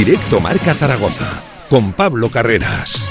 Directo 0.00 0.40
Marca 0.40 0.72
Zaragoza, 0.72 1.28
con 1.68 1.92
Pablo 1.92 2.30
Carreras. 2.30 3.06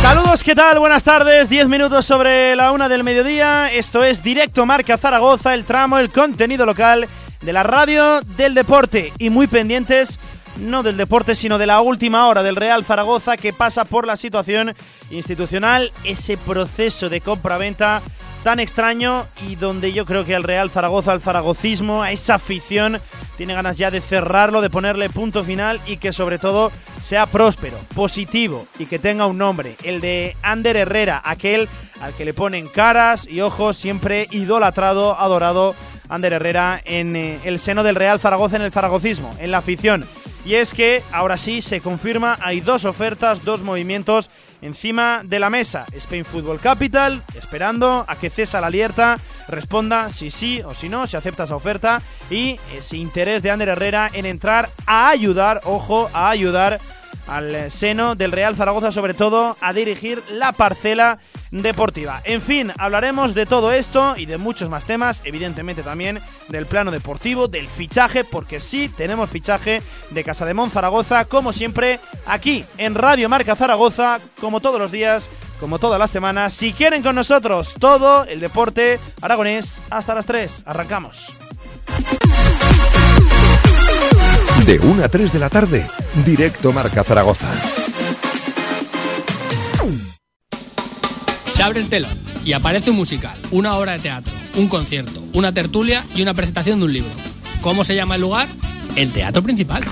Saludos, 0.00 0.44
¿qué 0.44 0.54
tal? 0.54 0.78
Buenas 0.78 1.02
tardes. 1.02 1.48
10 1.48 1.66
minutos 1.66 2.06
sobre 2.06 2.54
la 2.54 2.70
una 2.70 2.88
del 2.88 3.02
mediodía. 3.02 3.68
Esto 3.72 4.04
es 4.04 4.22
Directo 4.22 4.64
Marca 4.64 4.96
Zaragoza, 4.96 5.54
el 5.54 5.64
tramo, 5.64 5.98
el 5.98 6.12
contenido 6.12 6.66
local 6.66 7.08
de 7.40 7.52
la 7.52 7.64
radio 7.64 8.20
del 8.20 8.54
deporte. 8.54 9.12
Y 9.18 9.28
muy 9.28 9.48
pendientes, 9.48 10.20
no 10.60 10.84
del 10.84 10.96
deporte, 10.96 11.34
sino 11.34 11.58
de 11.58 11.66
la 11.66 11.80
última 11.80 12.28
hora 12.28 12.44
del 12.44 12.54
Real 12.54 12.84
Zaragoza 12.84 13.36
que 13.36 13.52
pasa 13.52 13.84
por 13.84 14.06
la 14.06 14.16
situación 14.16 14.72
institucional, 15.10 15.90
ese 16.04 16.36
proceso 16.36 17.08
de 17.08 17.20
compra-venta 17.20 18.02
tan 18.46 18.60
extraño 18.60 19.26
y 19.48 19.56
donde 19.56 19.92
yo 19.92 20.06
creo 20.06 20.24
que 20.24 20.36
el 20.36 20.44
Real 20.44 20.70
Zaragoza, 20.70 21.12
el 21.12 21.20
zaragocismo, 21.20 22.04
a 22.04 22.12
esa 22.12 22.36
afición, 22.36 23.00
tiene 23.36 23.54
ganas 23.54 23.76
ya 23.76 23.90
de 23.90 24.00
cerrarlo, 24.00 24.60
de 24.60 24.70
ponerle 24.70 25.10
punto 25.10 25.42
final 25.42 25.80
y 25.84 25.96
que 25.96 26.12
sobre 26.12 26.38
todo 26.38 26.70
sea 27.02 27.26
próspero, 27.26 27.76
positivo 27.96 28.68
y 28.78 28.86
que 28.86 29.00
tenga 29.00 29.26
un 29.26 29.36
nombre, 29.36 29.74
el 29.82 30.00
de 30.00 30.36
Ander 30.42 30.76
Herrera, 30.76 31.20
aquel 31.24 31.68
al 32.00 32.14
que 32.14 32.24
le 32.24 32.34
ponen 32.34 32.68
caras 32.68 33.26
y 33.28 33.40
ojos, 33.40 33.78
siempre 33.78 34.28
idolatrado, 34.30 35.18
adorado 35.18 35.74
Ander 36.08 36.34
Herrera 36.34 36.80
en 36.84 37.16
eh, 37.16 37.40
el 37.42 37.58
seno 37.58 37.82
del 37.82 37.96
Real 37.96 38.20
Zaragoza, 38.20 38.54
en 38.54 38.62
el 38.62 38.70
zaragocismo, 38.70 39.34
en 39.40 39.50
la 39.50 39.58
afición. 39.58 40.06
Y 40.44 40.54
es 40.54 40.72
que 40.72 41.02
ahora 41.10 41.36
sí 41.36 41.62
se 41.62 41.80
confirma, 41.80 42.38
hay 42.40 42.60
dos 42.60 42.84
ofertas, 42.84 43.42
dos 43.42 43.64
movimientos 43.64 44.30
encima 44.62 45.22
de 45.24 45.38
la 45.38 45.50
mesa. 45.50 45.86
Spain 45.92 46.24
Football 46.24 46.60
Capital, 46.60 47.22
esperando 47.34 48.04
a 48.06 48.16
que 48.16 48.30
César 48.30 48.64
Alierta 48.64 49.18
responda 49.48 50.10
si 50.10 50.30
sí 50.30 50.60
o 50.64 50.74
si 50.74 50.88
no, 50.88 51.06
si 51.06 51.16
acepta 51.16 51.44
esa 51.44 51.56
oferta 51.56 52.02
y 52.30 52.58
ese 52.76 52.96
interés 52.96 53.42
de 53.42 53.50
Ander 53.50 53.68
Herrera 53.68 54.10
en 54.12 54.26
entrar 54.26 54.70
a 54.86 55.08
ayudar, 55.08 55.60
ojo, 55.64 56.10
a 56.12 56.30
ayudar 56.30 56.80
al 57.26 57.70
seno 57.70 58.14
del 58.14 58.32
Real 58.32 58.56
Zaragoza, 58.56 58.92
sobre 58.92 59.14
todo 59.14 59.56
a 59.60 59.72
dirigir 59.72 60.22
la 60.30 60.52
parcela 60.52 61.18
deportiva. 61.50 62.20
En 62.24 62.40
fin, 62.40 62.72
hablaremos 62.78 63.34
de 63.34 63.46
todo 63.46 63.72
esto 63.72 64.14
y 64.16 64.26
de 64.26 64.38
muchos 64.38 64.68
más 64.68 64.84
temas, 64.84 65.22
evidentemente 65.24 65.82
también 65.82 66.20
del 66.48 66.66
plano 66.66 66.90
deportivo, 66.90 67.48
del 67.48 67.66
fichaje, 67.66 68.24
porque 68.24 68.60
sí 68.60 68.88
tenemos 68.88 69.30
fichaje 69.30 69.82
de 70.10 70.24
Casa 70.24 70.44
de 70.44 70.54
Mon 70.54 70.70
Zaragoza, 70.70 71.24
como 71.24 71.52
siempre, 71.52 72.00
aquí 72.26 72.64
en 72.78 72.94
Radio 72.94 73.28
Marca 73.28 73.56
Zaragoza, 73.56 74.20
como 74.40 74.60
todos 74.60 74.80
los 74.80 74.92
días, 74.92 75.30
como 75.60 75.78
todas 75.78 75.98
las 75.98 76.10
semanas. 76.10 76.52
Si 76.52 76.72
quieren 76.72 77.02
con 77.02 77.14
nosotros 77.14 77.74
todo 77.78 78.24
el 78.24 78.40
deporte 78.40 78.98
aragonés, 79.20 79.82
hasta 79.90 80.14
las 80.14 80.26
3, 80.26 80.64
arrancamos. 80.66 81.32
De 84.64 84.78
1 84.80 85.04
a 85.04 85.08
3 85.08 85.32
de 85.32 85.38
la 85.38 85.48
tarde, 85.48 85.86
directo 86.24 86.72
Marca 86.72 87.04
Zaragoza. 87.04 87.48
Se 91.52 91.62
abre 91.62 91.80
el 91.80 91.88
telón 91.88 92.10
y 92.44 92.52
aparece 92.52 92.90
un 92.90 92.96
musical, 92.96 93.38
una 93.50 93.76
obra 93.76 93.92
de 93.92 94.00
teatro, 94.00 94.32
un 94.56 94.68
concierto, 94.68 95.22
una 95.32 95.52
tertulia 95.52 96.04
y 96.14 96.22
una 96.22 96.34
presentación 96.34 96.80
de 96.80 96.86
un 96.86 96.92
libro. 96.92 97.10
¿Cómo 97.60 97.84
se 97.84 97.94
llama 97.94 98.16
el 98.16 98.22
lugar? 98.22 98.48
El 98.96 99.12
teatro 99.12 99.42
principal. 99.42 99.84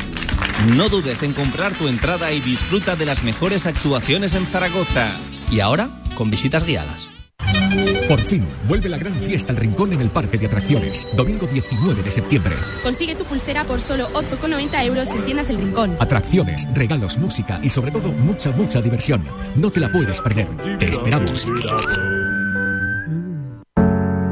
No 0.77 0.89
dudes 0.89 1.23
en 1.23 1.33
comprar 1.35 1.73
tu 1.73 1.87
entrada 1.87 2.33
y 2.33 2.41
disfruta 2.41 2.97
de 2.97 3.07
las 3.07 3.23
mejores 3.23 3.67
actuaciones 3.67 4.35
en 4.35 4.47
Zaragoza. 4.47 5.12
Y 5.51 5.61
ahora, 5.61 5.91
con 6.17 6.31
visitas 6.31 6.65
guiadas. 6.65 7.14
Por 8.08 8.20
fin, 8.20 8.47
vuelve 8.69 8.89
la 8.89 8.98
gran 8.98 9.14
fiesta 9.14 9.53
al 9.53 9.56
Rincón 9.56 9.92
en 9.92 10.01
el 10.01 10.11
Parque 10.11 10.39
de 10.39 10.46
Atracciones, 10.46 11.08
domingo 11.17 11.46
19 11.46 12.02
de 12.02 12.11
septiembre. 12.11 12.55
Consigue 12.83 13.14
tu 13.14 13.24
pulsera 13.24 13.64
por 13.64 13.80
solo 13.80 14.08
8,90 14.12 14.85
euros 14.85 15.08
en 15.11 15.24
tiendas 15.24 15.48
El 15.51 15.57
Rincón. 15.57 15.96
Atracciones, 15.98 16.68
regalos, 16.74 17.18
música 17.18 17.58
y 17.62 17.70
sobre 17.70 17.90
todo 17.90 18.11
mucha, 18.12 18.51
mucha 18.52 18.80
diversión. 18.83 19.24
No 19.57 19.70
te 19.70 19.80
la 19.80 19.90
puedes 19.90 20.20
perder. 20.20 20.46
Te 20.79 20.86
esperamos. 20.86 21.48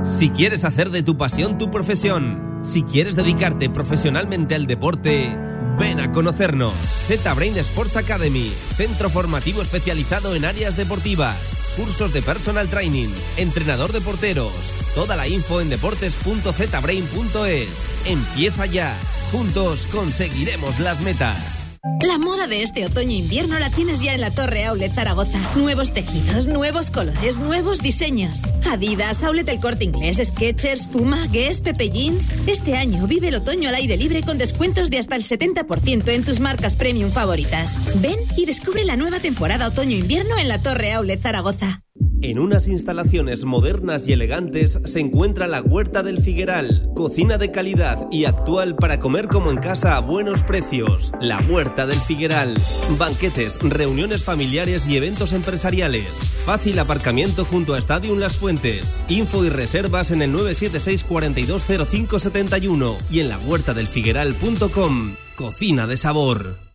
Si 0.05 0.31
quieres 0.31 0.65
hacer 0.65 0.91
de 0.91 1.03
tu 1.03 1.17
pasión 1.17 1.59
tu 1.59 1.71
profesión, 1.71 2.61
si 2.63 2.83
quieres 2.83 3.17
dedicarte 3.17 3.71
profesionalmente 3.71 4.55
al 4.55 4.67
deporte, 4.67 5.37
ven 5.79 5.99
a 5.99 6.13
conocernos. 6.13 6.75
Z-Brain 7.07 7.57
Sports 7.59 7.97
Academy, 7.97 8.53
centro 8.77 9.09
formativo 9.09 9.63
especializado 9.63 10.37
en 10.37 10.45
áreas 10.45 10.77
deportivas 10.77 11.62
cursos 11.77 12.13
de 12.13 12.23
personal 12.23 12.69
training, 12.69 13.09
entrenador 13.37 13.93
de 13.93 14.01
porteros. 14.01 14.53
Toda 14.95 15.17
la 15.17 15.29
info 15.29 15.61
en 15.61 15.69
deportes.zbrain.es. 15.69 17.69
Empieza 18.05 18.67
ya. 18.67 18.97
Juntos 19.31 19.87
conseguiremos 19.91 20.81
las 20.81 21.01
metas. 21.01 21.62
La 22.03 22.17
moda 22.17 22.47
de 22.47 22.63
este 22.63 22.87
otoño-invierno 22.87 23.59
la 23.59 23.69
tienes 23.69 24.01
ya 24.01 24.15
en 24.15 24.21
la 24.21 24.31
Torre 24.31 24.67
Outlet 24.67 24.93
Zaragoza. 24.93 25.41
Nuevos 25.57 25.93
tejidos, 25.93 26.47
nuevos 26.47 26.91
colores, 26.91 27.39
nuevos 27.39 27.81
diseños. 27.81 28.43
Adidas, 28.71 29.25
Outlet 29.25 29.49
El 29.49 29.59
Corte 29.59 29.85
Inglés, 29.85 30.21
Skechers, 30.25 30.87
Puma, 30.87 31.27
Guess, 31.33 31.61
Pepe 31.61 31.91
Jeans. 31.91 32.31
Este 32.47 32.77
año 32.77 33.09
vive 33.09 33.29
el 33.29 33.35
otoño 33.35 33.69
al 33.69 33.75
aire 33.75 33.97
libre 33.97 34.23
con 34.23 34.39
descuentos 34.39 34.91
de 34.91 34.99
hasta 34.99 35.17
el 35.17 35.25
70% 35.25 36.09
en 36.09 36.25
tus 36.25 36.39
marcas 36.39 36.77
premium 36.77 37.11
favoritas. 37.11 37.77
Ven 38.01 38.19
y 38.37 38.47
descubre 38.47 38.85
la 38.85 38.97
nueva 38.97 39.19
temporada 39.19 39.67
otoño-invierno 39.67 40.39
en 40.39 40.47
la 40.47 40.63
Torre 40.63 40.93
Outlet 40.93 41.21
Zaragoza. 41.21 41.82
En 42.23 42.39
unas 42.39 42.69
instalaciones 42.69 43.45
modernas 43.45 44.07
y 44.07 44.13
elegantes 44.13 44.79
se 44.85 45.01
encuentra 45.01 45.49
la 45.49 45.61
Huerta 45.61 46.05
del 46.05 46.23
Figueral, 46.23 46.89
cocina 46.95 47.37
de 47.37 47.51
calidad 47.51 48.07
y 48.13 48.27
actual 48.27 48.77
para 48.77 49.01
comer 49.01 49.27
como 49.27 49.51
en 49.51 49.57
casa 49.57 49.97
a 49.97 50.01
buenos 50.01 50.45
precios. 50.45 51.11
La 51.21 51.41
Huerta 51.41 51.85
del 51.85 51.99
Figueral, 51.99 52.55
banquetes, 52.97 53.59
reuniones 53.61 54.23
familiares 54.23 54.87
y 54.87 54.97
eventos 54.97 55.33
empresariales. 55.33 56.07
Fácil 56.47 56.79
aparcamiento 56.79 57.45
junto 57.45 57.75
a 57.75 57.79
Stadium 57.79 58.21
Las 58.21 58.37
Fuentes. 58.37 59.05
Info 59.09 59.45
y 59.45 59.49
reservas 59.49 60.13
en 60.13 60.23
el 60.23 60.31
976 60.31 61.03
420571 61.03 62.97
y 63.11 63.19
en 63.19 63.31
la 63.31 63.39
huertadelfigueral.com. 63.41 65.17
Cocina 65.35 65.89
de 65.89 65.97
sabor. 65.97 66.72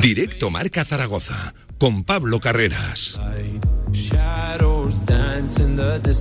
Directo 0.00 0.48
Marca 0.48 0.84
Zaragoza, 0.84 1.54
con 1.76 2.04
Pablo 2.04 2.38
Carreras. 2.38 3.18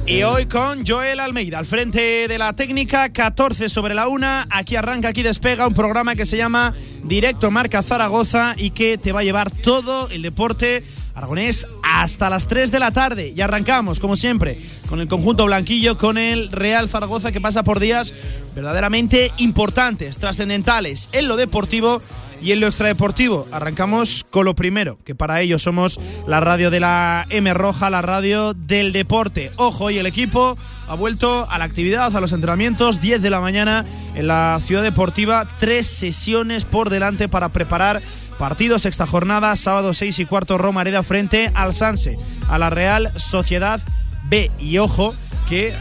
Y 0.08 0.24
hoy 0.24 0.46
con 0.48 0.84
Joel 0.84 1.20
Almeida, 1.20 1.60
al 1.60 1.68
frente 1.68 2.28
de 2.28 2.38
la 2.40 2.54
técnica, 2.54 3.14
14 3.14 3.70
sobre 3.70 3.94
la 3.94 4.08
una. 4.08 4.48
Aquí 4.50 4.76
arranca, 4.76 5.10
aquí 5.10 5.22
despega 5.22 5.68
un 5.68 5.76
programa 5.76 6.16
que 6.16 6.26
se 6.26 6.38
llama 6.38 6.74
Directo 7.04 7.52
Marca 7.52 7.84
Zaragoza 7.84 8.56
y 8.58 8.72
que 8.72 8.98
te 8.98 9.12
va 9.12 9.20
a 9.20 9.24
llevar 9.24 9.52
todo 9.52 10.10
el 10.10 10.24
deporte 10.24 10.84
aragonés 11.18 11.68
hasta 11.82 12.30
las 12.30 12.48
3 12.48 12.72
de 12.72 12.80
la 12.80 12.92
tarde. 12.92 13.34
Y 13.36 13.42
arrancamos, 13.42 14.00
como 14.00 14.16
siempre, 14.16 14.60
con 14.88 15.00
el 15.00 15.08
conjunto 15.08 15.46
blanquillo, 15.46 15.98
con 15.98 16.18
el 16.18 16.52
Real 16.52 16.88
Zaragoza 16.88 17.32
que 17.32 17.42
pasa 17.42 17.64
por 17.64 17.80
días 17.80 18.14
verdaderamente 18.56 19.32
importantes, 19.38 20.18
trascendentales 20.18 21.10
en 21.14 21.28
lo 21.28 21.36
deportivo 21.36 22.02
y 22.42 22.52
en 22.52 22.60
lo 22.60 22.68
extradeportivo. 22.68 23.48
Arrancamos 23.52 24.26
con 24.30 24.46
lo 24.46 24.56
primero, 24.56 25.00
que 25.04 25.16
para 25.16 25.42
ello 25.42 25.58
somos 25.58 26.00
la 26.28 26.40
radio 26.40 26.70
de 26.70 26.80
la 26.80 27.26
M 27.30 27.52
Roja, 27.54 27.90
la 27.90 28.04
radio 28.04 28.54
del 28.54 28.94
deporte. 28.94 29.52
Ojo, 29.58 29.90
y 29.90 29.98
el 29.98 30.06
equipo 30.06 30.56
ha 30.88 30.96
vuelto 30.96 31.50
a 31.50 31.58
la 31.58 31.66
actividad, 31.66 32.16
a 32.16 32.22
los 32.22 32.32
entrenamientos, 32.32 33.02
10 33.02 33.24
de 33.24 33.30
la 33.32 33.42
mañana 33.42 33.86
en 34.14 34.28
la 34.28 34.60
ciudad 34.62 34.84
deportiva, 34.84 35.48
tres 35.60 35.88
sesiones 35.88 36.66
por 36.66 36.92
delante 36.92 37.28
para 37.28 37.50
preparar 37.50 38.02
Partido 38.38 38.78
sexta 38.78 39.08
jornada, 39.08 39.56
sábado 39.56 39.94
6 39.94 40.20
y 40.20 40.26
cuarto, 40.26 40.58
Roma 40.58 40.82
Areda 40.82 41.02
frente 41.02 41.52
al 41.56 41.74
Sanse, 41.74 42.20
a 42.48 42.60
la 42.60 42.70
Real 42.70 43.12
Sociedad 43.16 43.82
B. 44.26 44.52
Y 44.60 44.78
ojo 44.78 45.16
que 45.50 45.70
eh, 45.70 45.76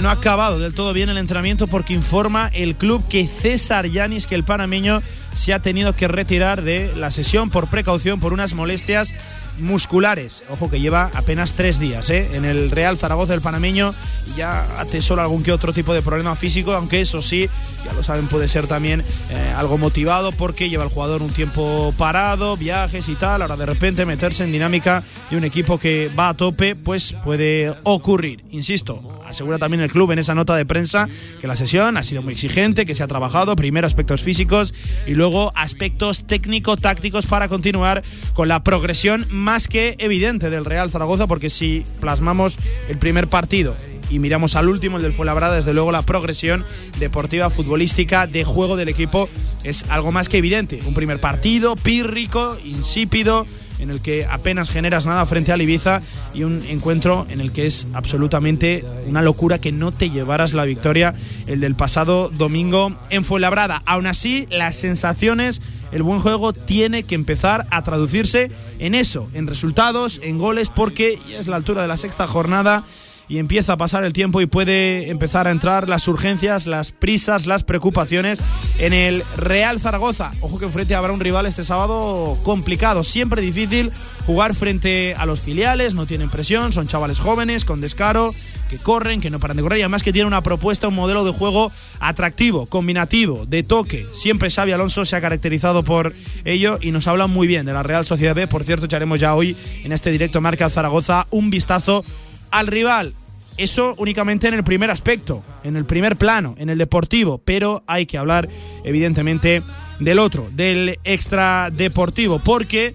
no 0.00 0.08
ha 0.08 0.12
acabado 0.12 0.58
del 0.58 0.72
todo 0.72 0.92
bien 0.94 1.10
el 1.10 1.18
entrenamiento 1.18 1.66
porque 1.66 1.92
informa 1.92 2.50
el 2.54 2.76
club 2.76 3.06
que 3.08 3.26
César 3.26 3.86
Yanis, 3.86 4.26
que 4.26 4.36
el 4.36 4.44
panameño 4.44 5.02
se 5.34 5.52
ha 5.52 5.60
tenido 5.60 5.94
que 5.94 6.08
retirar 6.08 6.62
de 6.62 6.90
la 6.96 7.10
sesión 7.10 7.50
por 7.50 7.68
precaución 7.68 8.20
por 8.20 8.32
unas 8.32 8.54
molestias 8.54 9.14
musculares. 9.58 10.44
Ojo 10.50 10.70
que 10.70 10.80
lleva 10.80 11.10
apenas 11.14 11.52
tres 11.52 11.78
días 11.78 12.10
¿eh? 12.10 12.28
en 12.32 12.44
el 12.44 12.70
Real 12.70 12.96
Zaragoza 12.96 13.32
del 13.32 13.40
panameño 13.40 13.94
y 14.26 14.38
ya 14.38 14.80
atesora 14.80 15.22
algún 15.22 15.42
que 15.42 15.52
otro 15.52 15.72
tipo 15.72 15.94
de 15.94 16.02
problema 16.02 16.36
físico, 16.36 16.72
aunque 16.72 17.00
eso 17.00 17.22
sí, 17.22 17.48
ya 17.84 17.92
lo 17.92 18.02
saben, 18.02 18.28
puede 18.28 18.48
ser 18.48 18.66
también 18.66 19.02
eh, 19.30 19.54
algo 19.56 19.78
motivado 19.78 20.32
porque 20.32 20.68
lleva 20.68 20.84
el 20.84 20.90
jugador 20.90 21.22
un 21.22 21.32
tiempo 21.32 21.92
parado, 21.96 22.56
viajes 22.56 23.08
y 23.08 23.14
tal. 23.14 23.42
Ahora 23.42 23.56
de 23.56 23.66
repente 23.66 24.04
meterse 24.04 24.44
en 24.44 24.52
dinámica 24.52 25.02
de 25.30 25.36
un 25.36 25.44
equipo 25.44 25.78
que 25.78 26.10
va 26.18 26.30
a 26.30 26.34
tope, 26.34 26.76
pues 26.76 27.16
puede 27.24 27.74
ocurrir. 27.84 28.44
Insisto, 28.50 29.20
asegura 29.26 29.58
también 29.58 29.82
el 29.82 29.90
club 29.90 30.12
en 30.12 30.18
esa 30.18 30.34
nota 30.34 30.56
de 30.56 30.66
prensa 30.66 31.08
que 31.40 31.46
la 31.46 31.56
sesión 31.56 31.96
ha 31.96 32.02
sido 32.02 32.22
muy 32.22 32.34
exigente, 32.34 32.86
que 32.86 32.94
se 32.94 33.02
ha 33.02 33.08
trabajado 33.08 33.56
primero 33.56 33.86
aspectos 33.86 34.22
físicos 34.22 34.74
y 35.06 35.14
luego 35.14 35.52
aspectos 35.54 36.26
técnico-tácticos 36.26 37.26
para 37.26 37.48
continuar 37.48 38.02
con 38.34 38.48
la 38.48 38.62
progresión 38.62 39.26
más 39.30 39.47
que 39.68 39.96
evidente 39.98 40.50
del 40.50 40.66
Real 40.66 40.90
Zaragoza, 40.90 41.26
porque 41.26 41.48
si 41.48 41.82
plasmamos 42.00 42.58
el 42.90 42.98
primer 42.98 43.28
partido 43.28 43.74
y 44.10 44.18
miramos 44.18 44.56
al 44.56 44.68
último, 44.68 44.98
el 44.98 45.02
del 45.02 45.14
Fuenlabrada, 45.14 45.56
desde 45.56 45.72
luego 45.72 45.90
la 45.90 46.02
progresión 46.02 46.66
deportiva, 46.98 47.48
futbolística, 47.48 48.26
de 48.26 48.44
juego 48.44 48.76
del 48.76 48.90
equipo 48.90 49.26
es 49.64 49.86
algo 49.88 50.12
más 50.12 50.28
que 50.28 50.36
evidente. 50.36 50.80
Un 50.84 50.92
primer 50.92 51.18
partido 51.18 51.76
pírrico, 51.76 52.58
insípido, 52.62 53.46
en 53.78 53.90
el 53.90 54.00
que 54.00 54.26
apenas 54.26 54.70
generas 54.70 55.06
nada 55.06 55.24
frente 55.26 55.52
al 55.52 55.62
Ibiza 55.62 56.02
y 56.34 56.44
un 56.44 56.62
encuentro 56.68 57.26
en 57.30 57.40
el 57.40 57.52
que 57.52 57.66
es 57.66 57.86
absolutamente 57.92 58.84
una 59.06 59.22
locura 59.22 59.60
que 59.60 59.72
no 59.72 59.92
te 59.92 60.10
llevaras 60.10 60.52
la 60.52 60.64
victoria 60.64 61.14
el 61.46 61.60
del 61.60 61.74
pasado 61.74 62.28
domingo 62.28 62.96
en 63.10 63.24
Fuenlabrada. 63.24 63.82
Aún 63.86 64.06
así, 64.06 64.46
las 64.50 64.76
sensaciones, 64.76 65.60
el 65.92 66.02
buen 66.02 66.20
juego 66.20 66.52
tiene 66.52 67.02
que 67.02 67.14
empezar 67.14 67.66
a 67.70 67.82
traducirse 67.82 68.50
en 68.78 68.94
eso, 68.94 69.28
en 69.34 69.46
resultados, 69.46 70.20
en 70.22 70.38
goles, 70.38 70.70
porque 70.70 71.18
ya 71.28 71.38
es 71.38 71.46
la 71.46 71.56
altura 71.56 71.82
de 71.82 71.88
la 71.88 71.96
sexta 71.96 72.26
jornada 72.26 72.84
y 73.28 73.38
empieza 73.38 73.74
a 73.74 73.76
pasar 73.76 74.04
el 74.04 74.12
tiempo 74.12 74.40
y 74.40 74.46
puede 74.46 75.10
empezar 75.10 75.46
a 75.46 75.50
entrar 75.50 75.88
las 75.88 76.08
urgencias, 76.08 76.66
las 76.66 76.92
prisas, 76.92 77.46
las 77.46 77.64
preocupaciones 77.64 78.40
en 78.78 78.92
el 78.92 79.22
Real 79.36 79.80
Zaragoza. 79.80 80.32
Ojo 80.40 80.58
que 80.58 80.68
frente 80.68 80.94
habrá 80.94 81.12
un 81.12 81.20
rival 81.20 81.46
este 81.46 81.64
sábado 81.64 82.38
complicado, 82.42 83.04
siempre 83.04 83.42
difícil 83.42 83.92
jugar 84.26 84.54
frente 84.54 85.14
a 85.14 85.26
los 85.26 85.40
filiales, 85.40 85.94
no 85.94 86.06
tienen 86.06 86.30
presión, 86.30 86.72
son 86.72 86.86
chavales 86.86 87.20
jóvenes, 87.20 87.64
con 87.64 87.80
descaro, 87.80 88.34
que 88.68 88.78
corren, 88.78 89.20
que 89.20 89.30
no 89.30 89.40
paran 89.40 89.56
de 89.56 89.62
correr 89.62 89.78
y 89.78 89.82
además 89.82 90.02
que 90.02 90.12
tiene 90.12 90.26
una 90.26 90.42
propuesta, 90.42 90.88
un 90.88 90.94
modelo 90.94 91.24
de 91.24 91.32
juego 91.32 91.72
atractivo, 92.00 92.66
combinativo, 92.66 93.46
de 93.46 93.62
toque. 93.62 94.06
Siempre 94.12 94.50
Xavi 94.50 94.72
Alonso 94.72 95.04
se 95.04 95.16
ha 95.16 95.20
caracterizado 95.20 95.84
por 95.84 96.14
ello 96.44 96.78
y 96.80 96.90
nos 96.90 97.06
habla 97.06 97.26
muy 97.26 97.46
bien 97.46 97.66
de 97.66 97.72
la 97.72 97.82
Real 97.82 98.04
Sociedad 98.04 98.34
B. 98.34 98.46
Por 98.46 98.64
cierto, 98.64 98.86
echaremos 98.86 99.18
ya 99.18 99.34
hoy 99.34 99.56
en 99.84 99.92
este 99.92 100.10
directo 100.10 100.40
Marca 100.40 100.70
Zaragoza 100.70 101.26
un 101.30 101.50
vistazo 101.50 102.04
al 102.50 102.66
rival. 102.66 103.14
Eso 103.56 103.94
únicamente 103.98 104.46
en 104.46 104.54
el 104.54 104.62
primer 104.62 104.90
aspecto, 104.90 105.42
en 105.64 105.76
el 105.76 105.84
primer 105.84 106.16
plano, 106.16 106.54
en 106.58 106.70
el 106.70 106.78
deportivo, 106.78 107.38
pero 107.44 107.82
hay 107.86 108.06
que 108.06 108.16
hablar 108.16 108.48
evidentemente 108.84 109.62
del 109.98 110.20
otro, 110.20 110.48
del 110.52 110.98
extra 111.02 111.70
deportivo, 111.72 112.38
porque 112.38 112.94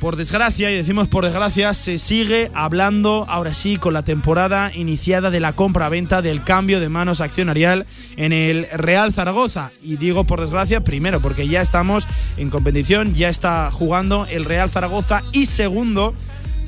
por 0.00 0.16
desgracia, 0.16 0.70
y 0.70 0.76
decimos 0.76 1.08
por 1.08 1.26
desgracia, 1.26 1.74
se 1.74 1.98
sigue 1.98 2.50
hablando 2.54 3.26
ahora 3.28 3.52
sí 3.52 3.76
con 3.76 3.92
la 3.92 4.02
temporada 4.02 4.72
iniciada 4.74 5.30
de 5.30 5.40
la 5.40 5.52
compra-venta 5.52 6.22
del 6.22 6.42
cambio 6.42 6.80
de 6.80 6.88
manos 6.88 7.20
accionarial 7.20 7.84
en 8.16 8.32
el 8.32 8.66
Real 8.72 9.12
Zaragoza. 9.12 9.72
Y 9.82 9.96
digo 9.96 10.24
por 10.24 10.40
desgracia, 10.40 10.80
primero, 10.80 11.20
porque 11.20 11.48
ya 11.48 11.60
estamos 11.60 12.08
en 12.38 12.48
competición, 12.48 13.12
ya 13.12 13.28
está 13.28 13.70
jugando 13.70 14.26
el 14.30 14.46
Real 14.46 14.70
Zaragoza 14.70 15.22
y 15.32 15.44
segundo, 15.44 16.14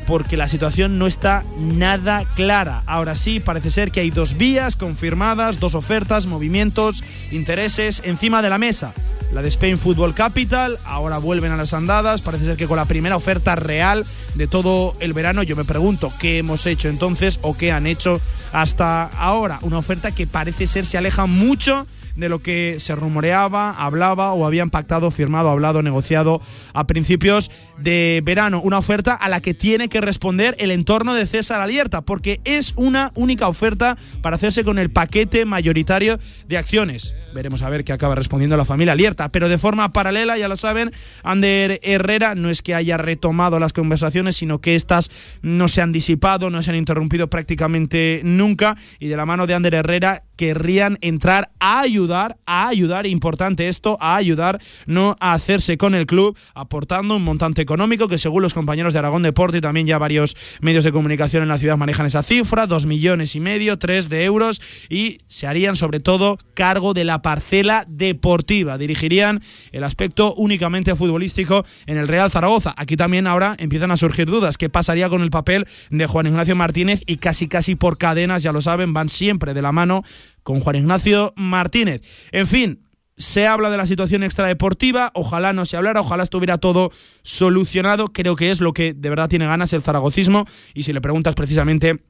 porque 0.07 0.37
la 0.37 0.49
situación 0.49 0.99
no 0.99 1.07
está 1.07 1.45
nada 1.59 2.25
clara. 2.35 2.83
Ahora 2.87 3.17
sí, 3.17 3.41
parece 3.41 3.71
ser 3.71 3.91
que 3.91 4.01
hay 4.01 4.11
dos 4.11 4.37
vías 4.37 4.77
confirmadas, 4.77 5.61
dos 5.61 5.75
ofertas, 5.75 6.27
movimientos, 6.27 7.03
intereses 7.31 8.03
encima 8.05 8.43
de 8.43 8.51
la 8.51 8.59
mesa. 8.59 8.95
La 9.33 9.41
de 9.41 9.49
Spain 9.49 9.79
Football 9.79 10.15
Capital, 10.15 10.79
ahora 10.85 11.17
vuelven 11.17 11.53
a 11.53 11.57
las 11.57 11.73
andadas, 11.73 12.21
parece 12.21 12.45
ser 12.45 12.57
que 12.59 12.69
con 12.69 12.77
la 12.77 12.85
primera 12.85 13.17
oferta 13.17 13.57
real 13.57 14.05
de 14.35 14.47
todo 14.47 14.95
el 15.01 15.15
verano, 15.15 15.43
yo 15.43 15.57
me 15.57 15.65
pregunto 15.65 16.13
qué 16.21 16.39
hemos 16.39 16.67
hecho 16.67 16.89
entonces 16.89 17.39
o 17.41 17.57
qué 17.57 17.73
han 17.73 17.87
hecho 17.87 18.21
hasta 18.53 19.05
ahora. 19.05 19.59
Una 19.63 19.79
oferta 19.79 20.11
que 20.11 20.27
parece 20.27 20.67
ser 20.67 20.85
se 20.85 20.99
aleja 20.99 21.25
mucho 21.25 21.87
de 22.17 22.29
lo 22.29 22.41
que 22.41 22.77
se 22.79 22.95
rumoreaba, 22.95 23.71
hablaba 23.71 24.33
o 24.33 24.47
habían 24.47 24.71
pactado, 24.71 25.11
firmado, 25.11 25.51
hablado, 25.51 25.83
negociado 25.83 26.41
a 26.75 26.87
principios 26.87 27.51
de 27.79 28.21
verano. 28.25 28.61
Una 28.61 28.79
oferta 28.79 29.15
a 29.15 29.29
la 29.29 29.41
que 29.41 29.55
tiene 29.55 29.89
que 29.89 30.01
responder 30.01 30.57
el 30.59 30.71
entorno 30.71 31.15
de 31.15 31.27
César 31.27 31.61
Alierta, 31.61 32.03
porque 32.03 32.41
es 32.45 32.75
una 32.77 33.11
única 33.15 33.49
oferta 33.49 33.97
para 34.21 34.37
hacerse 34.37 34.65
con 34.65 34.79
el 34.79 34.91
paquete 34.91 35.45
mayoritario 35.45 36.19
de 36.49 36.59
acciones. 36.59 37.15
Veremos 37.35 37.63
a 37.63 37.71
ver 37.71 37.85
qué 37.85 37.93
acaba 37.93 38.15
respondiendo 38.15 38.57
la 38.57 38.65
familia 38.65 38.93
Alierta, 38.93 39.31
pero 39.31 39.49
de 39.49 39.59
forma 39.59 39.93
paralela, 39.93 40.37
ya 40.37 40.49
lo 40.49 40.57
saben, 40.57 40.91
Ander 41.23 41.81
Herrera 41.83 42.35
no 42.35 42.51
es 42.51 42.63
que 42.63 42.75
haya 42.75 42.99
retomado 42.99 43.59
las 43.59 43.73
conversaciones, 43.73 44.37
sino 44.37 44.61
que 44.61 44.75
estas 44.75 45.11
no 45.43 45.69
se 45.69 45.83
han 45.83 45.93
disipado, 45.93 46.51
no 46.51 46.63
se 46.63 46.71
han 46.71 46.77
interrumpido 46.77 47.29
prácticamente 47.29 48.21
nunca 48.25 48.77
y 48.99 49.09
de 49.09 49.17
la 49.17 49.27
mano 49.27 49.47
de 49.47 49.55
Ander 49.55 49.75
Herrera 49.75 50.23
querrían 50.37 50.99
entrar 51.01 51.51
a 51.61 51.81
ayudar, 51.81 52.39
a 52.47 52.69
ayudar, 52.69 53.07
importante 53.07 53.69
esto, 53.69 53.97
a 54.01 54.17
ayudar, 54.17 54.61
no 54.87 55.17
a 55.21 55.35
hacerse 55.35 55.79
con 55.79 55.95
el 55.95 56.07
club, 56.07 56.37
aportando 56.55 57.17
un 57.17 57.25
montante 57.25 57.63
económico 57.63 58.09
que 58.09 58.19
según 58.19 58.43
los 58.43 58.55
compañeros 58.55 58.93
de 58.93 58.99
Aragón 58.99 59.23
Deporte 59.23 59.59
y 59.59 59.61
también 59.61 59.87
ya 59.87 59.99
varios 59.99 60.37
medios 60.61 60.85
de 60.85 60.93
comunicación 60.93 61.43
en 61.43 61.49
la 61.49 61.59
ciudad 61.59 61.77
manejan 61.77 62.07
esa 62.07 62.23
cifra, 62.23 62.67
dos 62.67 62.87
millones 62.87 63.37
y 63.37 63.41
medio, 63.41 63.79
tres 63.79 64.09
de 64.09 64.25
euros 64.25 64.61
y 64.89 65.19
se 65.29 65.47
harían 65.47 65.77
sobre 65.77 66.01
todo 66.01 66.39
cargo 66.55 66.95
de 66.95 67.05
la 67.05 67.23
parcela 67.23 67.85
deportiva, 67.89 68.79
dirigirían 68.79 69.41
el 69.73 69.85
aspecto 69.85 70.35
únicamente 70.35 70.95
futbolístico 70.97 71.65
en 71.87 71.99
el 71.99 72.09
Real 72.09 72.31
Zaragoza. 72.31 72.75
Aquí 72.77 72.97
también 72.97 73.27
ahora 73.27 73.57
empiezan 73.59 73.91
a 73.91 73.97
surgir 73.97 74.27
dudas, 74.27 74.59
¿qué 74.59 74.69
pasaría 74.69 75.09
con 75.09 75.23
el 75.23 75.31
papel 75.31 75.67
de 75.91 76.07
Juan 76.07 76.27
Ignacio 76.27 76.57
Martínez? 76.57 77.03
Y 77.07 77.17
casi 77.17 77.49
casi 77.49 77.75
por 77.75 77.99
cadenas, 77.99 78.43
ya 78.43 78.53
lo 78.53 78.61
saben, 78.61 78.93
van 78.93 79.09
siempre 79.09 79.55
de 79.55 79.63
la 79.63 79.73
mano 79.73 80.03
con 80.43 80.61
Juan 80.61 80.77
Ignacio 80.77 81.33
Martínez. 81.37 82.03
En 82.33 82.47
fin, 82.47 82.83
se 83.17 83.47
habla 83.47 83.71
de 83.71 83.77
la 83.77 83.87
situación 83.87 84.23
extradeportiva, 84.23 85.11
ojalá 85.15 85.53
no 85.53 85.67
se 85.67 85.77
hablara, 85.77 86.01
ojalá 86.01 86.23
estuviera 86.23 86.59
todo 86.59 86.91
solucionado, 87.23 88.09
creo 88.09 88.37
que 88.37 88.51
es 88.51 88.61
lo 88.61 88.73
que 88.73 88.95
de 88.95 89.09
verdad 89.11 89.29
tiene 89.29 89.47
ganas 89.47 89.73
el 89.73 89.83
zaragocismo. 89.83 90.47
Y 90.75 90.83
si 90.83 90.93
le 90.93 91.01
preguntas 91.01 91.35
precisamente 91.35 92.01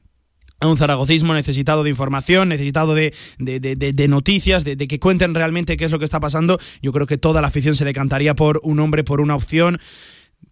a 0.61 0.69
un 0.69 0.77
zaragocismo 0.77 1.35
necesitado 1.35 1.83
de 1.83 1.91
información, 1.91 2.49
necesitado 2.49 2.95
de, 2.95 3.13
de, 3.39 4.09
noticias, 4.09 4.65
de, 4.65 4.77
que 4.77 5.01
cuenten 5.01 5.35
realmente 5.35 5.77
qué 5.77 5.85
es 5.85 5.91
lo 5.91 5.99
que 5.99 6.05
está 6.05 6.21
pasando, 6.21 6.59
yo 6.81 6.93
creo 6.93 7.07
que 7.07 7.19
toda 7.19 7.41
la 7.41 7.49
afición 7.49 7.75
se 7.75 7.85
decantaría 7.85 8.35
por 8.35 8.61
un 8.63 8.79
hombre, 8.79 9.03
por 9.03 9.21
una 9.21 9.35
opción, 9.35 9.79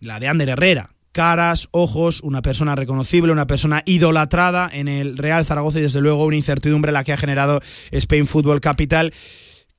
la 0.00 0.18
de 0.18 0.26
Ander 0.26 0.48
Herrera, 0.48 0.94
caras, 1.12 1.68
ojos, 1.72 2.20
una 2.22 2.42
persona 2.42 2.76
reconocible, 2.76 3.32
una 3.32 3.46
persona 3.46 3.82
idolatrada 3.86 4.70
en 4.72 4.88
el 4.88 5.16
Real 5.16 5.44
Zaragoza 5.44 5.78
y 5.78 5.82
desde 5.82 6.00
luego 6.00 6.24
una 6.24 6.36
incertidumbre 6.36 6.92
la 6.92 7.04
que 7.04 7.12
ha 7.12 7.16
generado 7.16 7.60
Spain 7.90 8.26
Football 8.26 8.60
Capital 8.60 9.12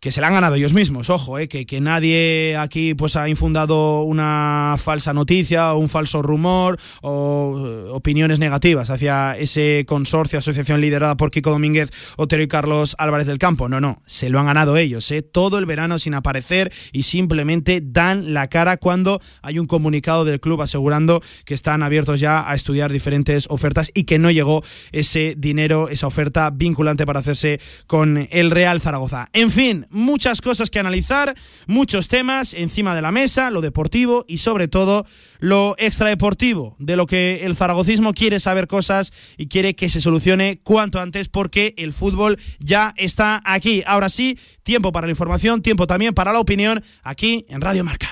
que 0.02 0.12
se 0.12 0.20
la 0.20 0.28
han 0.28 0.34
ganado 0.34 0.56
ellos 0.56 0.74
mismos, 0.74 1.12
ojo, 1.12 1.38
eh, 1.38 1.48
que, 1.48 1.68
que, 1.68 1.80
nadie 1.80 2.58
aquí 2.58 2.96
pues 2.96 3.16
ha 3.16 3.30
infundado 3.30 4.02
una 4.02 4.76
falsa 4.80 5.14
noticia 5.14 5.74
o 5.74 5.78
un 5.78 5.90
falso 5.90 6.24
rumor 6.24 6.80
o 7.04 7.56
eh, 7.64 7.90
opiniones 7.92 8.40
negativas 8.40 8.90
hacia 8.90 9.38
ese 9.38 9.86
consorcio, 9.88 10.40
asociación 10.40 10.82
liderada 10.82 11.16
por 11.18 11.30
Kiko 11.30 11.52
Domínguez, 11.52 11.92
Otero 12.18 12.42
y 12.42 12.48
Carlos 12.48 12.96
Álvarez 12.98 13.28
del 13.28 13.38
Campo. 13.38 13.70
No, 13.70 13.80
no, 13.80 14.02
se 14.08 14.30
lo 14.30 14.40
han 14.40 14.48
ganado 14.48 14.76
ellos, 14.76 15.12
eh, 15.12 15.22
todo 15.22 15.60
el 15.60 15.68
verano 15.68 16.00
sin 16.00 16.16
aparecer 16.16 16.74
y 16.92 17.04
simplemente 17.04 17.80
dan 17.84 18.34
la 18.34 18.48
cara 18.48 18.78
cuando 18.78 19.22
hay 19.44 19.60
un 19.60 19.68
comunicado 19.68 20.26
del 20.26 20.40
club 20.40 20.64
asegurando 20.64 21.22
que 21.46 21.54
están 21.54 21.84
abiertos 21.84 22.20
ya 22.20 22.50
a 22.50 22.56
estudiar 22.56 22.92
diferentes 22.92 23.46
ofertas 23.52 23.92
y 23.94 24.06
que 24.06 24.18
no 24.18 24.32
llegó 24.32 24.64
ese 24.92 25.36
dinero, 25.38 25.90
esa 25.90 26.08
oferta 26.08 26.50
vinculante 26.50 27.06
para 27.06 27.20
hacerse 27.20 27.60
con 27.86 28.28
el 28.32 28.50
Real 28.50 28.82
Zaragoza. 28.82 29.30
En 29.34 29.52
fin, 29.52 29.86
muchas 29.92 30.42
cosas 30.42 30.70
que 30.70 30.80
analizar, 30.80 31.36
muchos 31.68 32.08
temas 32.08 32.54
encima 32.54 32.96
de 32.96 33.02
la 33.02 33.12
mesa, 33.12 33.52
lo 33.52 33.62
deportivo 33.62 34.26
y 34.28 34.40
sobre 34.40 34.68
todo 34.68 35.06
lo 35.40 35.76
extradeportivo, 35.78 36.76
de 36.80 36.96
lo 36.96 37.06
que 37.06 37.46
el 37.46 37.56
zaragocismo 37.56 38.14
quiere 38.14 38.40
saber 38.40 38.68
cosas 38.68 39.12
y 39.38 39.48
quiere 39.48 39.76
que 39.76 39.90
se 39.90 40.02
solucione 40.02 40.60
cuanto 40.64 41.00
antes 41.00 41.30
porque 41.30 41.74
el 41.78 41.94
fútbol 41.94 42.38
ya 42.60 42.94
está 42.98 43.42
aquí. 43.46 43.84
Ahora 43.86 44.10
sí, 44.10 44.38
tiempo 44.64 44.92
para 44.92 45.08
la 45.08 45.12
información, 45.12 45.62
tiempo 45.62 45.88
también 45.88 46.14
para 46.14 46.34
la 46.34 46.40
opinión 46.40 46.84
aquí 47.04 47.46
en 47.50 47.62
Radio 47.62 47.84
Marca. 47.84 48.10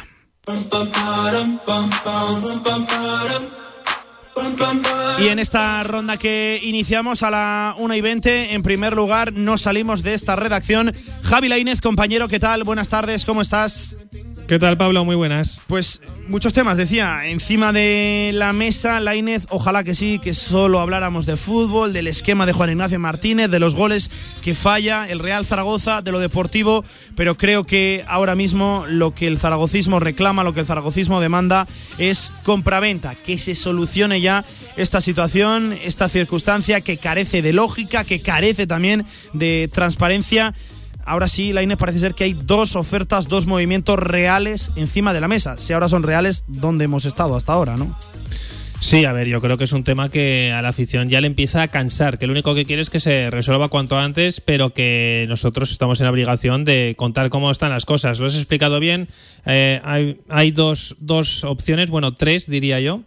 Y 5.19 5.27
en 5.27 5.39
esta 5.39 5.83
ronda 5.83 6.17
que 6.17 6.59
iniciamos 6.63 7.23
a 7.23 7.31
la 7.31 7.75
1 7.77 7.95
y 7.95 8.01
20, 8.01 8.53
en 8.53 8.63
primer 8.63 8.93
lugar, 8.93 9.33
nos 9.33 9.61
salimos 9.61 10.03
de 10.03 10.13
esta 10.13 10.35
redacción. 10.35 10.93
Javi 11.23 11.49
Lainez, 11.49 11.81
compañero, 11.81 12.27
¿qué 12.27 12.39
tal? 12.39 12.63
Buenas 12.63 12.89
tardes, 12.89 13.25
¿cómo 13.25 13.41
estás? 13.41 13.95
¿Qué 14.49 14.57
tal, 14.57 14.77
Pablo? 14.77 15.05
Muy 15.05 15.15
buenas. 15.15 15.61
Pues 15.67 16.01
muchos 16.27 16.53
temas, 16.53 16.75
decía, 16.75 17.27
encima 17.27 17.71
de 17.71 18.31
la 18.33 18.51
mesa, 18.51 18.99
Lainez, 18.99 19.45
ojalá 19.51 19.83
que 19.83 19.93
sí, 19.93 20.17
que 20.17 20.33
solo 20.33 20.79
habláramos 20.79 21.27
de 21.27 21.37
fútbol, 21.37 21.93
del 21.93 22.07
esquema 22.07 22.47
de 22.47 22.53
Juan 22.53 22.71
Ignacio 22.71 22.97
Martínez, 22.97 23.51
de 23.51 23.59
los 23.59 23.75
goles 23.75 24.09
que 24.41 24.55
falla 24.55 25.07
el 25.07 25.19
Real 25.19 25.45
Zaragoza, 25.45 26.01
de 26.01 26.11
lo 26.11 26.17
deportivo, 26.17 26.83
pero 27.15 27.37
creo 27.37 27.63
que 27.63 28.03
ahora 28.07 28.33
mismo 28.33 28.85
lo 28.89 29.13
que 29.13 29.27
el 29.27 29.37
zaragocismo 29.37 29.99
reclama, 29.99 30.43
lo 30.43 30.55
que 30.55 30.61
el 30.61 30.65
zaragocismo 30.65 31.21
demanda 31.21 31.67
es 31.99 32.33
compraventa, 32.41 33.13
que 33.13 33.37
se 33.37 33.53
solucione 33.53 34.19
ya 34.19 34.43
esta 34.77 34.99
situación, 34.99 35.77
esta 35.83 36.09
circunstancia 36.09 36.81
que 36.81 36.97
carece 36.97 37.43
de 37.43 37.53
lógica, 37.53 38.03
que 38.03 38.23
carece 38.23 38.65
también 38.65 39.05
de 39.33 39.69
transparencia 39.71 40.55
ahora 41.09 41.27
sí, 41.27 41.53
la 41.53 41.75
parece 41.75 41.99
ser 41.99 42.13
que 42.13 42.23
hay 42.23 42.33
dos 42.33 42.75
ofertas, 42.75 43.27
dos 43.27 43.47
movimientos 43.47 43.97
reales 43.97 44.71
encima 44.75 45.11
de 45.11 45.21
la 45.21 45.27
mesa. 45.27 45.57
Si 45.57 45.73
ahora 45.73 45.89
son 45.89 46.03
reales, 46.03 46.43
¿dónde 46.47 46.85
hemos 46.85 47.05
estado 47.05 47.35
hasta 47.35 47.53
ahora, 47.53 47.77
no? 47.77 47.95
Sí, 48.79 49.03
a 49.03 49.11
ver, 49.11 49.27
yo 49.27 49.41
creo 49.41 49.57
que 49.57 49.65
es 49.65 49.73
un 49.73 49.83
tema 49.83 50.09
que 50.09 50.53
a 50.53 50.61
la 50.61 50.69
afición 50.69 51.09
ya 51.09 51.19
le 51.19 51.27
empieza 51.27 51.63
a 51.63 51.67
cansar, 51.67 52.17
que 52.17 52.27
lo 52.27 52.31
único 52.31 52.55
que 52.55 52.63
quiere 52.63 52.81
es 52.81 52.89
que 52.89 53.01
se 53.01 53.29
resuelva 53.29 53.67
cuanto 53.67 53.97
antes, 53.97 54.39
pero 54.39 54.73
que 54.73 55.25
nosotros 55.27 55.71
estamos 55.71 55.99
en 55.99 56.05
la 56.05 56.11
obligación 56.11 56.63
de 56.63 56.93
contar 56.95 57.29
cómo 57.29 57.51
están 57.51 57.71
las 57.71 57.85
cosas. 57.85 58.19
Lo 58.19 58.27
has 58.27 58.35
explicado 58.35 58.79
bien, 58.79 59.09
eh, 59.45 59.81
hay, 59.83 60.17
hay 60.29 60.51
dos, 60.51 60.95
dos 60.99 61.43
opciones, 61.43 61.89
bueno, 61.89 62.13
tres 62.13 62.49
diría 62.49 62.79
yo. 62.79 63.01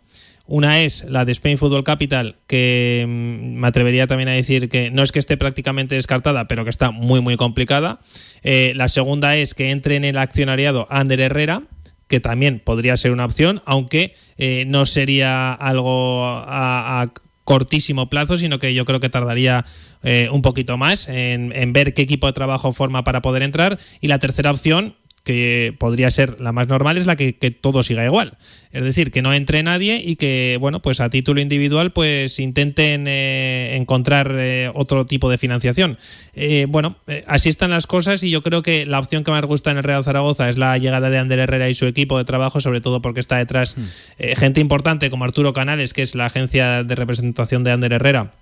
Una 0.46 0.82
es 0.82 1.04
la 1.04 1.25
de 1.25 1.32
Spain 1.32 1.58
Football 1.58 1.84
Capital, 1.84 2.37
que 2.46 3.04
mm, 3.06 3.61
me 3.61 3.68
atrevería 3.68 4.06
también 4.06 4.28
a 4.28 4.32
decir 4.32 4.68
que 4.68 4.90
no 4.90 5.02
es 5.02 5.12
que 5.12 5.18
esté 5.18 5.37
prácticamente 5.37 5.94
descartada, 5.94 6.49
pero 6.49 6.64
que 6.64 6.70
está 6.70 6.90
muy, 6.90 7.20
muy 7.20 7.37
complicada. 7.37 8.00
Eh, 8.42 8.72
la 8.75 8.88
segunda 8.88 9.37
es 9.37 9.54
que 9.54 9.70
entre 9.70 9.96
en 9.96 10.04
el 10.04 10.18
accionariado 10.18 10.87
Ander 10.90 11.20
Herrera, 11.20 11.62
que 12.08 12.20
también 12.20 12.61
podría 12.61 12.96
ser 12.96 13.12
una 13.12 13.25
opción, 13.25 13.62
aunque 13.64 14.14
eh, 14.37 14.64
no 14.66 14.84
sería 14.84 15.54
algo 15.54 16.26
a, 16.26 17.11
cortísimo 17.44 18.08
plazo, 18.08 18.37
sino 18.37 18.58
que 18.58 18.72
yo 18.72 18.84
creo 18.84 19.00
que 19.00 19.08
tardaría 19.08 19.64
eh, 20.02 20.28
un 20.30 20.42
poquito 20.42 20.76
más 20.76 21.08
en, 21.08 21.72
ver 21.72 21.92
qué 21.92 22.02
equipo 22.02 22.26
de 22.26 22.32
trabajo 22.32 22.72
forma 22.72 23.02
para 23.02 23.22
poder 23.22 23.42
entrar. 23.42 23.78
Y 24.00 24.06
la 24.08 24.18
tercera 24.18 24.50
opción, 24.50 24.94
que 25.24 25.74
podría 25.78 26.10
ser 26.10 26.40
la 26.40 26.52
más 26.52 26.68
normal 26.68 26.98
es 26.98 27.06
la 27.06 27.16
que, 27.16 27.36
que, 27.36 27.50
todo 27.50 27.82
siga 27.82 28.04
igual. 28.04 28.36
Es 28.72 28.84
decir, 28.84 29.10
que 29.10 29.22
no 29.22 29.32
entre 29.32 29.62
nadie 29.62 30.02
y 30.04 30.16
que, 30.16 30.56
bueno, 30.60 30.82
pues 30.82 31.00
a 31.00 31.10
título 31.10 31.40
individual, 31.40 31.92
pues 31.92 32.38
intenten 32.40 33.06
eh, 33.06 33.76
encontrar 33.76 34.34
eh, 34.36 34.70
otro 34.74 35.06
tipo 35.06 35.30
de 35.30 35.38
financiación. 35.38 35.98
Eh, 36.34 36.66
bueno, 36.68 36.96
así 37.26 37.48
están 37.48 37.70
las 37.70 37.86
cosas 37.86 38.22
y 38.22 38.30
yo 38.30 38.42
creo 38.42 38.62
que 38.62 38.84
la 38.86 38.98
opción 38.98 39.22
que 39.22 39.30
más 39.30 39.44
gusta 39.44 39.70
en 39.70 39.78
el 39.78 39.84
Real 39.84 40.02
Zaragoza 40.02 40.48
es 40.48 40.58
la 40.58 40.76
llegada 40.78 41.10
de 41.10 41.18
Ander 41.18 41.38
Herrera 41.38 41.68
y 41.68 41.74
su 41.74 41.86
equipo 41.86 42.18
de 42.18 42.24
trabajo, 42.24 42.60
sobre 42.60 42.80
todo 42.80 43.00
porque 43.00 43.20
está 43.20 43.36
detrás 43.36 43.76
mm. 43.76 44.36
gente 44.36 44.60
importante 44.60 45.10
como 45.10 45.24
Arturo 45.24 45.52
Canales, 45.52 45.92
que 45.92 46.02
es 46.02 46.14
la 46.14 46.26
agencia 46.26 46.82
de 46.82 46.94
representación 46.94 47.64
de 47.64 47.72
Ander 47.72 47.92
Herrera 47.92 48.32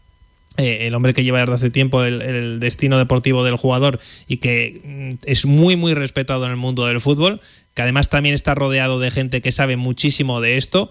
eh, 0.57 0.87
el 0.87 0.95
hombre 0.95 1.14
que 1.14 1.23
lleva 1.25 1.40
desde 1.40 1.54
hace 1.54 1.71
tiempo 1.71 2.02
el, 2.04 2.61
destino 2.61 2.99
deportivo 2.99 3.45
del 3.45 3.57
jugador 3.57 4.00
y 4.26 4.38
que 4.38 4.80
mm, 4.85 5.25
es 5.25 5.47
muy 5.47 5.76
muy 5.76 5.95
respetado 5.95 6.45
en 6.45 6.50
el 6.50 6.57
mundo 6.57 6.87
del 6.87 7.00
fútbol, 7.00 7.40
que 7.75 7.83
además 7.83 8.09
también 8.09 8.35
está 8.35 8.54
rodeado 8.54 8.99
de 9.00 9.11
gente 9.11 9.40
que 9.40 9.52
sabe 9.52 9.76
muchísimo 9.76 10.40
de 10.40 10.57
esto 10.57 10.90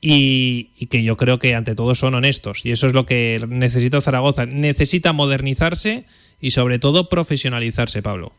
y, 0.00 0.70
y, 0.78 0.86
que 0.86 1.02
yo 1.02 1.16
creo 1.16 1.38
que 1.38 1.54
ante 1.54 1.74
todo 1.74 1.94
son 1.94 2.14
honestos. 2.14 2.64
Y 2.64 2.70
eso 2.70 2.86
es 2.86 2.92
lo 2.92 3.06
que 3.06 3.44
necesita 3.48 4.00
Zaragoza, 4.00 4.46
necesita 4.46 5.12
modernizarse 5.12 6.04
y 6.44 6.50
sobre 6.50 6.78
todo 6.78 7.08
profesionalizarse, 7.08 8.02
Pablo. 8.02 8.34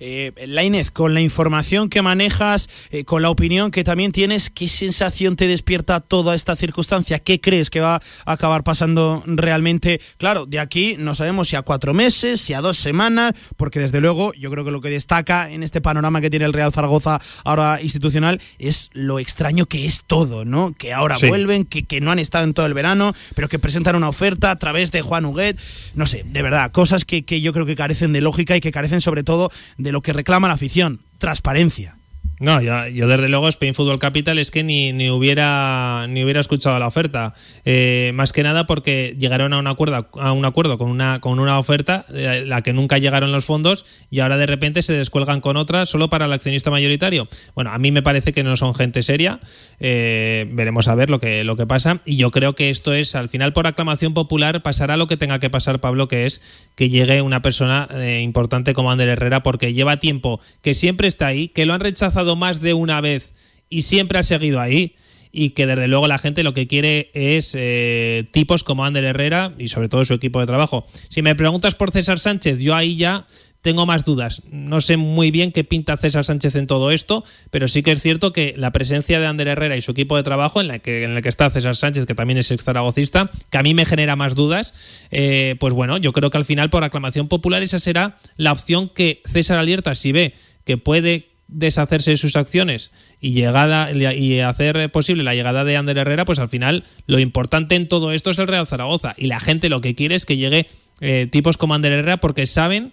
Eh, 0.00 0.32
Lainez, 0.46 0.90
con 0.90 1.12
la 1.12 1.20
información 1.20 1.90
que 1.90 2.00
manejas, 2.00 2.66
eh, 2.90 3.04
con 3.04 3.20
la 3.20 3.28
opinión 3.28 3.70
que 3.70 3.84
también 3.84 4.10
tienes, 4.10 4.48
¿qué 4.48 4.68
sensación 4.68 5.36
te 5.36 5.46
despierta 5.46 6.00
toda 6.00 6.34
esta 6.34 6.56
circunstancia? 6.56 7.18
¿Qué 7.18 7.42
crees 7.42 7.68
que 7.68 7.80
va 7.80 7.96
a 8.24 8.32
acabar 8.32 8.64
pasando 8.64 9.22
realmente? 9.26 10.00
Claro, 10.16 10.46
de 10.46 10.60
aquí 10.60 10.94
no 10.98 11.14
sabemos 11.14 11.48
si 11.48 11.56
a 11.56 11.60
cuatro 11.60 11.92
meses, 11.92 12.40
si 12.40 12.54
a 12.54 12.62
dos 12.62 12.78
semanas, 12.78 13.34
porque 13.58 13.80
desde 13.80 14.00
luego 14.00 14.32
yo 14.32 14.50
creo 14.50 14.64
que 14.64 14.70
lo 14.70 14.80
que 14.80 14.88
destaca 14.88 15.50
en 15.50 15.62
este 15.62 15.82
panorama 15.82 16.22
que 16.22 16.30
tiene 16.30 16.46
el 16.46 16.54
Real 16.54 16.72
Zaragoza 16.72 17.20
ahora 17.44 17.82
institucional 17.82 18.40
es 18.58 18.88
lo 18.94 19.18
extraño 19.18 19.66
que 19.66 19.84
es 19.84 20.04
todo, 20.06 20.46
¿no? 20.46 20.74
Que 20.78 20.94
ahora 20.94 21.18
sí. 21.18 21.28
vuelven, 21.28 21.66
que, 21.66 21.82
que 21.82 22.00
no 22.00 22.12
han 22.12 22.18
estado 22.18 22.44
en 22.44 22.54
todo 22.54 22.64
el 22.64 22.72
verano, 22.72 23.12
pero 23.34 23.50
que 23.50 23.58
presentan 23.58 23.94
una 23.94 24.08
oferta 24.08 24.50
a 24.50 24.56
través 24.56 24.90
de 24.90 25.02
Juan 25.02 25.26
Huguet, 25.26 25.60
no 25.94 26.06
sé, 26.06 26.24
de 26.24 26.40
verdad, 26.40 26.72
cosas 26.72 27.04
que, 27.04 27.26
que 27.26 27.41
yo 27.42 27.52
creo 27.52 27.66
que 27.66 27.76
carecen 27.76 28.12
de 28.12 28.20
lógica 28.20 28.56
y 28.56 28.60
que 28.60 28.72
carecen 28.72 29.00
sobre 29.00 29.22
todo 29.22 29.50
de 29.76 29.92
lo 29.92 30.00
que 30.00 30.12
reclama 30.12 30.48
la 30.48 30.54
afición, 30.54 31.00
transparencia. 31.18 31.96
No, 32.42 32.60
yo, 32.60 32.88
yo, 32.88 33.06
desde 33.06 33.28
luego 33.28 33.48
Spain 33.48 33.72
Football 33.72 34.00
Capital 34.00 34.36
es 34.36 34.50
que 34.50 34.64
ni, 34.64 34.92
ni 34.92 35.10
hubiera 35.10 36.06
ni 36.08 36.24
hubiera 36.24 36.40
escuchado 36.40 36.76
la 36.80 36.88
oferta. 36.88 37.34
Eh, 37.64 38.10
más 38.14 38.32
que 38.32 38.42
nada 38.42 38.66
porque 38.66 39.14
llegaron 39.16 39.52
a 39.52 39.58
un 39.60 39.68
acuerdo, 39.68 40.08
a 40.18 40.32
un 40.32 40.44
acuerdo 40.44 40.76
con, 40.76 40.90
una, 40.90 41.20
con 41.20 41.38
una 41.38 41.60
oferta, 41.60 42.04
eh, 42.12 42.42
la 42.44 42.62
que 42.62 42.72
nunca 42.72 42.98
llegaron 42.98 43.30
los 43.30 43.44
fondos, 43.44 43.86
y 44.10 44.18
ahora 44.18 44.38
de 44.38 44.46
repente 44.46 44.82
se 44.82 44.92
descuelgan 44.92 45.40
con 45.40 45.56
otra 45.56 45.86
solo 45.86 46.08
para 46.10 46.26
el 46.26 46.32
accionista 46.32 46.68
mayoritario. 46.72 47.28
Bueno, 47.54 47.70
a 47.70 47.78
mí 47.78 47.92
me 47.92 48.02
parece 48.02 48.32
que 48.32 48.42
no 48.42 48.56
son 48.56 48.74
gente 48.74 49.04
seria. 49.04 49.38
Eh, 49.78 50.48
veremos 50.50 50.88
a 50.88 50.96
ver 50.96 51.10
lo 51.10 51.20
que, 51.20 51.44
lo 51.44 51.54
que 51.54 51.68
pasa. 51.68 52.00
Y 52.04 52.16
yo 52.16 52.32
creo 52.32 52.56
que 52.56 52.70
esto 52.70 52.92
es, 52.92 53.14
al 53.14 53.28
final, 53.28 53.52
por 53.52 53.68
aclamación 53.68 54.14
popular, 54.14 54.64
pasará 54.64 54.96
lo 54.96 55.06
que 55.06 55.16
tenga 55.16 55.38
que 55.38 55.48
pasar, 55.48 55.80
Pablo, 55.80 56.08
que 56.08 56.26
es 56.26 56.68
que 56.74 56.88
llegue 56.88 57.22
una 57.22 57.40
persona 57.40 57.86
eh, 57.92 58.20
importante 58.20 58.74
como 58.74 58.90
Ander 58.90 59.10
Herrera, 59.10 59.44
porque 59.44 59.74
lleva 59.74 59.98
tiempo 59.98 60.40
que 60.60 60.74
siempre 60.74 61.06
está 61.06 61.28
ahí, 61.28 61.46
que 61.46 61.66
lo 61.66 61.74
han 61.74 61.80
rechazado 61.80 62.31
más 62.36 62.60
de 62.60 62.74
una 62.74 63.00
vez 63.00 63.34
y 63.68 63.82
siempre 63.82 64.18
ha 64.18 64.22
seguido 64.22 64.60
ahí 64.60 64.96
y 65.32 65.50
que 65.50 65.66
desde 65.66 65.88
luego 65.88 66.06
la 66.06 66.18
gente 66.18 66.42
lo 66.42 66.52
que 66.52 66.66
quiere 66.66 67.10
es 67.14 67.54
eh, 67.54 68.28
tipos 68.32 68.64
como 68.64 68.84
Ander 68.84 69.04
Herrera 69.04 69.52
y 69.58 69.68
sobre 69.68 69.88
todo 69.88 70.04
su 70.04 70.14
equipo 70.14 70.40
de 70.40 70.46
trabajo. 70.46 70.86
Si 71.08 71.22
me 71.22 71.34
preguntas 71.34 71.74
por 71.74 71.90
César 71.90 72.20
Sánchez, 72.20 72.58
yo 72.58 72.74
ahí 72.74 72.96
ya 72.96 73.26
tengo 73.62 73.86
más 73.86 74.04
dudas. 74.04 74.42
No 74.50 74.80
sé 74.80 74.96
muy 74.96 75.30
bien 75.30 75.52
qué 75.52 75.64
pinta 75.64 75.96
César 75.96 76.24
Sánchez 76.24 76.56
en 76.56 76.66
todo 76.66 76.90
esto, 76.90 77.24
pero 77.50 77.68
sí 77.68 77.82
que 77.82 77.92
es 77.92 78.02
cierto 78.02 78.32
que 78.32 78.54
la 78.56 78.72
presencia 78.72 79.20
de 79.20 79.26
Ander 79.26 79.48
Herrera 79.48 79.76
y 79.76 79.80
su 79.80 79.92
equipo 79.92 80.16
de 80.16 80.22
trabajo, 80.22 80.60
en 80.60 80.70
el 80.70 80.80
que, 80.80 81.04
en 81.04 81.22
que 81.22 81.28
está 81.28 81.48
César 81.48 81.76
Sánchez, 81.76 82.04
que 82.04 82.14
también 82.14 82.38
es 82.38 82.50
ex 82.50 82.64
zaragocista, 82.64 83.30
que 83.50 83.58
a 83.58 83.62
mí 83.62 83.72
me 83.72 83.86
genera 83.86 84.16
más 84.16 84.34
dudas, 84.34 85.06
eh, 85.12 85.56
pues 85.60 85.72
bueno, 85.72 85.96
yo 85.96 86.12
creo 86.12 86.28
que 86.28 86.38
al 86.38 86.44
final, 86.44 86.68
por 86.70 86.84
aclamación 86.84 87.28
popular, 87.28 87.62
esa 87.62 87.78
será 87.78 88.18
la 88.36 88.52
opción 88.52 88.88
que 88.88 89.22
César 89.24 89.58
Alierta, 89.58 89.94
si 89.94 90.12
ve 90.12 90.34
que 90.64 90.76
puede 90.76 91.31
deshacerse 91.52 92.12
de 92.12 92.16
sus 92.16 92.36
acciones 92.36 92.90
y 93.20 93.32
llegada 93.32 93.90
y 93.92 94.40
hacer 94.40 94.90
posible 94.90 95.22
la 95.22 95.34
llegada 95.34 95.64
de 95.64 95.76
Ander 95.76 95.98
Herrera, 95.98 96.24
pues 96.24 96.38
al 96.38 96.48
final 96.48 96.84
lo 97.06 97.18
importante 97.18 97.74
en 97.76 97.88
todo 97.88 98.12
esto 98.12 98.30
es 98.30 98.38
el 98.38 98.48
Real 98.48 98.66
Zaragoza. 98.66 99.14
Y 99.16 99.26
la 99.26 99.40
gente 99.40 99.68
lo 99.68 99.80
que 99.80 99.94
quiere 99.94 100.14
es 100.14 100.26
que 100.26 100.36
llegue 100.36 100.66
eh, 101.00 101.28
tipos 101.30 101.56
como 101.56 101.74
Ander 101.74 101.92
Herrera 101.92 102.18
porque 102.18 102.46
saben 102.46 102.92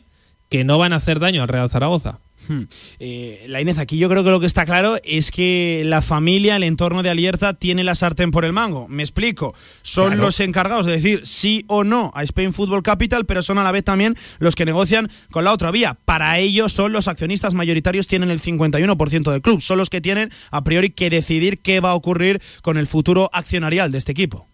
que 0.50 0.64
no 0.64 0.78
van 0.78 0.94
a 0.94 0.98
hacer 0.98 1.20
daño 1.20 1.42
al 1.42 1.48
Real 1.48 1.70
Zaragoza. 1.70 2.20
Hmm. 2.48 2.64
Eh, 3.00 3.46
la 3.48 3.62
Inés, 3.62 3.78
aquí 3.78 3.98
yo 4.00 4.10
creo 4.10 4.24
que 4.24 4.32
lo 4.32 4.40
que 4.40 4.48
está 4.48 4.66
claro 4.66 4.98
es 5.04 5.30
que 5.30 5.84
la 5.86 6.02
familia, 6.02 6.56
el 6.56 6.64
entorno 6.64 7.04
de 7.04 7.12
Alierta, 7.12 7.54
tiene 7.54 7.84
la 7.84 7.94
sartén 7.94 8.32
por 8.32 8.44
el 8.44 8.54
mango. 8.54 8.88
Me 8.88 9.04
explico. 9.04 9.54
Son 9.84 10.08
claro. 10.08 10.24
los 10.24 10.40
encargados 10.40 10.88
de 10.88 10.94
decir 10.94 11.22
sí 11.26 11.64
o 11.68 11.84
no 11.84 12.12
a 12.16 12.24
Spain 12.24 12.54
Football 12.54 12.82
Capital, 12.82 13.26
pero 13.26 13.44
son 13.44 13.60
a 13.60 13.64
la 13.64 13.72
vez 13.72 13.84
también 13.84 14.16
los 14.40 14.56
que 14.56 14.66
negocian 14.66 15.10
con 15.30 15.44
la 15.44 15.54
otra 15.54 15.70
vía. 15.70 15.98
Para 16.06 16.40
ellos 16.40 16.74
son 16.74 16.92
los 16.92 17.08
accionistas 17.08 17.54
mayoritarios, 17.54 18.08
tienen 18.08 18.32
el 18.32 18.42
51% 18.42 19.32
del 19.32 19.42
club. 19.42 19.62
Son 19.62 19.78
los 19.78 19.92
que 19.92 20.02
tienen 20.02 20.32
a 20.50 20.64
priori 20.64 20.90
que 20.90 21.12
decidir 21.12 21.62
qué 21.62 21.82
va 21.82 21.92
a 21.92 21.96
ocurrir 21.96 22.42
con 22.64 22.78
el 22.78 22.88
futuro 22.88 23.30
accionarial 23.32 23.92
de 23.92 24.00
este 24.00 24.14
equipo. 24.14 24.49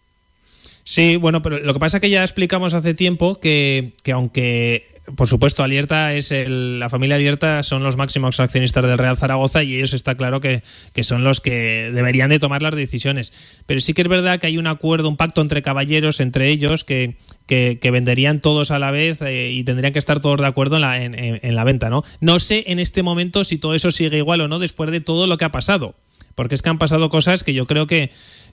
Sí, 0.88 1.16
bueno, 1.16 1.42
pero 1.42 1.58
lo 1.58 1.74
que 1.74 1.80
pasa 1.80 1.98
es 1.98 2.02
que 2.02 2.12
ya 2.12 2.22
explicamos 2.22 2.76
hace 2.76 2.94
tiempo 2.94 3.40
que, 3.40 3.94
que 4.04 4.12
aunque, 4.12 4.84
por 5.16 5.28
supuesto, 5.28 5.64
Alierta 5.64 6.14
es 6.14 6.32
el, 6.32 6.80
la 6.80 6.92
familia 6.92 7.16
Alierta 7.16 7.64
son 7.64 7.82
los 7.82 7.98
máximos 7.98 8.40
accionistas 8.40 8.86
del 8.86 9.00
Real 9.00 9.18
Zaragoza 9.18 9.64
y 9.64 9.78
ellos 9.78 9.94
está 9.94 10.14
claro 10.14 10.42
que, 10.42 10.62
que, 10.94 11.04
son 11.04 11.24
los 11.24 11.42
que 11.42 11.90
deberían 11.92 12.30
de 12.30 12.38
tomar 12.38 12.62
las 12.62 12.76
decisiones. 12.76 13.64
Pero 13.66 13.80
sí 13.80 13.96
que 13.96 14.04
es 14.04 14.08
verdad 14.08 14.38
que 14.38 14.46
hay 14.46 14.60
un 14.60 14.68
acuerdo, 14.68 15.10
un 15.10 15.18
pacto 15.18 15.42
entre 15.42 15.64
caballeros, 15.64 16.20
entre 16.20 16.50
ellos, 16.50 16.84
que, 16.84 17.18
que, 17.48 17.80
venderían 17.92 18.40
todos 18.40 18.70
a 18.70 18.78
la 18.78 18.92
vez 18.92 19.24
eh, 19.24 19.50
y 19.50 19.64
tendrían 19.64 19.92
que 19.92 19.98
estar 19.98 20.20
todos 20.20 20.40
de 20.40 20.46
acuerdo 20.46 20.76
en 20.76 20.84
la, 20.84 21.02
en, 21.02 21.16
en 21.18 21.56
la 21.56 21.64
venta, 21.64 21.90
¿no? 21.90 22.04
No 22.20 22.38
sé 22.38 22.64
en 22.68 22.78
este 22.78 23.02
momento 23.02 23.44
si 23.44 23.58
todo 23.58 23.74
eso 23.74 23.92
sigue 23.92 24.18
igual 24.18 24.42
o 24.42 24.48
no 24.48 24.60
después 24.60 24.92
de 24.92 25.02
todo 25.02 25.26
lo 25.26 25.38
que 25.38 25.46
ha 25.46 25.52
pasado. 25.52 25.96
Porque 26.36 26.56
es 26.56 26.62
que 26.62 26.70
han 26.70 26.78
pasado 26.78 27.10
cosas 27.10 27.44
que 27.44 27.54
yo 27.54 27.66
creo 27.66 27.88
que 27.88 28.12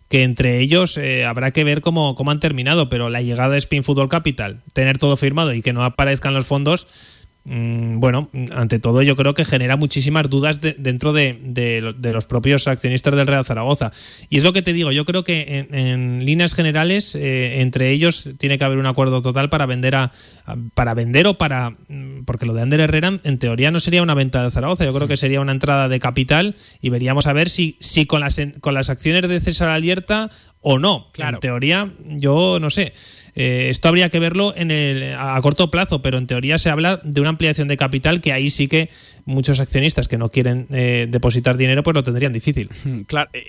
que 0.09 0.25
entre 0.25 0.59
ellos 0.59 0.99
eh, 0.99 1.25
habrá 1.25 1.53
que 1.53 1.65
ver 1.65 1.81
cómo, 1.81 2.15
cómo, 2.15 2.31
han 2.31 2.39
terminado, 2.39 2.91
pero 2.91 3.09
la 3.09 3.23
llegada 3.23 3.53
de 3.53 3.59
Spin 3.59 3.83
Football 3.83 4.11
Capital, 4.11 4.61
tener 4.75 4.99
todo 4.99 5.17
firmado 5.17 5.55
y 5.55 5.63
que 5.63 5.73
no 5.73 5.85
aparezcan 5.85 6.35
los 6.35 6.47
fondos, 6.47 6.87
bueno, 7.45 8.29
ante 8.55 8.79
todo 8.79 9.03
yo 9.03 9.17
creo 9.17 9.35
que 9.35 9.45
genera 9.45 9.77
muchísimas 9.77 10.31
dudas 10.31 10.61
de, 10.61 10.77
dentro 10.79 11.13
de, 11.13 11.39
de, 11.43 11.93
de, 11.97 12.13
los 12.13 12.27
propios 12.27 12.69
accionistas 12.69 13.17
del 13.17 13.27
Real 13.27 13.45
Zaragoza. 13.45 13.91
Y 14.31 14.39
es 14.39 14.45
lo 14.45 14.53
que 14.53 14.63
te 14.63 14.73
digo, 14.73 14.93
yo 14.93 15.05
creo 15.05 15.25
que 15.25 15.67
en, 15.71 15.75
en 15.75 16.25
líneas 16.25 16.55
generales, 16.55 17.17
eh, 17.17 17.61
entre 17.61 17.91
ellos 17.91 18.31
tiene 18.39 18.59
que 18.59 18.65
haber 18.65 18.79
un 18.79 18.87
acuerdo 18.87 19.23
total 19.23 19.51
para 19.51 19.67
vender 19.67 19.97
a, 19.97 20.13
para 20.75 20.95
vender 20.95 21.27
o 21.27 21.35
para 21.35 21.71
mm, 21.71 22.25
porque 22.25 22.47
lo 22.47 22.55
de 22.55 22.63
Ander 22.63 22.81
Herrera 22.81 23.19
en 23.25 23.39
teoría 23.39 23.73
no 23.73 23.81
sería 23.81 24.03
una 24.03 24.15
venta 24.15 24.45
de 24.45 24.51
Zaragoza, 24.51 24.85
yo 24.85 24.95
creo 24.95 25.09
que 25.09 25.17
sería 25.17 25.41
una 25.41 25.53
entrada 25.53 25.89
de 25.89 25.99
capital 25.99 26.55
y 26.81 26.91
veríamos 26.91 27.27
a 27.27 27.33
ver 27.33 27.51
si, 27.51 27.77
si 27.81 28.07
con 28.07 28.21
las 28.21 28.41
con 28.61 28.75
las 28.75 28.89
acciones 28.89 29.29
de 29.29 29.41
César 29.41 29.69
Alierta 29.69 30.31
o 30.61 30.79
no. 30.79 31.09
Claro. 31.13 31.37
En 31.37 31.41
teoría, 31.41 31.93
yo 32.07 32.59
no 32.61 32.71
sé. 32.71 32.93
Eh, 33.35 33.69
esto 33.71 33.89
habría 33.89 34.11
que 34.11 34.19
verlo 34.19 34.53
en 34.57 34.71
el, 34.71 35.15
a 35.15 35.41
corto 35.41 35.71
plazo, 35.71 36.03
pero 36.03 36.19
en 36.19 36.27
teoría 36.27 36.59
se 36.59 36.71
habla 36.71 37.01
de 37.03 37.21
una 37.21 37.31
ampliación 37.31 37.69
de 37.69 37.77
capital 37.77 38.21
que 38.21 38.33
ahí 38.33 38.51
sí 38.51 38.69
que 38.69 38.91
muchos 39.25 39.61
accionistas 39.61 40.09
que 40.09 40.19
no 40.19 40.29
quieren 40.29 40.67
eh, 40.71 41.07
depositar 41.09 41.57
dinero 41.57 41.83
pues 41.83 41.95
lo 41.95 42.03
tendrían 42.03 42.33
difícil. 42.33 42.71
Claro, 43.07 43.29
eh, 43.33 43.47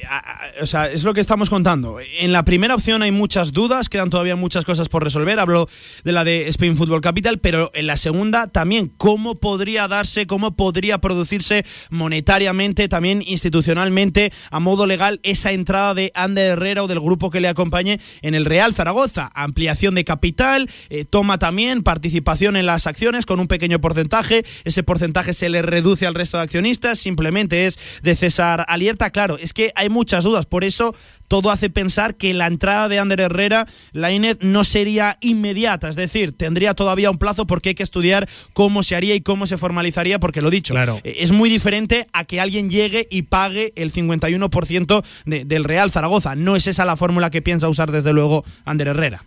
o 0.61 0.65
sea, 0.65 0.89
es 0.89 1.03
lo 1.03 1.13
que 1.13 1.21
estamos 1.21 1.49
contando. 1.49 1.97
En 2.19 2.31
la 2.31 2.43
primera 2.43 2.75
opción 2.75 3.01
hay 3.01 3.11
muchas 3.11 3.51
dudas, 3.51 3.87
quedan 3.87 4.09
todavía 4.09 4.35
muchas 4.35 4.65
cosas 4.65 4.89
por 4.89 5.03
resolver. 5.03 5.39
Hablo 5.39 5.67
de 6.03 6.11
la 6.11 6.23
de 6.23 6.47
Spain 6.49 6.75
Football 6.75 7.01
Capital, 7.01 7.39
pero 7.39 7.71
en 7.73 7.87
la 7.87 7.97
segunda 7.97 8.47
también 8.47 8.91
cómo 8.97 9.35
podría 9.35 9.87
darse, 9.87 10.27
cómo 10.27 10.55
podría 10.55 10.99
producirse 10.99 11.65
monetariamente, 11.89 12.87
también 12.87 13.21
institucionalmente, 13.25 14.31
a 14.49 14.59
modo 14.59 14.85
legal, 14.87 15.19
esa 15.23 15.51
entrada 15.51 15.93
de 15.93 16.11
Ander 16.15 16.51
Herrera 16.51 16.83
o 16.83 16.87
del 16.87 16.99
grupo 16.99 17.29
que 17.29 17.39
le 17.39 17.47
acompañe 17.47 17.99
en 18.21 18.35
el 18.35 18.45
Real 18.45 18.73
Zaragoza. 18.73 19.31
Ampliación 19.33 19.95
de 19.95 20.03
capital, 20.03 20.69
eh, 20.89 21.05
toma 21.05 21.39
también 21.39 21.83
participación 21.83 22.55
en 22.55 22.65
las 22.65 22.87
acciones 22.87 23.25
con 23.25 23.39
un 23.39 23.47
pequeño 23.47 23.79
porcentaje. 23.79 24.43
Ese 24.63 24.83
porcentaje 24.83 25.33
se 25.33 25.49
le 25.49 25.62
reduce 25.63 26.05
al 26.05 26.13
resto 26.15 26.37
de 26.37 26.43
accionistas, 26.43 26.99
simplemente 26.99 27.65
es 27.65 27.79
de 28.03 28.15
César 28.15 28.65
Alierta. 28.67 29.09
Claro, 29.09 29.37
es 29.39 29.53
que 29.53 29.71
hay 29.75 29.89
muchas 29.89 30.23
dudas, 30.23 30.45
por 30.45 30.63
eso 30.63 30.95
todo 31.27 31.49
hace 31.49 31.69
pensar 31.71 32.15
que 32.15 32.33
la 32.35 32.45
entrada 32.45 32.89
de 32.89 32.99
Ander 32.99 33.21
Herrera, 33.21 33.65
la 33.91 34.11
INED, 34.11 34.37
no 34.41 34.63
sería 34.63 35.17
inmediata, 35.21 35.89
es 35.89 35.95
decir, 35.95 36.31
tendría 36.31 36.75
todavía 36.75 37.09
un 37.09 37.17
plazo 37.17 37.47
porque 37.47 37.69
hay 37.69 37.75
que 37.75 37.81
estudiar 37.83 38.29
cómo 38.53 38.83
se 38.83 38.95
haría 38.95 39.15
y 39.15 39.21
cómo 39.21 39.47
se 39.47 39.57
formalizaría, 39.57 40.19
porque 40.19 40.41
lo 40.41 40.51
dicho, 40.51 40.73
Claro. 40.75 40.99
eh, 41.03 41.15
es 41.19 41.31
muy 41.31 41.49
diferente 41.49 42.05
a 42.13 42.25
que 42.25 42.39
alguien 42.39 42.69
llegue 42.69 43.07
y 43.09 43.23
pague 43.23 43.73
el 43.75 43.91
51% 43.91 45.03
de- 45.25 45.45
del 45.45 45.63
Real 45.63 45.89
Zaragoza. 45.91 46.35
No 46.35 46.55
es 46.55 46.67
esa 46.67 46.85
la 46.85 46.97
fórmula 46.97 47.31
que 47.31 47.41
piensa 47.41 47.69
usar 47.69 47.91
desde 47.91 48.13
luego 48.13 48.43
Ander 48.65 48.89
Herrera. 48.89 49.23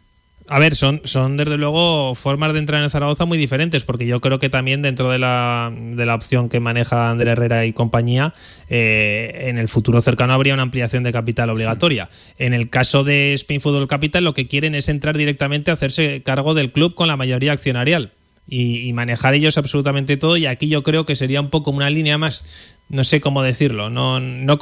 A 0.48 0.60
ver, 0.60 0.76
son, 0.76 1.00
son 1.04 1.36
desde 1.36 1.56
luego 1.56 2.14
formas 2.14 2.52
de 2.52 2.60
entrar 2.60 2.80
en 2.82 2.88
Zaragoza 2.88 3.24
muy 3.24 3.36
diferentes, 3.36 3.82
porque 3.84 4.06
yo 4.06 4.20
creo 4.20 4.38
que 4.38 4.48
también 4.48 4.80
dentro 4.80 5.10
de 5.10 5.18
la, 5.18 5.72
de 5.74 6.06
la 6.06 6.14
opción 6.14 6.48
que 6.48 6.60
maneja 6.60 7.10
Ander 7.10 7.26
Herrera 7.28 7.66
y 7.66 7.72
compañía, 7.72 8.32
eh, 8.68 9.46
en 9.48 9.58
el 9.58 9.68
futuro 9.68 10.00
cercano 10.00 10.32
habría 10.34 10.54
una 10.54 10.62
ampliación 10.62 11.02
de 11.02 11.12
capital 11.12 11.50
obligatoria. 11.50 12.08
En 12.38 12.54
el 12.54 12.70
caso 12.70 13.02
de 13.02 13.32
Spain 13.34 13.60
Football 13.60 13.88
Capital, 13.88 14.22
lo 14.22 14.34
que 14.34 14.46
quieren 14.46 14.76
es 14.76 14.88
entrar 14.88 15.16
directamente 15.18 15.72
a 15.72 15.74
hacerse 15.74 16.22
cargo 16.22 16.54
del 16.54 16.70
club 16.70 16.94
con 16.94 17.08
la 17.08 17.16
mayoría 17.16 17.50
accionarial. 17.52 18.12
Y, 18.48 18.86
y 18.86 18.92
manejar 18.92 19.34
ellos 19.34 19.58
absolutamente 19.58 20.16
todo 20.16 20.36
y 20.36 20.46
aquí 20.46 20.68
yo 20.68 20.84
creo 20.84 21.04
que 21.04 21.16
sería 21.16 21.40
un 21.40 21.50
poco 21.50 21.72
una 21.72 21.90
línea 21.90 22.16
más 22.16 22.76
no 22.88 23.02
sé 23.02 23.20
cómo 23.20 23.42
decirlo 23.42 23.90
no 23.90 24.20
no 24.20 24.56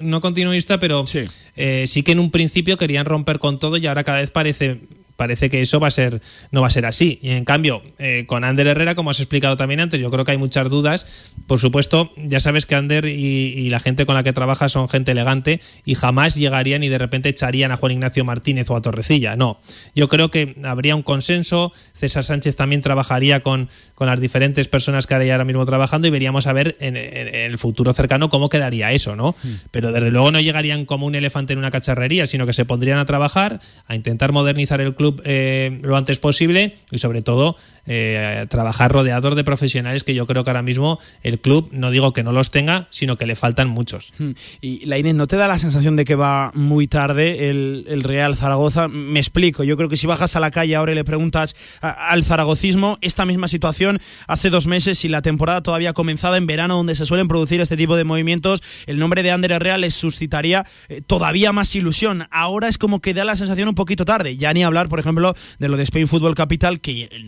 no 0.00 0.20
continuista 0.22 0.80
pero 0.80 1.06
Sí. 1.06 1.24
eh, 1.54 1.84
sí 1.86 2.02
que 2.02 2.12
en 2.12 2.18
un 2.18 2.30
principio 2.30 2.78
querían 2.78 3.04
romper 3.04 3.38
con 3.38 3.58
todo 3.58 3.76
y 3.76 3.86
ahora 3.86 4.04
cada 4.04 4.20
vez 4.20 4.30
parece 4.30 4.80
parece 5.20 5.50
que 5.50 5.60
eso 5.60 5.80
va 5.80 5.88
a 5.88 5.90
ser 5.90 6.22
no 6.50 6.62
va 6.62 6.68
a 6.68 6.70
ser 6.70 6.86
así. 6.86 7.18
Y 7.20 7.30
en 7.32 7.44
cambio 7.44 7.82
eh, 7.98 8.24
con 8.26 8.42
Ander 8.42 8.66
Herrera 8.66 8.94
como 8.94 9.10
has 9.10 9.20
explicado 9.20 9.58
también 9.58 9.80
antes 9.80 10.00
yo 10.00 10.10
creo 10.10 10.24
que 10.24 10.30
hay 10.32 10.38
muchas 10.38 10.70
dudas. 10.70 11.34
Por 11.46 11.58
supuesto 11.58 12.10
ya 12.16 12.40
sabes 12.40 12.64
que 12.64 12.74
Ander 12.74 13.04
y, 13.04 13.12
y 13.54 13.68
la 13.68 13.80
gente 13.80 14.06
con 14.06 14.14
la 14.14 14.22
que 14.22 14.32
trabaja 14.32 14.70
son 14.70 14.88
gente 14.88 15.12
elegante 15.12 15.60
y 15.84 15.94
jamás 15.94 16.36
llegarían 16.36 16.82
y 16.82 16.88
de 16.88 16.96
repente 16.96 17.28
echarían 17.28 17.70
a 17.70 17.76
Juan 17.76 17.92
Ignacio 17.92 18.24
Martínez 18.24 18.70
o 18.70 18.76
a 18.76 18.80
Torrecilla 18.80 19.36
no. 19.36 19.60
Yo 19.94 20.08
creo 20.08 20.30
que 20.30 20.56
habría 20.64 20.96
un 20.96 21.02
consenso. 21.02 21.72
César 21.92 22.24
Sánchez 22.24 22.56
también 22.56 22.80
trabajaría 22.80 23.40
con, 23.40 23.68
con 23.94 24.06
las 24.06 24.18
diferentes 24.20 24.68
personas 24.68 25.06
que 25.06 25.14
hay 25.14 25.28
ahora 25.30 25.44
mismo 25.44 25.66
trabajando 25.66 26.08
y 26.08 26.10
veríamos 26.10 26.46
a 26.46 26.52
ver 26.54 26.76
en, 26.80 26.96
en- 26.96 27.28
en 27.28 27.50
el 27.50 27.58
futuro 27.58 27.92
cercano 27.92 28.28
cómo 28.30 28.48
quedaría 28.48 28.92
eso, 28.92 29.16
¿no? 29.16 29.34
Pero 29.70 29.92
desde 29.92 30.10
luego 30.10 30.30
no 30.30 30.40
llegarían 30.40 30.86
como 30.86 31.04
un 31.06 31.14
elefante 31.14 31.52
en 31.52 31.58
una 31.58 31.70
cacharrería, 31.70 32.26
sino 32.26 32.46
que 32.46 32.52
se 32.52 32.64
pondrían 32.64 32.98
a 32.98 33.04
trabajar, 33.04 33.60
a 33.86 33.94
intentar 33.94 34.32
modernizar 34.32 34.80
el 34.80 34.94
club 34.94 35.09
eh, 35.24 35.78
lo 35.82 35.96
antes 35.96 36.18
posible 36.18 36.76
y 36.90 36.98
sobre 36.98 37.22
todo 37.22 37.56
eh, 37.92 38.46
trabajar 38.48 38.92
rodeados 38.92 39.34
de 39.34 39.42
profesionales 39.42 40.04
que 40.04 40.14
yo 40.14 40.24
creo 40.24 40.44
que 40.44 40.50
ahora 40.50 40.62
mismo 40.62 41.00
el 41.24 41.40
club, 41.40 41.68
no 41.72 41.90
digo 41.90 42.12
que 42.12 42.22
no 42.22 42.30
los 42.30 42.52
tenga, 42.52 42.86
sino 42.90 43.16
que 43.16 43.26
le 43.26 43.34
faltan 43.34 43.66
muchos. 43.66 44.12
Hmm. 44.16 44.30
Y 44.60 44.86
la 44.86 45.00
¿no 45.00 45.26
te 45.26 45.36
da 45.36 45.48
la 45.48 45.58
sensación 45.58 45.96
de 45.96 46.04
que 46.04 46.14
va 46.14 46.52
muy 46.54 46.86
tarde 46.86 47.50
el, 47.50 47.86
el 47.88 48.04
Real 48.04 48.36
Zaragoza? 48.36 48.86
Me 48.86 49.18
explico, 49.18 49.64
yo 49.64 49.76
creo 49.76 49.88
que 49.88 49.96
si 49.96 50.06
bajas 50.06 50.36
a 50.36 50.40
la 50.40 50.52
calle 50.52 50.76
ahora 50.76 50.92
y 50.92 50.94
le 50.94 51.02
preguntas 51.02 51.56
al 51.80 52.22
zaragocismo, 52.22 52.96
esta 53.00 53.24
misma 53.24 53.48
situación 53.48 53.98
hace 54.28 54.50
dos 54.50 54.68
meses 54.68 55.04
y 55.04 55.08
la 55.08 55.20
temporada 55.20 55.60
todavía 55.60 55.92
comenzada 55.92 56.36
en 56.36 56.46
verano 56.46 56.76
donde 56.76 56.94
se 56.94 57.06
suelen 57.06 57.26
producir 57.26 57.60
este 57.60 57.76
tipo 57.76 57.96
de 57.96 58.04
movimientos, 58.04 58.62
el 58.86 59.00
nombre 59.00 59.24
de 59.24 59.32
Ander 59.32 59.50
Herrera 59.50 59.78
les 59.78 59.94
suscitaría 59.94 60.64
eh, 60.88 61.00
todavía 61.04 61.50
más 61.50 61.74
ilusión. 61.74 62.28
Ahora 62.30 62.68
es 62.68 62.78
como 62.78 63.00
que 63.00 63.14
da 63.14 63.24
la 63.24 63.34
sensación 63.34 63.68
un 63.68 63.74
poquito 63.74 64.04
tarde, 64.04 64.36
ya 64.36 64.52
ni 64.52 64.62
hablar, 64.62 64.88
por 64.88 65.00
ejemplo, 65.00 65.34
de 65.58 65.68
lo 65.68 65.76
de 65.76 65.82
Spain 65.82 66.06
Football 66.06 66.36
Capital, 66.36 66.80
que 66.80 67.08
el 67.10 67.26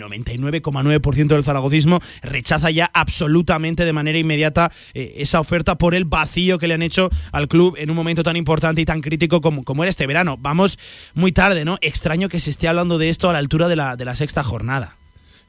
99,9% 0.52 1.26
del 1.28 1.44
zaragocismo 1.44 2.00
rechaza 2.22 2.70
ya 2.70 2.90
absolutamente 2.92 3.84
de 3.84 3.92
manera 3.92 4.18
inmediata 4.18 4.70
eh, 4.94 5.14
esa 5.16 5.40
oferta 5.40 5.76
por 5.76 5.94
el 5.94 6.04
vacío 6.04 6.58
que 6.58 6.68
le 6.68 6.74
han 6.74 6.82
hecho 6.82 7.08
al 7.32 7.48
club 7.48 7.76
en 7.78 7.90
un 7.90 7.96
momento 7.96 8.22
tan 8.22 8.36
importante 8.36 8.80
y 8.80 8.84
tan 8.84 9.00
crítico 9.00 9.40
como, 9.40 9.64
como 9.64 9.82
era 9.84 9.90
este 9.90 10.06
verano. 10.06 10.36
Vamos 10.38 10.78
muy 11.14 11.32
tarde, 11.32 11.64
¿no? 11.64 11.78
Extraño 11.80 12.28
que 12.28 12.40
se 12.40 12.50
esté 12.50 12.68
hablando 12.68 12.98
de 12.98 13.08
esto 13.08 13.30
a 13.30 13.32
la 13.32 13.38
altura 13.38 13.68
de 13.68 13.76
la, 13.76 13.96
de 13.96 14.04
la 14.04 14.16
sexta 14.16 14.42
jornada. 14.42 14.96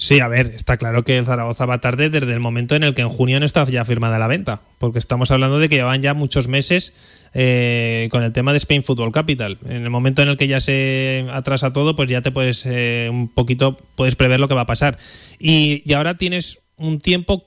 Sí, 0.04 0.20
a 0.20 0.28
ver, 0.28 0.48
está 0.48 0.76
claro 0.76 1.06
que 1.06 1.18
el 1.18 1.26
Zaragoza 1.26 1.66
va 1.66 1.80
tarde 1.80 2.10
desde 2.10 2.34
el 2.34 2.42
momento 2.42 2.76
en 2.76 2.84
el 2.84 2.94
que 2.94 3.04
en 3.04 3.08
junio 3.08 3.40
no 3.40 3.46
está 3.46 3.64
ya 3.64 3.86
firmada 3.86 4.20
la 4.20 4.28
venta, 4.28 4.62
porque 4.78 5.00
estamos 5.00 5.32
hablando 5.32 5.60
de 5.60 5.70
que 5.70 5.76
llevan 5.76 6.02
ya 6.02 6.14
muchos 6.14 6.50
meses 6.50 6.92
eh, 7.34 8.10
con 8.12 8.22
el 8.22 8.34
tema 8.34 8.52
de 8.52 8.58
Spain 8.58 8.84
Football 8.84 9.14
Capital. 9.14 9.58
En 9.64 9.82
el 9.82 9.90
momento 9.90 10.22
en 10.22 10.28
el 10.28 10.36
que 10.36 10.50
ya 10.50 10.60
se 10.60 11.26
atrasa 11.32 11.72
todo, 11.72 11.96
pues 11.96 12.10
ya 12.10 12.22
te 12.22 12.32
puedes 12.32 12.66
eh, 12.66 13.08
un 13.10 13.30
poquito 13.30 13.78
puedes 13.96 14.18
prever 14.18 14.42
lo 14.42 14.50
que 14.50 14.56
va 14.56 14.64
a 14.64 14.66
pasar. 14.66 14.98
Y, 15.40 15.90
ahora 15.94 16.18
tienes 16.18 16.60
un 16.76 17.00
tiempo 17.00 17.46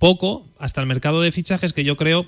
poco 0.00 0.48
hasta 0.58 0.80
el 0.80 0.88
mercado 0.88 1.22
de 1.22 1.30
fichajes 1.30 1.72
que 1.72 1.84
yo 1.84 1.96
creo 1.96 2.26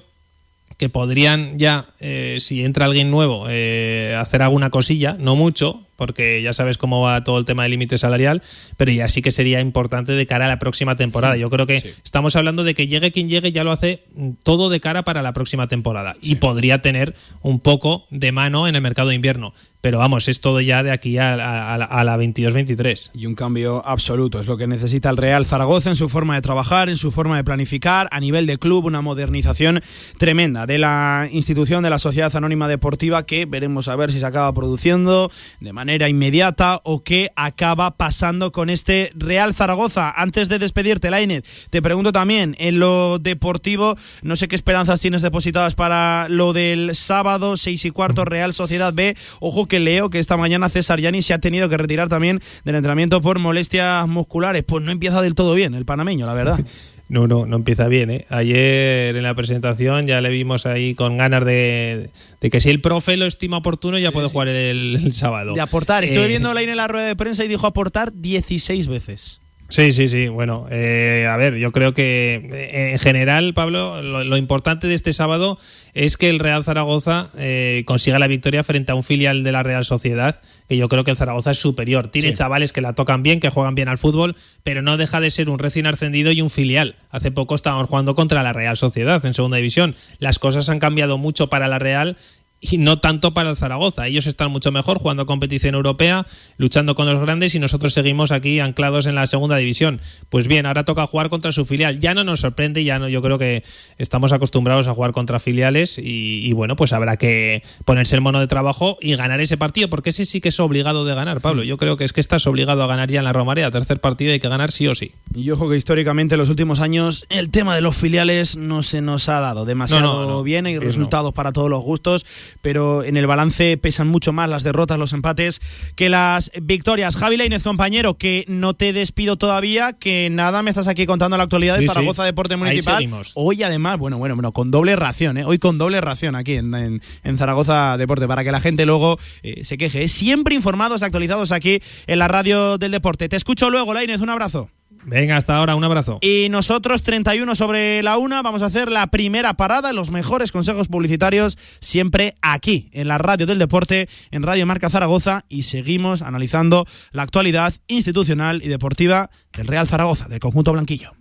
que 0.78 0.88
podrían 0.88 1.58
ya, 1.58 1.86
eh, 1.98 2.36
si 2.38 2.62
entra 2.64 2.84
alguien 2.84 3.10
nuevo, 3.10 3.46
eh, 3.48 4.16
hacer 4.16 4.42
alguna 4.42 4.70
cosilla, 4.70 5.16
no 5.18 5.34
mucho, 5.34 5.85
porque 5.96 6.42
ya 6.42 6.52
sabes 6.52 6.78
cómo 6.78 7.00
va 7.00 7.24
todo 7.24 7.38
el 7.38 7.44
tema 7.44 7.62
del 7.64 7.72
límite 7.72 7.98
salarial, 7.98 8.42
pero 8.76 8.92
ya 8.92 9.08
sí 9.08 9.22
que 9.22 9.32
sería 9.32 9.60
importante 9.60 10.12
de 10.12 10.26
cara 10.26 10.44
a 10.44 10.48
la 10.48 10.58
próxima 10.58 10.96
temporada. 10.96 11.36
Yo 11.36 11.50
creo 11.50 11.66
que 11.66 11.76
estamos 12.04 12.36
hablando 12.36 12.64
de 12.64 12.74
que 12.74 12.86
llegue 12.86 13.12
quien 13.12 13.28
llegue, 13.28 13.52
ya 13.52 13.64
lo 13.64 13.72
hace 13.72 14.02
todo 14.44 14.68
de 14.70 14.80
cara 14.80 15.02
para 15.04 15.22
la 15.22 15.32
próxima 15.32 15.66
temporada 15.68 16.14
y 16.22 16.36
podría 16.36 16.82
tener 16.82 17.14
un 17.42 17.60
poco 17.60 18.06
de 18.10 18.32
mano 18.32 18.68
en 18.68 18.74
el 18.76 18.82
mercado 18.82 19.08
de 19.08 19.14
invierno. 19.14 19.52
Pero 19.82 19.98
vamos, 19.98 20.26
es 20.28 20.40
todo 20.40 20.60
ya 20.60 20.82
de 20.82 20.90
aquí 20.90 21.16
a, 21.18 21.34
a- 21.34 21.74
a 21.76 22.02
la 22.04 22.16
22-23. 22.16 23.10
Y 23.14 23.26
un 23.26 23.36
cambio 23.36 23.86
absoluto 23.86 24.40
es 24.40 24.48
lo 24.48 24.56
que 24.56 24.66
necesita 24.66 25.10
el 25.10 25.16
Real 25.16 25.46
Zaragoza 25.46 25.90
en 25.90 25.96
su 25.96 26.08
forma 26.08 26.34
de 26.34 26.40
trabajar, 26.40 26.88
en 26.88 26.96
su 26.96 27.12
forma 27.12 27.36
de 27.36 27.44
planificar, 27.44 28.08
a 28.10 28.18
nivel 28.18 28.46
de 28.46 28.58
club, 28.58 28.86
una 28.86 29.00
modernización 29.00 29.80
tremenda 30.18 30.66
de 30.66 30.78
la 30.78 31.28
institución 31.30 31.84
de 31.84 31.90
la 31.90 32.00
Sociedad 32.00 32.34
Anónima 32.34 32.66
Deportiva 32.66 33.26
que 33.26 33.46
veremos 33.46 33.86
a 33.86 33.94
ver 33.94 34.10
si 34.10 34.18
se 34.18 34.26
acaba 34.26 34.52
produciendo 34.52 35.30
de 35.60 35.72
manera 35.72 35.85
inmediata 35.88 36.80
o 36.84 37.02
qué 37.02 37.30
acaba 37.36 37.96
pasando 37.96 38.52
con 38.52 38.70
este 38.70 39.10
Real 39.14 39.54
Zaragoza. 39.54 40.10
Antes 40.10 40.48
de 40.48 40.58
despedirte, 40.58 41.10
Lainez, 41.10 41.68
te 41.70 41.82
pregunto 41.82 42.12
también, 42.12 42.54
en 42.58 42.78
lo 42.78 43.18
deportivo, 43.18 43.96
no 44.22 44.36
sé 44.36 44.48
qué 44.48 44.56
esperanzas 44.56 45.00
tienes 45.00 45.22
depositadas 45.22 45.74
para 45.74 46.26
lo 46.28 46.52
del 46.52 46.94
sábado, 46.94 47.56
6 47.56 47.84
y 47.84 47.90
cuarto, 47.90 48.24
Real 48.24 48.52
Sociedad 48.52 48.92
B. 48.92 49.16
Ojo 49.40 49.66
que 49.66 49.80
leo 49.80 50.10
que 50.10 50.18
esta 50.18 50.36
mañana 50.36 50.68
César 50.68 51.00
Yani 51.00 51.22
se 51.22 51.34
ha 51.34 51.38
tenido 51.38 51.68
que 51.68 51.76
retirar 51.76 52.08
también 52.08 52.40
del 52.64 52.74
entrenamiento 52.74 53.20
por 53.20 53.38
molestias 53.38 54.06
musculares. 54.08 54.64
Pues 54.64 54.84
no 54.84 54.92
empieza 54.92 55.22
del 55.22 55.34
todo 55.34 55.54
bien 55.54 55.74
el 55.74 55.84
panameño, 55.84 56.26
la 56.26 56.34
verdad. 56.34 56.60
No, 57.08 57.28
no, 57.28 57.46
no 57.46 57.56
empieza 57.56 57.86
bien. 57.86 58.10
¿eh? 58.10 58.26
Ayer 58.30 59.14
en 59.16 59.22
la 59.22 59.34
presentación 59.34 60.06
ya 60.06 60.20
le 60.20 60.28
vimos 60.30 60.66
ahí 60.66 60.94
con 60.94 61.16
ganas 61.16 61.44
de, 61.44 62.10
de 62.40 62.50
que 62.50 62.60
si 62.60 62.70
el 62.70 62.80
profe 62.80 63.16
lo 63.16 63.26
estima 63.26 63.58
oportuno 63.58 63.96
ya 63.98 64.10
puede 64.10 64.28
jugar 64.28 64.48
el, 64.48 64.96
el 64.96 65.12
sábado. 65.12 65.54
De 65.54 65.60
aportar. 65.60 66.02
Estuve 66.04 66.24
Eh, 66.24 66.28
viendo 66.28 66.52
la 66.52 66.62
en 66.62 66.76
la 66.76 66.88
rueda 66.88 67.06
de 67.06 67.14
prensa 67.14 67.44
y 67.44 67.48
dijo 67.48 67.66
aportar 67.66 68.12
16 68.12 68.88
veces. 68.88 69.40
Sí, 69.68 69.92
sí, 69.92 70.06
sí. 70.06 70.28
Bueno, 70.28 70.66
eh, 70.70 71.28
a 71.28 71.36
ver, 71.36 71.56
yo 71.56 71.72
creo 71.72 71.92
que 71.92 72.36
eh, 72.52 72.92
en 72.92 72.98
general, 72.98 73.52
Pablo, 73.52 74.00
lo, 74.00 74.22
lo 74.22 74.36
importante 74.36 74.86
de 74.86 74.94
este 74.94 75.12
sábado 75.12 75.58
es 75.92 76.16
que 76.16 76.30
el 76.30 76.38
Real 76.38 76.62
Zaragoza 76.62 77.30
eh, 77.36 77.82
consiga 77.86 78.18
la 78.18 78.28
victoria 78.28 78.62
frente 78.62 78.92
a 78.92 78.94
un 78.94 79.02
filial 79.02 79.42
de 79.42 79.50
la 79.50 79.64
Real 79.64 79.84
Sociedad, 79.84 80.40
que 80.68 80.76
yo 80.76 80.88
creo 80.88 81.02
que 81.02 81.10
el 81.10 81.16
Zaragoza 81.16 81.50
es 81.50 81.58
superior. 81.58 82.08
Tiene 82.08 82.32
chavales 82.32 82.72
que 82.72 82.80
la 82.80 82.92
tocan 82.92 83.22
bien, 83.22 83.40
que 83.40 83.48
juegan 83.48 83.74
bien 83.74 83.88
al 83.88 83.98
fútbol, 83.98 84.36
pero 84.62 84.82
no 84.82 84.96
deja 84.96 85.20
de 85.20 85.30
ser 85.30 85.50
un 85.50 85.58
recién 85.58 85.86
ascendido 85.86 86.30
y 86.30 86.42
un 86.42 86.50
filial. 86.50 86.94
Hace 87.10 87.32
poco 87.32 87.54
estábamos 87.54 87.88
jugando 87.88 88.14
contra 88.14 88.42
la 88.44 88.52
Real 88.52 88.76
Sociedad 88.76 89.24
en 89.24 89.34
segunda 89.34 89.56
división. 89.56 89.96
Las 90.20 90.38
cosas 90.38 90.68
han 90.68 90.78
cambiado 90.78 91.18
mucho 91.18 91.48
para 91.48 91.66
la 91.66 91.78
Real 91.78 92.16
y 92.60 92.78
no 92.78 92.98
tanto 92.98 93.34
para 93.34 93.50
el 93.50 93.56
Zaragoza. 93.56 94.06
Ellos 94.06 94.26
están 94.26 94.50
mucho 94.50 94.72
mejor 94.72 94.98
jugando 94.98 95.26
competición 95.26 95.74
europea, 95.74 96.26
luchando 96.56 96.94
con 96.94 97.06
los 97.06 97.20
grandes 97.20 97.54
y 97.54 97.58
nosotros 97.58 97.92
seguimos 97.92 98.32
aquí 98.32 98.60
anclados 98.60 99.06
en 99.06 99.14
la 99.14 99.26
segunda 99.26 99.56
división. 99.56 100.00
Pues 100.30 100.48
bien, 100.48 100.66
ahora 100.66 100.84
toca 100.84 101.06
jugar 101.06 101.28
contra 101.28 101.52
su 101.52 101.64
filial. 101.64 102.00
Ya 102.00 102.14
no 102.14 102.24
nos 102.24 102.40
sorprende, 102.40 102.82
ya 102.84 102.98
no, 102.98 103.08
yo 103.08 103.22
creo 103.22 103.38
que 103.38 103.62
estamos 103.98 104.32
acostumbrados 104.32 104.88
a 104.88 104.94
jugar 104.94 105.12
contra 105.12 105.38
filiales 105.38 105.98
y, 105.98 106.52
bueno, 106.52 106.76
pues 106.76 106.92
habrá 106.92 107.16
que 107.16 107.62
ponerse 107.84 108.14
el 108.14 108.22
mono 108.22 108.40
de 108.40 108.46
trabajo 108.46 108.96
y 109.00 109.14
ganar 109.16 109.40
ese 109.40 109.56
partido, 109.56 109.90
porque 109.90 110.10
ese 110.10 110.24
sí 110.24 110.40
que 110.40 110.48
es 110.48 110.60
obligado 110.60 111.04
de 111.04 111.14
ganar, 111.14 111.40
Pablo. 111.40 111.62
Yo 111.62 111.76
creo 111.76 111.96
que 111.96 112.04
es 112.04 112.12
que 112.12 112.20
estás 112.20 112.46
obligado 112.46 112.82
a 112.82 112.86
ganar 112.86 113.10
ya 113.10 113.18
en 113.18 113.24
la 113.24 113.32
Romarea, 113.32 113.70
tercer 113.70 114.00
partido 114.00 114.32
hay 114.32 114.40
que 114.40 114.48
ganar 114.48 114.72
sí 114.72 114.88
o 114.88 114.94
sí. 114.94 115.12
Y 115.34 115.50
ojo 115.50 115.68
que 115.68 115.76
históricamente 115.76 116.34
en 116.34 116.38
los 116.38 116.48
últimos 116.48 116.80
años 116.80 117.26
el 117.28 117.50
tema 117.50 117.74
de 117.74 117.80
los 117.80 117.96
filiales 117.96 118.56
no 118.56 118.82
se 118.82 119.02
nos 119.02 119.28
ha 119.28 119.40
dado 119.40 119.64
demasiado 119.64 120.42
bien, 120.42 120.66
hay 120.66 120.78
resultados 120.78 121.32
para 121.34 121.52
todos 121.52 121.68
los 121.68 121.82
gustos 121.82 122.24
pero 122.62 123.02
en 123.02 123.16
el 123.16 123.26
balance 123.26 123.76
pesan 123.76 124.08
mucho 124.08 124.32
más 124.32 124.48
las 124.48 124.62
derrotas, 124.62 124.98
los 124.98 125.12
empates 125.12 125.60
que 125.94 126.08
las 126.08 126.50
victorias. 126.60 127.16
Javi 127.16 127.36
Leínez, 127.36 127.62
compañero, 127.62 128.14
que 128.14 128.44
no 128.48 128.74
te 128.74 128.92
despido 128.92 129.36
todavía, 129.36 129.92
que 129.92 130.28
nada, 130.30 130.62
me 130.62 130.70
estás 130.70 130.88
aquí 130.88 131.06
contando 131.06 131.36
la 131.36 131.44
actualidad 131.44 131.78
de 131.78 131.86
Zaragoza 131.86 132.24
Deporte 132.24 132.56
Municipal. 132.56 133.06
Hoy 133.34 133.62
además, 133.62 133.98
bueno, 133.98 134.18
bueno, 134.18 134.34
bueno, 134.34 134.52
con 134.52 134.70
doble 134.70 134.96
ración, 134.96 135.38
¿eh? 135.38 135.44
hoy 135.44 135.58
con 135.58 135.78
doble 135.78 136.00
ración 136.00 136.34
aquí 136.34 136.54
en, 136.54 137.00
Zaragoza 137.36 137.96
Deporte, 137.96 138.26
para 138.26 138.44
que 138.44 138.52
la 138.52 138.60
gente 138.60 138.86
luego 138.86 139.18
eh, 139.42 139.64
se 139.64 139.76
queje. 139.76 140.04
¿eh? 140.04 140.08
Siempre 140.08 140.54
informados, 140.54 141.02
actualizados 141.02 141.52
aquí 141.52 141.80
en 142.06 142.18
la 142.18 142.28
radio 142.28 142.78
del 142.78 142.92
deporte. 142.92 143.28
Te 143.28 143.36
escucho 143.36 143.70
luego, 143.70 143.94
Lainez, 143.94 144.20
un 144.20 144.30
abrazo. 144.30 144.70
Venga, 145.08 145.36
hasta 145.36 145.56
ahora, 145.56 145.76
un 145.76 145.84
abrazo. 145.84 146.18
Y 146.20 146.48
nosotros, 146.50 147.04
31 147.04 147.54
sobre 147.54 148.02
la 148.02 148.18
una, 148.18 148.42
vamos 148.42 148.62
a 148.62 148.66
hacer 148.66 148.90
la 148.90 149.06
primera 149.06 149.54
parada, 149.54 149.92
los 149.92 150.10
mejores 150.10 150.50
consejos 150.50 150.88
publicitarios, 150.88 151.56
siempre 151.80 152.34
aquí, 152.42 152.90
en 152.92 153.06
la 153.06 153.16
radio 153.16 153.46
del 153.46 153.60
deporte, 153.60 154.08
en 154.32 154.42
Radio 154.42 154.66
Marca 154.66 154.90
Zaragoza, 154.90 155.44
y 155.48 155.62
seguimos 155.62 156.22
analizando 156.22 156.86
la 157.12 157.22
actualidad 157.22 157.72
institucional 157.86 158.62
y 158.64 158.68
deportiva 158.68 159.30
del 159.56 159.68
Real 159.68 159.86
Zaragoza, 159.86 160.26
del 160.26 160.40
conjunto 160.40 160.72
blanquillo. 160.72 161.12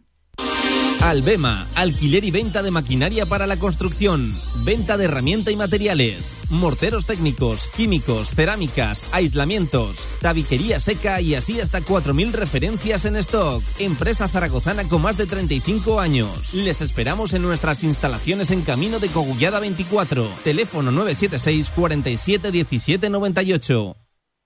Albema, 1.02 1.68
alquiler 1.76 2.24
y 2.24 2.32
venta 2.32 2.64
de 2.64 2.72
maquinaria 2.72 3.26
para 3.26 3.46
la 3.48 3.58
construcción, 3.58 4.34
venta 4.64 4.98
de 4.98 5.06
herramienta 5.06 5.52
y 5.52 5.56
materiales, 5.56 6.46
morteros 6.50 7.06
técnicos, 7.06 7.70
químicos, 7.70 8.30
cerámicas, 8.30 9.06
aislamientos, 9.12 9.98
tabiquería 10.22 10.80
seca 10.80 11.22
y 11.22 11.36
así 11.36 11.60
hasta 11.60 11.82
4.000 11.82 12.32
referencias 12.32 13.06
en 13.06 13.18
stock. 13.18 13.64
Empresa 13.80 14.28
zaragozana 14.28 14.88
con 14.88 15.02
más 15.02 15.18
de 15.18 15.28
35 15.28 16.00
años. 16.00 16.54
Les 16.54 16.82
esperamos 16.82 17.34
en 17.34 17.44
nuestras 17.44 17.84
instalaciones 17.84 18.50
en 18.52 18.62
Camino 18.62 19.00
de 19.00 19.10
Cogullada 19.10 19.60
24, 19.60 20.28
teléfono 20.44 20.92
976 20.92 21.70
47 21.70 22.52
17 22.52 23.10
98. 23.10 24.05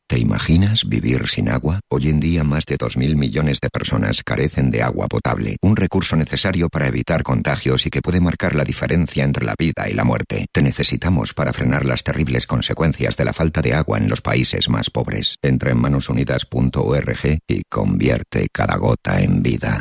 ¿Te 0.09 0.17
imaginas 0.17 0.89
vivir 0.89 1.27
sin 1.27 1.49
agua? 1.49 1.81
Hoy 1.87 2.09
en 2.09 2.19
día 2.19 2.43
más 2.43 2.65
de 2.65 2.79
2.000 2.79 3.15
millones 3.15 3.59
de 3.61 3.69
personas 3.69 4.23
carecen 4.23 4.71
de 4.71 4.81
agua 4.81 5.07
potable, 5.07 5.57
un 5.61 5.75
recurso 5.75 6.15
necesario 6.15 6.67
para 6.67 6.87
evitar 6.87 7.21
contagios 7.21 7.85
y 7.85 7.91
que 7.91 8.01
puede 8.01 8.19
marcar 8.19 8.55
la 8.55 8.63
diferencia 8.63 9.23
entre 9.23 9.45
la 9.45 9.53
vida 9.55 9.87
y 9.87 9.93
la 9.93 10.03
muerte. 10.03 10.47
Te 10.51 10.63
necesitamos 10.63 11.35
para 11.35 11.53
frenar 11.53 11.85
las 11.85 12.01
terribles 12.01 12.47
consecuencias 12.47 13.17
de 13.17 13.25
la 13.25 13.33
falta 13.33 13.61
de 13.61 13.75
agua 13.75 13.99
en 13.99 14.09
los 14.09 14.21
países 14.21 14.67
más 14.67 14.89
pobres. 14.89 15.35
Entra 15.43 15.69
en 15.69 15.77
manosunidas.org 15.77 17.39
y 17.47 17.61
convierte 17.69 18.47
cada 18.51 18.77
gota 18.77 19.21
en 19.21 19.43
vida. 19.43 19.79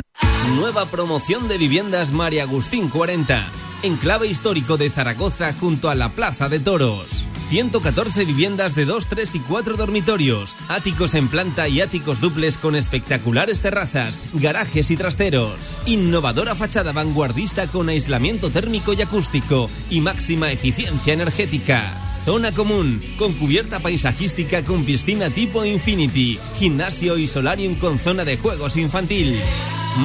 Nueva 0.57 0.85
promoción 0.85 1.47
de 1.47 1.57
viviendas 1.57 2.11
María 2.11 2.43
Agustín 2.43 2.89
40, 2.89 3.47
enclave 3.81 4.27
histórico 4.27 4.77
de 4.77 4.91
Zaragoza 4.91 5.53
junto 5.53 5.89
a 5.89 5.95
la 5.95 6.09
Plaza 6.09 6.49
de 6.49 6.59
Toros. 6.59 7.28
114 7.49 8.25
viviendas 8.25 8.75
de 8.75 8.85
2, 8.85 9.07
3 9.07 9.35
y 9.35 9.39
4 9.39 9.75
dormitorios, 9.75 10.55
áticos 10.67 11.15
en 11.15 11.27
planta 11.27 11.67
y 11.67 11.81
áticos 11.81 12.21
duples 12.21 12.59
con 12.59 12.75
espectaculares 12.75 13.59
terrazas, 13.61 14.21
garajes 14.33 14.91
y 14.91 14.97
trasteros. 14.97 15.55
Innovadora 15.87 16.53
fachada 16.53 16.91
vanguardista 16.91 17.65
con 17.65 17.89
aislamiento 17.89 18.51
térmico 18.51 18.93
y 18.93 19.01
acústico 19.01 19.67
y 19.89 19.99
máxima 20.01 20.51
eficiencia 20.51 21.13
energética. 21.13 21.91
Zona 22.23 22.51
común, 22.51 23.01
con 23.17 23.33
cubierta 23.33 23.79
paisajística 23.79 24.63
con 24.63 24.85
piscina 24.85 25.31
tipo 25.31 25.65
Infinity, 25.65 26.37
gimnasio 26.55 27.17
y 27.17 27.25
solarium 27.25 27.73
con 27.75 27.97
zona 27.97 28.25
de 28.25 28.37
juegos 28.37 28.77
infantil. 28.77 29.39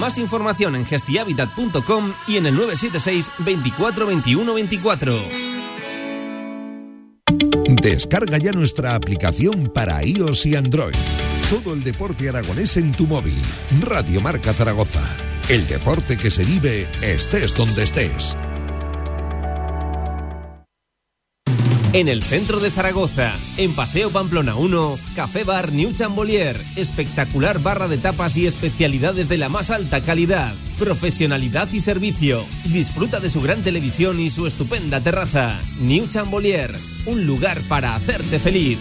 Más 0.01 0.17
información 0.17 0.77
en 0.77 0.87
gestihabitat.com 0.87 2.15
y 2.27 2.39
en 2.39 2.47
el 2.47 2.55
976 2.55 3.31
24 3.41 4.07
21 4.07 4.55
24. 4.55 5.74
Descarga 7.83 8.39
ya 8.39 8.53
nuestra 8.53 8.95
aplicación 8.95 9.71
para 9.73 10.05
iOS 10.05 10.47
y 10.47 10.57
Android. 10.57 10.95
Todo 11.51 11.75
el 11.75 11.83
deporte 11.83 12.29
aragonés 12.29 12.77
en 12.77 12.93
tu 12.93 13.07
móvil. 13.07 13.41
Radio 13.83 14.21
Marca 14.21 14.53
Zaragoza. 14.53 15.05
El 15.49 15.67
deporte 15.67 16.17
que 16.17 16.31
se 16.31 16.45
vive 16.45 16.89
estés 17.03 17.55
donde 17.57 17.85
estés. 17.85 18.37
En 21.95 22.09
el 22.09 22.25
centro 22.25 22.59
de 22.59 22.73
Zaragoza, 22.73 23.35
en 23.57 23.73
Paseo 23.73 24.11
Pamplona 24.11 24.57
1, 24.57 24.99
Café 25.15 25.45
Bar 25.45 25.71
New 25.71 25.93
Chambolier, 25.93 26.61
espectacular 26.75 27.63
barra 27.63 27.87
de 27.87 27.99
tapas 27.99 28.37
y 28.37 28.49
especialidades 28.49 29.29
de 29.29 29.39
la 29.39 29.49
más 29.49 29.71
alta 29.71 30.01
calidad, 30.01 30.55
profesionalidad 30.77 31.71
y 31.73 31.81
servicio. 31.81 32.45
Disfruta 32.65 33.21
de 33.21 33.31
su 33.31 33.41
gran 33.41 33.63
televisión 33.63 34.19
y 34.19 34.31
su 34.31 34.49
estupenda 34.49 35.01
terraza. 35.03 35.61
New 35.79 36.09
Chambolier, 36.09 36.75
un 37.07 37.27
lugar 37.29 37.61
para 37.69 37.95
hacerte 37.95 38.41
feliz. 38.41 38.81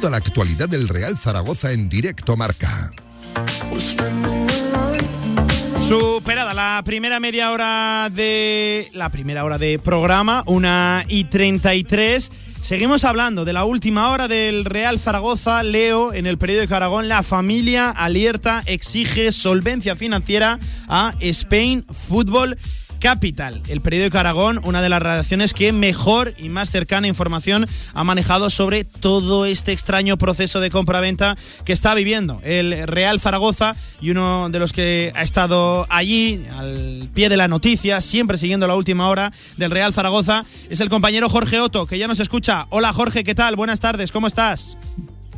Toda 0.00 0.12
la 0.12 0.16
actualidad 0.16 0.66
del 0.66 0.88
Real 0.88 1.18
Zaragoza 1.18 1.72
en 1.72 1.90
directo 1.90 2.34
marca. 2.34 2.90
Superada 5.78 6.54
la 6.54 6.80
primera 6.86 7.20
media 7.20 7.50
hora 7.50 8.08
de. 8.10 8.88
La 8.94 9.10
primera 9.10 9.44
hora 9.44 9.58
de 9.58 9.78
programa, 9.78 10.42
una 10.46 11.04
y 11.06 11.24
33. 11.24 12.32
Seguimos 12.62 13.04
hablando 13.04 13.44
de 13.44 13.52
la 13.52 13.64
última 13.64 14.08
hora 14.08 14.26
del 14.26 14.64
Real 14.64 14.98
Zaragoza. 14.98 15.62
Leo 15.62 16.14
en 16.14 16.26
el 16.26 16.38
periódico 16.38 16.74
Aragón, 16.74 17.08
la 17.08 17.22
familia 17.22 17.90
alerta 17.90 18.62
exige 18.64 19.32
solvencia 19.32 19.96
financiera 19.96 20.58
a 20.88 21.12
Spain 21.20 21.84
Football 21.90 22.56
Capital, 23.00 23.62
el 23.68 23.80
periódico 23.80 24.18
Aragón, 24.18 24.60
una 24.62 24.82
de 24.82 24.90
las 24.90 25.00
redacciones 25.00 25.54
que 25.54 25.72
mejor 25.72 26.34
y 26.36 26.50
más 26.50 26.70
cercana 26.70 27.08
información 27.08 27.64
ha 27.94 28.04
manejado 28.04 28.50
sobre 28.50 28.84
todo 28.84 29.46
este 29.46 29.72
extraño 29.72 30.18
proceso 30.18 30.60
de 30.60 30.70
compra-venta 30.70 31.34
que 31.64 31.72
está 31.72 31.94
viviendo 31.94 32.40
el 32.44 32.86
Real 32.86 33.18
Zaragoza 33.18 33.74
y 34.02 34.10
uno 34.10 34.50
de 34.50 34.58
los 34.58 34.74
que 34.74 35.12
ha 35.16 35.22
estado 35.22 35.86
allí 35.88 36.44
al 36.56 37.08
pie 37.14 37.30
de 37.30 37.38
la 37.38 37.48
noticia, 37.48 38.02
siempre 38.02 38.36
siguiendo 38.36 38.66
la 38.66 38.76
última 38.76 39.08
hora 39.08 39.32
del 39.56 39.70
Real 39.70 39.94
Zaragoza, 39.94 40.44
es 40.68 40.80
el 40.80 40.90
compañero 40.90 41.30
Jorge 41.30 41.58
Otto, 41.58 41.86
que 41.86 41.98
ya 41.98 42.06
nos 42.06 42.20
escucha. 42.20 42.66
Hola 42.68 42.92
Jorge, 42.92 43.24
¿qué 43.24 43.34
tal? 43.34 43.56
Buenas 43.56 43.80
tardes, 43.80 44.12
¿cómo 44.12 44.26
estás? 44.26 44.76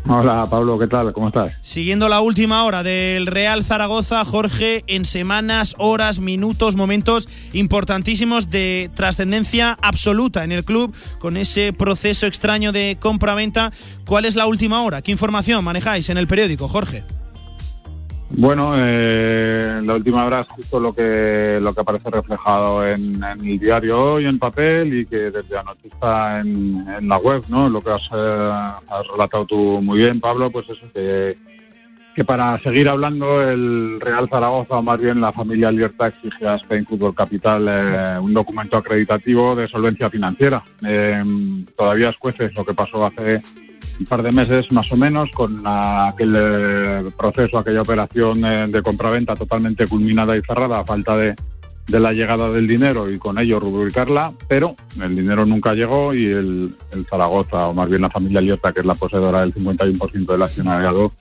Hola 0.09 0.45
Pablo, 0.51 0.79
¿qué 0.79 0.89
tal? 0.89 1.13
¿Cómo 1.13 1.29
estás? 1.29 1.57
Siguiendo 1.63 2.09
la 2.09 2.21
última 2.21 2.65
hora 2.65 2.83
del 2.83 3.27
Real 3.27 3.63
Zaragoza, 3.63 4.25
Jorge, 4.25 4.83
en 4.89 5.05
semanas, 5.05 5.77
horas, 5.79 6.19
minutos, 6.19 6.75
momentos 6.75 7.29
importantísimos 7.53 8.51
de 8.51 8.91
trascendencia 8.95 9.79
absoluta 9.81 10.43
en 10.43 10.51
el 10.51 10.65
club 10.65 10.95
con 11.21 11.37
ese 11.37 11.73
proceso 11.73 12.27
extraño 12.27 12.73
de 12.73 12.99
compra-venta. 13.01 13.73
¿Cuál 14.05 14.25
es 14.25 14.35
la 14.35 14.47
última 14.47 14.83
hora? 14.83 15.03
¿Qué 15.03 15.13
información 15.13 15.65
manejáis 15.65 16.09
en 16.09 16.19
el 16.19 16.27
periódico, 16.27 16.69
Jorge? 16.69 17.05
Bueno, 18.35 18.75
eh, 18.77 19.81
la 19.85 19.95
última 19.95 20.25
hora 20.25 20.47
es 20.59 20.73
lo 20.73 20.93
que 20.95 21.59
lo 21.61 21.75
que 21.75 21.81
aparece 21.81 22.11
reflejado 22.11 22.87
en, 22.87 23.23
el 23.23 23.59
diario 23.59 24.15
hoy 24.15 24.25
en 24.25 24.39
papel 24.39 25.01
y 25.01 25.07
que 25.07 25.31
desde 25.31 25.59
anoche 25.59 25.89
está 25.89 26.41
en, 26.41 27.09
la 27.09 27.19
web, 27.19 27.43
¿no? 27.49 27.69
Lo 27.69 27.83
que 27.83 27.91
has, 27.91 28.03
eh, 28.17 28.67
relatado 29.11 29.45
tú 29.45 29.83
muy 29.83 29.99
bien, 29.99 30.19
Pablo, 30.19 30.51
pues 30.51 30.69
eso 30.71 30.87
que, 30.95 31.37
que 32.15 32.25
para 32.25 32.59
seguir 32.61 32.89
hablando 32.89 33.43
el 33.43 34.01
Real 34.01 34.29
Zaragoza 34.29 34.79
o 34.79 34.83
más 34.83 34.99
bien 34.99 35.21
la 35.21 35.33
familia 35.33 35.71
Libertad 35.71 36.09
exige 36.09 36.47
a 36.47 36.57
Spain 36.57 36.87
Football 36.87 37.15
Capital 37.15 37.69
eh, 37.69 38.19
un 38.19 38.33
documento 38.33 38.79
acreditativo 38.79 39.55
de 39.55 39.69
solvencia 39.69 40.09
financiera. 40.09 40.63
todavía 41.77 42.09
es 42.09 42.17
jueces 42.17 42.55
lo 42.55 42.65
que 42.65 42.75
pasó 42.75 43.05
hace 43.05 43.43
un 43.99 44.07
par 44.07 44.23
de 44.23 44.33
meses 44.33 44.71
más 44.73 44.91
o 44.93 44.97
menos 44.97 45.31
con 45.33 45.63
aquel 45.65 46.35
eh, 46.37 47.05
proceso, 47.17 47.59
aquella 47.59 47.83
operación 47.83 48.45
eh, 48.45 48.67
de 48.69 48.83
compraventa 48.83 49.35
totalmente 49.35 49.87
culminada 49.87 50.37
y 50.37 50.43
cerrada 50.43 50.81
a 50.81 50.85
falta 50.85 51.17
de, 51.17 51.35
de 51.89 52.01
la 52.01 52.13
llegada 52.13 52.51
del 52.51 52.67
dinero 52.67 53.11
y 53.11 53.19
con 53.19 53.39
ello 53.39 53.59
rubricarla, 53.59 54.33
pero 54.49 54.77
el 55.01 55.17
dinero 55.17 55.45
nunca 55.45 55.75
llegó 55.75 56.15
y 56.15 56.27
el, 56.27 56.75
Zaragoza, 57.09 57.69
o 57.69 57.75
más 57.75 57.89
bien 57.89 58.03
la 58.03 58.11
familia 58.11 58.41
Liota, 58.41 58.73
que 58.73 58.81
es 58.81 58.87
la 58.87 58.95
poseedora 58.95 59.41
del 59.41 59.55
51% 59.55 60.27
del 60.27 60.43
accionariado, 60.43 61.13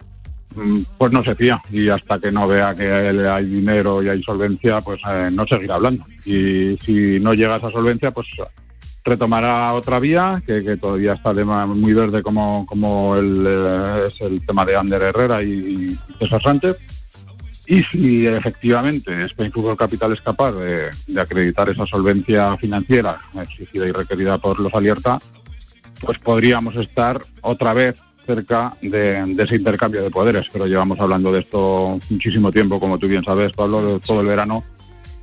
mm, 0.55 0.81
pues 0.97 1.11
no 1.11 1.23
se 1.23 1.35
fía 1.35 1.61
y 1.71 1.89
hasta 1.89 2.19
que 2.19 2.31
no 2.31 2.47
vea 2.47 2.73
que 2.75 2.91
hay 2.91 3.45
dinero 3.45 4.03
y 4.03 4.09
hay 4.09 4.21
solvencia, 4.23 4.79
pues 4.81 5.01
eh, 5.09 5.29
no 5.31 5.45
seguirá 5.47 5.75
hablando. 5.75 6.05
Y 6.25 6.77
si 6.77 7.19
no 7.19 7.33
llega 7.33 7.57
esa 7.57 7.71
solvencia, 7.71 8.11
pues 8.11 8.27
retomará 9.03 9.73
otra 9.73 9.99
vía 9.99 10.41
que, 10.45 10.63
que 10.63 10.77
todavía 10.77 11.13
está 11.13 11.33
muy 11.33 11.93
verde 11.93 12.21
como, 12.21 12.65
como 12.65 13.15
el, 13.15 13.45
eh, 13.47 14.07
es 14.07 14.21
el 14.21 14.45
tema 14.45 14.65
de 14.65 14.75
Ander 14.75 15.01
Herrera 15.01 15.41
y, 15.41 15.49
y 15.51 15.99
César 16.19 16.41
Sánchez. 16.41 16.77
Y 17.67 17.83
si 17.83 18.27
efectivamente 18.27 19.23
Spain 19.25 19.51
Fútbol 19.51 19.77
Capital 19.77 20.11
es 20.11 20.21
capaz 20.21 20.51
de, 20.51 20.89
de 21.07 21.21
acreditar 21.21 21.69
esa 21.69 21.85
solvencia 21.85 22.57
financiera 22.57 23.17
exigida 23.41 23.87
y 23.87 23.91
requerida 23.91 24.37
por 24.37 24.59
los 24.59 24.73
Alierta, 24.73 25.19
pues 26.01 26.17
podríamos 26.19 26.75
estar 26.75 27.21
otra 27.41 27.73
vez 27.73 27.95
cerca 28.25 28.73
de, 28.81 29.23
de 29.25 29.43
ese 29.43 29.55
intercambio 29.55 30.03
de 30.03 30.09
poderes. 30.09 30.47
Pero 30.51 30.67
llevamos 30.67 30.99
hablando 30.99 31.31
de 31.31 31.39
esto 31.39 31.99
muchísimo 32.09 32.51
tiempo, 32.51 32.79
como 32.79 32.97
tú 32.97 33.07
bien 33.07 33.23
sabes, 33.23 33.53
Pablo, 33.53 33.99
todo 34.05 34.21
el 34.21 34.27
verano. 34.27 34.63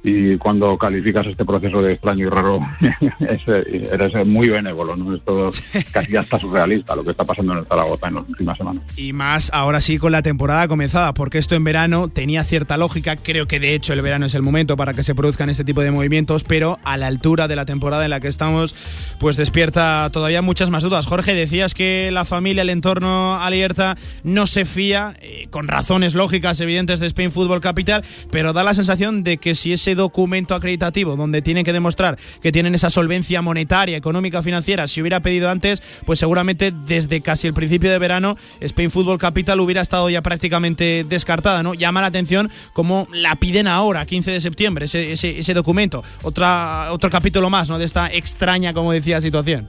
Y 0.05 0.37
cuando 0.37 0.79
calificas 0.79 1.27
este 1.27 1.45
proceso 1.45 1.83
de 1.83 1.95
extraño 1.95 2.27
y 2.27 2.31
raro, 2.31 2.61
es- 3.21 3.49
eres 3.49 4.27
muy 4.27 4.49
benévolo, 4.49 4.97
¿no? 4.97 5.15
Esto 5.15 5.49
casi 5.93 6.13
ya 6.13 6.21
está 6.21 6.39
surrealista 6.39 6.95
lo 6.95 7.05
que 7.05 7.11
está 7.11 7.25
pasando 7.25 7.53
en 7.53 7.59
el 7.59 7.67
Zaragoza 7.67 8.09
en 8.09 8.15
las 8.15 8.29
últimas 8.29 8.57
semanas. 8.59 8.83
Y 8.97 9.13
más 9.13 9.51
ahora 9.53 9.81
sí 9.81 9.99
con 9.99 10.13
la 10.13 10.23
temporada 10.23 10.69
comenzada, 10.69 11.13
porque 11.15 11.39
esto 11.39 11.55
en 11.57 11.65
verano 11.65 12.09
tenía 12.09 12.45
cierta 12.45 12.77
lógica. 12.77 13.17
Creo 13.17 13.47
que 13.47 13.59
de 13.61 13.75
hecho 13.75 13.93
el 13.93 14.03
verano 14.03 14.27
es 14.27 14.35
el 14.35 14.43
momento 14.43 14.77
para 14.77 14.95
que 14.95 15.03
se 15.03 15.15
produzcan 15.15 15.51
este 15.51 15.65
tipo 15.65 15.81
de 15.81 15.91
movimientos, 15.91 16.45
pero 16.45 16.79
a 16.85 16.97
la 16.97 17.07
altura 17.09 17.49
de 17.49 17.57
la 17.57 17.65
temporada 17.67 18.05
en 18.05 18.11
la 18.11 18.21
que 18.21 18.29
estamos, 18.29 18.75
pues 19.19 19.37
despierta 19.37 20.09
todavía 20.13 20.43
muchas 20.43 20.71
más 20.71 20.83
dudas. 20.85 21.07
Jorge, 21.07 21.35
decías 21.35 21.75
que 21.75 22.11
la 22.13 22.25
familia, 22.25 22.63
el 22.63 22.71
entorno 22.71 23.37
alerta 23.41 23.97
no 24.23 24.47
se 24.47 24.65
fía, 24.65 25.15
eh, 25.21 25.49
con 25.51 25.67
razones 25.69 26.15
lógicas 26.15 26.61
evidentes 26.61 27.01
de 27.01 27.07
Spain 27.07 27.33
Football 27.33 27.61
Capital, 27.61 28.03
pero 28.31 28.53
da 28.53 28.63
la 28.63 28.75
sensación 28.75 29.25
de 29.25 29.39
que 29.39 29.55
si 29.55 29.73
ese 29.73 29.88
documento 29.95 30.55
acreditativo 30.55 31.17
donde 31.17 31.43
tienen 31.43 31.65
que 31.65 31.73
demostrar 31.73 32.17
que 32.41 32.53
tienen 32.53 32.75
esa 32.75 32.91
solvencia 32.91 33.43
monetaria, 33.43 33.97
económica, 33.97 34.43
financiera, 34.43 34.87
si 34.87 35.01
hubiera 35.01 35.21
pedido 35.21 35.51
antes, 35.51 36.03
pues 36.05 36.19
seguramente 36.19 36.73
desde 36.87 37.21
casi 37.21 37.47
el 37.47 37.55
principio 37.55 37.91
de 37.91 37.99
verano 37.99 38.37
Spain 38.61 38.91
Football 38.91 39.19
Capital 39.19 39.61
hubiera 39.61 39.81
estado 39.81 40.09
ya 40.11 40.23
prácticamente 40.23 41.05
descartada, 41.09 41.63
¿no? 41.63 41.75
Llama 41.75 42.01
la 42.01 42.09
atención 42.09 42.51
cómo 42.73 43.09
la 43.13 43.37
piden 43.37 43.67
ahora, 43.67 44.05
15 44.07 44.31
de 44.31 44.41
septiembre, 44.41 44.85
ese, 44.87 45.13
ese, 45.13 45.39
ese 45.39 45.55
documento. 45.55 46.03
Otra, 46.23 46.89
otro 46.93 47.11
capítulo 47.11 47.51
más, 47.51 47.69
¿no? 47.69 47.79
De 47.79 47.85
esta 47.85 48.09
extraña, 48.09 48.73
como 48.73 48.93
decía, 48.93 49.21
situación. 49.21 49.69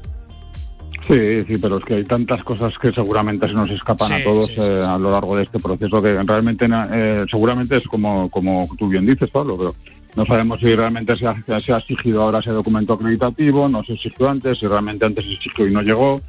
Sí, 1.08 1.44
sí, 1.48 1.58
pero 1.60 1.78
es 1.78 1.86
que 1.86 1.96
hay 1.96 2.04
tantas 2.04 2.44
cosas 2.44 2.72
que 2.78 2.92
seguramente 2.92 3.48
se 3.48 3.54
nos 3.54 3.72
escapan 3.72 4.08
Sí, 4.10 4.14
a 4.14 4.24
todos 4.24 4.46
sí, 4.46 4.54
sí, 4.54 4.62
eh, 4.62 4.80
a 4.88 4.98
lo 5.00 5.10
largo 5.12 5.36
de 5.36 5.44
este 5.44 5.58
proceso 5.58 6.02
que 6.04 6.22
realmente 6.22 6.68
eh, 6.70 7.26
seguramente 7.32 7.78
es 7.78 7.88
como, 7.88 8.30
como 8.30 8.68
tú 8.78 8.88
bien 8.88 9.08
dices, 9.08 9.28
Pablo, 9.32 9.58
pero 9.58 9.74
no 10.20 10.26
sabemos 10.26 10.60
si 10.60 10.76
realmente 10.76 11.16
se 11.16 11.26
ha, 11.26 11.62
se 11.62 11.74
ha 11.74 11.78
exigido 11.78 12.22
ahora 12.22 12.40
ese 12.40 12.50
documento 12.50 12.92
acreditativo, 12.92 13.70
no 13.70 13.82
se 13.86 13.94
exigió 13.94 14.30
antes, 14.30 14.60
si 14.60 14.68
realmente 14.68 15.06
antes 15.06 15.24
se 15.24 15.32
exigió 15.32 15.66
y 15.66 15.72
no 15.72 15.82
llegó. 15.82 16.20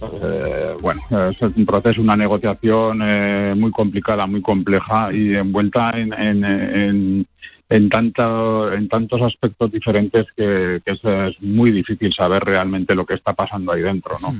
Eh, 0.00 0.76
bueno, 0.80 1.00
es 1.10 1.42
un 1.42 1.66
proceso, 1.66 2.02
una 2.02 2.16
negociación 2.16 3.00
eh, 3.04 3.54
muy 3.56 3.72
complicada, 3.72 4.28
muy 4.28 4.42
compleja 4.42 5.12
y 5.12 5.34
envuelta 5.34 5.90
en, 5.90 6.12
en, 6.12 6.44
en, 6.44 7.26
en, 7.68 7.90
en 7.90 8.88
tantos 8.88 9.22
aspectos 9.22 9.72
diferentes 9.72 10.26
que, 10.36 10.80
es, 10.84 11.04
es 11.04 11.42
muy 11.42 11.72
difícil 11.72 12.12
saber 12.12 12.44
realmente 12.44 12.94
lo 12.94 13.04
que 13.04 13.14
está 13.14 13.32
pasando 13.32 13.72
ahí 13.72 13.82
dentro, 13.82 14.18
¿no? 14.20 14.34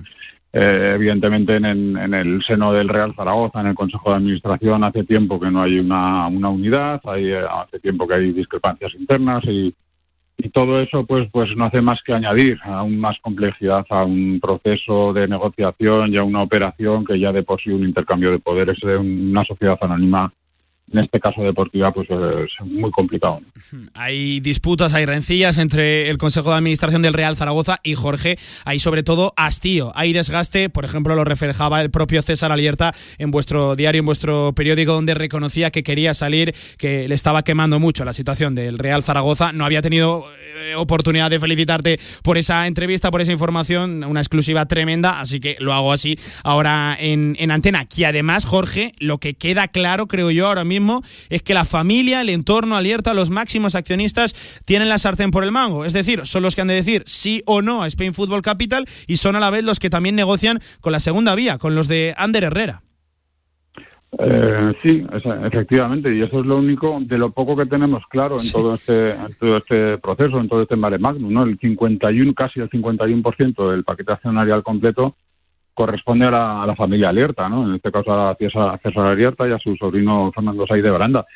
Eh, 0.54 0.92
evidentemente 0.96 1.56
en, 1.56 1.64
en- 1.64 2.14
el 2.14 2.42
seno 2.44 2.72
del 2.74 2.88
Real 2.88 3.14
Zaragoza, 3.16 3.60
en 3.62 3.68
el 3.68 3.74
Consejo 3.74 4.10
de 4.10 4.16
Administración, 4.16 4.84
hace 4.84 5.04
tiempo 5.04 5.40
que 5.40 5.50
no 5.50 5.62
hay 5.62 5.78
una, 5.78 6.26
una 6.28 6.50
unidad, 6.50 7.00
hay, 7.04 7.30
eh, 7.30 7.40
hace 7.50 7.80
tiempo 7.80 8.06
que 8.06 8.14
hay 8.14 8.32
discrepancias 8.32 8.92
internas 8.94 9.42
y, 9.44 9.74
y 10.36 10.48
todo 10.50 10.78
eso 10.80 11.06
pues 11.06 11.28
pues 11.32 11.48
no 11.56 11.64
hace 11.64 11.80
más 11.80 12.00
que 12.04 12.12
añadir 12.12 12.58
aún 12.64 12.98
más 12.98 13.16
complejidad 13.22 13.86
a 13.88 14.04
un 14.04 14.40
proceso 14.40 15.12
de 15.14 15.26
negociación 15.26 16.12
y 16.12 16.18
a 16.18 16.24
una 16.24 16.42
operación 16.42 17.04
que 17.06 17.18
ya 17.18 17.32
de 17.32 17.42
por 17.44 17.60
sí 17.60 17.70
un 17.70 17.84
intercambio 17.84 18.30
de 18.30 18.38
poderes 18.38 18.78
de 18.80 18.96
una 18.98 19.44
sociedad 19.44 19.78
anónima 19.80 20.32
en 20.90 20.98
este 20.98 21.20
caso 21.20 21.42
deportiva 21.42 21.92
pues 21.92 22.08
es 22.10 22.66
muy 22.66 22.90
complicado 22.90 23.40
Hay 23.94 24.40
disputas, 24.40 24.94
hay 24.94 25.06
rencillas 25.06 25.58
entre 25.58 26.10
el 26.10 26.18
Consejo 26.18 26.50
de 26.50 26.56
Administración 26.56 27.02
del 27.02 27.14
Real 27.14 27.36
Zaragoza 27.36 27.78
y 27.82 27.94
Jorge. 27.94 28.36
Hay 28.64 28.78
sobre 28.78 29.02
todo 29.02 29.32
hastío, 29.36 29.92
hay 29.94 30.12
desgaste. 30.12 30.68
Por 30.68 30.84
ejemplo, 30.84 31.14
lo 31.14 31.24
reflejaba 31.24 31.80
el 31.80 31.90
propio 31.90 32.22
César 32.22 32.52
Alierta 32.52 32.94
en 33.18 33.30
vuestro 33.30 33.76
diario, 33.76 34.00
en 34.00 34.06
vuestro 34.06 34.52
periódico, 34.54 34.92
donde 34.92 35.14
reconocía 35.14 35.70
que 35.70 35.82
quería 35.82 36.14
salir, 36.14 36.54
que 36.78 37.08
le 37.08 37.14
estaba 37.14 37.42
quemando 37.42 37.78
mucho 37.78 38.04
la 38.04 38.12
situación 38.12 38.54
del 38.54 38.78
Real 38.78 39.02
Zaragoza. 39.02 39.52
No 39.52 39.64
había 39.64 39.82
tenido 39.82 40.24
eh, 40.56 40.74
oportunidad 40.74 41.30
de 41.30 41.40
felicitarte 41.40 41.98
por 42.22 42.38
esa 42.38 42.66
entrevista, 42.66 43.10
por 43.10 43.20
esa 43.20 43.32
información, 43.32 44.04
una 44.04 44.20
exclusiva 44.20 44.66
tremenda. 44.66 45.20
Así 45.20 45.40
que 45.40 45.56
lo 45.60 45.72
hago 45.72 45.92
así 45.92 46.18
ahora 46.44 46.96
en, 46.98 47.36
en 47.38 47.50
antena. 47.50 47.84
Que 47.84 48.06
además, 48.06 48.44
Jorge, 48.44 48.92
lo 48.98 49.18
que 49.18 49.34
queda 49.34 49.68
claro, 49.68 50.06
creo 50.06 50.30
yo, 50.30 50.48
ahora 50.48 50.64
mismo, 50.64 50.71
es 51.28 51.42
que 51.42 51.54
la 51.54 51.64
familia, 51.64 52.20
el 52.20 52.28
entorno 52.28 52.76
alerta, 52.76 53.14
los 53.14 53.30
máximos 53.30 53.74
accionistas 53.74 54.60
tienen 54.64 54.88
la 54.88 54.98
sartén 54.98 55.30
por 55.30 55.44
el 55.44 55.52
mango. 55.52 55.84
Es 55.84 55.92
decir, 55.92 56.24
son 56.24 56.42
los 56.42 56.54
que 56.54 56.62
han 56.62 56.68
de 56.68 56.74
decir 56.74 57.02
sí 57.06 57.42
o 57.46 57.62
no 57.62 57.82
a 57.82 57.88
Spain 57.88 58.14
Football 58.14 58.42
Capital 58.42 58.86
y 59.06 59.16
son 59.16 59.36
a 59.36 59.40
la 59.40 59.50
vez 59.50 59.64
los 59.64 59.80
que 59.80 59.90
también 59.90 60.16
negocian 60.16 60.60
con 60.80 60.92
la 60.92 61.00
segunda 61.00 61.34
vía, 61.34 61.58
con 61.58 61.74
los 61.74 61.88
de 61.88 62.14
Ander 62.16 62.44
Herrera. 62.44 62.82
Eh, 64.18 64.74
sí, 64.82 65.06
efectivamente, 65.44 66.14
y 66.14 66.20
eso 66.20 66.40
es 66.40 66.46
lo 66.46 66.58
único 66.58 66.98
de 67.00 67.16
lo 67.16 67.30
poco 67.30 67.56
que 67.56 67.64
tenemos 67.64 68.02
claro 68.10 68.36
en 68.38 68.52
todo 68.52 68.74
este 68.74 69.12
en 69.12 69.34
todo 69.40 69.56
este 69.56 69.96
proceso, 69.96 70.38
en 70.38 70.50
todo 70.50 70.62
este 70.62 70.76
mare 70.76 70.98
magnum, 70.98 71.32
¿no? 71.32 71.44
El 71.44 71.58
51, 71.58 72.34
casi 72.34 72.60
el 72.60 72.68
51% 72.68 73.70
del 73.70 73.84
paquete 73.84 74.12
accionarial 74.12 74.62
completo 74.62 75.16
corresponde 75.74 76.26
a 76.26 76.30
la, 76.30 76.62
a 76.62 76.66
la 76.66 76.76
familia 76.76 77.08
Alierta, 77.10 77.48
¿no? 77.48 77.66
En 77.68 77.74
este 77.74 77.90
caso 77.92 78.12
a 78.12 78.34
César, 78.36 78.78
César 78.82 79.06
Alierta 79.06 79.48
y 79.48 79.52
a 79.52 79.58
su 79.58 79.74
sobrino 79.76 80.30
Fernando 80.34 80.66
Saiz 80.66 80.82
de 80.82 80.90
Baranda. 80.90 81.26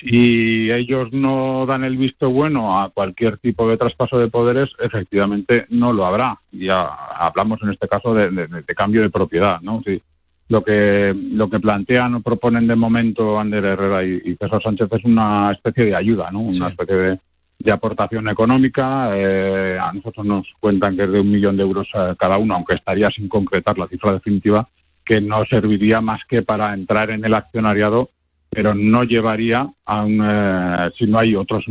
Si 0.00 0.70
ellos 0.70 1.08
no 1.12 1.66
dan 1.66 1.84
el 1.84 1.96
visto 1.96 2.30
bueno 2.30 2.78
a 2.80 2.90
cualquier 2.90 3.38
tipo 3.38 3.68
de 3.68 3.76
traspaso 3.76 4.18
de 4.18 4.28
poderes, 4.28 4.70
efectivamente 4.80 5.66
no 5.70 5.92
lo 5.92 6.06
habrá. 6.06 6.38
Ya 6.52 6.82
hablamos 6.84 7.60
en 7.62 7.70
este 7.70 7.88
caso 7.88 8.14
de, 8.14 8.30
de- 8.30 8.46
de 8.46 8.74
cambio 8.74 9.02
de 9.02 9.10
propiedad, 9.10 9.60
¿no? 9.60 9.82
Si 9.84 10.00
lo 10.48 10.62
que 10.62 11.14
lo 11.32 11.48
que 11.48 11.58
plantean 11.58 12.14
o 12.16 12.20
proponen 12.20 12.66
de 12.66 12.76
momento 12.76 13.38
Ander 13.40 13.64
Herrera 13.64 14.04
y, 14.04 14.20
y 14.24 14.36
César 14.36 14.62
Sánchez 14.62 14.88
es 14.92 15.04
una 15.04 15.50
especie 15.52 15.86
de 15.86 15.96
ayuda, 15.96 16.30
¿no? 16.30 16.40
Una 16.40 16.68
especie 16.68 16.94
de, 16.96 17.18
de 17.58 17.72
aportación 17.72 18.28
económica. 18.28 19.10
Eh, 19.16 19.78
a 19.80 19.92
nosotros 19.92 20.26
nos 20.26 20.46
cuentan 20.60 20.96
que 20.96 21.04
es 21.04 21.12
de 21.12 21.20
un 21.20 21.30
millón 21.30 21.56
de 21.56 21.62
euros 21.62 21.88
eh, 21.94 22.14
cada 22.18 22.38
uno, 22.38 22.54
aunque 22.54 22.74
estaría 22.74 23.10
sin 23.10 23.28
concretar 23.28 23.78
la 23.78 23.88
cifra 23.88 24.12
definitiva, 24.12 24.68
que 25.04 25.20
no 25.20 25.44
serviría 25.46 26.00
más 26.00 26.20
que 26.28 26.42
para 26.42 26.72
entrar 26.74 27.10
en 27.10 27.24
el 27.24 27.34
accionariado, 27.34 28.10
pero 28.54 28.74
no 28.74 29.02
llevaría 29.02 29.68
a 29.84 30.04
un, 30.04 30.20
eh, 30.24 30.90
si 30.96 31.06
no 31.06 31.18
hay 31.18 31.34
otros, 31.34 31.64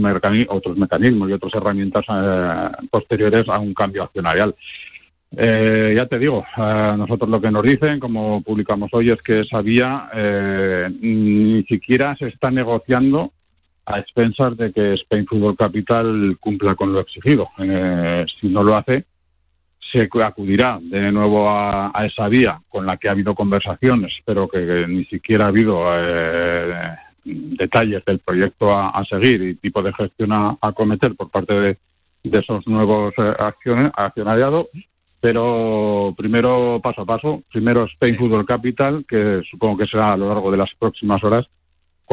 otros 0.49 0.77
mecanismos 0.77 1.29
y 1.29 1.33
otras 1.33 1.55
herramientas 1.55 2.03
eh, 2.09 2.69
posteriores 2.91 3.47
a 3.47 3.59
un 3.59 3.73
cambio 3.73 4.03
accionarial. 4.03 4.53
Eh, 5.35 5.93
ya 5.95 6.05
te 6.05 6.19
digo, 6.19 6.45
nosotros 6.57 7.27
lo 7.27 7.41
que 7.41 7.49
nos 7.49 7.63
dicen, 7.63 7.99
como 7.99 8.43
publicamos 8.43 8.89
hoy, 8.93 9.09
es 9.09 9.19
que 9.23 9.39
esa 9.39 9.61
vía 9.61 10.09
ni 11.01 11.63
siquiera 11.63 12.15
se 12.17 12.27
está 12.27 12.51
negociando 12.51 13.31
a 13.85 13.99
expensas 13.99 14.55
de 14.57 14.71
que 14.71 14.93
Spain 14.93 15.25
Football 15.25 15.57
Capital 15.57 16.37
cumpla 16.39 16.75
con 16.75 16.93
lo 16.93 17.01
exigido. 17.01 17.49
Eh, 17.59 18.25
si 18.39 18.47
no 18.47 18.63
lo 18.63 18.75
hace, 18.75 19.05
se 19.91 20.09
acudirá 20.23 20.79
de 20.81 21.11
nuevo 21.11 21.49
a, 21.49 21.91
a 21.93 22.05
esa 22.05 22.27
vía 22.27 22.61
con 22.69 22.85
la 22.85 22.97
que 22.97 23.09
ha 23.09 23.11
habido 23.11 23.35
conversaciones, 23.35 24.13
pero 24.25 24.47
que, 24.47 24.65
que 24.65 24.87
ni 24.87 25.05
siquiera 25.05 25.45
ha 25.45 25.47
habido 25.49 25.83
eh, 25.93 26.95
detalles 27.25 28.03
del 28.05 28.19
proyecto 28.19 28.71
a, 28.71 28.89
a 28.89 29.03
seguir 29.05 29.41
y 29.41 29.55
tipo 29.55 29.81
de 29.81 29.93
gestión 29.93 30.31
a, 30.31 30.57
a 30.61 30.71
cometer 30.71 31.15
por 31.15 31.29
parte 31.29 31.53
de, 31.53 31.77
de 32.23 32.39
esos 32.39 32.65
nuevos 32.67 33.13
eh, 33.17 33.33
accione- 33.37 33.91
accionariados. 33.95 34.67
Pero 35.19 36.13
primero 36.17 36.81
paso 36.83 37.03
a 37.03 37.05
paso, 37.05 37.43
primero 37.49 37.85
Spain 37.85 38.17
Football 38.17 38.45
Capital, 38.45 39.05
que 39.07 39.41
supongo 39.49 39.77
que 39.77 39.87
será 39.87 40.11
a 40.11 40.17
lo 40.17 40.27
largo 40.27 40.51
de 40.51 40.57
las 40.57 40.69
próximas 40.77 41.23
horas 41.23 41.45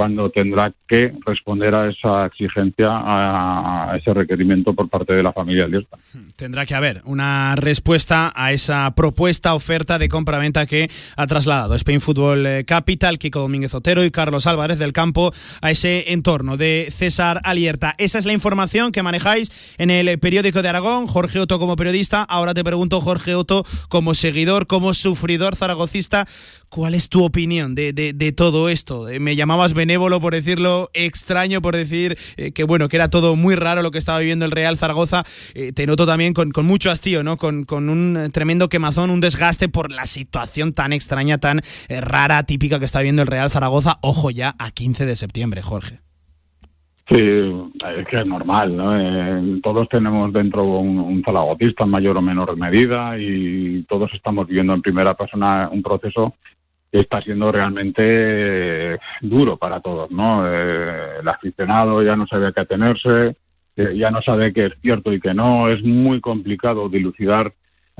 cuando 0.00 0.30
tendrá 0.30 0.72
que 0.88 1.12
responder 1.26 1.74
a 1.74 1.90
esa 1.90 2.24
exigencia, 2.24 2.88
a, 2.90 3.98
ese 3.98 4.14
requerimiento 4.14 4.72
por 4.72 4.88
parte 4.88 5.12
de 5.12 5.22
la 5.22 5.30
familia 5.30 5.68
Liesta. 5.68 5.98
Tendrá 6.36 6.64
que 6.64 6.74
haber 6.74 7.02
una 7.04 7.54
respuesta 7.54 8.32
a 8.34 8.50
esa 8.50 8.90
propuesta, 8.94 9.52
oferta 9.52 9.98
de 9.98 10.08
compra-venta 10.08 10.64
que 10.64 10.90
ha 11.16 11.26
trasladado 11.26 11.74
Spain 11.74 12.00
Football 12.00 12.46
eh, 12.46 12.64
Capital, 12.64 13.18
Kiko 13.18 13.40
Domínguez 13.40 13.74
Otero 13.74 14.02
y 14.02 14.10
Carlos 14.10 14.46
Álvarez 14.46 14.78
del 14.78 14.94
Campo 14.94 15.32
a 15.60 15.70
ese 15.70 16.14
entorno 16.14 16.56
de 16.56 16.88
César 16.90 17.42
Alierta. 17.44 17.94
Esa 17.98 18.18
es 18.18 18.24
la 18.24 18.32
información 18.32 18.92
que 18.92 19.02
manejáis 19.02 19.74
en 19.76 19.90
el 19.90 20.18
periódico 20.18 20.62
de 20.62 20.70
Aragón. 20.70 21.08
Jorge 21.08 21.40
Otto 21.40 21.58
como 21.58 21.76
periodista. 21.76 22.22
Ahora 22.22 22.54
te 22.54 22.64
pregunto, 22.64 23.02
Jorge 23.02 23.34
Otto, 23.34 23.64
como 23.90 24.14
seguidor, 24.14 24.66
como 24.66 24.94
sufridor 24.94 25.56
zaragocista, 25.56 26.26
¿cuál 26.70 26.94
es 26.94 27.08
tu 27.08 27.24
opinión 27.24 27.74
de, 27.74 27.92
de, 27.92 28.32
todo 28.32 28.68
esto? 28.68 29.08
Eh, 29.08 29.20
me 29.20 29.36
llamabas 29.36 29.74
benévolo 29.74 30.20
por 30.20 30.32
decirlo, 30.32 30.88
extraño 30.94 31.60
por 31.60 31.76
decir 31.76 32.16
eh, 32.36 32.52
que 32.52 32.64
bueno, 32.64 32.88
que 32.88 32.96
era 32.96 33.10
todo 33.10 33.36
muy 33.36 33.56
raro 33.56 33.82
lo 33.82 33.90
que 33.90 33.98
estaba 33.98 34.20
viviendo 34.20 34.44
el 34.46 34.52
Real 34.52 34.78
Zaragoza. 34.78 35.24
Eh, 35.54 35.72
te 35.72 35.86
noto 35.86 36.06
también 36.06 36.32
con, 36.32 36.52
mucho 36.64 36.90
hastío, 36.90 37.22
¿no? 37.22 37.36
Con, 37.36 37.66
un 37.70 38.30
tremendo 38.32 38.68
quemazón, 38.68 39.10
un 39.10 39.20
desgaste 39.20 39.68
por 39.68 39.90
la 39.90 40.06
situación 40.06 40.72
tan 40.72 40.92
extraña, 40.92 41.38
tan 41.38 41.60
rara, 41.88 42.44
típica 42.44 42.78
que 42.78 42.84
está 42.84 43.00
viviendo 43.00 43.22
el 43.22 43.28
Real 43.28 43.50
Zaragoza. 43.50 43.98
Ojo 44.02 44.30
ya 44.30 44.54
a 44.58 44.70
15 44.70 45.06
de 45.06 45.16
septiembre, 45.16 45.62
Jorge. 45.62 45.98
Sí, 47.08 47.16
es 47.16 48.06
que 48.08 48.18
es 48.18 48.26
normal, 48.26 48.76
¿no? 48.76 49.60
todos 49.62 49.88
tenemos 49.88 50.32
dentro 50.32 50.62
un, 50.62 50.98
un 51.00 51.24
en 51.26 51.88
mayor 51.88 52.16
o 52.16 52.22
menor 52.22 52.56
medida 52.56 53.18
y 53.18 53.82
todos 53.88 54.12
estamos 54.14 54.46
viviendo 54.46 54.74
en 54.74 54.82
primera 54.82 55.14
persona 55.14 55.68
un 55.72 55.82
proceso 55.82 56.34
está 56.92 57.20
siendo 57.22 57.52
realmente 57.52 58.98
duro 59.20 59.56
para 59.56 59.80
todos, 59.80 60.10
¿no? 60.10 60.44
Eh, 60.46 61.20
el 61.20 61.28
aficionado 61.28 62.02
ya 62.02 62.16
no 62.16 62.26
sabe 62.26 62.48
a 62.48 62.52
qué 62.52 62.60
atenerse, 62.60 63.36
eh, 63.76 63.96
ya 63.96 64.10
no 64.10 64.20
sabe 64.22 64.52
qué 64.52 64.66
es 64.66 64.78
cierto 64.82 65.12
y 65.12 65.20
qué 65.20 65.32
no, 65.32 65.68
es 65.68 65.82
muy 65.82 66.20
complicado 66.20 66.88
dilucidar 66.88 67.52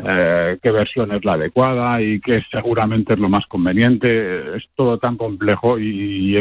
eh, 0.08 0.58
qué 0.62 0.70
versión 0.70 1.12
es 1.12 1.24
la 1.24 1.34
adecuada 1.34 2.00
y 2.00 2.20
qué 2.20 2.42
seguramente 2.50 3.14
es 3.14 3.20
lo 3.20 3.28
más 3.28 3.46
conveniente, 3.46 4.56
es 4.56 4.64
todo 4.74 4.98
tan 4.98 5.16
complejo 5.16 5.78
y, 5.78 6.36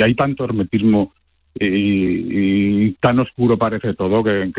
hay 0.00 0.14
tanto 0.14 0.44
hermetismo 0.44 1.12
y, 1.54 2.92
tan 2.94 3.20
oscuro 3.20 3.56
parece 3.56 3.94
todo 3.94 4.24
que, 4.24 4.50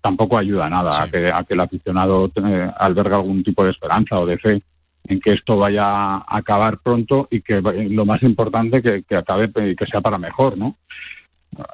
tampoco 0.00 0.38
ayuda 0.38 0.70
nada 0.70 1.02
a, 1.02 1.08
que, 1.10 1.28
a 1.28 1.44
que 1.44 1.54
el 1.54 1.60
aficionado 1.60 2.30
albergue 2.78 3.14
algún 3.14 3.42
tipo 3.42 3.64
de 3.64 3.72
esperanza 3.72 4.18
o 4.18 4.24
de 4.24 4.38
fe 4.38 4.62
en 5.08 5.20
que 5.20 5.32
esto 5.32 5.56
vaya 5.56 5.84
a 5.86 6.24
acabar 6.28 6.78
pronto 6.78 7.28
y 7.30 7.40
que 7.40 7.60
lo 7.60 8.04
más 8.04 8.22
importante 8.22 8.82
que, 8.82 9.02
que 9.02 9.16
acabe 9.16 9.50
y 9.66 9.74
que 9.74 9.86
sea 9.86 10.00
para 10.00 10.18
mejor, 10.18 10.56
¿no? 10.56 10.76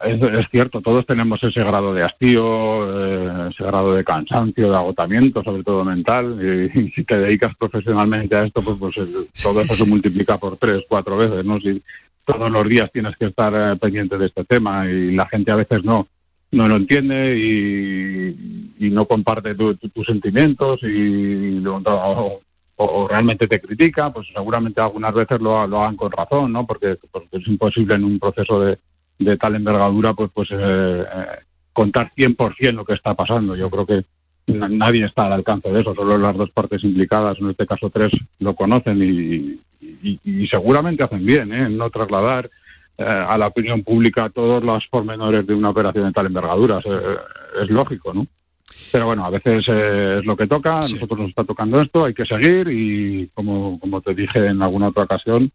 Es, 0.03 0.47
cierto, 0.51 0.81
todos 0.81 1.05
tenemos 1.05 1.42
ese 1.42 1.61
grado 1.61 1.92
de 1.92 2.05
hastío, 2.05 2.47
eh, 3.07 3.51
ese 3.51 3.64
grado 3.64 3.94
de 3.94 4.05
cansancio, 4.05 4.70
de 4.70 4.77
agotamiento, 4.77 5.42
sobre 5.42 5.64
todo 5.64 5.85
mental, 5.85 6.38
y, 6.40 6.90
si 6.94 7.05
te 7.05 7.18
dedicas 7.18 7.55
profesionalmente 7.57 8.37
a 8.37 8.44
esto, 8.44 8.62
pues, 8.62 8.79
pues 8.79 8.94
todo 9.42 9.61
eso 9.61 9.75
se 9.75 9.85
multiplica 9.85 10.38
por 10.38 10.57
tres, 10.57 10.85
cuatro 10.88 11.16
veces, 11.16 11.44
¿no? 11.44 11.59
Si 11.61 11.83
todos 12.25 12.51
los 12.51 12.68
días 12.68 12.90
tienes 12.92 13.16
que 13.16 13.27
estar 13.27 13.53
eh, 13.55 13.77
pendiente 13.77 14.16
de 14.16 14.27
este 14.27 14.44
tema 14.44 14.87
y 14.87 15.12
la 15.12 15.27
gente 15.27 15.51
a 15.51 15.57
veces 15.57 15.85
no 15.85 16.07
no 16.55 16.68
lo 16.68 16.77
entiende 16.77 17.37
y, 17.37 18.90
no 18.90 19.07
comparte 19.07 19.57
tus 19.57 20.07
sentimientos 20.07 20.79
y 20.85 21.61
o, 21.66 22.40
realmente 23.08 23.46
te 23.46 23.60
critica, 23.60 24.12
pues 24.12 24.26
seguramente 24.34 24.80
algunas 24.80 25.14
veces 25.14 25.40
lo, 25.40 25.66
lo 25.66 25.80
hagan 25.80 25.96
con 25.96 26.10
razón, 26.10 26.52
¿no? 26.52 26.66
Porque, 26.66 26.98
es 27.32 27.46
imposible 27.46 27.94
en 27.94 28.04
un 28.04 28.18
proceso 28.18 28.60
de, 28.60 28.78
de 29.18 29.37
tal 29.37 29.54
envergadura, 29.54 30.14
pues, 30.14 30.30
pues 30.34 30.50
eh, 30.50 30.56
eh, 31.02 31.26
contar 31.72 32.12
100% 32.16 32.72
lo 32.72 32.84
que 32.84 32.94
está 32.94 33.14
pasando. 33.14 33.56
Yo 33.56 33.70
creo 33.70 33.87
que 33.87 34.04
nadie 34.46 35.06
está 35.06 35.26
al 35.26 35.34
alcance 35.34 35.70
de 35.70 35.80
eso, 35.80 35.94
solo 35.94 36.18
las 36.18 36.37
dos 36.37 36.50
partes 36.50 36.82
implicadas, 36.84 37.38
en 37.38 37.50
este 37.50 37.66
caso 37.66 37.90
tres, 37.90 38.10
lo 38.40 38.54
conocen 38.54 39.02
y, 39.02 39.60
y, 40.24 40.46
seguramente 40.48 41.04
hacen 41.04 41.24
bien 41.24 41.52
¿eh? 41.52 41.62
en 41.62 41.78
no 41.78 41.88
trasladar 41.90 42.50
eh, 42.98 43.04
a 43.04 43.38
la 43.38 43.46
opinión 43.46 43.82
pública 43.82 44.30
todos 44.30 44.62
los 44.62 44.87
pormenores 44.88 45.46
de 45.46 45.54
una 45.54 45.70
operación 45.70 46.06
de 46.06 46.12
tal 46.12 46.26
envergadura. 46.26 46.80
es 46.80 47.70
lógico, 47.70 48.12
¿no? 48.12 48.26
Pero 48.92 49.06
bueno, 49.06 49.24
a 49.24 49.30
veces 49.30 49.64
eh, 49.68 50.16
es 50.20 50.24
lo 50.24 50.37
que 50.37 50.46
toca, 50.46 50.78
a 50.78 50.80
nosotros 50.80 51.18
nos 51.18 51.28
está 51.30 51.44
tocando 51.44 51.80
esto, 51.80 52.04
hay 52.04 52.14
que 52.14 52.24
seguir 52.24 52.68
y 52.68 53.28
como, 53.34 53.78
como 53.80 54.00
te 54.00 54.14
dije 54.14 54.46
en 54.46 54.62
alguna 54.62 54.88
otra 54.88 55.04
ocasión, 55.04 55.50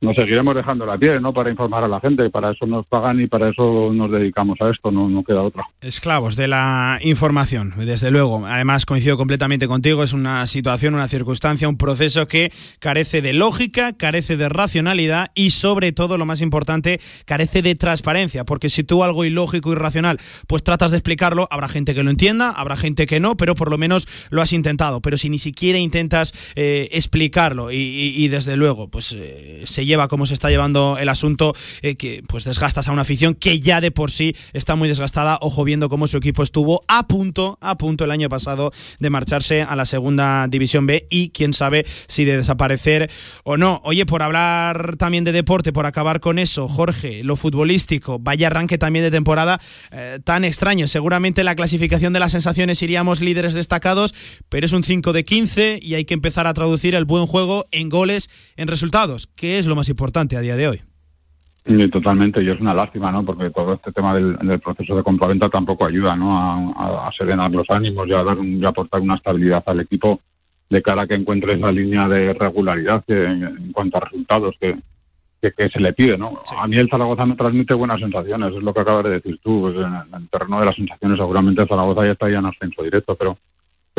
nos 0.00 0.16
seguiremos 0.16 0.54
dejando 0.54 0.86
la 0.86 0.96
piel, 0.96 1.20
¿no? 1.20 1.32
Para 1.32 1.50
informar 1.50 1.84
a 1.84 1.88
la 1.88 2.00
gente, 2.00 2.30
para 2.30 2.52
eso 2.52 2.66
nos 2.66 2.86
pagan 2.86 3.20
y 3.20 3.26
para 3.26 3.50
eso 3.50 3.92
nos 3.92 4.10
dedicamos 4.10 4.58
a 4.60 4.70
esto, 4.70 4.90
no, 4.90 5.08
no 5.08 5.22
queda 5.22 5.42
otra. 5.42 5.66
Esclavos 5.80 6.36
de 6.36 6.48
la 6.48 6.98
información, 7.02 7.74
desde 7.76 8.10
luego. 8.10 8.46
Además, 8.46 8.86
coincido 8.86 9.16
completamente 9.16 9.68
contigo, 9.68 10.02
es 10.02 10.12
una 10.12 10.46
situación, 10.46 10.94
una 10.94 11.08
circunstancia, 11.08 11.68
un 11.68 11.76
proceso 11.76 12.26
que 12.26 12.50
carece 12.78 13.20
de 13.20 13.32
lógica, 13.34 13.92
carece 13.96 14.36
de 14.36 14.48
racionalidad 14.48 15.30
y 15.34 15.50
sobre 15.50 15.92
todo, 15.92 16.16
lo 16.16 16.24
más 16.24 16.40
importante, 16.40 17.00
carece 17.26 17.62
de 17.62 17.74
transparencia, 17.74 18.44
porque 18.44 18.70
si 18.70 18.84
tú 18.84 19.04
algo 19.04 19.24
ilógico 19.24 19.72
y 19.72 19.74
racional, 19.74 20.18
pues 20.46 20.62
tratas 20.62 20.90
de 20.92 20.96
explicarlo, 20.96 21.46
habrá 21.50 21.68
gente 21.68 21.94
que 21.94 22.02
lo 22.02 22.10
entienda, 22.10 22.50
habrá 22.50 22.76
gente 22.76 23.06
que 23.06 23.20
no, 23.20 23.36
pero 23.36 23.54
por 23.54 23.70
lo 23.70 23.76
menos 23.76 24.28
lo 24.30 24.40
has 24.40 24.52
intentado. 24.52 25.00
Pero 25.00 25.16
si 25.16 25.28
ni 25.28 25.38
siquiera 25.38 25.78
intentas 25.78 26.32
eh, 26.54 26.88
explicarlo 26.92 27.70
y, 27.70 28.28
desde 28.28 28.56
luego, 28.56 28.88
pues 28.88 29.12
eh, 29.12 29.62
se 29.64 29.84
lleva 29.90 30.08
como 30.08 30.24
se 30.24 30.34
está 30.34 30.48
llevando 30.48 30.96
el 30.98 31.08
asunto, 31.08 31.54
eh, 31.82 31.96
que 31.96 32.22
pues 32.26 32.44
desgastas 32.44 32.88
a 32.88 32.92
una 32.92 33.02
afición 33.02 33.34
que 33.34 33.60
ya 33.60 33.80
de 33.80 33.90
por 33.90 34.10
sí 34.10 34.34
está 34.52 34.76
muy 34.76 34.88
desgastada. 34.88 35.38
Ojo 35.42 35.64
viendo 35.64 35.88
cómo 35.88 36.06
su 36.06 36.16
equipo 36.16 36.42
estuvo 36.42 36.82
a 36.88 37.06
punto, 37.06 37.58
a 37.60 37.76
punto 37.76 38.04
el 38.04 38.10
año 38.10 38.28
pasado 38.28 38.70
de 38.98 39.10
marcharse 39.10 39.62
a 39.62 39.76
la 39.76 39.84
segunda 39.84 40.46
división 40.48 40.86
B 40.86 41.06
y 41.10 41.30
quién 41.30 41.52
sabe 41.52 41.84
si 42.06 42.24
de 42.24 42.36
desaparecer 42.36 43.10
o 43.44 43.56
no. 43.56 43.80
Oye, 43.84 44.06
por 44.06 44.22
hablar 44.22 44.96
también 44.96 45.24
de 45.24 45.32
deporte, 45.32 45.72
por 45.72 45.86
acabar 45.86 46.20
con 46.20 46.38
eso, 46.38 46.68
Jorge, 46.68 47.24
lo 47.24 47.36
futbolístico, 47.36 48.18
vaya 48.18 48.46
arranque 48.46 48.78
también 48.78 49.04
de 49.04 49.10
temporada 49.10 49.60
eh, 49.90 50.18
tan 50.24 50.44
extraño. 50.44 50.86
Seguramente 50.86 51.42
la 51.42 51.56
clasificación 51.56 52.12
de 52.12 52.20
las 52.20 52.32
sensaciones 52.32 52.80
iríamos 52.82 53.20
líderes 53.20 53.54
destacados, 53.54 54.14
pero 54.48 54.66
es 54.66 54.72
un 54.72 54.84
5 54.84 55.12
de 55.12 55.24
15 55.24 55.80
y 55.82 55.94
hay 55.94 56.04
que 56.04 56.14
empezar 56.14 56.46
a 56.46 56.54
traducir 56.54 56.94
el 56.94 57.04
buen 57.04 57.26
juego 57.26 57.66
en 57.72 57.88
goles, 57.88 58.28
en 58.56 58.68
resultados, 58.68 59.28
que 59.34 59.58
es 59.58 59.66
lo 59.66 59.74
más 59.74 59.79
importante 59.88 60.36
a 60.36 60.40
día 60.40 60.56
de 60.56 60.68
hoy. 60.68 60.80
totalmente, 61.90 62.42
y 62.42 62.50
es 62.50 62.60
una 62.60 62.74
lástima, 62.74 63.10
¿no? 63.12 63.24
Porque 63.24 63.50
todo 63.50 63.74
este 63.74 63.92
tema 63.92 64.14
del, 64.14 64.60
proceso 64.60 64.96
de 64.96 65.02
compraventa 65.02 65.48
tampoco 65.48 65.86
ayuda, 65.86 66.16
¿no? 66.16 66.36
A, 66.76 67.10
serenar 67.16 67.50
los 67.50 67.68
ánimos 67.70 68.08
y 68.08 68.12
a, 68.12 68.22
dar 68.22 68.38
y 68.42 68.64
aportar 68.64 69.00
una 69.00 69.16
estabilidad 69.16 69.62
al 69.66 69.80
equipo 69.80 70.20
de 70.68 70.82
cara 70.82 71.02
a 71.02 71.06
que 71.06 71.14
encuentre 71.14 71.54
esa 71.54 71.72
línea 71.72 72.08
de 72.08 72.32
regularidad 72.32 73.02
en, 73.08 73.72
cuanto 73.72 73.96
a 73.96 74.00
resultados 74.00 74.54
que, 74.60 74.76
que, 75.40 75.68
se 75.68 75.80
le 75.80 75.92
pide, 75.92 76.16
¿no? 76.16 76.40
A 76.56 76.66
mí 76.66 76.76
el 76.76 76.88
Zaragoza 76.88 77.26
me 77.26 77.34
transmite 77.34 77.74
buenas 77.74 78.00
sensaciones, 78.00 78.54
es 78.54 78.62
lo 78.62 78.72
que 78.72 78.80
acabas 78.80 79.04
de 79.04 79.10
decir 79.10 79.38
tú. 79.42 79.62
Pues 79.62 79.76
en, 79.76 80.16
el 80.16 80.28
terreno 80.28 80.60
de 80.60 80.66
las 80.66 80.76
sensaciones 80.76 81.18
seguramente 81.18 81.66
Zaragoza 81.66 82.04
ya 82.04 82.12
está 82.12 82.30
ya 82.30 82.38
en 82.38 82.46
ascenso 82.46 82.82
directo, 82.82 83.16
pero 83.16 83.36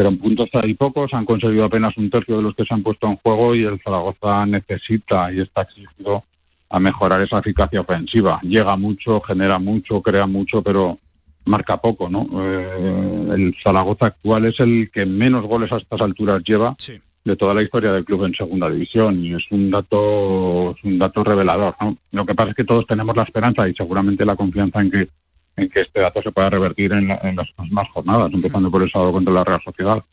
pero 0.02 0.10
en 0.10 0.18
puntos 0.18 0.50
hay 0.54 0.74
pocos, 0.74 1.14
han 1.14 1.26
conseguido 1.26 1.64
apenas 1.64 1.96
un 1.96 2.10
tercio 2.10 2.38
de 2.38 2.42
los 2.42 2.56
que 2.56 2.66
se 2.66 2.74
han 2.74 2.82
puesto 2.82 3.06
en 3.06 3.18
juego 3.18 3.54
y 3.54 3.66
el 3.66 3.80
Zaragoza 3.84 4.48
necesita 4.48 5.32
y 5.32 5.42
está 5.42 5.62
exigido 5.62 6.24
a 6.72 6.80
mejorar 6.80 7.22
esa 7.22 7.38
eficacia 7.38 7.82
ofensiva. 7.82 8.40
Llega 8.42 8.76
mucho, 8.78 9.22
genera 9.22 9.60
mucho, 9.60 10.02
crea 10.02 10.26
mucho, 10.26 10.64
pero 10.64 10.98
marca 11.46 11.78
poco, 11.78 12.10
¿no? 12.10 12.28
Eh, 12.34 13.28
el 13.36 13.56
Zaragoza 13.64 14.08
actual 14.08 14.46
es 14.46 14.60
el 14.60 14.90
que 14.90 15.06
menos 15.06 15.46
goles 15.46 15.72
a 15.72 15.78
estas 15.78 16.02
alturas 16.02 16.42
lleva 16.44 16.76
de 17.24 17.36
toda 17.36 17.54
la 17.54 17.62
historia 17.62 17.92
del 17.92 18.04
club 18.04 18.26
en 18.26 18.34
segunda 18.34 18.72
división 18.72 19.24
y 19.24 19.36
es 19.36 19.44
un 19.52 19.70
dato, 19.70 20.72
es 20.72 20.84
un 20.84 20.98
dato 20.98 21.24
revelador, 21.24 21.76
¿no? 21.80 21.96
Lo 22.12 22.26
que 22.26 22.34
pasa 22.34 22.50
es 22.50 22.56
que 22.56 22.64
todos 22.64 22.88
tenemos 22.88 23.16
la 23.16 23.22
esperanza 23.22 23.70
y 23.70 23.76
seguramente 23.76 24.26
la 24.26 24.36
confianza 24.36 24.82
en 24.82 24.90
que 24.90 25.10
en 25.58 25.70
que 25.70 25.82
este 25.82 26.00
dato 26.00 26.22
se 26.22 26.32
pueda 26.32 26.50
revertir 26.50 26.94
en, 26.94 27.08
las 27.08 27.52
próximas 27.56 27.90
jornadas, 27.90 28.32
empezando 28.34 28.72
por 28.72 28.84
el 28.84 28.92
sábado 28.92 29.12
contra 29.12 29.34
la 29.34 29.44
Real 29.44 29.62
Sociedad. 29.64 30.04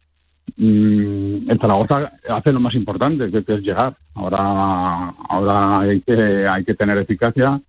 Mm, 0.57 1.51
el 1.51 1.59
Zaragoza 1.61 2.13
hace 2.29 2.53
lo 2.53 2.61
más 2.61 2.75
importante, 2.75 3.31
que, 3.31 3.39
es 3.53 3.61
llegar. 3.61 3.97
Ahora, 4.15 5.15
ahora 5.29 5.81
hay 5.81 6.01
que 6.01 6.47
hay 6.49 6.65
que 6.65 6.75
tener 6.75 6.99
eficacia 6.99 7.61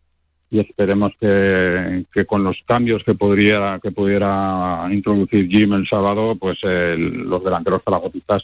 y 0.51 0.59
esperemos 0.59 1.11
que, 1.19 2.05
con 2.25 2.43
los 2.43 2.57
cambios 2.65 3.03
que 3.03 3.13
podría 3.13 3.79
que 3.83 3.91
pudiera 3.91 4.87
introducir 4.91 5.47
Jim 5.47 5.73
el 5.73 5.87
sábado, 5.87 6.35
pues 6.35 6.57
los 6.63 7.43
delanteros 7.43 7.83
zaragotistas 7.83 8.41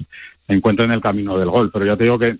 encuentren 0.48 0.92
el 0.92 1.02
camino 1.02 1.38
del 1.38 1.50
gol. 1.50 1.72
Pero 1.74 1.86
ya 1.86 1.98
te 1.98 2.04
digo 2.04 2.20
que 2.20 2.38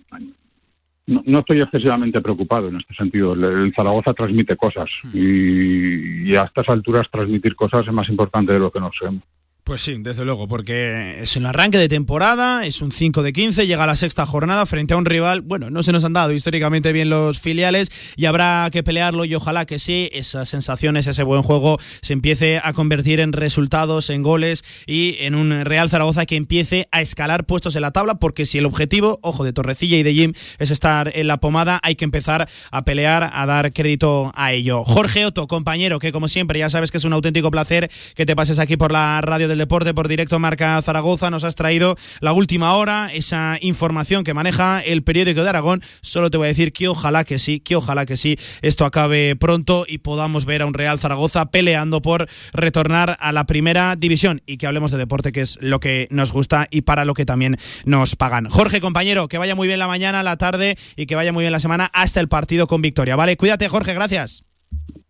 no, 1.06 1.38
estoy 1.38 1.60
excesivamente 1.60 2.20
preocupado 2.20 2.68
en 2.68 2.76
este 2.76 2.94
sentido. 2.94 3.34
El, 3.34 3.72
Zaragoza 3.74 4.12
transmite 4.12 4.56
cosas 4.56 4.90
hmm. 5.04 5.10
y, 5.14 6.36
a 6.36 6.42
estas 6.42 6.68
alturas 6.68 7.06
transmitir 7.10 7.54
cosas 7.54 7.86
es 7.86 7.92
más 7.92 8.08
importante 8.08 8.52
de 8.52 8.58
lo 8.58 8.70
que 8.70 8.80
nos 8.80 8.94
vemos. 9.00 9.22
Pues 9.66 9.82
sí, 9.82 9.96
desde 9.98 10.24
luego, 10.24 10.46
porque 10.46 11.22
es 11.22 11.36
el 11.36 11.44
arranque 11.44 11.76
de 11.76 11.88
temporada, 11.88 12.64
es 12.64 12.82
un 12.82 12.92
5 12.92 13.24
de 13.24 13.32
15, 13.32 13.66
llega 13.66 13.82
a 13.82 13.88
la 13.88 13.96
sexta 13.96 14.24
jornada 14.24 14.64
frente 14.64 14.94
a 14.94 14.96
un 14.96 15.04
rival, 15.04 15.40
bueno, 15.40 15.70
no 15.70 15.82
se 15.82 15.90
nos 15.90 16.04
han 16.04 16.12
dado 16.12 16.30
históricamente 16.30 16.92
bien 16.92 17.10
los 17.10 17.40
filiales 17.40 18.14
y 18.14 18.26
habrá 18.26 18.68
que 18.70 18.84
pelearlo 18.84 19.24
y 19.24 19.34
ojalá 19.34 19.66
que 19.66 19.80
sí, 19.80 20.08
esas 20.12 20.48
sensaciones, 20.48 21.08
ese 21.08 21.24
buen 21.24 21.42
juego 21.42 21.80
se 22.00 22.12
empiece 22.12 22.60
a 22.62 22.74
convertir 22.74 23.18
en 23.18 23.32
resultados, 23.32 24.08
en 24.10 24.22
goles 24.22 24.62
y 24.86 25.16
en 25.18 25.34
un 25.34 25.64
Real 25.64 25.90
Zaragoza 25.90 26.26
que 26.26 26.36
empiece 26.36 26.86
a 26.92 27.00
escalar 27.00 27.44
puestos 27.44 27.74
en 27.74 27.82
la 27.82 27.90
tabla, 27.90 28.20
porque 28.20 28.46
si 28.46 28.58
el 28.58 28.66
objetivo, 28.66 29.18
ojo, 29.22 29.42
de 29.42 29.52
Torrecilla 29.52 29.96
y 29.96 30.04
de 30.04 30.14
Jim 30.14 30.32
es 30.60 30.70
estar 30.70 31.10
en 31.12 31.26
la 31.26 31.38
pomada, 31.38 31.80
hay 31.82 31.96
que 31.96 32.04
empezar 32.04 32.48
a 32.70 32.84
pelear, 32.84 33.30
a 33.32 33.46
dar 33.46 33.72
crédito 33.72 34.30
a 34.36 34.52
ello. 34.52 34.84
Jorge 34.84 35.26
Otto, 35.26 35.48
compañero, 35.48 35.98
que 35.98 36.12
como 36.12 36.28
siempre 36.28 36.60
ya 36.60 36.70
sabes 36.70 36.92
que 36.92 36.98
es 36.98 37.04
un 37.04 37.14
auténtico 37.14 37.50
placer 37.50 37.90
que 38.14 38.26
te 38.26 38.36
pases 38.36 38.60
aquí 38.60 38.76
por 38.76 38.92
la 38.92 39.20
radio 39.22 39.55
de 39.56 39.64
deporte 39.64 39.94
por 39.94 40.08
directo 40.08 40.38
Marca 40.38 40.80
Zaragoza. 40.82 41.30
Nos 41.30 41.44
has 41.44 41.54
traído 41.54 41.96
la 42.20 42.32
última 42.32 42.74
hora, 42.74 43.10
esa 43.12 43.56
información 43.60 44.22
que 44.22 44.34
maneja 44.34 44.80
el 44.80 45.02
periódico 45.02 45.42
de 45.42 45.48
Aragón. 45.48 45.82
Solo 46.02 46.30
te 46.30 46.36
voy 46.36 46.46
a 46.46 46.48
decir 46.48 46.72
que 46.72 46.88
ojalá 46.88 47.24
que 47.24 47.38
sí, 47.38 47.60
que 47.60 47.76
ojalá 47.76 48.06
que 48.06 48.16
sí, 48.16 48.38
esto 48.62 48.84
acabe 48.84 49.34
pronto 49.36 49.84
y 49.88 49.98
podamos 49.98 50.44
ver 50.44 50.62
a 50.62 50.66
un 50.66 50.74
Real 50.74 50.98
Zaragoza 50.98 51.46
peleando 51.46 52.02
por 52.02 52.28
retornar 52.52 53.16
a 53.20 53.32
la 53.32 53.46
primera 53.46 53.96
división 53.96 54.42
y 54.46 54.58
que 54.58 54.66
hablemos 54.66 54.90
de 54.90 54.98
deporte, 54.98 55.32
que 55.32 55.40
es 55.40 55.58
lo 55.60 55.80
que 55.80 56.06
nos 56.10 56.32
gusta 56.32 56.68
y 56.70 56.82
para 56.82 57.04
lo 57.04 57.14
que 57.14 57.24
también 57.24 57.56
nos 57.84 58.14
pagan. 58.16 58.48
Jorge, 58.48 58.80
compañero, 58.80 59.28
que 59.28 59.38
vaya 59.38 59.54
muy 59.54 59.66
bien 59.66 59.78
la 59.78 59.88
mañana, 59.88 60.22
la 60.22 60.36
tarde 60.36 60.76
y 60.96 61.06
que 61.06 61.14
vaya 61.14 61.32
muy 61.32 61.42
bien 61.42 61.52
la 61.52 61.60
semana 61.60 61.90
hasta 61.92 62.20
el 62.20 62.28
partido 62.28 62.66
con 62.66 62.82
victoria. 62.82 63.16
Vale, 63.16 63.36
cuídate, 63.36 63.68
Jorge, 63.68 63.94
gracias. 63.94 64.44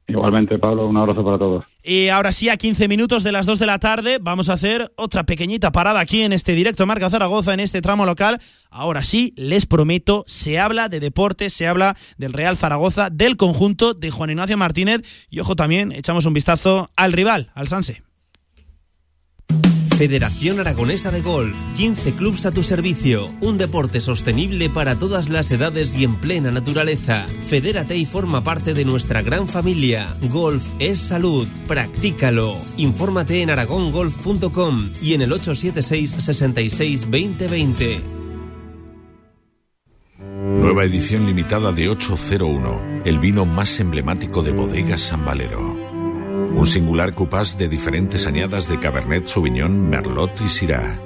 Igualmente, 0.09 0.59
Pablo, 0.59 0.87
un 0.87 0.97
abrazo 0.97 1.25
para 1.25 1.37
todos. 1.37 1.65
Y 1.83 2.09
ahora 2.09 2.31
sí, 2.31 2.49
a 2.49 2.57
15 2.57 2.87
minutos 2.87 3.25
de 3.25 3.33
las 3.33 3.45
2 3.45 3.59
de 3.59 3.67
la 3.67 3.81
tarde, 3.81 4.19
vamos 4.21 4.49
a 4.49 4.53
hacer 4.53 4.93
otra 4.97 5.25
pequeñita 5.25 5.73
parada 5.73 5.99
aquí 5.99 6.23
en 6.23 6.33
este 6.33 6.53
directo 6.53 6.87
Marca 6.87 7.11
Zaragoza, 7.11 7.55
en 7.55 7.61
este 7.61 7.83
tramo 7.83 8.07
local. 8.07 8.39
Ahora 8.71 9.03
sí, 9.03 9.35
les 9.37 9.67
prometo, 9.67 10.25
se 10.29 10.61
habla 10.61 10.89
de 10.89 11.01
deporte, 11.01 11.51
se 11.51 11.67
habla 11.67 11.97
del 12.19 12.33
Real 12.33 12.57
Zaragoza, 12.57 13.11
del 13.11 13.37
conjunto 13.37 13.95
de 13.95 14.13
Juan 14.13 14.31
Ignacio 14.31 14.57
Martínez. 14.57 15.27
Y 15.29 15.41
ojo 15.41 15.57
también, 15.57 15.91
echamos 15.91 16.25
un 16.25 16.35
vistazo 16.35 16.89
al 16.97 17.13
rival, 17.13 17.51
al 17.55 17.67
Sanse. 17.67 18.03
Federación 19.97 20.61
Aragonesa 20.61 21.11
de 21.11 21.23
Golf, 21.23 21.57
15 21.77 22.13
clubs 22.13 22.45
a 22.45 22.53
tu 22.53 22.63
servicio, 22.63 23.31
un 23.41 23.57
deporte 23.57 24.03
sostenible 24.03 24.69
para 24.69 24.99
todas 24.99 25.31
las 25.31 25.51
edades 25.51 25.95
y 25.95 26.05
en 26.05 26.17
plena 26.17 26.51
naturaleza. 26.51 27.25
Fedérate 27.47 27.97
y 27.97 28.05
forma 28.05 28.45
parte 28.45 28.75
de 28.75 28.85
nuestra 28.85 29.23
gran 29.23 29.49
familia. 29.49 30.15
Golf 30.31 30.69
es 30.81 31.01
salud, 31.01 31.49
practícalo. 31.67 32.57
Infórmate 32.77 33.41
en 33.41 33.49
aragongolf.com 33.49 34.91
y 35.01 35.15
en 35.15 35.23
el 35.23 35.33
876 35.33 36.11
66 36.23 37.01
2020. 37.11 38.01
Nueva 40.61 40.85
edición 40.85 41.25
limitada 41.25 41.73
de 41.73 41.89
801, 41.89 43.03
el 43.07 43.19
vino 43.19 43.47
más 43.47 43.81
emblemático 43.81 44.43
de 44.43 44.53
bodegas 44.53 45.01
San 45.01 45.25
Valero. 45.25 45.86
Un 46.55 46.67
singular 46.67 47.15
cupás 47.15 47.59
de 47.59 47.69
diferentes 47.69 48.27
añadas 48.27 48.69
de 48.69 48.79
Cabernet 48.79 49.27
Sauvignon, 49.27 49.89
Merlot 49.89 50.41
y 50.45 50.49
Syrah. 50.49 51.01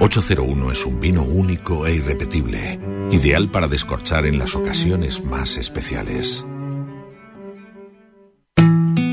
801 0.00 0.72
es 0.72 0.84
un 0.84 1.00
vino 1.00 1.22
único 1.22 1.86
e 1.86 1.94
irrepetible, 1.94 2.78
ideal 3.10 3.50
para 3.50 3.66
descorchar 3.66 4.26
en 4.26 4.38
las 4.38 4.54
ocasiones 4.54 5.24
más 5.24 5.56
especiales. 5.56 6.44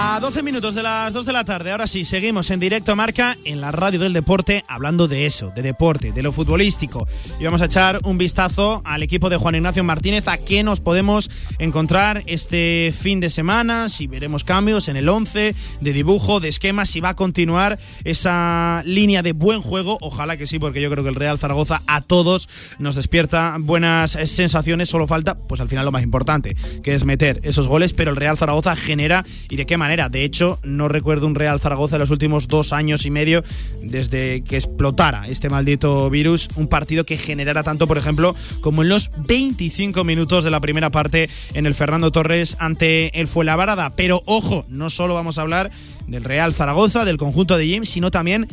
A 0.00 0.20
12 0.20 0.44
minutos 0.44 0.76
de 0.76 0.84
las 0.84 1.12
2 1.12 1.26
de 1.26 1.32
la 1.32 1.42
tarde, 1.42 1.72
ahora 1.72 1.88
sí, 1.88 2.04
seguimos 2.04 2.50
en 2.50 2.60
directo 2.60 2.94
marca 2.94 3.36
en 3.44 3.60
la 3.60 3.72
radio 3.72 3.98
del 3.98 4.12
deporte, 4.12 4.64
hablando 4.68 5.08
de 5.08 5.26
eso, 5.26 5.50
de 5.56 5.62
deporte, 5.62 6.12
de 6.12 6.22
lo 6.22 6.30
futbolístico. 6.30 7.04
Y 7.40 7.44
vamos 7.44 7.62
a 7.62 7.64
echar 7.64 7.98
un 8.04 8.16
vistazo 8.16 8.80
al 8.84 9.02
equipo 9.02 9.28
de 9.28 9.38
Juan 9.38 9.56
Ignacio 9.56 9.82
Martínez, 9.82 10.28
a 10.28 10.38
qué 10.38 10.62
nos 10.62 10.78
podemos 10.78 11.28
encontrar 11.58 12.22
este 12.26 12.94
fin 12.96 13.18
de 13.18 13.28
semana, 13.28 13.88
si 13.88 14.06
veremos 14.06 14.44
cambios 14.44 14.86
en 14.86 14.96
el 14.96 15.08
11, 15.08 15.56
de 15.80 15.92
dibujo, 15.92 16.38
de 16.38 16.48
esquema, 16.48 16.86
si 16.86 17.00
va 17.00 17.08
a 17.08 17.16
continuar 17.16 17.76
esa 18.04 18.84
línea 18.84 19.22
de 19.22 19.32
buen 19.32 19.62
juego, 19.62 19.98
ojalá 20.00 20.36
que 20.36 20.46
sí, 20.46 20.60
porque 20.60 20.80
yo 20.80 20.90
creo 20.92 21.02
que 21.02 21.10
el 21.10 21.16
Real 21.16 21.38
Zaragoza 21.38 21.82
a 21.88 22.02
todos 22.02 22.48
nos 22.78 22.94
despierta 22.94 23.56
buenas 23.58 24.12
sensaciones, 24.12 24.90
solo 24.90 25.08
falta, 25.08 25.36
pues 25.36 25.60
al 25.60 25.68
final 25.68 25.84
lo 25.84 25.90
más 25.90 26.04
importante, 26.04 26.54
que 26.84 26.94
es 26.94 27.04
meter 27.04 27.40
esos 27.42 27.66
goles, 27.66 27.94
pero 27.94 28.12
el 28.12 28.16
Real 28.16 28.36
Zaragoza 28.36 28.76
genera 28.76 29.24
y 29.48 29.56
de 29.56 29.66
qué 29.66 29.76
manera. 29.76 29.87
De 29.88 30.22
hecho, 30.22 30.58
no 30.62 30.86
recuerdo 30.86 31.26
un 31.26 31.34
Real 31.34 31.60
Zaragoza 31.60 31.96
en 31.96 32.00
los 32.00 32.10
últimos 32.10 32.46
dos 32.46 32.74
años 32.74 33.06
y 33.06 33.10
medio 33.10 33.42
desde 33.82 34.42
que 34.42 34.56
explotara 34.56 35.26
este 35.28 35.48
maldito 35.48 36.10
virus, 36.10 36.50
un 36.56 36.68
partido 36.68 37.04
que 37.04 37.16
generara 37.16 37.62
tanto, 37.62 37.86
por 37.86 37.96
ejemplo, 37.96 38.34
como 38.60 38.82
en 38.82 38.90
los 38.90 39.10
25 39.26 40.04
minutos 40.04 40.44
de 40.44 40.50
la 40.50 40.60
primera 40.60 40.90
parte 40.90 41.30
en 41.54 41.64
el 41.64 41.74
Fernando 41.74 42.12
Torres 42.12 42.58
ante 42.60 43.18
el 43.18 43.28
Fuenlabrada. 43.28 43.94
Pero 43.96 44.20
ojo, 44.26 44.66
no 44.68 44.90
solo 44.90 45.14
vamos 45.14 45.38
a 45.38 45.40
hablar 45.40 45.70
del 46.06 46.22
Real 46.22 46.52
Zaragoza, 46.52 47.06
del 47.06 47.16
conjunto 47.16 47.56
de 47.56 47.72
James, 47.72 47.88
sino 47.88 48.10
también 48.10 48.46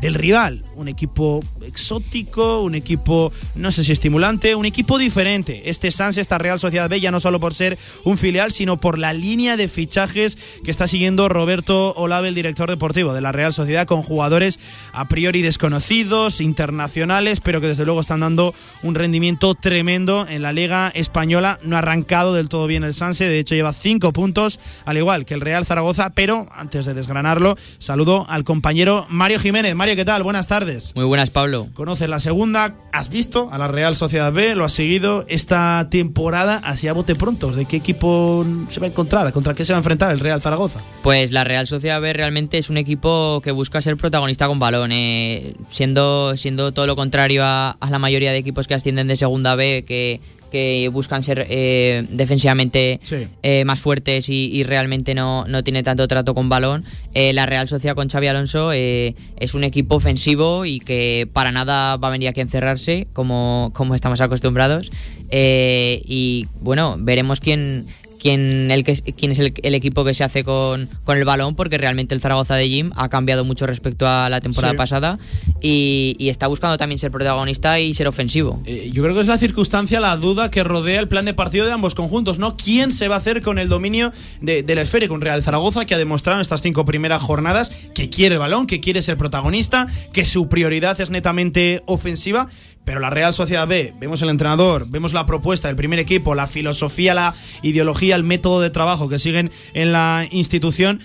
del 0.00 0.14
rival. 0.14 0.64
Un 0.76 0.88
equipo 0.88 1.40
exótico, 1.62 2.60
un 2.60 2.74
equipo, 2.74 3.32
no 3.54 3.70
sé 3.70 3.84
si 3.84 3.92
estimulante, 3.92 4.54
un 4.54 4.66
equipo 4.66 4.98
diferente. 4.98 5.68
Este 5.70 5.90
Sanse, 5.90 6.20
esta 6.20 6.38
Real 6.38 6.58
Sociedad 6.58 6.88
B, 6.88 7.00
ya 7.00 7.10
no 7.10 7.20
solo 7.20 7.40
por 7.40 7.54
ser 7.54 7.78
un 8.04 8.18
filial, 8.18 8.52
sino 8.52 8.78
por 8.78 8.98
la 8.98 9.12
línea 9.12 9.56
de 9.56 9.68
fichajes 9.68 10.38
que 10.64 10.70
está 10.70 10.86
siguiendo 10.86 11.28
Roberto 11.28 11.92
Olave, 11.94 12.28
el 12.28 12.34
director 12.34 12.68
deportivo 12.68 13.12
de 13.12 13.20
la 13.20 13.32
Real 13.32 13.52
Sociedad, 13.52 13.86
con 13.86 14.02
jugadores 14.02 14.58
a 14.92 15.08
priori 15.08 15.42
desconocidos, 15.42 16.40
internacionales, 16.40 17.40
pero 17.40 17.60
que 17.60 17.68
desde 17.68 17.84
luego 17.84 18.00
están 18.00 18.20
dando 18.20 18.54
un 18.82 18.94
rendimiento 18.94 19.54
tremendo 19.54 20.26
en 20.28 20.42
la 20.42 20.52
Liga 20.52 20.90
Española. 20.94 21.58
No 21.62 21.76
ha 21.76 21.80
arrancado 21.80 22.34
del 22.34 22.48
todo 22.48 22.66
bien 22.66 22.84
el 22.84 22.94
Sanse, 22.94 23.28
de 23.28 23.38
hecho 23.38 23.54
lleva 23.54 23.72
cinco 23.72 24.12
puntos, 24.12 24.58
al 24.84 24.96
igual 24.96 25.26
que 25.26 25.34
el 25.34 25.40
Real 25.40 25.66
Zaragoza, 25.66 26.10
pero 26.10 26.46
antes 26.52 26.86
de 26.86 26.94
desgranarlo, 26.94 27.56
saludo 27.78 28.26
al 28.28 28.44
compañero 28.44 29.06
Mario 29.08 29.38
Jiménez. 29.38 29.74
Mario, 29.90 30.02
¿qué 30.02 30.04
tal? 30.04 30.22
Buenas 30.22 30.46
tardes. 30.46 30.92
Muy 30.94 31.04
buenas, 31.04 31.30
Pablo. 31.30 31.66
Conoces 31.74 32.08
la 32.08 32.20
segunda, 32.20 32.76
has 32.92 33.08
visto 33.08 33.48
a 33.50 33.58
la 33.58 33.66
Real 33.66 33.96
Sociedad 33.96 34.32
B, 34.32 34.54
lo 34.54 34.64
has 34.64 34.72
seguido 34.72 35.24
esta 35.26 35.88
temporada, 35.90 36.60
así 36.62 36.86
a 36.86 36.92
bote 36.92 37.16
pronto. 37.16 37.50
¿De 37.50 37.64
qué 37.64 37.78
equipo 37.78 38.46
se 38.68 38.78
va 38.78 38.86
a 38.86 38.90
encontrar? 38.90 39.32
¿Contra 39.32 39.52
qué 39.54 39.64
se 39.64 39.72
va 39.72 39.78
a 39.78 39.80
enfrentar 39.80 40.12
el 40.12 40.20
Real 40.20 40.40
Zaragoza? 40.40 40.80
Pues 41.02 41.32
la 41.32 41.42
Real 41.42 41.66
Sociedad 41.66 42.00
B 42.00 42.12
realmente 42.12 42.56
es 42.56 42.70
un 42.70 42.76
equipo 42.76 43.40
que 43.42 43.50
busca 43.50 43.82
ser 43.82 43.96
protagonista 43.96 44.46
con 44.46 44.60
balón, 44.60 44.92
eh, 44.92 45.54
siendo, 45.68 46.36
siendo 46.36 46.70
todo 46.70 46.86
lo 46.86 46.94
contrario 46.94 47.42
a, 47.42 47.72
a 47.72 47.90
la 47.90 47.98
mayoría 47.98 48.30
de 48.30 48.38
equipos 48.38 48.68
que 48.68 48.74
ascienden 48.74 49.08
de 49.08 49.16
segunda 49.16 49.56
B, 49.56 49.84
que 49.84 50.20
que 50.50 50.88
buscan 50.92 51.22
ser 51.22 51.46
eh, 51.48 52.04
defensivamente 52.10 53.00
eh, 53.42 53.64
más 53.64 53.80
fuertes 53.80 54.28
y, 54.28 54.62
realmente 54.64 55.14
no, 55.14 55.46
no, 55.46 55.64
tiene 55.64 55.82
tanto 55.82 56.06
trato 56.06 56.34
con 56.34 56.48
balón. 56.48 56.84
Eh, 57.14 57.32
la 57.32 57.46
Real 57.46 57.68
Sociedad 57.68 57.94
con 57.94 58.08
Xavi 58.08 58.26
Alonso 58.26 58.72
es 58.72 59.54
un 59.54 59.64
equipo 59.64 59.94
ofensivo 59.94 60.64
y 60.64 60.80
que 60.80 61.28
para 61.32 61.52
nada 61.52 61.96
va 61.96 62.08
a 62.08 62.10
venir 62.10 62.28
aquí 62.28 62.40
a 62.40 62.42
encerrarse 62.42 63.06
como, 63.12 63.70
como 63.74 63.94
estamos 63.94 64.20
acostumbrados. 64.20 64.90
y 65.30 66.46
bueno, 66.60 66.96
veremos 66.98 67.40
quién, 67.40 67.86
quién, 68.20 68.70
el 68.70 68.84
que, 68.84 68.94
quién 68.94 69.32
es 69.32 69.38
el, 69.38 69.74
equipo 69.74 70.04
que 70.04 70.14
se 70.14 70.22
hace 70.22 70.44
con, 70.44 70.88
con, 71.04 71.16
el 71.16 71.24
balón, 71.24 71.54
porque 71.56 71.78
realmente 71.78 72.14
el 72.14 72.20
Zaragoza 72.20 72.54
de 72.54 72.68
Jim 72.68 72.90
ha 72.94 73.08
cambiado 73.08 73.44
mucho 73.44 73.66
respecto 73.66 74.06
a 74.06 74.28
la 74.28 74.40
temporada 74.40 74.74
pasada 74.74 75.18
y, 75.60 76.16
está 76.30 76.46
buscando 76.46 76.78
también 76.78 76.98
ser 76.98 77.10
protagonista 77.10 77.80
y 77.80 77.92
ser 77.92 78.06
ofensivo. 78.06 78.62
Eh, 78.64 78.90
yo 78.92 79.02
creo 79.02 79.14
que 79.14 79.22
es 79.22 79.26
la 79.26 79.36
circunstancia, 79.36 79.98
la 79.98 80.16
duda 80.16 80.50
que 80.50 80.62
rodea 80.62 81.00
el 81.00 81.08
plan 81.08 81.24
de 81.24 81.34
partido 81.34 81.66
de 81.66 81.72
ambos 81.72 81.96
conjuntos, 81.96 82.38
¿no? 82.38 82.56
¿Quién 82.56 82.92
se 82.92 83.08
va 83.08 83.16
a 83.16 83.18
hacer 83.18 83.42
con 83.42 83.58
el 83.58 83.68
dominio 83.68 84.12
de, 84.40 84.62
del 84.62 84.78
esférico? 84.78 85.14
Un 85.14 85.22
Real 85.22 85.42
Zaragoza 85.42 85.86
que 85.86 85.94
ha 85.94 85.98
demostrado 85.98 86.38
en 86.38 86.42
estas 86.42 86.62
cinco 86.62 86.84
primeras 86.84 87.20
jornadas 87.20 87.88
que 87.94 88.08
quiere 88.10 88.36
el 88.36 88.38
balón, 88.38 88.68
que 88.68 88.80
quiere 88.80 89.02
ser 89.02 89.16
protagonista, 89.16 89.88
que 90.12 90.24
su 90.24 90.48
prioridad 90.48 91.00
es 91.00 91.10
netamente 91.10 91.82
ofensiva, 91.86 92.46
pero 92.90 92.98
la 92.98 93.10
Real 93.10 93.32
Sociedad 93.32 93.68
B, 93.68 93.94
vemos 94.00 94.20
el 94.20 94.30
entrenador, 94.30 94.84
vemos 94.88 95.12
la 95.12 95.24
propuesta 95.24 95.68
del 95.68 95.76
primer 95.76 96.00
equipo, 96.00 96.34
la 96.34 96.48
filosofía, 96.48 97.14
la 97.14 97.36
ideología, 97.62 98.16
el 98.16 98.24
método 98.24 98.60
de 98.60 98.68
trabajo 98.70 99.08
que 99.08 99.20
siguen 99.20 99.52
en 99.74 99.92
la 99.92 100.26
institución 100.32 101.00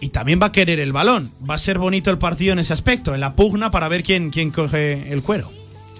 y 0.00 0.10
también 0.10 0.38
va 0.40 0.46
a 0.46 0.52
querer 0.52 0.78
el 0.78 0.92
balón. 0.92 1.32
Va 1.50 1.56
a 1.56 1.58
ser 1.58 1.78
bonito 1.78 2.12
el 2.12 2.18
partido 2.18 2.52
en 2.52 2.60
ese 2.60 2.72
aspecto, 2.72 3.16
en 3.16 3.20
la 3.20 3.34
pugna 3.34 3.72
para 3.72 3.88
ver 3.88 4.04
quién, 4.04 4.30
quién 4.30 4.52
coge 4.52 5.12
el 5.12 5.24
cuero. 5.24 5.50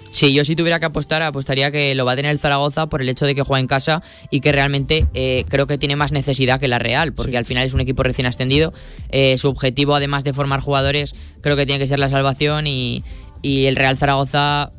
Sí, 0.09 0.33
yo 0.33 0.45
si 0.45 0.55
tuviera 0.55 0.79
que 0.79 0.85
apostar, 0.85 1.21
apostaría 1.21 1.69
que 1.69 1.93
lo 1.95 2.05
va 2.05 2.13
a 2.13 2.15
tener 2.15 2.31
el 2.31 2.39
Zaragoza 2.39 2.87
por 2.87 3.01
el 3.01 3.09
hecho 3.09 3.25
de 3.25 3.35
que 3.35 3.41
juega 3.41 3.59
en 3.59 3.67
casa 3.67 4.01
y 4.31 4.39
que 4.39 4.53
realmente 4.53 5.05
eh, 5.15 5.43
creo 5.49 5.67
que 5.67 5.77
tiene 5.77 5.97
más 5.97 6.13
necesidad 6.13 6.61
que 6.61 6.69
la 6.69 6.79
Real, 6.79 7.11
porque 7.11 7.37
al 7.37 7.43
final 7.43 7.65
es 7.65 7.73
un 7.73 7.81
equipo 7.81 8.03
recién 8.03 8.25
ascendido. 8.25 8.71
Eh, 9.09 9.37
su 9.37 9.49
objetivo, 9.49 9.95
además 9.95 10.23
de 10.23 10.31
formar 10.31 10.61
jugadores, 10.61 11.13
creo 11.41 11.57
que 11.57 11.65
tiene 11.65 11.79
que 11.79 11.89
ser 11.89 11.99
la 11.99 12.07
salvación 12.07 12.67
y, 12.67 13.03
y 13.45 13.67
el 13.67 13.75
Real 13.75 13.95
Zaragoza 13.95 14.71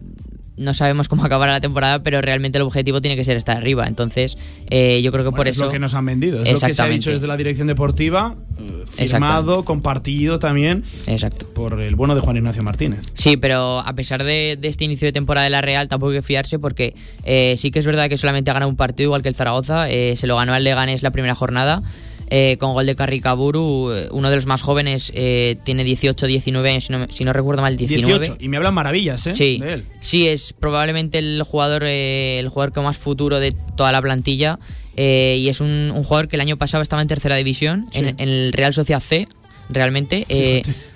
no 0.57 0.75
sabemos 0.75 1.09
cómo 1.09 1.25
acabará 1.27 1.53
la 1.53 1.61
temporada, 1.61 2.03
pero 2.03 2.21
realmente 2.21 2.59
el 2.59 2.63
objetivo 2.63 3.01
tiene 3.01 3.17
que 3.17 3.25
ser 3.25 3.37
estar 3.37 3.57
arriba. 3.57 3.87
Entonces, 3.87 4.37
eh, 4.71 5.01
yo 5.03 5.13
creo 5.13 5.25
que 5.25 5.33
por 5.33 5.49
eso. 5.49 5.65
Es 5.65 5.67
lo 5.67 5.73
que 5.73 5.79
nos 5.79 5.95
han 5.95 6.07
vendido, 6.07 6.43
es 6.43 6.61
lo 6.61 6.67
que 6.67 6.75
se 6.75 6.83
ha 6.83 6.87
dicho 6.87 7.11
desde 7.11 7.27
la 7.27 7.37
dirección 7.37 7.67
deportiva, 7.67 8.35
eh, 8.59 8.85
firmado, 8.87 9.65
compartido 9.65 10.39
también. 10.39 10.85
Exacto. 11.07 11.47
Por 11.47 11.81
el 11.81 11.95
bueno 11.97 12.15
de 12.15 12.21
Juan 12.21 12.37
Ignacio 12.37 12.63
Martínez. 12.63 13.07
Sí, 13.15 13.37
pero 13.37 13.81
a 13.81 13.93
pesar 13.95 14.25
de, 14.25 14.59
este 14.63 14.85
inicio 14.85 15.07
de 15.07 15.13
temporada 15.13 15.45
de 15.45 15.51
la 15.51 15.61
Real, 15.61 15.89
tampoco 15.89 16.11
hay 16.11 16.19
que 16.19 16.23
fiarse 16.23 16.59
porque 16.59 16.95
eh, 17.25 17.55
sí 17.59 17.71
que 17.71 17.79
es 17.79 17.87
verdad 17.87 18.09
que 18.09 18.17
solamente 18.17 18.51
ha 18.51 18.55
ganado 18.55 18.71
un 18.71 18.77
partido 18.77 19.09
igual 19.09 19.23
que 19.23 19.29
el 19.29 19.35
Zaragoza. 19.35 19.87
se 19.89 20.27
lo 20.27 20.37
ganó 20.37 20.55
al 20.55 20.65
Leganés 20.65 21.03
la 21.03 21.11
primera 21.11 21.35
jornada. 21.35 21.83
Eh, 22.29 22.57
con 22.59 22.73
gol 22.73 22.87
de 22.87 22.97
Carricaburu, 22.97 23.93
eh, 23.93 24.09
uno 24.11 24.31
de 24.31 24.37
los 24.37 24.47
más 24.47 24.61
jóvenes, 24.61 25.13
eh, 25.15 25.57
tiene 25.63 25.85
18, 25.85 26.27
19 26.27 26.71
años, 26.71 26.89
si 27.11 27.25
no, 27.25 27.33
recuerdo 27.33 27.63
mal, 27.63 27.77
19. 27.77 28.19
18, 28.19 28.39
y 28.41 28.49
me 28.49 28.57
hablan 28.57 28.75
maravillas, 28.75 29.29
¿eh? 29.29 29.35
Sí, 29.35 29.63
sí 30.01 30.27
es 30.27 30.53
probablemente 30.53 31.19
el 31.19 31.45
jugador, 31.45 31.85
el 31.85 32.49
jugador 32.49 32.73
con 32.73 32.83
más 32.83 32.97
futuro 32.97 33.39
de 33.39 33.53
toda 33.77 33.93
la 33.93 34.03
plantilla. 34.03 34.59
y 34.97 35.49
es 35.49 35.61
un, 35.61 35.93
jugador 35.95 36.27
que 36.27 36.35
el 36.37 36.41
año 36.41 36.57
pasado 36.57 36.83
estaba 36.83 37.01
en 37.01 37.09
tercera 37.09 37.37
división, 37.37 37.87
en, 37.93 38.17
el 38.19 38.53
Real 38.53 38.75
Sociedad 38.75 39.01
C, 39.01 39.29
realmente. 39.69 40.27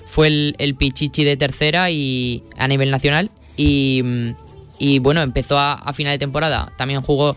fue 0.07 0.27
el, 0.27 0.57
el, 0.59 0.75
Pichichi 0.75 1.23
de 1.23 1.37
tercera 1.37 1.93
y 1.93 2.43
a 2.57 2.67
nivel 2.67 2.91
nacional. 2.91 3.31
Y, 3.57 4.03
y 4.81 4.99
bueno, 4.99 5.23
empezó 5.23 5.57
a, 5.61 5.93
final 5.93 6.15
de 6.15 6.19
temporada. 6.19 6.73
También 6.77 7.03
jugó 7.03 7.37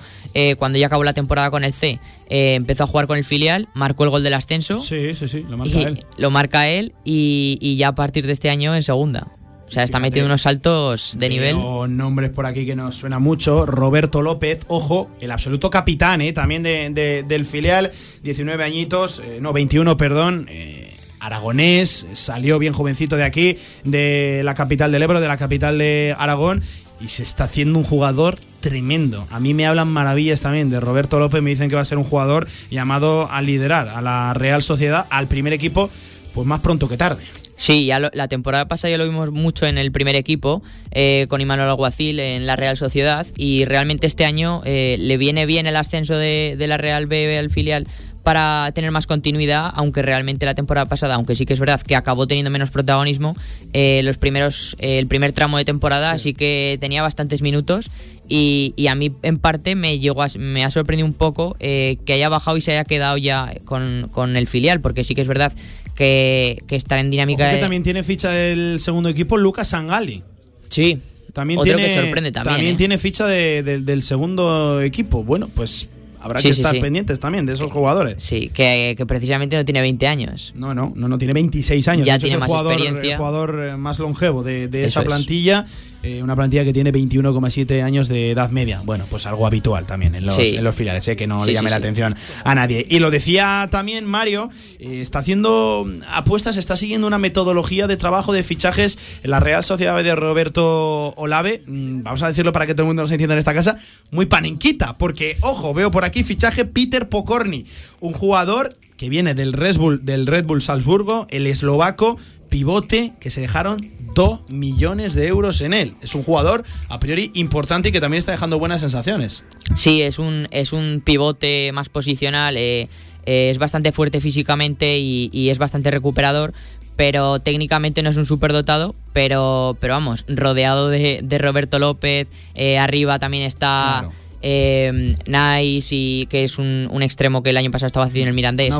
cuando 0.58 0.80
ya 0.80 0.88
acabó 0.88 1.04
la 1.04 1.14
temporada 1.14 1.52
con 1.52 1.64
el 1.64 1.74
C. 1.74 2.00
Eh, 2.34 2.56
empezó 2.56 2.86
a 2.86 2.88
jugar 2.88 3.06
con 3.06 3.20
el 3.20 3.24
filial, 3.24 3.70
marcó 3.76 4.06
el 4.06 4.10
gol 4.10 4.24
del 4.24 4.34
ascenso. 4.34 4.80
Sí, 4.80 5.14
sí, 5.14 5.28
sí, 5.28 5.46
lo 5.48 5.56
marca 5.56 5.80
él. 5.82 6.04
Lo 6.18 6.32
marca 6.32 6.68
él 6.68 6.96
y, 7.04 7.76
ya 7.78 7.90
a 7.90 7.96
partir 7.96 8.26
de 8.26 8.34
este 8.34 8.50
año 8.50 8.74
en 8.74 8.82
segunda. 8.82 9.28
O 9.68 9.72
sea, 9.72 9.84
está 9.84 10.00
metiendo 10.00 10.26
unos 10.26 10.42
saltos 10.42 11.16
de 11.20 11.30
nivel. 11.30 11.58
nombres 11.90 12.32
por 12.32 12.48
aquí 12.48 12.66
que 12.66 12.76
nos 12.76 12.96
suena 12.96 13.20
mucho. 13.20 13.68
Roberto 13.68 14.24
López, 14.24 14.62
ojo, 14.68 15.12
el 15.22 15.30
absoluto 15.30 15.70
capitán 15.70 16.22
¿eh? 16.22 16.34
también 16.34 16.64
del 16.64 17.46
filial. 17.46 17.92
19 18.24 18.64
añitos, 18.64 19.20
eh, 19.20 19.38
no, 19.40 19.54
21, 19.54 19.96
perdón. 19.96 20.48
Eh, 20.50 20.98
aragonés, 21.20 22.08
salió 22.14 22.58
bien 22.58 22.74
jovencito 22.74 23.16
de 23.16 23.26
aquí, 23.26 23.58
de 23.84 24.42
la 24.44 24.56
capital 24.56 24.92
del 24.92 25.04
Ebro, 25.04 25.22
de 25.22 25.28
la 25.28 25.38
capital 25.38 25.78
de 25.78 26.16
Aragón, 26.18 26.64
y 27.00 27.10
se 27.10 27.22
está 27.22 27.44
haciendo 27.44 27.78
un 27.78 27.86
jugador 27.86 28.40
tremendo. 28.64 29.28
A 29.30 29.42
mí 29.42 29.54
me 29.54 29.68
hablan 29.68 29.90
maravillas 29.90 30.40
también 30.40 30.70
de 30.70 30.80
Roberto 30.80 31.20
López, 31.20 31.44
me 31.44 31.50
dicen 31.50 31.68
que 31.68 31.76
va 31.76 31.82
a 31.82 31.86
ser 31.86 31.98
un 31.98 32.06
jugador 32.06 32.48
llamado 32.72 33.30
a 33.30 33.42
liderar 33.42 33.90
a 33.90 34.02
la 34.02 34.34
Real 34.34 34.64
Sociedad, 34.64 35.06
al 35.10 35.28
primer 35.28 35.52
equipo, 35.52 35.90
pues 36.34 36.48
más 36.48 36.62
pronto 36.62 36.88
que 36.88 36.96
tarde. 36.96 37.22
Sí, 37.58 37.86
ya 37.86 38.00
la 38.00 38.28
temporada 38.30 38.70
pasada 38.70 38.92
ya 38.92 38.98
lo 38.98 39.04
vimos 39.04 39.32
mucho 39.32 39.68
en 39.68 39.78
el 39.78 39.92
primer 39.92 40.16
equipo, 40.16 40.64
eh, 40.92 41.28
con 41.28 41.42
Imanol 41.42 41.68
Alguacil 41.68 42.22
en 42.22 42.48
la 42.48 42.56
Real 42.56 42.78
Sociedad, 42.78 43.28
y 43.36 43.66
realmente 43.66 44.08
este 44.08 44.24
año 44.24 44.62
eh, 44.64 44.96
le 44.98 45.18
viene 45.18 45.46
bien 45.46 45.68
el 45.68 45.76
ascenso 45.76 46.16
de, 46.16 46.56
de 46.58 46.68
la 46.68 46.78
Real 46.78 47.06
B 47.06 47.38
al 47.38 47.50
filial 47.50 47.86
para 48.24 48.72
tener 48.74 48.92
más 48.92 49.06
continuidad, 49.06 49.72
aunque 49.76 50.02
realmente 50.02 50.46
la 50.46 50.56
temporada 50.56 50.88
pasada, 50.88 51.16
aunque 51.16 51.36
sí 51.36 51.46
que 51.46 51.54
es 51.54 51.60
verdad 51.60 51.82
que 51.82 51.96
acabó 51.96 52.26
teniendo 52.26 52.50
menos 52.50 52.72
protagonismo, 52.72 53.36
eh, 53.74 54.02
los 54.04 54.18
primeros, 54.18 54.78
eh, 54.80 54.98
el 54.98 55.08
primer 55.08 55.34
tramo 55.34 55.58
de 55.58 55.66
temporada 55.66 56.18
sí. 56.18 56.34
que 56.34 56.78
tenía 56.80 57.02
bastantes 57.02 57.42
minutos 57.42 57.92
y, 58.30 58.74
a 58.90 58.96
mí 58.96 59.12
en 59.22 59.38
parte 59.38 59.76
me 59.76 60.00
llegó 60.00 60.24
me 60.40 60.64
ha 60.64 60.72
sorprendido 60.72 61.06
un 61.06 61.14
poco 61.14 61.58
eh, 61.60 61.98
que 62.06 62.14
haya 62.14 62.30
bajado 62.30 62.56
y 62.56 62.62
se 62.62 62.72
haya 62.72 62.86
quedado 62.86 63.18
ya 63.18 63.54
con, 63.66 64.38
el 64.38 64.48
filial, 64.48 64.80
porque 64.80 65.04
sí 65.04 65.16
que 65.16 65.22
es 65.22 65.28
verdad 65.28 65.52
que, 65.94 66.64
que 66.68 66.78
estar 66.78 67.00
en 67.00 67.12
dinámica. 67.12 67.52
que 67.52 67.58
también 67.58 67.84
tiene 67.84 68.04
ficha 68.04 68.30
del 68.30 68.80
segundo 68.80 69.10
equipo 69.10 69.38
Lucas 69.38 69.70
Sangali. 69.70 70.24
Sí. 70.70 71.00
También 71.34 71.60
tiene, 71.64 71.88
que 71.88 71.94
sorprende 71.94 72.32
también. 72.32 72.78
tiene 72.78 73.00
ficha 73.00 73.26
del 73.26 74.04
segundo 74.04 74.82
equipo. 74.82 75.24
Bueno, 75.24 75.50
pues 75.56 75.90
Habrá 76.24 76.42
que 76.42 76.50
estar 76.50 76.80
pendientes 76.80 77.20
también 77.20 77.46
de 77.46 77.52
esos 77.52 77.70
jugadores. 77.70 78.24
Sí, 78.24 78.50
que, 78.54 78.96
precisamente 79.06 79.58
no 79.58 79.66
tiene 79.66 79.82
20 79.82 80.08
años. 80.08 80.54
No, 80.56 80.74
no, 80.74 80.94
no, 80.96 81.10
no 81.10 81.18
tiene 81.18 81.34
26 81.34 81.86
años. 81.90 82.08
Ya 82.08 82.18
tiene 82.18 82.36
es 82.36 82.40
más 82.40 82.48
jugador, 82.48 82.72
experiencia. 82.72 83.12
El 83.12 83.18
jugador 83.18 83.60
eh, 83.62 83.78
más 83.78 84.00
longevo 84.00 84.42
de, 84.42 84.70
esa 84.86 85.04
plantilla. 85.04 85.66
Eh, 86.06 86.22
una 86.22 86.36
plantilla 86.36 86.66
que 86.66 86.74
tiene 86.74 86.92
21,7 86.92 87.82
años 87.82 88.10
de 88.10 88.32
edad 88.32 88.50
media. 88.50 88.82
Bueno, 88.84 89.06
pues 89.10 89.26
algo 89.26 89.48
habitual 89.48 89.86
también 89.86 90.16
en 90.16 90.26
los, 90.26 90.38
en 90.38 90.62
los 90.62 90.76
filiales, 90.76 91.06
sé 91.06 91.16
que 91.16 91.28
no 91.28 91.46
le 91.46 91.54
llame 91.54 91.70
la 91.70 91.78
atención 91.78 92.14
a 92.44 92.56
nadie. 92.56 92.86
Y 92.90 93.00
lo 93.00 93.10
decía 93.10 93.70
también 93.72 94.04
Mario, 94.04 94.50
eh, 94.80 95.00
está 95.02 95.20
haciendo 95.20 95.90
apuestas, 96.12 96.58
está 96.58 96.76
siguiendo 96.76 97.08
una 97.08 97.20
metodología 97.20 97.88
de 97.88 97.96
trabajo 97.96 98.34
de 98.34 98.44
fichajes 98.44 99.22
en 99.24 99.32
la 99.32 99.40
Real 99.40 99.64
Sociedad 99.64 100.04
de 100.04 100.14
Roberto 100.14 101.14
Olave. 101.16 101.64
Mm, 101.68 102.04
vamos 102.04 102.22
a 102.22 102.28
decirlo 102.28 102.52
para 102.52 102.68
que 102.68 102.74
todo 102.74 102.84
el 102.84 102.88
mundo 102.88 103.04
nos 103.04 103.12
entienda 103.12 103.36
en 103.36 103.40
esta 103.40 103.54
casa, 103.54 103.78
muy 104.12 104.26
panenquita, 104.26 104.98
porque, 104.98 105.38
ojo, 105.40 105.74
veo 105.74 105.90
por 105.90 106.04
aquí 106.04 106.24
fichaje 106.24 106.66
Peter 106.66 107.08
Pokorny, 107.08 107.66
un 108.02 108.12
jugador 108.12 108.76
que 108.98 109.08
viene 109.08 109.36
del 109.36 109.54
Red 109.54 109.78
Bull, 109.78 110.06
del 110.06 110.28
Red 110.28 110.46
Bull 110.46 110.62
Salzburgo, 110.62 111.28
el 111.30 111.48
eslovaco, 111.48 112.18
pivote 112.54 113.14
que 113.20 113.32
se 113.32 113.42
dejaron 113.42 113.84
2 114.14 114.42
millones 114.48 115.16
de 115.16 115.26
euros 115.26 115.60
en 115.62 115.74
él. 115.74 115.96
Es 116.04 116.14
un 116.14 116.22
jugador 116.22 116.64
a 116.88 117.00
priori 117.00 117.32
importante 117.34 117.90
y 117.90 117.92
que 117.92 118.00
también 118.00 118.20
está 118.20 118.32
dejando 118.32 118.60
buenas 118.60 118.82
sensaciones. 118.82 119.44
Sí, 119.74 120.04
es 120.04 120.20
un, 120.20 120.48
es 120.52 120.72
un 120.72 121.02
pivote 121.04 121.72
más 121.74 121.90
posicional, 121.90 122.56
eh, 122.58 122.90
eh, 123.26 123.50
es 123.50 123.58
bastante 123.58 123.92
fuerte 123.92 124.22
físicamente 124.22 125.00
y, 125.00 125.50
es 125.50 125.58
bastante 125.58 125.90
recuperador, 125.90 126.54
pero 126.96 127.40
técnicamente 127.40 128.04
no 128.04 128.12
es 128.12 128.18
un 128.18 128.28
superdotado, 128.28 128.94
pero, 129.14 129.76
pero 129.80 129.96
vamos, 129.96 130.24
rodeado 130.28 130.90
de, 130.90 131.38
Roberto 131.40 131.80
López, 131.80 132.28
eh, 132.54 132.78
arriba 132.78 133.18
también 133.18 133.46
está... 133.46 134.08
Nice, 134.44 135.96
y, 135.96 136.26
que 136.28 136.44
es 136.44 136.58
un, 136.58 137.02
extremo 137.02 137.42
que 137.44 137.52
el 137.52 137.58
año 137.58 137.72
pasado 137.72 137.88
estaba 137.88 138.06
haciendo 138.06 138.26
en 138.26 138.30
el 138.30 138.36
Mirandés. 138.36 138.74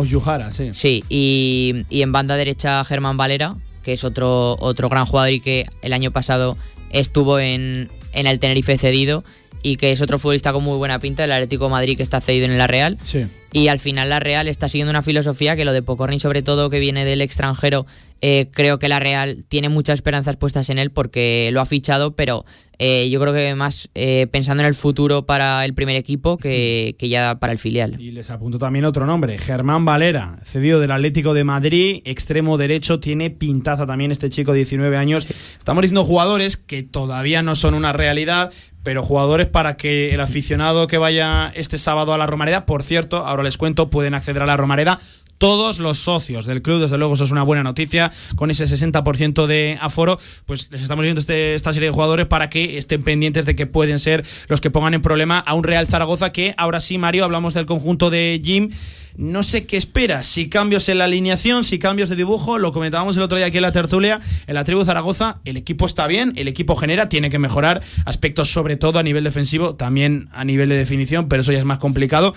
sí. 0.54 0.70
Sí, 0.74 1.04
y, 1.10 1.86
y 1.90 2.02
en 2.02 2.12
banda 2.12 2.36
derecha 2.36 2.84
Germán 2.84 3.18
Valera, 3.18 3.56
que 3.84 3.94
es 3.94 4.04
otro, 4.04 4.58
otro 4.60 4.90
gran 4.90 5.06
jugador 5.06 5.32
y 5.32 5.40
que 5.40 5.66
el 5.82 5.94
año 5.94 6.12
pasado 6.12 6.58
estuvo 6.90 7.40
en, 7.40 7.90
en 8.14 8.28
el 8.28 8.40
Tenerife 8.40 8.78
cedido 8.78 9.24
y 9.64 9.78
que 9.78 9.92
es 9.92 10.02
otro 10.02 10.20
futbolista 10.20 10.54
con 10.54 10.64
muy 10.64 10.78
buena 10.78 11.00
pinta, 11.00 11.24
el 11.24 11.32
Atlético 11.32 11.66
de 11.66 11.72
Madrid 11.72 11.98
que 11.98 12.04
está 12.04 12.22
cedido 12.22 12.46
en 12.46 12.58
la 12.58 12.68
Real. 12.68 12.98
Sí. 13.02 13.26
Y 13.54 13.68
al 13.68 13.80
final 13.80 14.10
la 14.10 14.20
Real 14.20 14.48
está 14.48 14.68
siguiendo 14.68 14.90
una 14.90 15.02
filosofía 15.02 15.56
que 15.56 15.64
lo 15.64 15.74
de 15.74 15.82
Pocorni, 15.82 16.20
sobre 16.20 16.42
todo 16.42 16.70
que 16.70 16.80
viene 16.80 17.06
del 17.06 17.22
extranjero, 17.22 17.86
eh, 18.26 18.50
creo 18.52 18.80
que 18.80 18.88
la 18.88 19.00
Real 19.00 19.44
tiene 19.48 19.70
muchas 19.70 19.96
esperanzas 19.96 20.38
puestas 20.38 20.70
en 20.70 20.80
él 20.80 20.92
porque 20.92 21.50
lo 21.52 21.62
ha 21.62 21.66
fichado, 21.66 22.16
pero 22.16 22.46
eh, 22.80 23.10
yo 23.10 23.20
creo 23.20 23.34
que 23.34 23.54
más 23.54 23.90
eh, 23.96 24.28
pensando 24.32 24.64
en 24.64 24.68
el 24.68 24.76
futuro 24.76 25.26
para 25.26 25.64
el 25.66 25.74
primer 25.74 25.98
equipo 25.98 26.38
que, 26.38 26.96
que 26.98 27.10
ya 27.10 27.38
para 27.40 27.54
el 27.54 27.60
filial. 27.60 28.00
Y 28.00 28.12
les 28.12 28.32
apunto 28.32 28.58
también 28.58 28.86
otro 28.86 29.06
nombre, 29.06 29.38
Germán 29.38 29.86
Valera, 29.86 30.40
cedido 30.44 30.80
del 30.80 30.92
Atlético 30.92 31.34
de 31.34 31.44
Madrid, 31.44 32.02
extremo 32.06 32.58
derecho, 32.58 33.00
tiene 33.00 33.30
pintaza 33.30 33.86
también 33.86 34.12
este 34.12 34.30
chico, 34.30 34.54
19 34.54 34.98
años. 34.98 35.28
Estamos 35.60 35.82
diciendo 35.84 36.04
jugadores 36.04 36.58
que 36.58 36.82
todavía 36.82 37.44
no 37.44 37.56
son 37.56 37.74
una 37.74 37.94
realidad, 37.94 38.52
pero 38.84 39.02
jugadores 39.02 39.48
para 39.48 39.76
que 39.78 40.14
el 40.14 40.22
aficionado 40.22 40.88
que 40.88 40.98
vaya 40.98 41.52
este 41.56 41.78
sábado 41.78 42.14
a 42.14 42.18
la 42.18 42.28
Romareda, 42.28 42.66
por 42.66 42.84
cierto, 42.84 43.26
ahora 43.26 43.44
les 43.44 43.58
cuento, 43.58 43.90
pueden 43.90 44.14
acceder 44.14 44.44
a 44.44 44.46
la 44.46 44.58
Romareda 44.58 45.00
todos 45.38 45.80
los 45.80 45.98
socios 45.98 46.46
del 46.46 46.62
club, 46.62 46.82
desde 46.82 46.98
luego 46.98 47.16
eso 47.16 47.24
es 47.24 47.32
una 47.32 47.44
buena 47.44 47.64
noticia, 47.64 48.12
con 48.36 48.52
ese 48.52 48.66
60% 48.66 49.46
de 49.46 49.78
aforo, 49.82 50.20
pues 50.46 50.72
les 50.72 50.82
estamos 50.82 51.04
viendo 51.04 51.20
este, 51.20 51.56
esta 51.56 51.74
serie 51.74 51.90
de 51.90 51.94
jugadores 51.94 52.26
para 52.26 52.50
que 52.50 52.78
estén 52.78 53.04
pendientes 53.04 53.46
de 53.46 53.56
que 53.56 53.68
pueden 53.68 54.00
ser 54.00 54.26
los 54.48 54.62
que 54.62 54.72
pongan 54.72 54.94
en 54.94 55.02
problema 55.02 55.40
a 55.40 55.54
un 55.54 55.64
Real 55.64 55.88
Zaragoza 55.88 56.32
que 56.32 56.54
ahora 56.58 56.82
sí, 56.82 56.98
Mario, 56.98 57.26
hablamos 57.26 57.54
del 57.54 57.66
conjunto 57.66 58.10
de 58.10 58.42
Jim. 58.44 58.70
No 59.16 59.44
sé 59.44 59.68
qué 59.68 59.78
espera, 59.78 60.24
si 60.24 60.50
cambios 60.50 60.90
en 60.90 60.98
la 60.98 61.04
alineación, 61.04 61.64
si 61.64 61.78
cambios 61.78 62.10
de 62.10 62.16
dibujo, 62.16 62.58
lo 62.58 62.74
comentábamos 62.74 63.16
el 63.16 63.22
otro 63.22 63.38
día 63.38 63.46
aquí 63.46 63.58
en 63.58 63.62
la 63.62 63.72
tertulia, 63.72 64.20
en 64.48 64.56
la 64.56 64.64
tribu 64.64 64.84
Zaragoza, 64.84 65.40
el 65.46 65.56
equipo 65.56 65.86
está 65.86 66.08
bien, 66.08 66.34
el 66.36 66.48
equipo 66.48 66.76
genera, 66.76 67.10
tiene 67.10 67.30
que 67.30 67.38
mejorar 67.38 67.84
aspectos 68.06 68.52
sobre 68.52 68.76
todo 68.76 68.98
a 68.98 69.04
nivel 69.04 69.24
defensivo, 69.24 69.76
también 69.76 70.30
a 70.32 70.44
nivel 70.46 70.70
de 70.70 70.78
definición, 70.78 71.28
pero 71.28 71.44
eso 71.44 71.52
ya 71.52 71.60
es 71.60 71.66
más 71.66 71.78
complicado, 71.78 72.34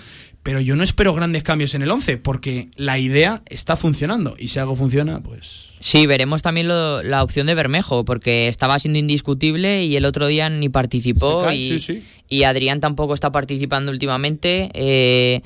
pero 0.47 0.61
yo 0.61 0.77
no 0.77 0.83
espero 0.85 1.13
grandes 1.13 1.43
cambios 1.43 1.75
en 1.75 1.81
el 1.81 1.91
11 1.91 2.15
porque 2.19 2.69
la 2.77 2.97
idea 2.97 3.41
está 3.47 3.75
funcionando 3.75 4.33
y 4.39 4.47
si 4.47 4.59
algo 4.59 4.77
funciona, 4.77 5.19
pues 5.21 5.71
Sí, 5.81 6.07
veremos 6.07 6.41
también 6.41 6.69
lo- 6.69 7.03
la 7.03 7.21
opción 7.21 7.47
de 7.47 7.53
Bermejo, 7.53 8.05
porque 8.05 8.47
estaba 8.47 8.79
siendo 8.79 8.97
indiscutible 8.97 9.83
y 9.83 9.97
el 9.97 10.05
otro 10.05 10.25
día 10.27 10.49
ni 10.49 10.69
participó 10.69 11.41
cae, 11.43 11.55
y, 11.57 11.79
sí, 11.81 11.95
sí. 11.99 12.03
y 12.29 12.43
Adrián 12.43 12.79
tampoco 12.79 13.13
está 13.13 13.29
participando 13.33 13.91
últimamente. 13.91 14.69
Eh, 14.73 15.41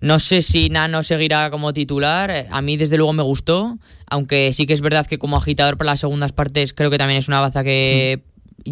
no 0.00 0.18
sé 0.18 0.40
si 0.40 0.70
Nano 0.70 1.02
seguirá 1.02 1.50
como 1.50 1.74
titular. 1.74 2.46
A 2.50 2.62
mí 2.62 2.76
desde 2.78 2.96
luego 2.96 3.12
me 3.12 3.22
gustó, 3.22 3.78
aunque 4.08 4.52
sí 4.54 4.64
que 4.64 4.72
es 4.72 4.80
verdad 4.80 5.06
que 5.06 5.18
como 5.18 5.36
agitador 5.36 5.76
para 5.76 5.90
las 5.92 6.00
segundas 6.00 6.32
partes 6.32 6.72
creo 6.72 6.88
que 6.90 6.96
también 6.98 7.18
es 7.18 7.28
una 7.28 7.40
baza 7.42 7.62
que 7.62 8.22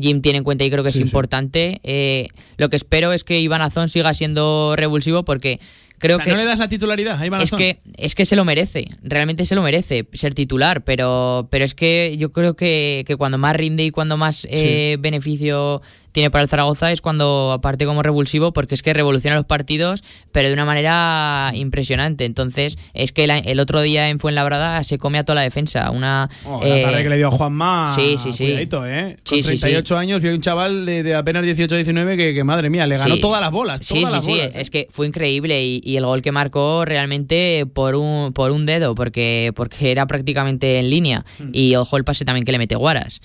Jim 0.01 0.21
tiene 0.23 0.39
en 0.39 0.45
cuenta 0.45 0.65
y 0.65 0.71
creo 0.71 0.85
que 0.85 0.93
Sí, 0.93 0.99
es 0.99 1.05
importante. 1.05 1.81
Eh, 1.83 2.29
lo 2.57 2.69
que 2.69 2.77
espero 2.77 3.13
es 3.13 3.25
que 3.25 3.41
Iván 3.41 3.63
Azón 3.63 3.89
siga 3.89 4.15
siendo 4.15 4.75
revulsivo 4.77 5.25
porque 5.25 5.61
creo 5.99 6.17
O 6.17 6.19
sea, 6.19 6.25
que 6.25 6.31
no 6.31 6.37
le 6.37 6.45
das 6.45 6.59
la 6.59 6.69
titularidad, 6.69 7.19
va 7.19 7.39
la 7.39 7.45
es 7.45 7.51
razón. 7.51 7.59
que, 7.59 7.81
es 7.97 8.15
que 8.15 8.25
se 8.25 8.37
lo 8.37 8.45
merece, 8.45 8.87
realmente 9.03 9.45
se 9.47 9.55
lo 9.55 9.63
merece 9.63 10.07
ser 10.13 10.35
titular, 10.35 10.85
pero, 10.85 11.49
pero 11.51 11.65
es 11.65 11.75
que 11.75 12.17
yo 12.19 12.33
creo 12.33 12.55
que, 12.55 13.05
que 13.07 13.17
cuando 13.17 13.39
más 13.39 13.57
rinde 13.57 13.85
y 13.85 13.91
cuando 13.91 14.17
más 14.17 14.47
eh, 14.51 14.97
beneficio 15.01 15.83
tiene 16.17 16.31
para 16.31 16.43
el 16.43 16.49
Zaragoza 16.49 16.93
es 16.93 17.03
cuando 17.03 17.53
aparte 17.53 17.85
como 17.85 18.03
revulsivo, 18.03 18.55
porque 18.55 18.75
es 18.75 18.83
que 18.83 18.95
revoluciona 18.95 19.37
los 19.37 19.45
partidos, 19.45 20.03
pero 20.33 20.49
de 20.49 20.55
una 20.55 20.65
manera 20.65 21.53
impresionante. 21.55 22.25
Entonces, 22.25 22.79
es 22.95 23.13
que 23.13 23.27
la- 23.27 23.37
el 23.39 23.61
otro 23.61 23.83
día 23.83 24.09
en 24.09 24.19
Fuenlabrada 24.19 24.83
se 24.83 24.97
come 24.97 25.19
a 25.19 25.25
toda 25.25 25.35
la 25.35 25.43
defensa. 25.43 25.91
Una, 25.91 26.31
Oh, 26.47 26.61
la 26.63 26.79
eh, 26.79 26.83
tarde 26.83 27.03
que 27.03 27.09
le 27.11 27.17
dio 27.19 27.29
a 27.29 27.31
Juanma. 27.31 27.93
Sí, 27.95 28.17
sí, 28.17 28.33
sí. 28.33 28.45
Cuidadito, 28.45 28.87
¿eh? 28.87 29.17
Sí, 29.25 29.43
Con 29.43 29.45
sí, 29.45 29.57
sí. 29.59 29.61
38 29.61 29.99
años 29.99 30.23
vio 30.23 30.33
un 30.35 30.41
chaval 30.41 30.87
de, 30.87 31.03
de 31.03 31.15
apenas 31.15 31.45
18-19 31.45 32.17
que, 32.17 32.33
que, 32.33 32.45
madre 32.45 32.71
mía, 32.71 32.87
le 32.87 32.97
ganó 32.97 33.15
Sí. 33.17 33.21
todas 33.21 33.43
las 33.43 33.51
bolas. 33.51 33.81
Sí, 33.83 34.01
todas 34.01 34.09
sí, 34.09 34.17
las 34.17 34.25
sí, 34.25 34.31
bolas. 34.33 34.47
¿eh? 34.47 34.53
es 34.63 34.71
que 34.71 34.89
fue 34.91 35.07
increíble 35.07 35.63
y, 35.63 35.83
y 35.85 35.97
el 35.97 36.07
gol 36.07 36.23
que 36.23 36.33
marcó 36.33 36.85
realmente 36.87 37.67
por 37.67 37.95
un, 37.95 38.33
por 38.33 38.53
un 38.53 38.65
dedo, 38.65 38.95
porque, 38.95 39.53
porque 39.55 39.91
era 39.91 40.07
prácticamente 40.07 40.79
en 40.79 40.89
línea. 40.89 41.27
Hmm. 41.39 41.51
Y 41.53 41.75
ojo 41.77 41.99
el 41.99 42.05
pase 42.05 42.25
también 42.25 42.45
que 42.47 42.53
le 42.53 42.59
mete 42.59 42.75
Guaras. 42.75 43.21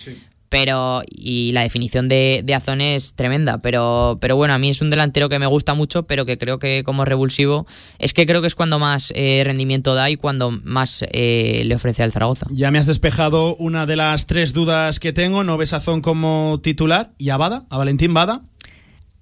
Pero, 0.51 1.01
y 1.07 1.53
la 1.53 1.61
definición 1.61 2.09
de, 2.09 2.41
de 2.43 2.53
Azón 2.53 2.81
es 2.81 3.13
tremenda, 3.13 3.61
pero, 3.61 4.17
pero 4.19 4.35
bueno, 4.35 4.53
a 4.53 4.57
mí 4.57 4.69
es 4.69 4.81
un 4.81 4.89
delantero 4.89 5.29
que 5.29 5.39
me 5.39 5.45
gusta 5.47 5.75
mucho, 5.75 6.03
pero 6.03 6.25
que 6.25 6.37
creo 6.37 6.59
que 6.59 6.83
como 6.83 7.05
revulsivo, 7.05 7.65
es 7.99 8.11
que 8.11 8.25
creo 8.25 8.41
que 8.41 8.47
es 8.47 8.55
cuando 8.55 8.77
más 8.77 9.13
eh, 9.15 9.43
rendimiento 9.45 9.95
da 9.95 10.09
y 10.09 10.17
cuando 10.17 10.51
más 10.51 11.05
eh, 11.13 11.61
le 11.65 11.73
ofrece 11.73 12.03
al 12.03 12.11
Zaragoza. 12.11 12.47
Ya 12.51 12.69
me 12.69 12.79
has 12.79 12.85
despejado 12.85 13.55
una 13.55 13.85
de 13.85 13.95
las 13.95 14.27
tres 14.27 14.51
dudas 14.51 14.99
que 14.99 15.13
tengo. 15.13 15.45
¿No 15.45 15.55
ves 15.55 15.71
a 15.71 15.79
Zon 15.79 16.01
como 16.01 16.59
titular? 16.61 17.11
¿Y 17.17 17.29
a 17.29 17.37
Bada? 17.37 17.63
¿A 17.69 17.77
Valentín 17.77 18.13
Bada? 18.13 18.41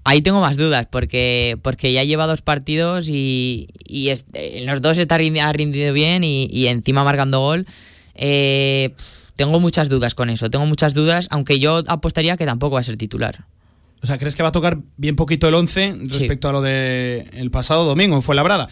Ahí 0.05 0.23
tengo 0.23 0.41
más 0.41 0.57
dudas 0.57 0.87
porque, 0.89 1.59
porque 1.61 1.93
ya 1.93 2.03
lleva 2.05 2.25
dos 2.25 2.41
partidos 2.41 3.07
y, 3.07 3.67
y 3.85 4.09
es- 4.09 4.25
en 4.33 4.65
los 4.65 4.81
dos 4.81 4.97
está 4.97 5.17
ha 5.17 5.53
rendido 5.53 5.93
bien 5.93 6.23
y, 6.23 6.47
y 6.51 6.65
encima 6.69 7.03
marcando 7.03 7.39
gol. 7.41 7.67
Eh, 8.15 8.95
tengo 9.39 9.61
muchas 9.61 9.87
dudas 9.87 10.15
con 10.15 10.29
eso, 10.29 10.49
tengo 10.49 10.65
muchas 10.65 10.93
dudas, 10.93 11.29
aunque 11.31 11.61
yo 11.61 11.81
apostaría 11.87 12.35
que 12.35 12.45
tampoco 12.45 12.73
va 12.73 12.81
a 12.81 12.83
ser 12.83 12.97
titular. 12.97 13.45
O 14.03 14.05
sea, 14.05 14.17
¿crees 14.17 14.35
que 14.35 14.43
va 14.43 14.49
a 14.49 14.51
tocar 14.51 14.79
bien 14.97 15.15
poquito 15.15 15.47
el 15.47 15.53
11 15.53 15.95
respecto 16.09 16.49
a 16.49 16.51
lo 16.51 16.61
del 16.61 17.29
el 17.31 17.49
pasado 17.49 17.85
domingo 17.85 18.21
en 18.21 18.35
Labrada? 18.35 18.67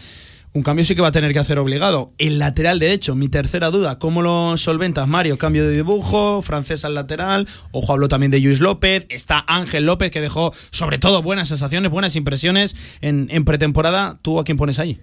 Un 0.52 0.62
cambio 0.62 0.84
sí 0.84 0.94
que 0.94 1.00
va 1.00 1.08
a 1.08 1.12
tener 1.12 1.32
que 1.32 1.38
hacer 1.38 1.58
obligado. 1.58 2.12
El 2.18 2.38
lateral 2.38 2.78
derecho, 2.78 3.14
mi 3.14 3.30
tercera 3.30 3.70
duda, 3.70 3.98
¿cómo 3.98 4.20
lo 4.20 4.58
solventas, 4.58 5.08
Mario? 5.08 5.38
Cambio 5.38 5.64
de 5.64 5.74
dibujo, 5.74 6.42
francés 6.42 6.84
al 6.84 6.94
lateral, 6.94 7.48
ojo, 7.72 7.94
hablo 7.94 8.08
también 8.08 8.30
de 8.30 8.38
Luis 8.38 8.60
López, 8.60 9.06
está 9.08 9.42
Ángel 9.48 9.86
López 9.86 10.10
que 10.10 10.20
dejó 10.20 10.52
sobre 10.70 10.98
todo 10.98 11.22
buenas 11.22 11.48
sensaciones, 11.48 11.90
buenas 11.90 12.14
impresiones 12.14 12.98
en, 13.00 13.28
en 13.30 13.46
pretemporada. 13.46 14.18
¿Tú 14.20 14.38
a 14.38 14.44
quién 14.44 14.58
pones 14.58 14.78
ahí? 14.78 15.00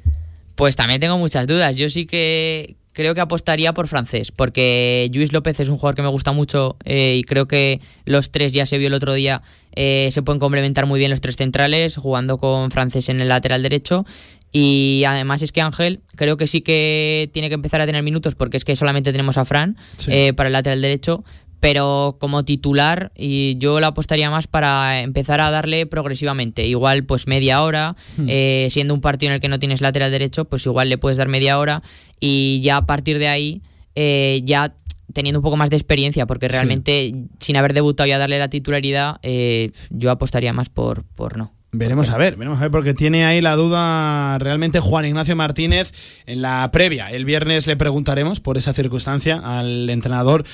Pues 0.54 0.76
también 0.76 1.02
tengo 1.02 1.18
muchas 1.18 1.48
dudas. 1.48 1.76
Yo 1.76 1.90
sí 1.90 2.06
que 2.06 2.76
creo 2.96 3.14
que 3.14 3.22
apostaría 3.22 3.74
por 3.74 3.88
francés, 3.88 4.32
porque 4.32 5.12
Luis 5.14 5.34
López 5.34 5.60
es 5.60 5.70
un 5.70 5.76
jugador 5.78 5.96
que 5.96 6.02
me 6.02 6.08
gusta 6.08 6.32
mucho 6.32 6.78
eh, 6.86 7.18
y 7.20 7.24
creo 7.26 7.46
que 7.48 7.82
los 8.06 8.32
tres, 8.32 8.54
ya 8.54 8.66
se 8.66 8.78
vio 8.78 8.88
el 8.88 8.94
otro 8.94 9.14
día, 9.14 9.42
eh, 9.76 10.08
se 10.12 10.22
pueden 10.24 10.40
complementar 10.40 10.86
muy 10.86 10.98
bien 10.98 11.12
los 11.12 11.20
tres 11.20 11.36
centrales, 11.36 11.98
jugando 11.98 12.38
con 12.38 12.72
francés 12.72 13.10
en 13.10 13.20
el 13.20 13.28
lateral 13.28 13.62
derecho. 13.62 14.06
Y 14.58 15.04
además 15.06 15.42
es 15.42 15.52
que 15.52 15.60
Ángel 15.60 16.00
creo 16.16 16.38
que 16.38 16.48
sí 16.48 16.62
que 16.62 17.30
tiene 17.34 17.50
que 17.50 17.56
empezar 17.56 17.82
a 17.82 17.86
tener 17.86 18.02
minutos 18.04 18.36
porque 18.36 18.56
es 18.56 18.64
que 18.64 18.78
solamente 18.78 19.12
tenemos 19.12 19.38
a 19.38 19.44
Fran 19.44 19.76
Sí. 19.98 20.12
eh, 20.14 20.34
para 20.34 20.48
el 20.48 20.54
lateral 20.54 20.82
derecho. 20.82 21.26
Pero 21.60 22.18
como 22.20 22.46
titular, 22.46 23.12
y 23.16 23.58
yo 23.58 23.80
la 23.80 23.88
apostaría 23.88 24.30
más 24.30 24.46
para 24.48 25.02
empezar 25.02 25.42
a 25.42 25.50
darle 25.50 25.86
progresivamente. 25.86 26.68
Igual, 26.68 27.06
pues 27.06 27.28
media 27.28 27.62
hora, 27.64 27.96
Hmm. 28.18 28.26
eh, 28.28 28.68
siendo 28.70 28.94
un 28.94 29.02
partido 29.02 29.32
en 29.32 29.36
el 29.36 29.42
que 29.42 29.48
no 29.48 29.58
tienes 29.60 29.82
lateral 29.82 30.12
derecho, 30.12 30.46
pues 30.46 30.66
igual 30.66 30.90
le 30.90 30.98
puedes 30.98 31.18
dar 31.18 31.28
media 31.28 31.58
hora 31.58 31.82
y 32.20 32.62
ya 32.64 32.78
a 32.78 32.86
partir 32.86 33.18
de 33.20 33.28
ahí, 33.28 33.62
eh, 33.96 34.42
ya 34.44 34.76
teniendo 35.14 35.40
un 35.40 35.44
poco 35.44 35.56
más 35.56 35.70
de 35.70 35.78
experiencia, 35.78 36.26
porque 36.26 36.48
realmente 36.48 37.14
sin 37.40 37.56
haber 37.58 37.74
debutado 37.74 38.08
y 38.08 38.12
a 38.12 38.18
darle 38.18 38.38
la 38.38 38.50
titularidad, 38.50 39.18
eh, 39.24 39.72
yo 39.90 40.12
apostaría 40.12 40.52
más 40.54 40.70
por, 40.70 41.04
por 41.16 41.38
no. 41.38 41.54
Veremos 41.72 42.10
a 42.10 42.18
ver, 42.18 42.38
veremos 42.38 42.60
a 42.60 42.64
ver, 42.64 42.72
porque 42.72 42.94
tiene 42.94 43.26
ahí 43.26 43.42
la 43.42 43.56
duda 43.58 44.38
realmente 44.40 44.80
Juan 44.80 45.06
Ignacio 45.06 45.36
Martínez 45.36 45.92
en 46.26 46.42
la 46.42 46.70
previa. 46.72 47.12
El 47.12 47.26
viernes 47.26 47.68
le 47.68 47.76
preguntaremos 47.76 48.40
por 48.40 48.58
esa 48.58 48.72
circunstancia 48.74 49.42
al 49.44 49.90
entrenador. 49.90 50.46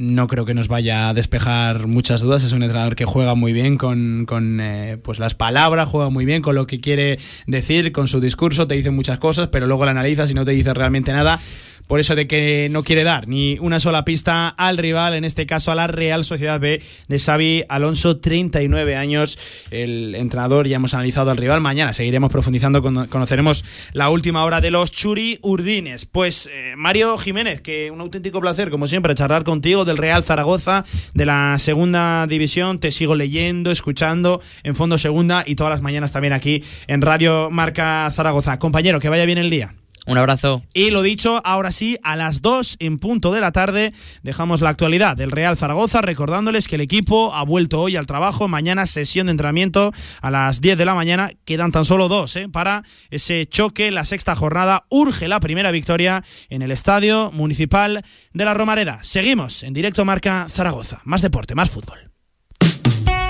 No 0.00 0.28
creo 0.28 0.44
que 0.44 0.54
nos 0.54 0.68
vaya 0.68 1.08
a 1.08 1.12
despejar 1.12 1.88
muchas 1.88 2.20
dudas. 2.20 2.44
Es 2.44 2.52
un 2.52 2.62
entrenador 2.62 2.94
que 2.94 3.04
juega 3.04 3.34
muy 3.34 3.52
bien 3.52 3.76
con, 3.76 4.26
con, 4.26 4.60
eh, 4.60 4.96
pues 5.02 5.18
las 5.18 5.34
palabras, 5.34 5.88
juega 5.88 6.08
muy 6.08 6.24
bien 6.24 6.40
con 6.40 6.54
lo 6.54 6.68
que 6.68 6.78
quiere 6.78 7.18
decir, 7.48 7.90
con 7.90 8.06
su 8.06 8.20
discurso, 8.20 8.68
te 8.68 8.76
dice 8.76 8.92
muchas 8.92 9.18
cosas, 9.18 9.48
pero 9.48 9.66
luego 9.66 9.84
la 9.86 9.90
analizas 9.90 10.30
y 10.30 10.34
no 10.34 10.44
te 10.44 10.52
dice 10.52 10.72
realmente 10.72 11.12
nada. 11.12 11.40
Por 11.88 11.98
eso 12.00 12.14
de 12.14 12.28
que 12.28 12.68
no 12.70 12.84
quiere 12.84 13.02
dar 13.02 13.26
ni 13.26 13.58
una 13.60 13.80
sola 13.80 14.04
pista 14.04 14.48
al 14.48 14.76
rival, 14.78 15.14
en 15.14 15.24
este 15.24 15.46
caso 15.46 15.72
a 15.72 15.74
la 15.74 15.86
Real 15.88 16.24
Sociedad 16.24 16.60
B 16.60 16.80
de 17.08 17.18
Xavi 17.18 17.64
Alonso, 17.68 18.18
39 18.18 18.94
años. 18.94 19.38
El 19.70 20.14
entrenador, 20.14 20.68
ya 20.68 20.76
hemos 20.76 20.92
analizado 20.94 21.30
al 21.30 21.38
rival. 21.38 21.60
Mañana 21.62 21.94
seguiremos 21.94 22.30
profundizando, 22.30 22.82
cono- 22.82 23.08
conoceremos 23.08 23.64
la 23.94 24.10
última 24.10 24.44
hora 24.44 24.60
de 24.60 24.70
los 24.70 24.90
Churi 24.92 25.38
Urdines. 25.42 26.04
Pues 26.04 26.48
eh, 26.52 26.74
Mario 26.76 27.16
Jiménez, 27.18 27.62
que 27.62 27.90
un 27.90 28.00
auténtico 28.02 28.38
placer, 28.40 28.68
como 28.70 28.86
siempre, 28.86 29.14
charlar 29.14 29.42
contigo 29.44 29.86
del 29.86 29.96
Real 29.96 30.22
Zaragoza, 30.22 30.84
de 31.14 31.24
la 31.26 31.56
segunda 31.58 32.26
división. 32.26 32.78
Te 32.80 32.90
sigo 32.92 33.14
leyendo, 33.16 33.70
escuchando 33.70 34.42
en 34.62 34.74
Fondo 34.74 34.98
Segunda 34.98 35.42
y 35.46 35.54
todas 35.54 35.70
las 35.70 35.80
mañanas 35.80 36.12
también 36.12 36.34
aquí 36.34 36.62
en 36.86 37.00
Radio 37.00 37.48
Marca 37.50 38.10
Zaragoza. 38.12 38.58
Compañero, 38.58 39.00
que 39.00 39.08
vaya 39.08 39.24
bien 39.24 39.38
el 39.38 39.48
día. 39.48 39.74
Un 40.08 40.16
abrazo. 40.16 40.62
Y 40.72 40.90
lo 40.90 41.02
dicho, 41.02 41.42
ahora 41.44 41.70
sí, 41.70 41.98
a 42.02 42.16
las 42.16 42.40
2 42.40 42.76
en 42.80 42.98
punto 42.98 43.30
de 43.30 43.42
la 43.42 43.52
tarde 43.52 43.92
dejamos 44.22 44.62
la 44.62 44.70
actualidad 44.70 45.16
del 45.16 45.30
Real 45.30 45.56
Zaragoza, 45.56 46.00
recordándoles 46.00 46.66
que 46.66 46.76
el 46.76 46.80
equipo 46.80 47.34
ha 47.34 47.44
vuelto 47.44 47.80
hoy 47.80 47.96
al 47.96 48.06
trabajo, 48.06 48.48
mañana 48.48 48.86
sesión 48.86 49.26
de 49.26 49.32
entrenamiento 49.32 49.92
a 50.22 50.30
las 50.30 50.62
10 50.62 50.78
de 50.78 50.84
la 50.86 50.94
mañana, 50.94 51.30
quedan 51.44 51.72
tan 51.72 51.84
solo 51.84 52.08
dos 52.08 52.36
¿eh? 52.36 52.48
para 52.48 52.82
ese 53.10 53.46
choque, 53.46 53.90
la 53.90 54.06
sexta 54.06 54.34
jornada, 54.34 54.86
urge 54.88 55.28
la 55.28 55.40
primera 55.40 55.70
victoria 55.70 56.24
en 56.48 56.62
el 56.62 56.70
Estadio 56.70 57.30
Municipal 57.32 58.02
de 58.32 58.44
la 58.44 58.54
Romareda. 58.54 59.00
Seguimos 59.02 59.62
en 59.62 59.74
directo 59.74 60.06
Marca 60.06 60.46
Zaragoza, 60.48 61.02
más 61.04 61.20
deporte, 61.20 61.54
más 61.54 61.68
fútbol. 61.68 62.08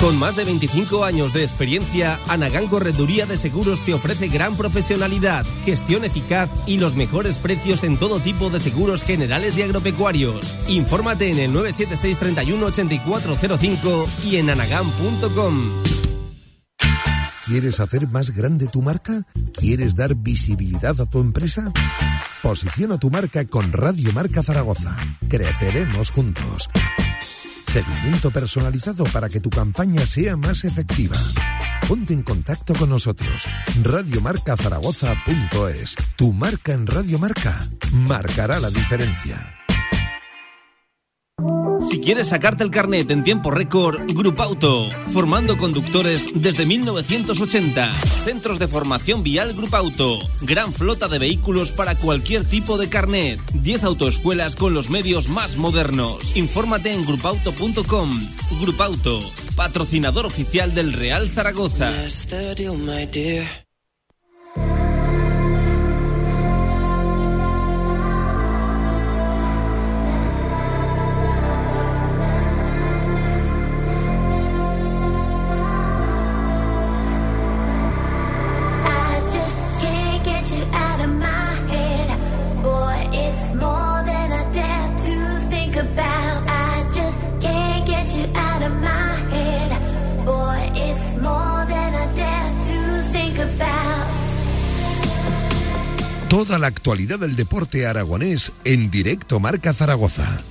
Con 0.00 0.16
más 0.16 0.36
de 0.36 0.44
25 0.44 1.04
años 1.04 1.32
de 1.32 1.42
experiencia, 1.42 2.20
Anagán 2.28 2.68
Correduría 2.68 3.26
de 3.26 3.36
Seguros 3.36 3.84
te 3.84 3.94
ofrece 3.94 4.28
gran 4.28 4.56
profesionalidad, 4.56 5.44
gestión 5.64 6.04
eficaz 6.04 6.48
y 6.66 6.78
los 6.78 6.94
mejores 6.94 7.38
precios 7.38 7.82
en 7.82 7.96
todo 7.96 8.20
tipo 8.20 8.48
de 8.48 8.60
seguros 8.60 9.02
generales 9.02 9.56
y 9.56 9.62
agropecuarios. 9.62 10.56
Infórmate 10.68 11.30
en 11.30 11.38
el 11.40 11.52
976 11.52 12.18
31 12.18 12.66
8405 12.66 14.08
y 14.24 14.36
en 14.36 14.50
anagán.com. 14.50 15.82
¿Quieres 17.44 17.80
hacer 17.80 18.06
más 18.08 18.30
grande 18.30 18.68
tu 18.68 18.82
marca? 18.82 19.22
¿Quieres 19.54 19.96
dar 19.96 20.14
visibilidad 20.14 21.00
a 21.00 21.06
tu 21.06 21.20
empresa? 21.20 21.72
Posiciona 22.42 22.98
tu 22.98 23.10
marca 23.10 23.44
con 23.46 23.72
Radio 23.72 24.12
Marca 24.12 24.42
Zaragoza. 24.42 24.96
Creceremos 25.28 26.10
juntos. 26.10 26.68
Seguimiento 27.68 28.30
personalizado 28.30 29.04
para 29.04 29.28
que 29.28 29.40
tu 29.40 29.50
campaña 29.50 30.06
sea 30.06 30.36
más 30.36 30.64
efectiva. 30.64 31.16
Ponte 31.86 32.14
en 32.14 32.22
contacto 32.22 32.72
con 32.74 32.88
nosotros. 32.90 33.44
Radiomarcazaragoza.es. 33.82 35.96
Tu 36.16 36.32
marca 36.32 36.72
en 36.72 36.86
Radio 36.86 37.18
Marca 37.18 37.68
marcará 37.92 38.58
la 38.58 38.70
diferencia. 38.70 39.54
Si 41.88 42.00
quieres 42.00 42.28
sacarte 42.28 42.64
el 42.64 42.70
carnet 42.70 43.10
en 43.10 43.22
tiempo 43.22 43.50
récord, 43.50 44.00
Grupauto, 44.12 44.90
formando 45.12 45.56
conductores 45.56 46.26
desde 46.34 46.66
1980. 46.66 47.94
Centros 48.24 48.58
de 48.58 48.66
formación 48.66 49.22
vial 49.22 49.54
Grupauto, 49.54 50.18
gran 50.42 50.72
flota 50.72 51.06
de 51.08 51.18
vehículos 51.18 51.70
para 51.70 51.94
cualquier 51.94 52.44
tipo 52.44 52.76
de 52.76 52.88
carnet. 52.88 53.40
10 53.54 53.84
autoescuelas 53.84 54.56
con 54.56 54.74
los 54.74 54.90
medios 54.90 55.28
más 55.28 55.56
modernos. 55.56 56.36
Infórmate 56.36 56.92
en 56.92 57.06
grupauto.com. 57.06 58.10
Grupauto, 58.60 59.20
patrocinador 59.56 60.26
oficial 60.26 60.74
del 60.74 60.92
Real 60.92 61.28
Zaragoza. 61.28 61.90
La 96.58 96.66
actualidad 96.66 97.20
del 97.20 97.36
deporte 97.36 97.86
aragonés 97.86 98.52
en 98.64 98.90
directo 98.90 99.38
Marca 99.38 99.72
Zaragoza. 99.72 100.42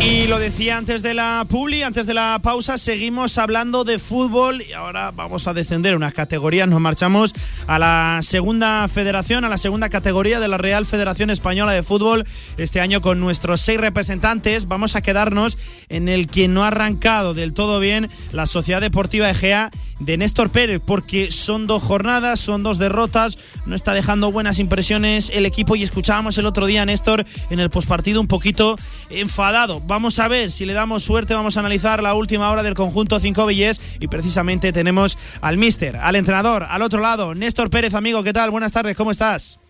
Y 0.00 0.26
lo 0.28 0.38
decía 0.38 0.76
antes 0.76 1.02
de 1.02 1.14
la 1.14 1.46
publi, 1.48 1.82
antes 1.82 2.06
de 2.06 2.14
la 2.14 2.38
pausa, 2.42 2.76
seguimos 2.78 3.38
hablando 3.38 3.82
de 3.82 3.98
fútbol 3.98 4.62
y 4.62 4.72
ahora 4.72 5.10
vamos 5.10 5.48
a 5.48 5.54
descender 5.54 5.96
unas 5.96 6.12
categorías, 6.12 6.68
nos 6.68 6.80
marchamos 6.80 7.32
a 7.66 7.78
la 7.78 8.20
segunda 8.22 8.86
federación, 8.88 9.44
a 9.44 9.48
la 9.48 9.58
segunda 9.58 9.88
categoría 9.88 10.38
de 10.38 10.48
la 10.48 10.58
Real 10.58 10.86
Federación 10.86 11.30
Española 11.30 11.72
de 11.72 11.82
Fútbol, 11.82 12.24
este 12.56 12.80
año 12.80 13.00
con 13.00 13.20
nuestros 13.20 13.62
seis 13.62 13.80
representantes, 13.80 14.68
vamos 14.68 14.96
a 14.96 15.02
quedarnos 15.02 15.56
en 15.88 16.08
el 16.08 16.28
que 16.28 16.46
no 16.46 16.62
ha 16.62 16.68
arrancado 16.68 17.34
del 17.34 17.52
todo 17.52 17.80
bien 17.80 18.08
la 18.32 18.46
Sociedad 18.46 18.82
Deportiva 18.82 19.30
Egea 19.30 19.70
de 19.98 20.18
Néstor 20.18 20.50
Pérez, 20.50 20.80
porque 20.84 21.30
son 21.30 21.66
dos 21.66 21.82
jornadas, 21.82 22.38
son 22.38 22.62
dos 22.62 22.78
derrotas, 22.78 23.38
no 23.64 23.74
está 23.74 23.94
dejando 23.94 24.30
buenas 24.30 24.58
impresiones 24.58 25.30
el 25.32 25.46
equipo 25.46 25.74
y 25.74 25.82
escuchábamos 25.82 26.36
el 26.38 26.46
otro 26.46 26.66
día 26.66 26.82
a 26.82 26.86
Néstor 26.86 27.24
en 27.48 27.60
el 27.60 27.70
pospartido 27.70 28.20
un 28.20 28.28
poquito 28.28 28.76
enfadado. 29.08 29.80
Vamos 29.86 30.18
a 30.18 30.26
ver 30.26 30.50
si 30.50 30.66
le 30.66 30.72
damos 30.72 31.04
suerte, 31.04 31.32
vamos 31.32 31.56
a 31.56 31.60
analizar 31.60 32.02
la 32.02 32.14
última 32.14 32.50
hora 32.50 32.64
del 32.64 32.74
conjunto 32.74 33.20
5 33.20 33.46
Villés 33.46 33.98
y 34.00 34.08
precisamente 34.08 34.72
tenemos 34.72 35.16
al 35.42 35.58
mister, 35.58 35.96
al 35.96 36.16
entrenador, 36.16 36.64
al 36.68 36.82
otro 36.82 37.00
lado, 37.00 37.36
Néstor 37.36 37.70
Pérez, 37.70 37.94
amigo, 37.94 38.24
¿qué 38.24 38.32
tal? 38.32 38.50
Buenas 38.50 38.72
tardes, 38.72 38.96
¿cómo 38.96 39.12
estás? 39.12 39.60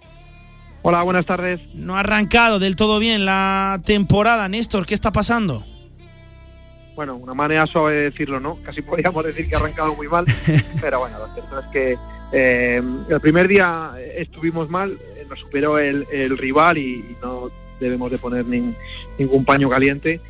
Hola, 0.80 1.02
buenas 1.02 1.26
tardes. 1.26 1.60
No 1.74 1.96
ha 1.96 2.00
arrancado 2.00 2.58
del 2.58 2.76
todo 2.76 2.98
bien 2.98 3.26
la 3.26 3.78
temporada, 3.84 4.48
Néstor, 4.48 4.86
¿qué 4.86 4.94
está 4.94 5.12
pasando? 5.12 5.62
Bueno, 6.94 7.16
una 7.16 7.34
manera 7.34 7.66
suave 7.66 7.96
de 7.96 8.02
decirlo, 8.04 8.40
¿no? 8.40 8.56
Casi 8.62 8.80
podríamos 8.80 9.22
decir 9.22 9.46
que 9.50 9.54
ha 9.54 9.58
arrancado 9.58 9.94
muy 9.96 10.08
mal, 10.08 10.24
pero 10.80 11.00
bueno, 11.00 11.18
lo 11.18 11.34
cierto 11.34 11.58
es 11.60 11.66
que 11.66 11.98
eh, 12.32 12.82
el 13.10 13.20
primer 13.20 13.48
día 13.48 13.92
estuvimos 14.14 14.70
mal, 14.70 14.92
eh, 14.92 15.26
nos 15.28 15.38
superó 15.40 15.78
el, 15.78 16.06
el 16.10 16.38
rival 16.38 16.78
y, 16.78 17.00
y 17.00 17.16
no 17.20 17.50
debemos 17.80 18.10
de 18.10 18.18
poner 18.18 18.44
nin- 18.46 18.74
ningún 19.18 19.44
paño 19.44 19.68
caliente. 19.70 20.20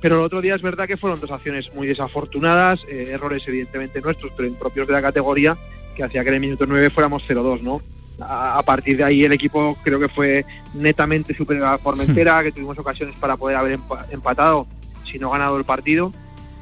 Pero 0.00 0.16
el 0.16 0.22
otro 0.22 0.40
día 0.40 0.54
es 0.54 0.62
verdad 0.62 0.86
que 0.86 0.96
fueron 0.96 1.18
dos 1.20 1.30
acciones 1.30 1.72
muy 1.74 1.86
desafortunadas, 1.86 2.80
eh, 2.88 3.08
errores 3.12 3.42
evidentemente 3.46 4.00
nuestros, 4.00 4.32
pero 4.36 4.52
propios 4.54 4.86
de 4.86 4.92
la 4.92 5.02
categoría, 5.02 5.56
que 5.96 6.04
hacía 6.04 6.22
que 6.22 6.28
en 6.28 6.34
el 6.34 6.40
minuto 6.40 6.66
9 6.66 6.90
fuéramos 6.90 7.22
0-2, 7.26 7.62
¿no? 7.62 7.80
A, 8.20 8.58
a 8.58 8.62
partir 8.62 8.96
de 8.98 9.04
ahí 9.04 9.24
el 9.24 9.32
equipo 9.32 9.76
creo 9.82 9.98
que 9.98 10.08
fue 10.08 10.44
netamente 10.74 11.34
superior 11.34 11.66
a 11.66 11.78
Formentera, 11.78 12.42
que 12.42 12.52
tuvimos 12.52 12.78
ocasiones 12.78 13.14
para 13.16 13.36
poder 13.36 13.56
haber 13.56 13.78
empa- 13.78 14.04
empatado, 14.10 14.66
si 15.10 15.18
no 15.18 15.30
ganado 15.30 15.56
el 15.56 15.64
partido. 15.64 16.12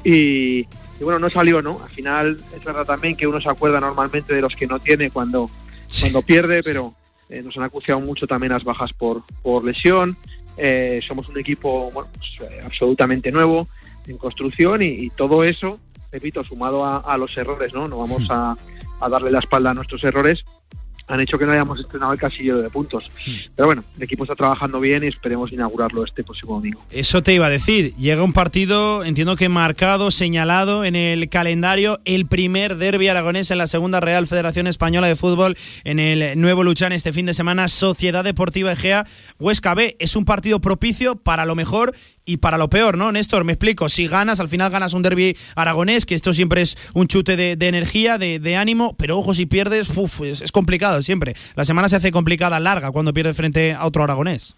Y, 0.03 0.59
y 0.99 1.03
bueno, 1.03 1.19
no 1.19 1.29
salió, 1.29 1.61
¿no? 1.61 1.81
Al 1.83 1.89
final 1.89 2.39
es 2.55 2.63
verdad 2.63 2.85
también 2.85 3.15
que 3.17 3.27
uno 3.27 3.41
se 3.41 3.49
acuerda 3.49 3.79
normalmente 3.79 4.33
de 4.33 4.41
los 4.41 4.55
que 4.55 4.67
no 4.67 4.79
tiene 4.79 5.09
cuando, 5.11 5.49
cuando 6.01 6.21
pierde, 6.21 6.61
pero 6.63 6.93
eh, 7.29 7.41
nos 7.41 7.55
han 7.57 7.63
acuciado 7.63 7.99
mucho 7.99 8.27
también 8.27 8.53
las 8.53 8.63
bajas 8.63 8.93
por, 8.93 9.23
por 9.41 9.63
lesión. 9.63 10.17
Eh, 10.57 11.01
somos 11.05 11.27
un 11.27 11.37
equipo 11.37 11.91
bueno, 11.91 12.09
pues, 12.17 12.49
eh, 12.49 12.59
absolutamente 12.63 13.31
nuevo 13.31 13.67
en 14.07 14.17
construcción 14.17 14.81
y, 14.81 14.85
y 14.85 15.09
todo 15.09 15.43
eso, 15.43 15.79
repito, 16.11 16.43
sumado 16.43 16.85
a, 16.85 16.99
a 16.99 17.17
los 17.17 17.35
errores, 17.37 17.73
¿no? 17.73 17.87
No 17.87 17.97
vamos 17.97 18.25
a, 18.29 18.55
a 19.01 19.09
darle 19.09 19.31
la 19.31 19.39
espalda 19.39 19.71
a 19.71 19.73
nuestros 19.73 20.03
errores, 20.03 20.45
han 21.07 21.19
hecho 21.19 21.37
que 21.37 21.45
no 21.45 21.51
hayamos 21.51 21.79
estrenado 21.79 22.13
el 22.13 22.19
casillero 22.19 22.61
de 22.61 22.69
puntos. 22.69 23.05
Pero 23.55 23.67
bueno, 23.67 23.83
el 23.95 24.03
equipo 24.03 24.23
está 24.23 24.35
trabajando 24.35 24.79
bien 24.79 25.03
y 25.03 25.07
esperemos 25.07 25.51
inaugurarlo 25.51 26.03
este 26.03 26.23
próximo 26.23 26.55
domingo. 26.55 26.81
Eso 26.91 27.21
te 27.21 27.33
iba 27.33 27.45
a 27.45 27.49
decir. 27.49 27.93
Llega 27.95 28.23
un 28.23 28.33
partido, 28.33 29.03
entiendo 29.03 29.35
que 29.35 29.49
marcado, 29.49 30.09
señalado 30.11 30.83
en 30.83 30.95
el 30.95 31.29
calendario, 31.29 31.99
el 32.05 32.25
primer 32.25 32.77
derby 32.77 33.07
aragonés 33.07 33.51
en 33.51 33.59
la 33.59 33.67
segunda 33.67 33.99
Real 33.99 34.25
Federación 34.27 34.67
Española 34.67 35.07
de 35.07 35.15
Fútbol 35.15 35.55
en 35.83 35.99
el 35.99 36.39
nuevo 36.39 36.63
Luchán 36.63 36.91
este 36.91 37.13
fin 37.13 37.25
de 37.25 37.33
semana. 37.33 37.67
Sociedad 37.67 38.23
Deportiva 38.23 38.71
Egea 38.71 39.05
Huesca 39.39 39.75
B. 39.75 39.95
Es 39.99 40.15
un 40.15 40.25
partido 40.25 40.59
propicio 40.59 41.15
para 41.15 41.45
lo 41.45 41.55
mejor 41.55 41.93
y 42.25 42.37
para 42.37 42.57
lo 42.57 42.69
peor, 42.69 42.97
¿no, 42.97 43.11
Néstor? 43.11 43.43
Me 43.43 43.53
explico. 43.53 43.87
Si 43.89 44.07
ganas, 44.07 44.39
al 44.39 44.47
final 44.47 44.71
ganas 44.71 44.93
un 44.93 45.03
derby 45.03 45.37
aragonés, 45.55 46.05
que 46.05 46.15
esto 46.15 46.33
siempre 46.33 46.61
es 46.61 46.89
un 46.93 47.07
chute 47.07 47.35
de, 47.35 47.55
de 47.55 47.67
energía, 47.67 48.17
de, 48.17 48.39
de 48.39 48.55
ánimo, 48.55 48.95
pero 48.97 49.17
ojo, 49.17 49.33
si 49.33 49.45
pierdes, 49.45 49.95
uf, 49.95 50.21
es, 50.21 50.41
es 50.41 50.51
complicado 50.51 51.01
siempre. 51.01 51.33
La 51.55 51.65
semana 51.65 51.89
se 51.89 51.95
hace 51.97 52.11
complicada, 52.11 52.59
larga, 52.59 52.91
cuando 52.91 53.13
pierdes 53.13 53.37
frente 53.37 53.73
a 53.73 53.85
otro 53.85 54.03
aragonés. 54.03 54.55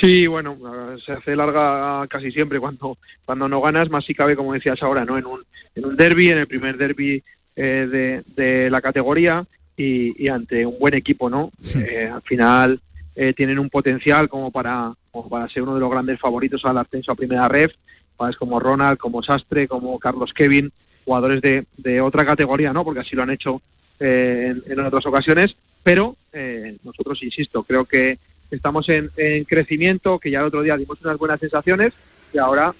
Sí, 0.00 0.26
bueno, 0.26 0.58
se 1.06 1.12
hace 1.12 1.36
larga 1.36 2.06
casi 2.08 2.32
siempre 2.32 2.58
cuando 2.58 2.98
cuando 3.24 3.48
no 3.48 3.60
ganas, 3.60 3.88
más 3.90 4.04
si 4.04 4.12
cabe, 4.12 4.34
como 4.34 4.52
decías 4.52 4.82
ahora, 4.82 5.04
¿no? 5.04 5.16
En 5.16 5.24
un, 5.24 5.44
en 5.76 5.84
un 5.84 5.96
derby, 5.96 6.30
en 6.30 6.38
el 6.38 6.48
primer 6.48 6.76
derby 6.76 7.22
eh, 7.54 7.86
de, 7.88 8.24
de 8.34 8.70
la 8.70 8.80
categoría 8.80 9.46
y, 9.76 10.20
y 10.22 10.28
ante 10.28 10.66
un 10.66 10.80
buen 10.80 10.94
equipo, 10.94 11.30
¿no? 11.30 11.52
Eh, 11.76 12.10
al 12.12 12.22
final 12.22 12.80
eh, 13.14 13.34
tienen 13.36 13.60
un 13.60 13.70
potencial 13.70 14.28
como 14.28 14.50
para, 14.50 14.92
como 15.14 15.28
para 15.28 15.48
ser 15.48 15.62
uno 15.62 15.74
de 15.74 15.80
los 15.80 15.90
grandes 15.90 16.18
favoritos 16.18 16.64
al 16.64 16.76
ascenso 16.76 17.12
a 17.12 17.14
primera 17.14 17.46
ref, 17.46 17.72
jugadores 18.16 18.36
como 18.36 18.58
Ronald, 18.58 18.98
como 18.98 19.22
Sastre, 19.22 19.68
como 19.68 19.96
Carlos 20.00 20.32
Kevin, 20.34 20.72
jugadores 21.04 21.40
de, 21.40 22.00
otra 22.00 22.26
categoría, 22.26 22.72
¿no? 22.72 22.82
Porque 22.82 23.00
así 23.00 23.14
lo 23.14 23.22
han 23.22 23.30
hecho 23.30 23.62
eh, 24.00 24.52
en, 24.66 24.80
otras 24.80 25.06
ocasiones, 25.06 25.54
pero 25.84 26.16
eh, 26.32 26.78
nosotros, 26.82 27.22
insisto, 27.22 27.62
creo 27.62 27.84
que 27.84 28.18
estamos 28.50 28.88
en, 28.88 29.12
en 29.16 29.44
crecimiento, 29.44 30.18
que 30.18 30.32
ya 30.32 30.40
el 30.40 30.46
otro 30.46 30.62
día 30.62 30.76
dimos 30.76 31.00
unas 31.00 31.16
buenas 31.16 31.38
sensaciones 31.38 31.92
y 32.32 32.38
ahora 32.38 32.74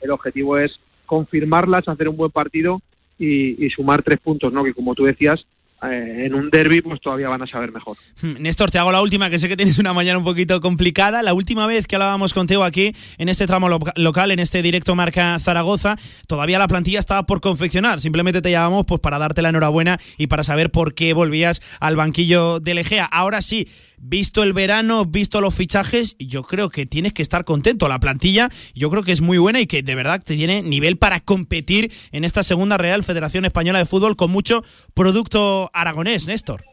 el 0.00 0.10
objetivo 0.10 0.56
es 0.56 0.80
confirmarlas, 1.04 1.86
hacer 1.86 2.08
un 2.08 2.16
buen 2.16 2.30
partido 2.30 2.80
y, 3.18 3.62
y 3.62 3.68
sumar 3.68 4.02
tres 4.02 4.20
puntos, 4.20 4.50
¿no? 4.54 4.64
Que 4.64 4.72
como 4.72 4.94
tú 4.94 5.04
decías, 5.04 5.44
eh, 5.90 6.26
en 6.26 6.34
un 6.34 6.50
derby 6.50 6.80
pues 6.80 7.00
todavía 7.00 7.28
van 7.28 7.42
a 7.42 7.46
saber 7.46 7.72
mejor. 7.72 7.96
Hmm, 8.20 8.34
Néstor, 8.40 8.70
te 8.70 8.78
hago 8.78 8.92
la 8.92 9.02
última, 9.02 9.30
que 9.30 9.38
sé 9.38 9.48
que 9.48 9.56
tienes 9.56 9.78
una 9.78 9.92
mañana 9.92 10.18
un 10.18 10.24
poquito 10.24 10.60
complicada. 10.60 11.22
La 11.22 11.34
última 11.34 11.66
vez 11.66 11.86
que 11.86 11.96
hablábamos 11.96 12.34
contigo 12.34 12.64
aquí, 12.64 12.92
en 13.18 13.28
este 13.28 13.46
tramo 13.46 13.68
lo 13.68 13.78
local, 13.96 14.30
en 14.30 14.38
este 14.38 14.62
directo 14.62 14.94
marca 14.94 15.38
Zaragoza, 15.38 15.96
todavía 16.26 16.58
la 16.58 16.68
plantilla 16.68 16.98
estaba 16.98 17.24
por 17.24 17.40
confeccionar. 17.40 18.00
Simplemente 18.00 18.42
te 18.42 18.50
llamamos 18.50 18.84
pues, 18.86 19.00
para 19.00 19.18
darte 19.18 19.42
la 19.42 19.50
enhorabuena 19.50 19.98
y 20.18 20.26
para 20.26 20.44
saber 20.44 20.70
por 20.70 20.94
qué 20.94 21.12
volvías 21.12 21.60
al 21.80 21.96
banquillo 21.96 22.60
del 22.60 22.78
Egea. 22.78 23.04
Ahora 23.04 23.42
sí, 23.42 23.66
visto 24.06 24.42
el 24.42 24.52
verano, 24.52 25.06
visto 25.06 25.40
los 25.40 25.54
fichajes, 25.54 26.14
yo 26.18 26.42
creo 26.42 26.68
que 26.68 26.84
tienes 26.84 27.14
que 27.14 27.22
estar 27.22 27.44
contento. 27.44 27.88
La 27.88 27.98
plantilla 27.98 28.48
yo 28.74 28.90
creo 28.90 29.02
que 29.02 29.12
es 29.12 29.22
muy 29.22 29.38
buena 29.38 29.60
y 29.60 29.66
que 29.66 29.82
de 29.82 29.94
verdad 29.94 30.20
te 30.22 30.36
tiene 30.36 30.62
nivel 30.62 30.98
para 30.98 31.20
competir 31.20 31.90
en 32.12 32.24
esta 32.24 32.42
segunda 32.42 32.76
Real 32.76 33.02
Federación 33.02 33.46
Española 33.46 33.78
de 33.78 33.86
Fútbol 33.86 34.14
con 34.14 34.30
mucho 34.30 34.62
producto 34.92 35.70
aragonés, 35.72 36.26
Néstor. 36.26 36.64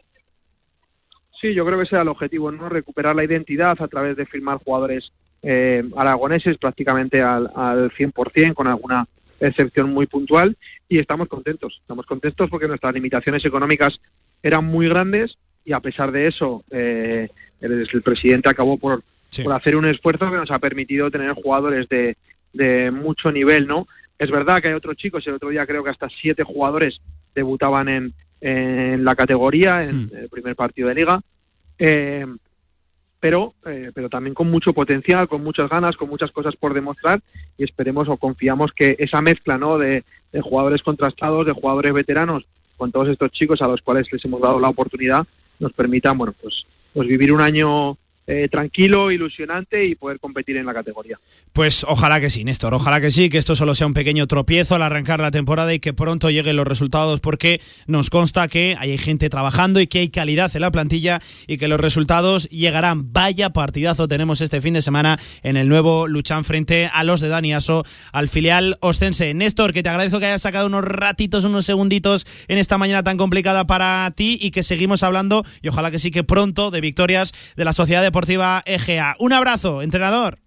Sí, 1.40 1.54
yo 1.54 1.64
creo 1.64 1.78
que 1.78 1.84
ese 1.84 1.96
el 1.96 2.08
objetivo, 2.08 2.52
¿no? 2.52 2.68
Recuperar 2.68 3.16
la 3.16 3.24
identidad 3.24 3.76
a 3.80 3.88
través 3.88 4.16
de 4.16 4.26
firmar 4.26 4.58
jugadores 4.58 5.10
eh, 5.42 5.82
aragoneses 5.96 6.58
prácticamente 6.58 7.22
al, 7.22 7.50
al 7.56 7.90
100%, 7.92 8.54
con 8.54 8.68
alguna 8.68 9.08
excepción 9.40 9.92
muy 9.92 10.06
puntual, 10.06 10.56
y 10.88 10.98
estamos 10.98 11.28
contentos. 11.28 11.78
Estamos 11.80 12.06
contentos 12.06 12.48
porque 12.48 12.68
nuestras 12.68 12.92
limitaciones 12.92 13.44
económicas 13.44 13.98
eran 14.42 14.66
muy 14.66 14.88
grandes 14.88 15.36
y 15.64 15.72
a 15.72 15.80
pesar 15.80 16.10
de 16.12 16.26
eso, 16.26 16.64
eh, 16.70 17.28
el, 17.60 17.88
el 17.92 18.02
presidente 18.02 18.48
acabó 18.50 18.76
por, 18.78 19.02
Sí. 19.28 19.42
por 19.44 19.54
hacer 19.54 19.76
un 19.76 19.86
esfuerzo 19.86 20.30
que 20.30 20.36
nos 20.36 20.50
ha 20.50 20.58
permitido 20.58 21.10
tener 21.10 21.32
jugadores 21.32 21.88
de, 21.88 22.18
de 22.52 22.90
mucho 22.90 23.32
nivel, 23.32 23.66
¿no? 23.66 23.86
Es 24.18 24.30
verdad 24.30 24.60
que 24.60 24.68
hay 24.68 24.74
otros 24.74 24.96
chicos, 24.96 25.26
el 25.26 25.32
otro 25.34 25.48
día 25.48 25.64
creo 25.66 25.82
que 25.82 25.88
hasta 25.88 26.08
siete 26.10 26.42
jugadores 26.42 27.00
debutaban 27.34 27.88
en, 27.88 28.12
en 28.42 29.04
la 29.04 29.14
categoría, 29.16 29.84
en 29.88 30.10
el 30.14 30.28
primer 30.28 30.54
partido 30.54 30.88
de 30.88 30.94
liga, 30.96 31.22
eh, 31.78 32.26
pero, 33.20 33.54
eh, 33.66 33.90
pero 33.94 34.08
también 34.10 34.34
con 34.34 34.50
mucho 34.50 34.72
potencial, 34.72 35.28
con 35.28 35.42
muchas 35.42 35.70
ganas, 35.70 35.96
con 35.96 36.08
muchas 36.10 36.30
cosas 36.30 36.54
por 36.56 36.74
demostrar 36.74 37.20
y 37.56 37.64
esperemos 37.64 38.08
o 38.08 38.16
confiamos 38.16 38.72
que 38.72 38.96
esa 38.98 39.22
mezcla 39.22 39.56
¿no? 39.56 39.78
de, 39.78 40.04
de 40.32 40.40
jugadores 40.40 40.82
contrastados, 40.82 41.46
de 41.46 41.52
jugadores 41.52 41.92
veteranos, 41.94 42.44
con 42.76 42.92
todos 42.92 43.08
estos 43.08 43.30
chicos 43.30 43.62
a 43.62 43.68
los 43.68 43.80
cuales 43.80 44.12
les 44.12 44.24
hemos 44.24 44.40
dado 44.42 44.58
la 44.60 44.68
oportunidad, 44.68 45.24
nos 45.62 45.72
permitan 45.72 46.18
bueno, 46.18 46.34
pues, 46.40 46.66
pues 46.92 47.08
vivir 47.08 47.32
un 47.32 47.40
año 47.40 47.96
eh, 48.26 48.48
tranquilo, 48.48 49.10
ilusionante 49.10 49.84
y 49.84 49.96
poder 49.96 50.20
competir 50.20 50.56
en 50.56 50.66
la 50.66 50.72
categoría. 50.72 51.18
Pues 51.52 51.84
ojalá 51.88 52.20
que 52.20 52.30
sí, 52.30 52.44
Néstor, 52.44 52.72
ojalá 52.72 53.00
que 53.00 53.10
sí, 53.10 53.28
que 53.28 53.38
esto 53.38 53.56
solo 53.56 53.74
sea 53.74 53.86
un 53.86 53.94
pequeño 53.94 54.26
tropiezo 54.26 54.76
al 54.76 54.82
arrancar 54.82 55.20
la 55.20 55.32
temporada 55.32 55.74
y 55.74 55.80
que 55.80 55.92
pronto 55.92 56.30
lleguen 56.30 56.56
los 56.56 56.66
resultados 56.66 57.20
porque 57.20 57.60
nos 57.86 58.10
consta 58.10 58.46
que 58.46 58.76
hay 58.78 58.96
gente 58.96 59.28
trabajando 59.28 59.80
y 59.80 59.88
que 59.88 59.98
hay 59.98 60.08
calidad 60.08 60.54
en 60.54 60.60
la 60.60 60.70
plantilla 60.70 61.20
y 61.48 61.58
que 61.58 61.66
los 61.66 61.80
resultados 61.80 62.48
llegarán. 62.48 63.12
Vaya 63.12 63.50
partidazo 63.50 64.06
tenemos 64.06 64.40
este 64.40 64.60
fin 64.60 64.74
de 64.74 64.82
semana 64.82 65.18
en 65.42 65.56
el 65.56 65.68
nuevo 65.68 66.06
Luchán 66.06 66.44
frente 66.44 66.88
a 66.92 67.02
los 67.02 67.20
de 67.20 67.28
Dani 67.28 67.54
Aso, 67.54 67.84
al 68.12 68.28
filial 68.28 68.76
ostense. 68.80 69.34
Néstor, 69.34 69.72
que 69.72 69.82
te 69.82 69.88
agradezco 69.88 70.20
que 70.20 70.26
hayas 70.26 70.42
sacado 70.42 70.68
unos 70.68 70.84
ratitos, 70.84 71.44
unos 71.44 71.66
segunditos 71.66 72.26
en 72.46 72.58
esta 72.58 72.78
mañana 72.78 73.02
tan 73.02 73.16
complicada 73.16 73.66
para 73.66 74.10
ti 74.14 74.38
y 74.40 74.52
que 74.52 74.62
seguimos 74.62 75.02
hablando 75.02 75.44
y 75.60 75.68
ojalá 75.68 75.90
que 75.90 75.98
sí 75.98 76.10
que 76.10 76.22
pronto 76.22 76.70
de 76.70 76.80
victorias 76.80 77.32
de 77.56 77.64
la 77.64 77.72
Sociedad 77.72 78.11
Deportiva 78.12 78.62
EGA. 78.66 79.16
Un 79.20 79.32
abrazo, 79.32 79.80
entrenador. 79.80 80.38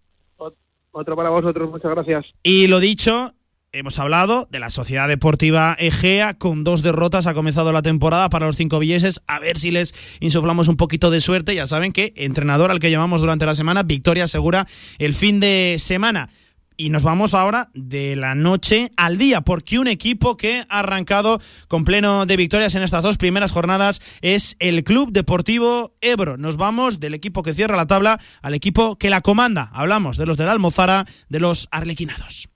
Otro 0.92 1.16
para 1.16 1.32
vosotros, 1.32 1.68
muchas 1.72 1.90
gracias. 1.90 2.24
Y 2.44 2.68
lo 2.68 2.80
dicho, 2.80 3.34
hemos 3.72 3.98
hablado 3.98 4.48
de 4.52 4.60
la 4.60 4.70
Sociedad 4.70 5.08
Deportiva 5.08 5.76
Egea 5.80 6.36
con 6.36 6.64
dos 6.64 6.84
derrotas. 6.84 7.26
Ha 7.26 7.34
comenzado 7.34 7.74
la 7.74 7.82
temporada 7.82 8.30
para 8.30 8.46
los 8.46 8.56
cinco 8.56 8.78
villeses. 8.78 9.24
A 9.26 9.40
ver 9.40 9.58
si 9.58 9.72
les 9.72 10.20
insuflamos 10.22 10.68
un 10.68 10.78
poquito 10.78 11.10
de 11.10 11.22
suerte. 11.22 11.56
Ya 11.56 11.66
saben 11.66 11.92
que 11.92 12.14
entrenador 12.18 12.70
al 12.70 12.78
que 12.78 12.92
llamamos 12.92 13.22
durante 13.22 13.48
la 13.48 13.56
semana, 13.56 13.82
victoria 13.82 14.28
segura 14.28 14.68
el 15.00 15.16
fin 15.16 15.40
de 15.40 15.78
semana. 15.80 16.30
Y 16.78 16.90
nos 16.90 17.04
vamos 17.04 17.34
ahora 17.34 17.70
de 17.74 18.16
la 18.16 18.36
noche 18.36 18.92
al 18.98 19.18
día, 19.18 19.42
porque 19.42 19.80
un 19.80 19.88
equipo 19.88 20.38
que 20.38 20.66
ha 20.70 20.80
arrancado 20.80 21.40
con 21.68 21.86
pleno 21.86 22.26
de 22.26 22.38
victorias 22.38 22.76
en 22.76 22.84
estas 22.84 23.04
dos 23.04 23.18
primeras 23.18 23.52
jornadas 23.52 24.02
es 24.22 24.56
el 24.60 24.84
Club 24.84 25.12
Deportivo 25.12 25.96
Ebro. 26.02 26.38
Nos 26.38 26.58
vamos 26.58 27.00
del 27.00 27.14
equipo 27.14 27.44
que 27.44 27.54
cierra 27.54 27.78
la 27.78 27.88
tabla 27.88 28.20
al 28.42 28.54
equipo 28.54 28.98
que 28.98 29.10
la 29.10 29.22
comanda. 29.22 29.70
Hablamos 29.74 30.18
de 30.18 30.26
los 30.26 30.38
del 30.38 30.50
Almozara, 30.50 31.06
de 31.30 31.40
los 31.40 31.68
arlequinados. 31.72 32.50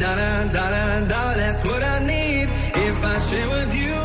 Need 0.00 0.06
a 0.06 0.52
dollar, 0.52 0.52
dollar, 0.52 1.08
dollar, 1.08 1.34
that's 1.36 1.62
what 1.64 1.82
I 1.82 1.98
need. 2.00 2.48
If 2.88 3.04
I 3.04 3.18
share 3.18 3.48
with 3.48 3.74
you 3.74 3.99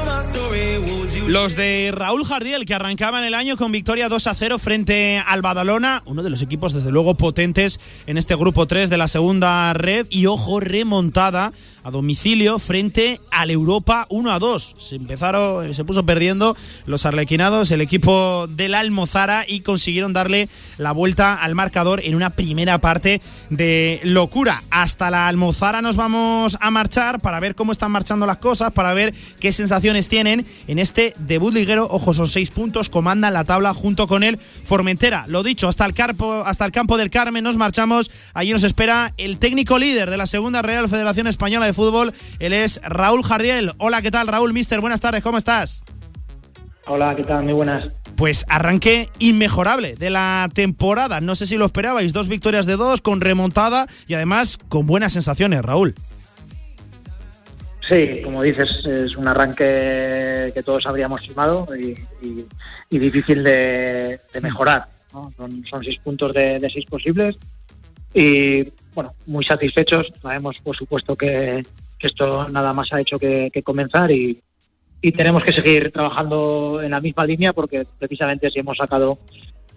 Los 1.27 1.55
de 1.55 1.91
Raúl 1.93 2.23
Jardiel, 2.23 2.65
que 2.65 2.73
arrancaban 2.73 3.23
el 3.23 3.33
año 3.33 3.57
con 3.57 3.71
victoria 3.71 4.09
2 4.09 4.27
a 4.27 4.33
0 4.33 4.59
frente 4.59 5.21
al 5.25 5.41
Badalona, 5.41 6.03
uno 6.05 6.23
de 6.23 6.29
los 6.29 6.41
equipos 6.41 6.71
desde 6.71 6.91
luego 6.91 7.15
potentes 7.15 7.79
en 8.05 8.17
este 8.17 8.35
grupo 8.35 8.67
3 8.67 8.89
de 8.89 8.97
la 8.97 9.07
segunda 9.07 9.73
red, 9.73 10.07
y 10.09 10.27
ojo, 10.27 10.59
remontada 10.59 11.51
a 11.83 11.91
domicilio 11.91 12.57
frente 12.57 13.19
al 13.31 13.51
Europa 13.51 14.07
1 14.09 14.31
a 14.31 14.39
2. 14.39 14.75
Se 14.77 14.95
empezaron, 14.95 15.73
se 15.73 15.83
puso 15.83 16.05
perdiendo 16.05 16.55
los 16.85 17.05
arlequinados, 17.05 17.69
el 17.71 17.81
equipo 17.81 18.47
del 18.47 18.73
Almozara, 18.73 19.45
y 19.47 19.61
consiguieron 19.61 20.13
darle 20.13 20.47
la 20.77 20.91
vuelta 20.91 21.35
al 21.35 21.53
marcador 21.53 22.01
en 22.03 22.15
una 22.15 22.29
primera 22.29 22.77
parte 22.77 23.21
de 23.49 23.99
locura. 24.03 24.63
Hasta 24.69 25.11
la 25.11 25.27
Almozara 25.27 25.81
nos 25.81 25.95
vamos 25.95 26.57
a 26.61 26.71
marchar 26.71 27.19
para 27.19 27.39
ver 27.39 27.55
cómo 27.55 27.71
están 27.71 27.91
marchando 27.91 28.25
las 28.25 28.37
cosas, 28.37 28.71
para 28.71 28.93
ver 28.93 29.13
qué 29.39 29.51
sensaciones 29.51 30.07
tienen 30.15 30.45
en 30.67 30.79
este 30.79 31.13
debut 31.19 31.53
liguero. 31.53 31.89
Ojo, 31.91 32.13
son 32.13 32.29
seis 32.29 32.49
puntos, 32.49 32.87
comandan 32.87 33.33
la 33.33 33.43
tabla 33.43 33.73
junto 33.73 34.07
con 34.07 34.23
el 34.23 34.37
Formentera. 34.37 35.25
Lo 35.27 35.43
dicho, 35.43 35.67
hasta 35.67 35.85
el, 35.85 35.93
carpo, 35.93 36.43
hasta 36.45 36.63
el 36.63 36.71
campo 36.71 36.95
del 36.95 37.09
Carmen 37.09 37.43
nos 37.43 37.57
marchamos. 37.57 38.31
Allí 38.33 38.53
nos 38.53 38.63
espera 38.63 39.11
el 39.17 39.39
técnico 39.39 39.77
líder 39.77 40.09
de 40.09 40.15
la 40.15 40.25
segunda 40.25 40.61
Real 40.61 40.87
Federación 40.87 41.27
Española 41.27 41.65
de 41.65 41.73
Fútbol. 41.73 42.13
Él 42.39 42.53
es 42.53 42.79
Raúl 42.81 43.23
Jardiel. 43.23 43.73
Hola, 43.77 44.01
¿qué 44.01 44.09
tal, 44.09 44.27
Raúl? 44.27 44.53
Mister, 44.53 44.79
buenas 44.79 45.01
tardes, 45.01 45.21
¿cómo 45.21 45.37
estás? 45.37 45.83
Hola, 46.87 47.13
¿qué 47.13 47.25
tal? 47.25 47.43
Muy 47.43 47.51
buenas. 47.51 47.89
Pues 48.15 48.45
arranque 48.47 49.09
inmejorable 49.19 49.95
de 49.95 50.11
la 50.11 50.49
temporada. 50.53 51.19
No 51.19 51.35
sé 51.35 51.45
si 51.45 51.57
lo 51.57 51.65
esperabais. 51.65 52.13
Dos 52.13 52.29
victorias 52.29 52.65
de 52.65 52.77
dos, 52.77 53.01
con 53.01 53.19
remontada 53.19 53.85
y 54.07 54.13
además 54.13 54.57
con 54.69 54.87
buenas 54.87 55.11
sensaciones, 55.11 55.61
Raúl. 55.61 55.93
Sí, 57.87 58.21
como 58.23 58.41
dices, 58.41 58.83
es 58.85 59.15
un 59.15 59.27
arranque 59.27 60.51
que 60.53 60.63
todos 60.63 60.85
habríamos 60.87 61.21
firmado 61.21 61.67
y, 61.75 61.95
y- 62.89 62.99
difícil 62.99 63.43
de, 63.43 64.19
mejorar. 64.41 64.87
¿no? 65.13 65.31
Son, 65.37 65.83
seis 65.83 65.99
puntos 66.03 66.33
de, 66.33 66.57
de 66.59 66.69
seis 66.69 66.85
posibles 66.85 67.37
y, 68.13 68.63
bueno, 68.93 69.13
muy 69.27 69.45
satisfechos. 69.45 70.11
Sabemos, 70.21 70.57
por 70.63 70.75
supuesto, 70.75 71.15
que, 71.15 71.63
que 71.99 72.07
esto 72.07 72.49
nada 72.49 72.73
más 72.73 72.91
ha 72.91 73.01
hecho 73.01 73.19
que, 73.19 73.49
que 73.53 73.61
comenzar 73.61 74.11
y, 74.11 74.41
y 75.01 75.11
tenemos 75.11 75.43
que 75.43 75.53
seguir 75.53 75.91
trabajando 75.91 76.81
en 76.81 76.91
la 76.91 77.01
misma 77.01 77.25
línea 77.25 77.53
porque 77.53 77.85
precisamente 77.99 78.49
si 78.49 78.59
hemos 78.59 78.77
sacado 78.77 79.19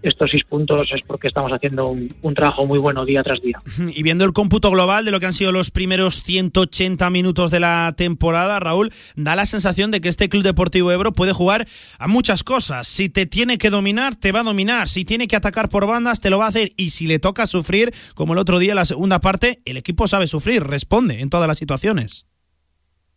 estos 0.03 0.31
seis 0.31 0.45
puntos 0.45 0.89
es 0.95 1.03
porque 1.05 1.29
estamos 1.29 1.51
haciendo 1.53 1.89
un, 1.89 2.15
un 2.23 2.35
trabajo 2.35 2.67
muy 2.67 2.79
bueno 2.79 3.05
día 3.05 3.23
tras 3.23 3.41
día. 3.41 3.59
Y 3.99 4.03
viendo 4.03 4.25
el 4.25 4.33
cómputo 4.33 4.71
global 4.71 5.05
de 5.05 5.11
lo 5.11 5.19
que 5.19 5.27
han 5.27 5.33
sido 5.33 5.51
los 5.51 5.71
primeros 5.71 6.23
180 6.23 7.11
minutos 7.11 7.51
de 7.51 7.61
la 7.61 7.95
temporada, 7.97 8.61
Raúl, 8.61 8.91
da 9.17 9.35
la 9.35 9.47
sensación 9.47 9.91
de 9.91 10.01
que 10.01 10.09
este 10.09 10.29
Club 10.29 10.43
Deportivo 10.43 10.93
Ebro 10.93 11.13
puede 11.13 11.33
jugar 11.33 11.67
a 11.99 12.07
muchas 12.07 12.45
cosas. 12.45 12.87
Si 12.87 13.09
te 13.09 13.27
tiene 13.27 13.59
que 13.59 13.71
dominar, 13.71 14.15
te 14.15 14.33
va 14.33 14.41
a 14.41 14.45
dominar. 14.45 14.89
Si 14.89 15.05
tiene 15.05 15.27
que 15.27 15.37
atacar 15.37 15.69
por 15.69 15.87
bandas, 15.87 16.21
te 16.21 16.31
lo 16.31 16.39
va 16.39 16.47
a 16.47 16.49
hacer. 16.49 16.71
Y 16.77 16.91
si 16.91 17.07
le 17.07 17.19
toca 17.19 17.47
sufrir, 17.47 17.91
como 18.15 18.35
el 18.35 18.39
otro 18.39 18.59
día 18.59 18.73
en 18.73 18.77
la 18.77 18.85
segunda 18.85 19.21
parte, 19.21 19.61
el 19.65 19.77
equipo 19.77 20.07
sabe 20.07 20.27
sufrir, 20.27 20.63
responde 20.63 21.21
en 21.21 21.31
todas 21.31 21.49
las 21.49 21.59
situaciones. 21.59 22.27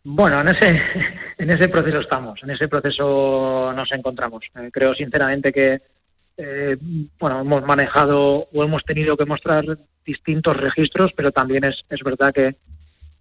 Bueno, 0.04 0.40
en 0.40 0.48
ese, 0.48 0.82
en 1.38 1.50
ese 1.50 1.68
proceso 1.68 2.00
estamos, 2.00 2.40
en 2.42 2.50
ese 2.50 2.68
proceso 2.68 3.72
nos 3.74 3.92
encontramos. 3.92 4.42
Eh, 4.56 4.70
creo 4.72 4.94
sinceramente 4.94 5.52
que 5.52 5.80
eh, 6.36 6.76
bueno, 7.18 7.40
hemos 7.40 7.62
manejado 7.64 8.48
o 8.52 8.64
hemos 8.64 8.82
tenido 8.84 9.16
que 9.16 9.24
mostrar 9.26 9.64
distintos 10.04 10.56
registros, 10.56 11.12
pero 11.14 11.30
también 11.30 11.64
es, 11.64 11.84
es 11.88 12.00
verdad 12.02 12.32
que, 12.32 12.56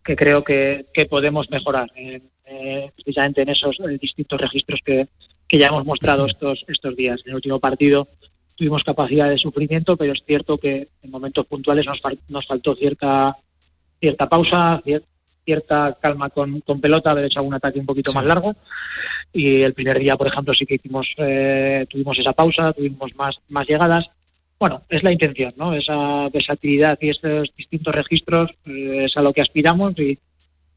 que 0.04 0.16
creo 0.16 0.44
que, 0.44 0.86
que 0.94 1.06
podemos 1.06 1.50
mejorar 1.52 1.90
eh, 1.96 2.22
eh, 2.46 2.92
precisamente 2.96 3.42
en 3.42 3.50
esos 3.50 3.78
eh, 3.80 3.98
distintos 4.02 4.40
registros 4.42 4.80
que, 4.84 5.06
que 5.48 5.58
ya 5.60 5.68
hemos 5.68 5.86
mostrado 5.86 6.26
estos, 6.26 6.64
estos 6.68 6.96
días. 6.96 7.22
En 7.26 7.30
el 7.32 7.36
último 7.36 7.60
partido 7.60 8.08
tuvimos 8.56 8.84
capacidad 8.84 9.30
de 9.30 9.38
sufrimiento, 9.38 9.96
pero 9.98 10.14
es 10.14 10.24
cierto 10.26 10.58
que 10.58 10.88
en 11.04 11.12
momentos 11.12 11.46
puntuales 11.46 11.86
nos, 11.86 12.00
nos 12.30 12.48
faltó 12.48 12.76
cierta, 12.76 13.38
cierta 14.00 14.28
pausa, 14.28 14.82
cier- 14.84 15.04
cierta 15.44 15.98
calma 16.00 16.30
con, 16.30 16.62
con 16.62 16.82
pelota, 16.82 17.12
haber 17.12 17.26
hecho 17.26 17.44
un 17.44 17.54
ataque 17.54 17.80
un 17.80 17.86
poquito 17.86 18.14
más 18.14 18.26
largo. 18.26 18.56
Y 19.34 19.62
el 19.62 19.74
primer 19.74 20.00
día, 20.00 20.16
por 20.18 20.28
ejemplo, 20.28 20.54
sí 20.54 20.66
que 20.66 20.76
hicimos, 20.76 21.08
eh, 21.18 21.86
tuvimos 21.90 22.18
esa 22.20 22.34
pausa, 22.34 22.74
tuvimos 22.74 23.16
más, 23.16 23.40
más 23.50 23.68
llegadas. 23.68 24.10
Bueno, 24.60 24.84
es 24.90 25.02
la 25.04 25.12
intención, 25.12 25.52
¿no? 25.58 25.74
Esa 25.74 26.30
versatilidad 26.30 26.98
y 27.02 27.10
esos 27.10 27.50
distintos 27.58 27.96
registros 27.96 28.52
eh, 28.66 29.06
es 29.06 29.18
a 29.18 29.22
lo 29.22 29.34
que 29.34 29.42
aspiramos 29.42 29.98
y, 29.98 30.20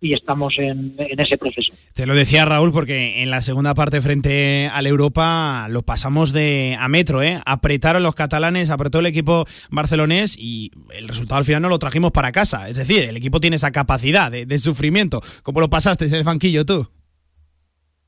y 0.04 0.12
estamos 0.12 0.54
en, 0.58 0.94
en, 0.98 1.18
ese 1.18 1.38
proceso. 1.38 1.72
Te 1.94 2.04
lo 2.04 2.14
decía 2.14 2.44
Raúl 2.44 2.72
porque 2.72 3.22
en 3.22 3.30
la 3.30 3.40
segunda 3.40 3.72
parte 3.72 4.02
frente 4.02 4.68
al 4.70 4.86
Europa 4.86 5.66
lo 5.70 5.80
pasamos 5.80 6.34
de 6.34 6.76
a 6.78 6.88
metro, 6.88 7.22
¿eh? 7.22 7.40
Apretaron 7.46 8.02
los 8.02 8.14
catalanes, 8.14 8.68
apretó 8.68 8.98
el 8.98 9.06
equipo 9.06 9.46
barcelonés 9.70 10.36
y 10.38 10.70
el 10.94 11.08
resultado 11.08 11.38
al 11.38 11.46
final 11.46 11.62
no 11.62 11.70
lo 11.70 11.78
trajimos 11.78 12.12
para 12.12 12.32
casa. 12.32 12.68
Es 12.68 12.76
decir, 12.76 13.04
el 13.08 13.16
equipo 13.16 13.40
tiene 13.40 13.56
esa 13.56 13.72
capacidad 13.72 14.30
de, 14.30 14.44
de 14.44 14.58
sufrimiento. 14.58 15.22
¿Cómo 15.42 15.60
lo 15.60 15.70
pasaste 15.70 16.04
en 16.04 16.14
el 16.16 16.22
banquillo 16.22 16.66
tú? 16.66 16.86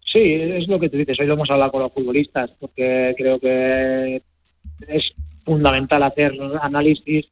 Sí, 0.05 0.34
es 0.34 0.68
lo 0.68 0.78
que 0.78 0.90
tú 0.90 0.99
dices. 0.99 1.18
Hoy 1.18 1.26
lo 1.26 1.32
hemos 1.32 1.51
hablado 1.51 1.72
con 1.72 1.80
los 1.80 1.92
futbolistas 1.94 2.51
porque 2.61 3.14
creo 3.16 3.40
que 3.40 4.22
es 4.86 5.12
fundamental 5.47 6.03
hacer 6.03 6.34
análisis 6.61 7.24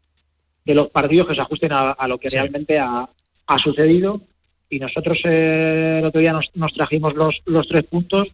de 0.64 0.74
los 0.74 0.88
partidos 0.88 1.28
que 1.28 1.34
se 1.34 1.42
ajusten 1.42 1.72
a, 1.72 1.90
a 1.90 2.08
lo 2.08 2.16
que 2.16 2.30
sí. 2.30 2.36
realmente 2.38 2.78
ha, 2.78 3.06
ha 3.46 3.58
sucedido 3.58 4.22
y 4.70 4.78
nosotros 4.78 5.18
eh, 5.24 5.98
el 6.00 6.06
otro 6.06 6.20
día 6.20 6.32
nos, 6.32 6.50
nos 6.54 6.72
trajimos 6.72 7.14
los, 7.14 7.40
los, 7.46 7.66
tres 7.68 7.84
puntos, 7.84 8.28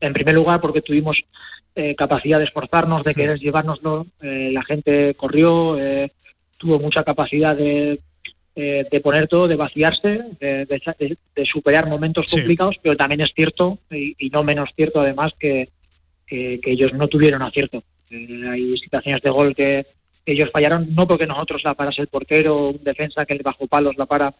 en 0.00 0.12
primer 0.12 0.34
lugar 0.34 0.60
porque 0.60 0.82
tuvimos 0.82 1.18
eh, 1.74 1.94
capacidad 1.94 2.38
de 2.38 2.44
esforzarnos, 2.44 3.04
de 3.04 3.14
querer 3.14 3.38
llevárnoslo, 3.38 4.06
eh, 4.22 4.50
la 4.52 4.64
gente 4.64 5.14
corrió, 5.14 5.78
eh, 5.78 6.12
tuvo 6.56 6.78
mucha 6.78 7.04
capacidad 7.04 7.54
de, 7.54 8.00
eh, 8.54 8.86
de 8.90 9.00
poner 9.00 9.28
todo, 9.28 9.48
de 9.48 9.56
vaciarse, 9.56 10.22
de, 10.40 10.64
de, 10.64 11.18
de 11.34 11.44
superar 11.44 11.88
momentos 11.88 12.26
sí. 12.28 12.36
complicados, 12.36 12.76
pero 12.82 12.96
también 12.96 13.20
es 13.20 13.32
cierto, 13.34 13.78
y, 13.90 14.14
y, 14.18 14.30
no 14.30 14.42
menos 14.42 14.70
cierto 14.74 15.00
además, 15.00 15.32
que, 15.38 15.68
que, 16.26 16.58
que 16.62 16.70
ellos 16.70 16.94
no 16.94 17.08
tuvieron 17.08 17.42
acierto. 17.42 17.82
hay 18.10 18.76
situaciones 18.78 19.20
de 19.22 19.30
gol 19.30 19.54
que 19.54 19.86
ellos 20.24 20.50
fallaron, 20.50 20.94
no 20.94 21.06
porque 21.06 21.26
nosotros 21.26 21.62
la 21.64 21.74
parase 21.74 22.00
el 22.00 22.08
portero, 22.08 22.70
un 22.70 22.82
defensa 22.82 23.26
que 23.26 23.38
bajo 23.44 23.66
palos 23.66 23.96
la 23.96 24.06
para 24.06 24.34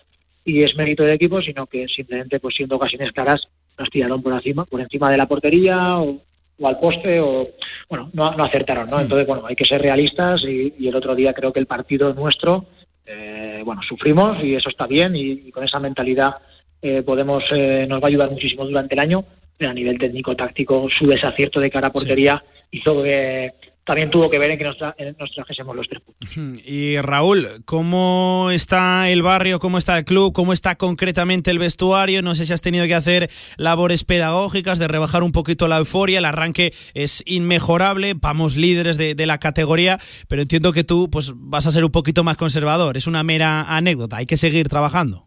y 0.47 0.63
es 0.63 0.77
mérito 0.77 1.03
del 1.03 1.15
equipo, 1.15 1.43
sino 1.43 1.67
que 1.67 1.89
simplemente 1.89 2.39
pues 2.39 2.55
siendo 2.55 2.77
ocasiones 2.77 3.13
claras 3.13 3.43
nos 3.77 3.91
tiraron 3.91 4.23
por 4.23 4.33
encima, 4.33 4.65
por 4.65 4.81
encima 4.81 5.11
de 5.11 5.17
la 5.17 5.27
portería 5.27 5.99
o, 5.99 6.23
o 6.59 6.69
al 6.69 6.79
poste 6.79 7.21
o 7.21 7.49
bueno, 7.91 8.11
no, 8.13 8.31
no 8.31 8.45
acertaron, 8.45 8.89
¿no? 8.89 9.01
Entonces, 9.01 9.27
bueno, 9.27 9.45
hay 9.47 9.57
que 9.57 9.65
ser 9.65 9.83
realistas 9.83 10.43
y, 10.45 10.73
y 10.79 10.87
el 10.87 10.95
otro 10.95 11.17
día 11.17 11.35
creo 11.35 11.53
que 11.53 11.59
el 11.59 11.67
partido 11.67 12.15
nuestro, 12.15 12.65
eh, 13.05 13.61
bueno, 13.65 13.83
sufrimos 13.83 14.43
y 14.43 14.55
eso 14.55 14.69
está 14.69 14.87
bien 14.87 15.17
y, 15.17 15.33
y 15.33 15.51
con 15.51 15.65
esa 15.65 15.81
mentalidad 15.81 16.37
eh, 16.81 17.03
podemos, 17.03 17.43
eh, 17.51 17.85
nos 17.89 18.01
va 18.01 18.07
a 18.07 18.09
ayudar 18.09 18.31
muchísimo 18.31 18.65
durante 18.65 18.95
el 18.95 19.01
año, 19.01 19.25
pero 19.57 19.73
a 19.73 19.75
nivel 19.75 19.99
técnico-táctico 19.99 20.89
su 20.97 21.07
desacierto 21.07 21.59
de 21.59 21.71
cara 21.71 21.89
a 21.89 21.93
portería 21.93 22.45
sí. 22.71 22.79
hizo 22.79 23.03
que 23.03 23.53
también 23.87 24.11
tuvo 24.11 24.29
que 24.29 24.39
ver 24.39 24.51
en 24.51 24.59
que 24.59 24.65
nos, 24.65 24.77
tra 24.77 24.95
nos, 25.19 25.31
trajésemos 25.31 25.75
los 25.77 25.89
tres 25.89 26.03
puntos. 26.03 26.37
Y 26.67 26.99
Raúl, 26.99 27.47
¿cómo 27.65 28.49
está 28.51 29.09
el 29.09 29.23
barrio? 29.23 29.61
¿Cómo 29.61 29.79
está 29.79 29.97
el 29.97 30.05
club? 30.05 30.33
¿Cómo 30.33 30.53
está 30.53 30.75
concretamente 30.75 31.53
el 31.53 31.61
vestuario? 31.61 32.21
No 32.21 32.35
sé 32.35 32.47
si 32.47 32.53
has 32.53 32.61
tenido 32.61 32.85
que 32.87 32.95
hacer 32.95 33.29
labores 33.57 34.03
pedagógicas 34.03 34.81
de 34.81 34.89
rebajar 34.89 35.23
un 35.23 35.31
poquito 35.31 35.69
la 35.69 35.79
euforia. 35.79 36.19
El 36.19 36.25
arranque 36.25 36.73
es 36.95 37.23
inmejorable, 37.27 38.15
vamos 38.15 38.57
líderes 38.57 38.99
de, 38.99 39.15
de 39.15 39.27
la 39.27 39.39
categoría, 39.39 39.99
pero 40.29 40.43
entiendo 40.43 40.73
que 40.73 40.83
tú 40.83 41.09
pues, 41.09 41.33
vas 41.37 41.69
a 41.69 41.71
ser 41.71 41.85
un 41.85 41.93
poquito 41.93 42.25
más 42.25 42.37
conservador. 42.37 42.97
Es 42.97 43.07
una 43.07 43.23
mera 43.23 43.77
anécdota, 43.77 44.17
hay 44.17 44.27
que 44.27 44.37
seguir 44.37 44.69
trabajando. 44.69 45.27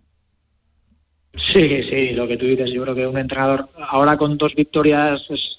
Sí, 1.53 1.83
sí, 1.89 2.09
lo 2.09 2.27
que 2.27 2.35
tú 2.35 2.45
dices, 2.45 2.71
yo 2.73 2.81
creo 2.83 2.95
que 2.95 3.07
un 3.07 3.17
entrenador 3.17 3.69
ahora 3.87 4.17
con 4.17 4.37
dos 4.37 4.53
victorias 4.53 5.21
es, 5.29 5.58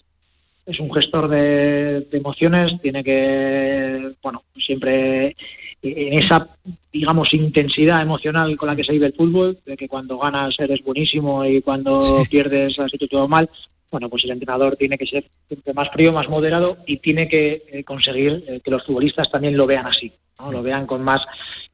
es 0.71 0.81
un 0.81 0.93
gestor 0.93 1.29
de, 1.29 2.07
de, 2.11 2.19
emociones, 2.19 2.81
tiene 2.81 3.03
que, 3.03 4.13
bueno, 4.23 4.43
siempre 4.57 5.37
en 5.83 6.19
esa, 6.19 6.49
digamos, 6.93 7.33
intensidad 7.33 8.03
emocional 8.03 8.57
con 8.57 8.69
la 8.69 8.77
que 8.77 8.85
se 8.85 8.93
vive 8.93 9.07
el 9.07 9.15
fútbol, 9.15 9.59
de 9.65 9.77
que 9.77 9.89
cuando 9.89 10.19
ganas 10.19 10.55
eres 10.59 10.83
buenísimo 10.85 11.45
y 11.45 11.63
cuando 11.63 12.01
sí. 12.01 12.29
pierdes 12.31 12.79
has 12.79 12.93
hecho 12.93 13.09
todo 13.09 13.29
mal, 13.29 13.49
bueno, 13.91 14.09
pues 14.09 14.25
el 14.25 14.31
entrenador 14.31 14.77
tiene 14.77 14.97
que 14.97 15.07
ser 15.07 15.25
siempre 15.49 15.73
más 15.75 15.89
frío, 15.91 16.13
más 16.13 16.29
moderado 16.29 16.79
y 16.87 16.99
tiene 16.99 17.29
que 17.29 17.65
eh, 17.73 17.83
conseguir 17.83 18.45
eh, 18.47 18.61
que 18.63 18.71
los 18.71 18.85
futbolistas 18.85 19.31
también 19.31 19.57
lo 19.57 19.67
vean 19.67 19.87
así, 19.87 20.13
¿no? 20.39 20.53
lo 20.53 20.63
vean 20.63 20.87
con 20.87 21.03
más, 21.03 21.23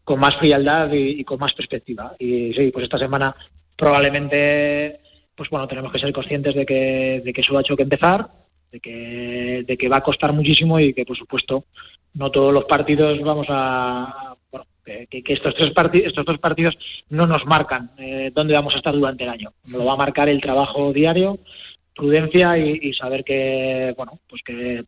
con 0.02 0.20
más 0.20 0.34
frialdad 0.36 0.90
y, 0.92 1.20
y 1.20 1.24
con 1.24 1.38
más 1.38 1.52
perspectiva. 1.52 2.12
Y 2.18 2.54
sí, 2.54 2.70
pues 2.72 2.84
esta 2.84 2.98
semana 2.98 3.34
probablemente, 3.76 5.00
pues 5.34 5.50
bueno, 5.50 5.68
tenemos 5.68 5.92
que 5.92 5.98
ser 5.98 6.12
conscientes 6.12 6.54
de 6.54 6.64
que, 6.64 7.22
de 7.22 7.32
que 7.32 7.40
eso 7.42 7.58
ha 7.58 7.60
hecho 7.60 7.76
que 7.76 7.82
empezar, 7.82 8.28
de 8.76 8.80
que, 8.80 9.64
de 9.66 9.76
que 9.76 9.88
va 9.88 9.98
a 9.98 10.02
costar 10.02 10.32
muchísimo 10.32 10.78
y 10.78 10.92
que, 10.92 11.04
por 11.04 11.16
supuesto, 11.16 11.64
no 12.14 12.30
todos 12.30 12.52
los 12.52 12.64
partidos 12.64 13.20
vamos 13.22 13.46
a. 13.48 14.34
Bueno, 14.50 14.66
que, 14.84 15.22
que 15.22 15.32
estos, 15.32 15.54
tres 15.54 15.72
partidos, 15.72 16.08
estos 16.08 16.24
dos 16.24 16.38
partidos 16.38 16.76
no 17.08 17.26
nos 17.26 17.44
marcan 17.46 17.90
eh, 17.98 18.30
dónde 18.34 18.54
vamos 18.54 18.74
a 18.74 18.78
estar 18.78 18.94
durante 18.94 19.24
el 19.24 19.30
año. 19.30 19.52
Lo 19.70 19.84
va 19.84 19.94
a 19.94 19.96
marcar 20.04 20.28
el 20.28 20.40
trabajo 20.40 20.92
diario, 20.92 21.38
prudencia 21.94 22.58
y, 22.58 22.78
y 22.82 22.92
saber 22.92 23.24
que, 23.24 23.94
bueno, 23.96 24.20
pues 24.28 24.42
que, 24.44 24.84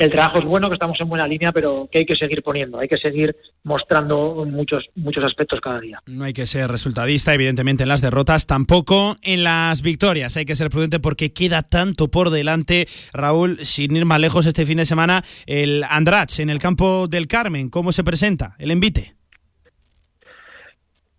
que, 0.00 0.04
el 0.04 0.10
trabajo 0.10 0.38
es 0.38 0.44
bueno, 0.44 0.68
que 0.68 0.74
estamos 0.74 1.00
en 1.00 1.08
buena 1.08 1.26
línea, 1.26 1.52
pero 1.52 1.88
que 1.90 1.98
hay 1.98 2.06
que 2.06 2.16
seguir 2.16 2.42
poniendo, 2.42 2.78
hay 2.78 2.88
que 2.88 2.96
seguir 2.96 3.36
mostrando 3.64 4.46
muchos, 4.46 4.86
muchos 4.94 5.24
aspectos 5.24 5.60
cada 5.60 5.80
día. 5.80 6.00
No 6.06 6.24
hay 6.24 6.32
que 6.32 6.46
ser 6.46 6.70
resultadista, 6.70 7.34
evidentemente, 7.34 7.82
en 7.82 7.88
las 7.88 8.00
derrotas, 8.00 8.46
tampoco 8.46 9.16
en 9.22 9.44
las 9.44 9.82
victorias. 9.82 10.36
Hay 10.36 10.44
que 10.44 10.56
ser 10.56 10.70
prudente 10.70 11.00
porque 11.00 11.32
queda 11.32 11.62
tanto 11.62 12.10
por 12.10 12.30
delante, 12.30 12.86
Raúl, 13.12 13.58
sin 13.58 13.94
ir 13.96 14.04
más 14.06 14.20
lejos 14.20 14.46
este 14.46 14.66
fin 14.66 14.78
de 14.78 14.86
semana, 14.86 15.22
el 15.46 15.84
Andrach 15.88 16.40
en 16.40 16.50
el 16.50 16.58
campo 16.58 17.06
del 17.08 17.26
Carmen. 17.26 17.70
¿Cómo 17.70 17.92
se 17.92 18.04
presenta 18.04 18.56
el 18.58 18.70
envite? 18.70 19.14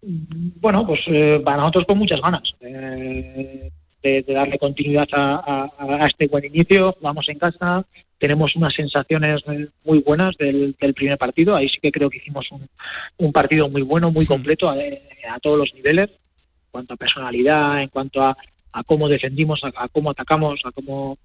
Bueno, 0.02 0.86
pues 0.86 1.02
eh, 1.08 1.40
para 1.46 1.58
nosotros 1.58 1.86
con 1.88 2.00
muchas 2.00 2.20
ganas. 2.22 2.44
Eh, 2.62 3.72
de, 4.04 4.24
de, 4.24 4.34
darle 4.34 4.58
continuidad 4.58 5.08
a, 5.12 5.70
a, 5.78 6.04
a, 6.04 6.08
este 6.08 6.28
buen 6.28 6.46
inicio. 6.46 6.96
Vamos 7.02 7.28
en 7.30 7.38
casa, 7.38 7.86
tenemos 8.22 8.56
unas 8.56 8.76
sensaciones 8.76 9.42
muy 9.84 9.98
buenas 10.00 10.38
del, 10.38 10.76
del 10.80 10.94
primer 10.94 11.18
partido. 11.18 11.56
Ahí 11.56 11.68
sí 11.68 11.80
que 11.82 11.92
creo 11.92 12.08
que 12.08 12.18
hicimos 12.18 12.46
un, 12.52 12.70
un 13.18 13.34
partido 13.34 13.68
muy 13.68 13.82
bueno, 13.82 14.12
muy 14.12 14.28
completo 14.28 14.70
a, 14.70 14.76
a, 14.76 15.40
todos 15.40 15.58
los 15.58 15.74
niveles, 15.74 16.08
en 16.08 16.70
cuanto 16.70 16.94
a 16.94 16.98
personalidad, 16.98 17.82
en 17.82 17.90
cuanto 17.90 18.22
a, 18.22 18.38
cómo 18.86 19.10
defendimos, 19.10 19.62
a, 19.64 19.88
cómo 19.88 20.12
atacamos, 20.12 20.62
a 20.64 20.72
cómo 20.72 21.18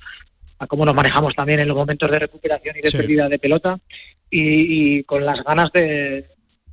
a 0.59 0.67
cómo 0.67 0.87
nos 0.87 0.95
manejamos 0.95 1.35
también 1.35 1.61
en 1.61 1.69
los 1.69 1.77
momentos 1.77 2.11
de 2.11 2.19
recuperación 2.19 2.77
y 2.79 2.81
de 2.81 2.89
sí. 2.89 2.97
pérdida 2.97 3.29
de 3.29 3.39
pelota 3.39 3.79
y, 4.31 4.97
y, 4.97 5.03
con 5.05 5.27
las 5.27 5.45
ganas 5.45 5.71
de 5.73 6.25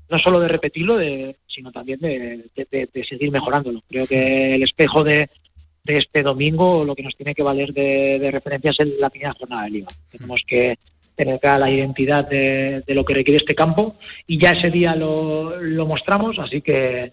no 0.09 0.19
solo 0.19 0.39
de 0.39 0.47
repetirlo, 0.47 0.95
de, 0.95 1.36
sino 1.47 1.69
también 1.69 1.99
de, 1.99 2.45
de, 2.55 2.89
de 2.93 3.03
seguir 3.03 3.30
mejorándolo. 3.30 3.84
Creo 3.89 4.07
que 4.07 4.55
el 4.55 4.63
espejo 4.63 5.03
de, 5.03 5.30
de 5.84 5.97
este 5.97 6.21
domingo 6.21 6.86
lo 6.86 6.95
que 6.95 7.03
nos 7.03 7.15
tiene 7.15 7.36
que 7.36 7.43
valer 7.43 7.73
de, 7.73 8.17
de 8.19 8.31
referencia 8.31 8.71
es 8.71 8.88
la 8.99 9.09
primera 9.09 9.34
jornada 9.34 9.63
de 9.63 9.69
liga. 9.69 9.88
Tenemos 10.09 10.41
que 10.47 10.77
tener 11.15 11.39
clara 11.39 11.59
la 11.59 11.71
identidad 11.71 12.27
de, 12.27 12.84
de, 12.88 12.95
lo 12.95 13.03
que 13.03 13.13
requiere 13.13 13.38
este 13.38 13.53
campo 13.53 13.95
y 14.25 14.39
ya 14.39 14.51
ese 14.51 14.71
día 14.71 14.95
lo, 14.95 15.59
lo 15.61 15.86
mostramos, 15.86 16.39
así 16.39 16.61
que 16.61 17.11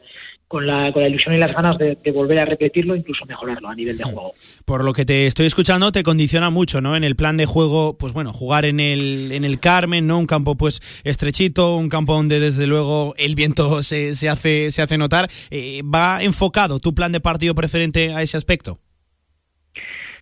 con 0.51 0.66
la, 0.66 0.92
con 0.92 1.01
la, 1.01 1.09
ilusión 1.09 1.32
y 1.32 1.38
las 1.38 1.53
ganas 1.53 1.78
de, 1.78 1.96
de, 2.03 2.11
volver 2.11 2.40
a 2.40 2.44
repetirlo, 2.44 2.96
incluso 2.96 3.24
mejorarlo 3.24 3.68
a 3.68 3.74
nivel 3.76 3.96
de 3.96 4.03
juego. 4.03 4.32
Por 4.64 4.82
lo 4.84 4.92
que 4.92 5.05
te 5.05 5.28
estoy 5.28 5.46
escuchando, 5.46 5.92
te 5.92 6.03
condiciona 6.03 6.51
mucho, 6.51 6.80
¿no? 6.80 6.96
En 6.96 7.05
el 7.05 7.14
plan 7.14 7.36
de 7.36 7.46
juego, 7.46 7.96
pues 7.96 8.12
bueno, 8.12 8.32
jugar 8.32 8.64
en 8.64 8.80
el, 8.80 9.30
en 9.30 9.44
el 9.44 9.61
Carmen, 9.61 10.09
¿no? 10.09 10.18
Un 10.18 10.26
campo 10.26 10.57
pues 10.57 11.03
estrechito, 11.05 11.76
un 11.76 11.88
campo 11.88 12.14
donde 12.14 12.40
desde 12.40 12.66
luego 12.66 13.14
el 13.16 13.36
viento 13.36 13.80
se, 13.84 14.16
se 14.16 14.28
hace, 14.28 14.72
se 14.72 14.82
hace 14.82 14.98
notar. 14.98 15.28
Eh, 15.53 15.82
¿Va 15.84 16.20
enfocado 16.20 16.80
tu 16.80 16.96
plan 16.96 17.12
de 17.12 17.20
partido 17.20 17.55
preferente 17.55 18.12
a 18.12 18.20
ese 18.20 18.36
aspecto? 18.36 18.80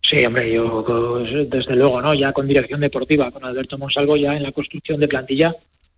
Sí, 0.03 0.23
hombre, 0.27 0.53
yo 0.53 0.85
desde 1.49 1.75
luego, 1.75 2.03
¿no? 2.03 2.13
Ya 2.13 2.35
con 2.35 2.47
dirección 2.47 2.83
deportiva, 2.83 3.31
con 3.31 3.47
Alberto 3.47 3.79
Monsalvo, 3.79 4.19
ya 4.19 4.37
en 4.37 4.43
la 4.43 4.53
construcción 4.53 5.01
de 5.01 5.09
plantilla, 5.09 5.57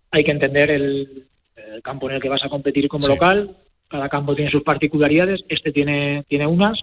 hay 0.09 0.23
que 0.23 0.31
entender 0.31 0.71
el, 0.71 1.27
el 1.57 1.81
campo 1.81 2.09
en 2.09 2.15
el 2.15 2.21
que 2.21 2.29
vas 2.29 2.45
a 2.45 2.49
competir 2.49 2.87
como 2.87 3.05
sí. 3.05 3.11
local, 3.11 3.57
cada 3.91 4.09
campo 4.09 4.33
tiene 4.33 4.49
sus 4.49 4.63
particularidades, 4.63 5.43
este 5.49 5.71
tiene, 5.71 6.23
tiene 6.27 6.47
unas 6.47 6.79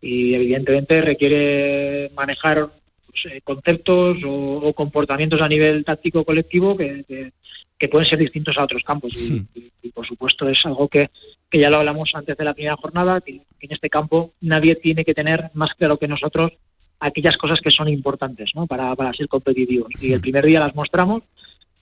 y 0.00 0.34
evidentemente 0.34 1.02
requiere 1.02 2.10
manejar 2.14 2.68
pues, 3.06 3.34
eh, 3.34 3.40
conceptos 3.42 4.18
o, 4.24 4.58
o, 4.58 4.72
comportamientos 4.72 5.40
a 5.40 5.48
nivel 5.48 5.84
táctico 5.84 6.24
colectivo 6.24 6.76
que, 6.76 7.04
que, 7.08 7.32
que, 7.76 7.88
pueden 7.88 8.06
ser 8.06 8.18
distintos 8.18 8.56
a 8.56 8.64
otros 8.64 8.84
campos 8.84 9.12
y, 9.14 9.16
sí. 9.16 9.46
y, 9.56 9.72
y 9.82 9.90
por 9.90 10.06
supuesto 10.06 10.48
es 10.48 10.64
algo 10.64 10.86
que, 10.86 11.10
que, 11.50 11.58
ya 11.58 11.70
lo 11.70 11.78
hablamos 11.78 12.10
antes 12.14 12.36
de 12.36 12.44
la 12.44 12.54
primera 12.54 12.76
jornada, 12.76 13.20
que, 13.20 13.32
en 13.60 13.72
este 13.72 13.90
campo 13.90 14.32
nadie 14.40 14.76
tiene 14.76 15.04
que 15.04 15.14
tener 15.14 15.50
más 15.54 15.74
claro 15.74 15.98
que 15.98 16.06
nosotros 16.06 16.52
aquellas 17.00 17.36
cosas 17.36 17.60
que 17.60 17.72
son 17.72 17.88
importantes 17.88 18.50
¿no? 18.54 18.68
para, 18.68 18.94
para 18.94 19.12
ser 19.12 19.26
competitivos 19.26 19.90
y 20.00 20.12
el 20.12 20.20
primer 20.20 20.46
día 20.46 20.60
las 20.60 20.76
mostramos 20.76 21.24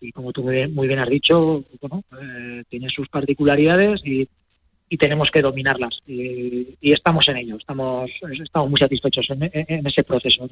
y 0.01 0.13
como 0.13 0.33
tú 0.33 0.43
muy 0.43 0.55
bien, 0.55 0.75
muy 0.75 0.87
bien 0.87 1.01
has 1.01 1.09
dicho, 1.09 1.65
bueno, 1.81 2.03
eh, 2.21 2.65
tiene 2.69 2.89
sus 2.91 3.09
particularidades 3.09 4.01
y, 4.05 4.29
y 4.89 4.97
tenemos 4.97 5.31
que 5.31 5.43
dominarlas. 5.43 6.01
Y, 6.07 6.77
y 6.81 6.93
estamos 6.93 7.29
en 7.29 7.39
ello, 7.39 7.57
estamos, 7.57 8.11
estamos 8.43 8.71
muy 8.71 8.79
satisfechos 8.79 9.27
en, 9.31 9.87
ese 9.87 10.05
proceso 10.05 10.49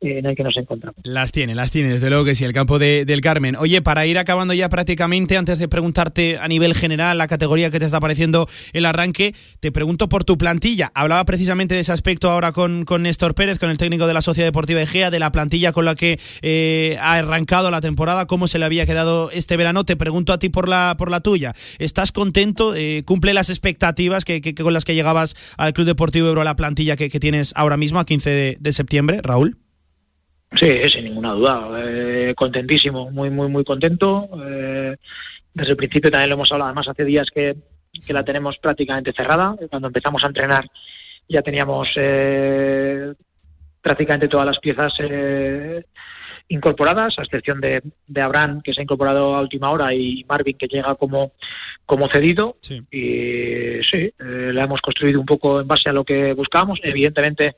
en 0.00 0.24
el 0.26 0.34
que 0.34 0.42
nos 0.42 0.56
encontramos. 0.56 0.96
Las 1.04 1.30
tiene, 1.32 1.54
las 1.54 1.70
tiene, 1.70 1.90
desde 1.90 2.08
luego 2.08 2.24
que 2.24 2.34
sí, 2.34 2.44
el 2.44 2.52
campo 2.52 2.78
de- 2.78 3.04
del 3.04 3.20
Carmen. 3.20 3.56
Oye, 3.56 3.82
para 3.82 4.06
ir 4.06 4.18
acabando 4.18 4.54
ya 4.54 4.68
prácticamente, 4.68 5.36
antes 5.36 5.58
de 5.58 5.68
preguntarte 5.68 6.38
a 6.38 6.48
nivel 6.48 6.74
general 6.74 7.18
la 7.18 7.28
categoría 7.28 7.70
que 7.70 7.78
te 7.78 7.84
está 7.84 8.00
pareciendo 8.00 8.48
el 8.72 8.86
arranque, 8.86 9.34
te 9.60 9.70
pregunto 9.72 10.08
por 10.08 10.24
tu 10.24 10.38
plantilla. 10.38 10.90
Hablaba 10.94 11.24
precisamente 11.24 11.74
de 11.74 11.80
ese 11.82 11.92
aspecto 11.92 12.30
ahora 12.30 12.52
con, 12.52 12.84
con 12.84 13.02
Néstor 13.02 13.34
Pérez, 13.34 13.58
con 13.58 13.70
el 13.70 13.76
técnico 13.78 14.06
de 14.06 14.14
la 14.14 14.22
Sociedad 14.22 14.48
Deportiva 14.48 14.80
Egea, 14.80 15.10
de 15.10 15.18
la 15.18 15.32
plantilla 15.32 15.72
con 15.72 15.84
la 15.84 15.94
que 15.94 16.18
eh, 16.42 16.96
ha 17.00 17.14
arrancado 17.14 17.70
la 17.70 17.80
temporada, 17.80 18.26
cómo 18.26 18.48
se 18.48 18.58
le 18.58 18.64
había 18.64 18.86
quedado 18.86 19.30
este 19.30 19.56
verano. 19.56 19.84
Te 19.84 19.96
pregunto 19.96 20.32
a 20.32 20.38
ti 20.38 20.48
por 20.48 20.68
la, 20.68 20.94
por 20.98 21.10
la 21.10 21.20
tuya. 21.20 21.52
¿Estás 21.78 22.10
contento? 22.12 22.74
Eh, 22.74 23.02
¿Cumple 23.04 23.34
las 23.34 23.50
expectativas 23.50 24.24
que, 24.24 24.40
con 24.54 24.72
las 24.72 24.84
que 24.84 24.94
llegabas 24.94 25.54
al 25.58 25.72
Club 25.74 25.86
Deportivo 25.86 26.28
Ebro, 26.28 26.42
la 26.44 26.56
plantilla 26.56 26.96
que, 26.96 27.10
tienes 27.20 27.52
ahora 27.54 27.76
mismo, 27.76 27.98
a 28.00 28.06
15 28.06 28.30
de- 28.30 28.56
de 28.58 28.72
septiembre, 28.72 29.20
Raúl? 29.22 29.58
Sí, 30.54 30.82
sin 30.88 31.04
ninguna 31.04 31.32
duda. 31.32 31.70
Eh, 31.78 32.34
contentísimo, 32.36 33.10
muy, 33.10 33.30
muy, 33.30 33.48
muy 33.48 33.64
contento. 33.64 34.28
Eh, 34.46 34.96
desde 35.54 35.70
el 35.70 35.76
principio 35.76 36.10
también 36.10 36.30
lo 36.30 36.34
hemos 36.34 36.52
hablado, 36.52 36.68
además 36.68 36.88
hace 36.88 37.04
días 37.04 37.28
que, 37.32 37.56
que 38.06 38.12
la 38.12 38.24
tenemos 38.24 38.58
prácticamente 38.58 39.12
cerrada. 39.12 39.56
Cuando 39.68 39.88
empezamos 39.88 40.22
a 40.24 40.28
entrenar 40.28 40.64
ya 41.30 41.42
teníamos 41.42 41.88
eh, 41.94 43.14
prácticamente 43.80 44.28
todas 44.28 44.46
las 44.46 44.58
piezas 44.58 44.92
eh, 44.98 45.84
incorporadas, 46.48 47.16
a 47.18 47.22
excepción 47.22 47.60
de, 47.60 47.82
de 48.08 48.20
Abraham, 48.20 48.60
que 48.62 48.74
se 48.74 48.80
ha 48.80 48.82
incorporado 48.82 49.36
a 49.36 49.40
última 49.40 49.70
hora, 49.70 49.94
y 49.94 50.24
Marvin, 50.28 50.58
que 50.58 50.66
llega 50.66 50.96
como, 50.96 51.32
como 51.86 52.08
cedido. 52.08 52.56
Y 52.90 53.80
sí, 53.88 54.12
eh, 54.18 54.50
la 54.52 54.64
hemos 54.64 54.80
construido 54.80 55.20
un 55.20 55.26
poco 55.26 55.60
en 55.60 55.68
base 55.68 55.88
a 55.88 55.92
lo 55.92 56.04
que 56.04 56.32
buscábamos. 56.32 56.80
Evidentemente, 56.82 57.54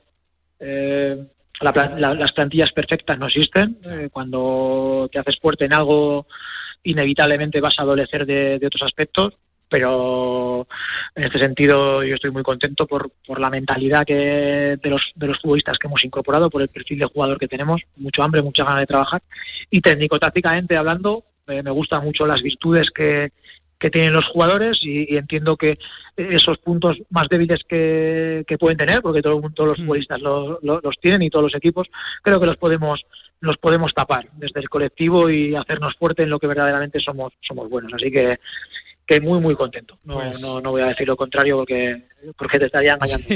eh, 0.60 1.24
la 1.62 1.94
la- 1.98 2.14
las 2.14 2.32
plantillas 2.32 2.70
perfectas 2.72 3.18
no 3.18 3.26
existen. 3.26 3.72
Eh, 3.88 4.08
cuando 4.12 5.08
te 5.12 5.18
haces 5.18 5.38
fuerte 5.40 5.64
en 5.66 5.72
algo, 5.72 6.26
inevitablemente 6.82 7.60
vas 7.60 7.78
a 7.78 7.82
adolecer 7.82 8.26
de, 8.26 8.58
de 8.58 8.66
otros 8.66 8.82
aspectos. 8.82 9.34
Pero 9.68 10.66
en 11.14 11.24
este 11.24 11.38
sentido 11.38 12.02
yo 12.04 12.14
estoy 12.16 12.30
muy 12.30 12.42
contento 12.42 12.86
por, 12.86 13.10
por 13.26 13.40
la 13.40 13.48
mentalidad 13.48 14.04
que 14.04 14.76
de 14.82 14.90
los, 14.90 15.12
de 15.14 15.26
los 15.28 15.40
futbolistas 15.40 15.78
que 15.78 15.86
hemos 15.86 16.04
incorporado, 16.04 16.50
por 16.50 16.60
el 16.60 16.68
perfil 16.68 16.98
de 16.98 17.06
jugador 17.06 17.38
que 17.38 17.48
tenemos, 17.48 17.80
mucho 17.96 18.22
hambre, 18.22 18.42
mucha 18.42 18.64
ganas 18.64 18.80
de 18.80 18.86
trabajar. 18.86 19.22
Y 19.70 19.80
técnico-tácticamente 19.80 20.76
hablando, 20.76 21.24
eh, 21.48 21.62
me 21.62 21.70
gustan 21.70 22.04
mucho 22.04 22.26
las 22.26 22.42
virtudes 22.42 22.90
que, 22.90 23.32
que 23.82 23.90
tienen 23.90 24.12
los 24.12 24.26
jugadores 24.28 24.78
y, 24.82 25.12
y 25.12 25.16
entiendo 25.16 25.56
que 25.56 25.74
esos 26.16 26.58
puntos 26.58 26.98
más 27.10 27.26
débiles 27.28 27.60
que, 27.68 28.44
que 28.46 28.56
pueden 28.56 28.78
tener, 28.78 29.02
porque 29.02 29.20
todo 29.22 29.42
todos 29.52 29.70
los 29.70 29.78
futbolistas 29.78 30.20
lo- 30.22 30.60
lo- 30.62 30.80
los 30.80 30.96
tienen 31.00 31.22
y 31.22 31.30
todos 31.30 31.46
los 31.46 31.54
equipos, 31.56 31.88
creo 32.22 32.38
que 32.40 32.46
los 32.46 32.56
podemos 32.56 33.02
los 33.40 33.56
podemos 33.58 33.92
tapar 33.92 34.28
desde 34.34 34.60
el 34.60 34.68
colectivo 34.68 35.28
y 35.28 35.56
hacernos 35.56 35.96
fuerte 35.96 36.22
en 36.22 36.30
lo 36.30 36.38
que 36.38 36.46
verdaderamente 36.46 37.00
somos 37.00 37.32
somos 37.40 37.68
buenos. 37.68 37.92
Así 37.92 38.08
que 38.12 38.38
que 39.06 39.20
muy 39.20 39.40
muy 39.40 39.56
contento. 39.56 39.98
No, 40.04 40.14
Pues- 40.14 40.40
no, 40.40 40.60
no 40.60 40.70
voy 40.70 40.82
a 40.82 40.86
decir 40.86 41.06
lo 41.06 41.16
contrario 41.16 41.56
porque 41.56 42.04
porque 42.38 42.58
te 42.60 42.66
estaría 42.66 42.92
engañando. 43.00 43.26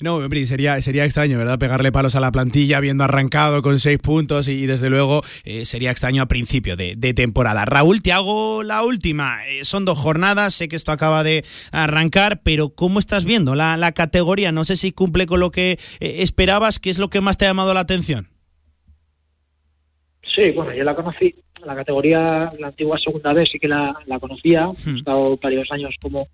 No, 0.00 0.16
hombre, 0.16 0.44
sería, 0.46 0.82
sería 0.82 1.04
extraño, 1.04 1.38
¿verdad? 1.38 1.58
Pegarle 1.60 1.92
palos 1.92 2.16
a 2.16 2.20
la 2.20 2.32
plantilla 2.32 2.78
habiendo 2.78 3.04
arrancado 3.04 3.62
con 3.62 3.78
seis 3.78 3.98
puntos 4.00 4.48
y, 4.48 4.66
desde 4.66 4.90
luego 4.90 5.22
eh, 5.44 5.64
sería 5.64 5.92
extraño 5.92 6.22
a 6.22 6.26
principio 6.26 6.76
de, 6.76 6.94
de 6.96 7.14
temporada. 7.14 7.64
Raúl, 7.64 8.02
te 8.02 8.12
hago 8.12 8.64
la 8.64 8.82
última. 8.82 9.46
Eh, 9.46 9.64
son 9.64 9.84
dos 9.84 9.96
jornadas, 9.96 10.54
sé 10.54 10.66
que 10.66 10.74
esto 10.76 10.90
acaba 10.90 11.22
de 11.22 11.44
arrancar, 11.70 12.40
pero 12.42 12.70
¿cómo 12.70 12.98
estás 12.98 13.24
viendo 13.24 13.54
la, 13.54 13.76
la 13.76 13.92
categoría? 13.92 14.50
No 14.50 14.64
sé 14.64 14.74
si 14.74 14.90
cumple 14.90 15.26
con 15.26 15.38
lo 15.38 15.52
que 15.52 15.78
eh, 16.00 16.16
esperabas, 16.18 16.80
¿qué 16.80 16.90
es 16.90 16.98
lo 16.98 17.08
que 17.10 17.20
más 17.20 17.38
te 17.38 17.44
ha 17.44 17.48
llamado 17.50 17.72
la 17.74 17.80
atención? 17.80 18.28
Sí, 20.34 20.50
bueno, 20.50 20.74
yo 20.74 20.84
la 20.84 20.94
conocí, 20.96 21.34
la 21.66 21.74
categoría, 21.74 22.50
la 22.58 22.68
antigua 22.68 22.98
segunda 22.98 23.32
vez 23.32 23.48
sí 23.50 23.58
que 23.58 23.68
la, 23.68 23.94
la 24.06 24.18
conocía, 24.18 24.70
he 24.94 24.98
estado 24.98 25.36
varios 25.42 25.70
años 25.72 25.94
como, 26.00 26.28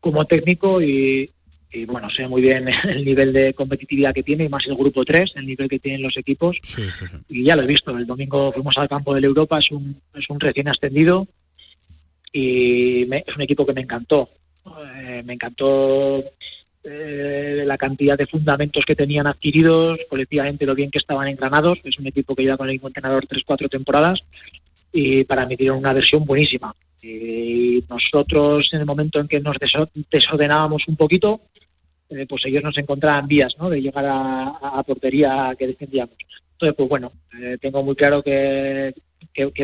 como 0.00 0.24
técnico 0.26 0.80
y, 0.82 1.30
y, 1.72 1.84
bueno, 1.86 2.08
sé 2.10 2.28
muy 2.28 2.40
bien 2.42 2.68
el 2.84 3.04
nivel 3.04 3.32
de 3.32 3.54
competitividad 3.54 4.12
que 4.14 4.22
tiene 4.22 4.44
y 4.44 4.48
más 4.48 4.66
el 4.66 4.74
grupo 4.76 5.04
3, 5.04 5.32
el 5.36 5.46
nivel 5.46 5.68
que 5.68 5.78
tienen 5.78 6.02
los 6.02 6.16
equipos. 6.16 6.56
Y 7.28 7.44
ya 7.44 7.56
lo 7.56 7.62
he 7.62 7.66
visto, 7.66 7.96
el 7.96 8.06
domingo 8.06 8.52
fuimos 8.52 8.76
al 8.78 8.88
campo 8.88 9.14
del 9.14 9.24
Europa, 9.24 9.58
es 9.58 9.70
un, 9.70 10.00
es 10.14 10.28
un 10.30 10.38
recién 10.38 10.68
ascendido 10.68 11.26
y 12.32 13.04
me- 13.08 13.24
es 13.26 13.34
un 13.34 13.42
equipo 13.42 13.64
que 13.66 13.72
me 13.72 13.80
encantó, 13.82 14.28
Eh, 14.96 15.22
me 15.24 15.32
encantó 15.32 16.22
eh, 16.90 17.64
la 17.66 17.76
cantidad 17.76 18.16
de 18.16 18.26
fundamentos 18.26 18.84
que 18.86 18.96
tenían 18.96 19.26
adquiridos, 19.26 19.98
colectivamente 20.08 20.64
lo 20.64 20.74
bien 20.74 20.90
que 20.90 20.98
estaban 20.98 21.28
engranados. 21.28 21.78
Es 21.84 21.98
un 21.98 22.06
equipo 22.06 22.34
que 22.34 22.44
lleva 22.44 22.56
con 22.56 22.68
el 22.68 22.74
mismo 22.74 22.88
entrenador 22.88 23.26
tres, 23.26 23.42
cuatro 23.44 23.68
temporadas 23.68 24.20
y 24.92 25.24
para 25.24 25.44
mí 25.46 25.56
dieron 25.56 25.78
una 25.78 25.92
versión 25.92 26.24
buenísima. 26.24 26.74
Y 27.02 27.84
nosotros, 27.88 28.70
en 28.72 28.80
el 28.80 28.86
momento 28.86 29.20
en 29.20 29.28
que 29.28 29.40
nos 29.40 29.56
deso- 29.56 29.90
desordenábamos 30.10 30.88
un 30.88 30.96
poquito, 30.96 31.42
eh, 32.10 32.26
pues 32.26 32.44
ellos 32.46 32.62
nos 32.62 32.78
encontraban 32.78 33.28
vías 33.28 33.54
de 33.70 33.82
llegar 33.82 34.04
a, 34.08 34.82
portería 34.86 35.54
que 35.58 35.66
defendíamos. 35.66 36.16
Entonces, 36.52 36.74
pues 36.76 36.88
bueno, 36.88 37.12
eh, 37.38 37.58
tengo 37.60 37.82
muy 37.82 37.94
claro 37.94 38.22
que, 38.22 38.94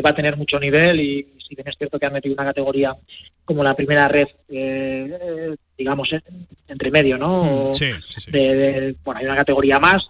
va 0.05 0.09
a 0.11 0.15
tener 0.15 0.37
mucho 0.37 0.59
nivel 0.59 0.99
y 0.99 1.27
si 1.39 1.55
bien 1.55 1.67
es 1.67 1.75
cierto 1.77 1.99
que 1.99 2.05
han 2.05 2.13
metido 2.13 2.33
una 2.33 2.45
categoría 2.45 2.95
como 3.43 3.63
la 3.63 3.75
primera 3.75 4.07
red, 4.07 4.27
eh, 4.49 5.55
digamos, 5.77 6.11
en- 6.13 6.47
entre 6.67 6.91
medio, 6.91 7.17
¿no? 7.17 7.69
O 7.69 7.73
Sí, 7.73 7.91
sí, 8.07 8.21
sí. 8.21 8.31
de- 8.31 8.55
de- 8.55 8.95
bueno, 9.03 9.19
hay 9.19 9.25
una 9.25 9.35
categoría 9.35 9.79
más 9.79 10.09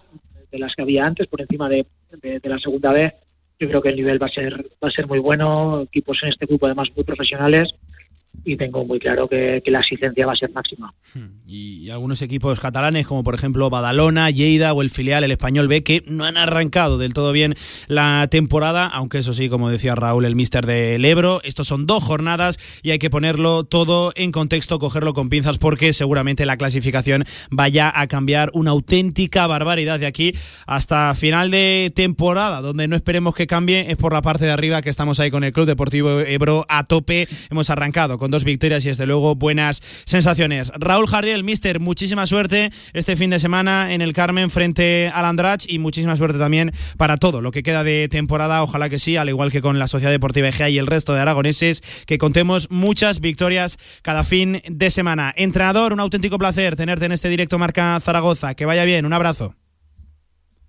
de 0.50 0.58
las 0.58 0.74
que 0.74 0.82
había 0.82 1.04
antes, 1.04 1.26
por 1.26 1.40
encima 1.40 1.68
de, 1.68 1.86
de- 2.22 2.40
de 2.40 2.48
la 2.48 2.58
segunda 2.58 2.92
vez. 2.92 3.12
Yo 3.58 3.68
creo 3.68 3.80
que 3.82 3.88
el 3.88 3.96
nivel 3.96 4.22
va 4.22 4.26
a 4.26 4.30
ser 4.30 4.54
va 4.82 4.88
a 4.88 4.90
ser 4.90 5.06
muy 5.06 5.18
bueno, 5.18 5.82
equipos 5.82 6.18
en 6.22 6.28
este 6.28 6.46
grupo 6.46 6.66
además 6.66 6.88
muy 6.94 7.04
profesionales 7.04 7.74
y 8.46 8.56
tengo 8.56 8.84
muy 8.84 8.98
claro 8.98 9.28
que, 9.28 9.62
la 9.66 9.80
exigencia 9.80 10.24
va 10.24 10.32
a 10.32 10.36
ser 10.36 10.50
máxima. 10.52 10.94
y 11.44 11.90
algunos 11.90 12.22
equipos 12.22 12.60
catalanes 12.60 13.06
como 13.06 13.24
por 13.24 13.34
ejemplo 13.34 13.68
Badalona, 13.68 14.30
Lleida 14.30 14.72
o 14.72 14.80
el 14.80 14.90
filial 14.90 15.24
el 15.24 15.32
Español 15.32 15.66
B 15.66 15.82
que 15.82 16.02
no 16.06 16.24
han 16.24 16.36
arrancado 16.36 16.98
del 16.98 17.12
todo 17.12 17.32
bien 17.32 17.54
la 17.88 18.28
temporada, 18.30 18.86
aunque 18.86 19.18
eso 19.18 19.32
sí, 19.32 19.48
como 19.48 19.68
decía 19.68 19.96
Raúl, 19.96 20.24
el 20.24 20.36
mister 20.36 20.64
del 20.66 21.04
Ebro, 21.04 21.40
estos 21.42 21.66
son 21.66 21.86
dos 21.86 22.02
jornadas 22.04 22.80
y 22.82 22.92
hay 22.92 22.98
que 22.98 23.10
ponerlo 23.10 23.64
todo 23.64 24.12
en 24.14 24.30
contexto, 24.30 24.78
cogerlo 24.78 25.14
con 25.14 25.28
pinzas 25.28 25.58
porque 25.58 25.92
seguramente 25.92 26.46
la 26.46 26.56
clasificación 26.56 27.24
vaya 27.50 27.92
a 27.94 28.06
cambiar 28.06 28.50
una 28.54 28.70
auténtica 28.70 29.46
barbaridad 29.48 29.98
de 29.98 30.06
aquí 30.06 30.32
hasta 30.66 31.12
final 31.14 31.50
de 31.50 31.92
temporada, 31.94 32.60
donde 32.60 32.86
no 32.86 32.94
esperemos 32.94 33.34
que 33.34 33.48
cambie 33.48 33.90
es 33.90 33.96
por 33.96 34.12
la 34.12 34.22
parte 34.22 34.44
de 34.44 34.52
arriba 34.52 34.82
que 34.82 34.90
estamos 34.90 35.18
ahí 35.18 35.30
con 35.30 35.42
el 35.42 35.52
Club 35.52 35.66
Deportivo 35.66 36.20
Ebro 36.20 36.64
a 36.68 36.84
tope, 36.84 37.26
hemos 37.50 37.70
arrancado 37.70 38.18
con 38.18 38.30
dos 38.30 38.35
victorias 38.44 38.84
y 38.84 38.88
desde 38.88 39.06
luego 39.06 39.34
buenas 39.34 39.80
sensaciones. 40.04 40.72
Raúl 40.74 41.06
Jardiel, 41.06 41.44
mister, 41.44 41.80
muchísima 41.80 42.26
suerte 42.26 42.70
este 42.92 43.16
fin 43.16 43.30
de 43.30 43.38
semana 43.38 43.92
en 43.92 44.02
el 44.02 44.12
Carmen 44.12 44.50
frente 44.50 45.10
al 45.12 45.24
Andrach 45.24 45.64
y 45.68 45.78
muchísima 45.78 46.16
suerte 46.16 46.38
también 46.38 46.72
para 46.96 47.16
todo 47.16 47.40
lo 47.40 47.50
que 47.50 47.62
queda 47.62 47.84
de 47.84 48.08
temporada, 48.08 48.62
ojalá 48.62 48.88
que 48.88 48.98
sí, 48.98 49.16
al 49.16 49.28
igual 49.28 49.50
que 49.50 49.60
con 49.60 49.78
la 49.78 49.88
Sociedad 49.88 50.12
Deportiva 50.12 50.48
Egea 50.48 50.68
y 50.68 50.78
el 50.78 50.86
resto 50.86 51.14
de 51.14 51.20
aragoneses, 51.20 52.04
que 52.06 52.18
contemos 52.18 52.70
muchas 52.70 53.20
victorias 53.20 53.78
cada 54.02 54.24
fin 54.24 54.60
de 54.68 54.90
semana. 54.90 55.32
Entrenador, 55.36 55.92
un 55.92 56.00
auténtico 56.00 56.38
placer 56.38 56.76
tenerte 56.76 57.06
en 57.06 57.12
este 57.12 57.28
directo 57.28 57.58
Marca 57.58 57.98
Zaragoza, 58.00 58.54
que 58.54 58.66
vaya 58.66 58.84
bien, 58.84 59.06
un 59.06 59.12
abrazo. 59.12 59.54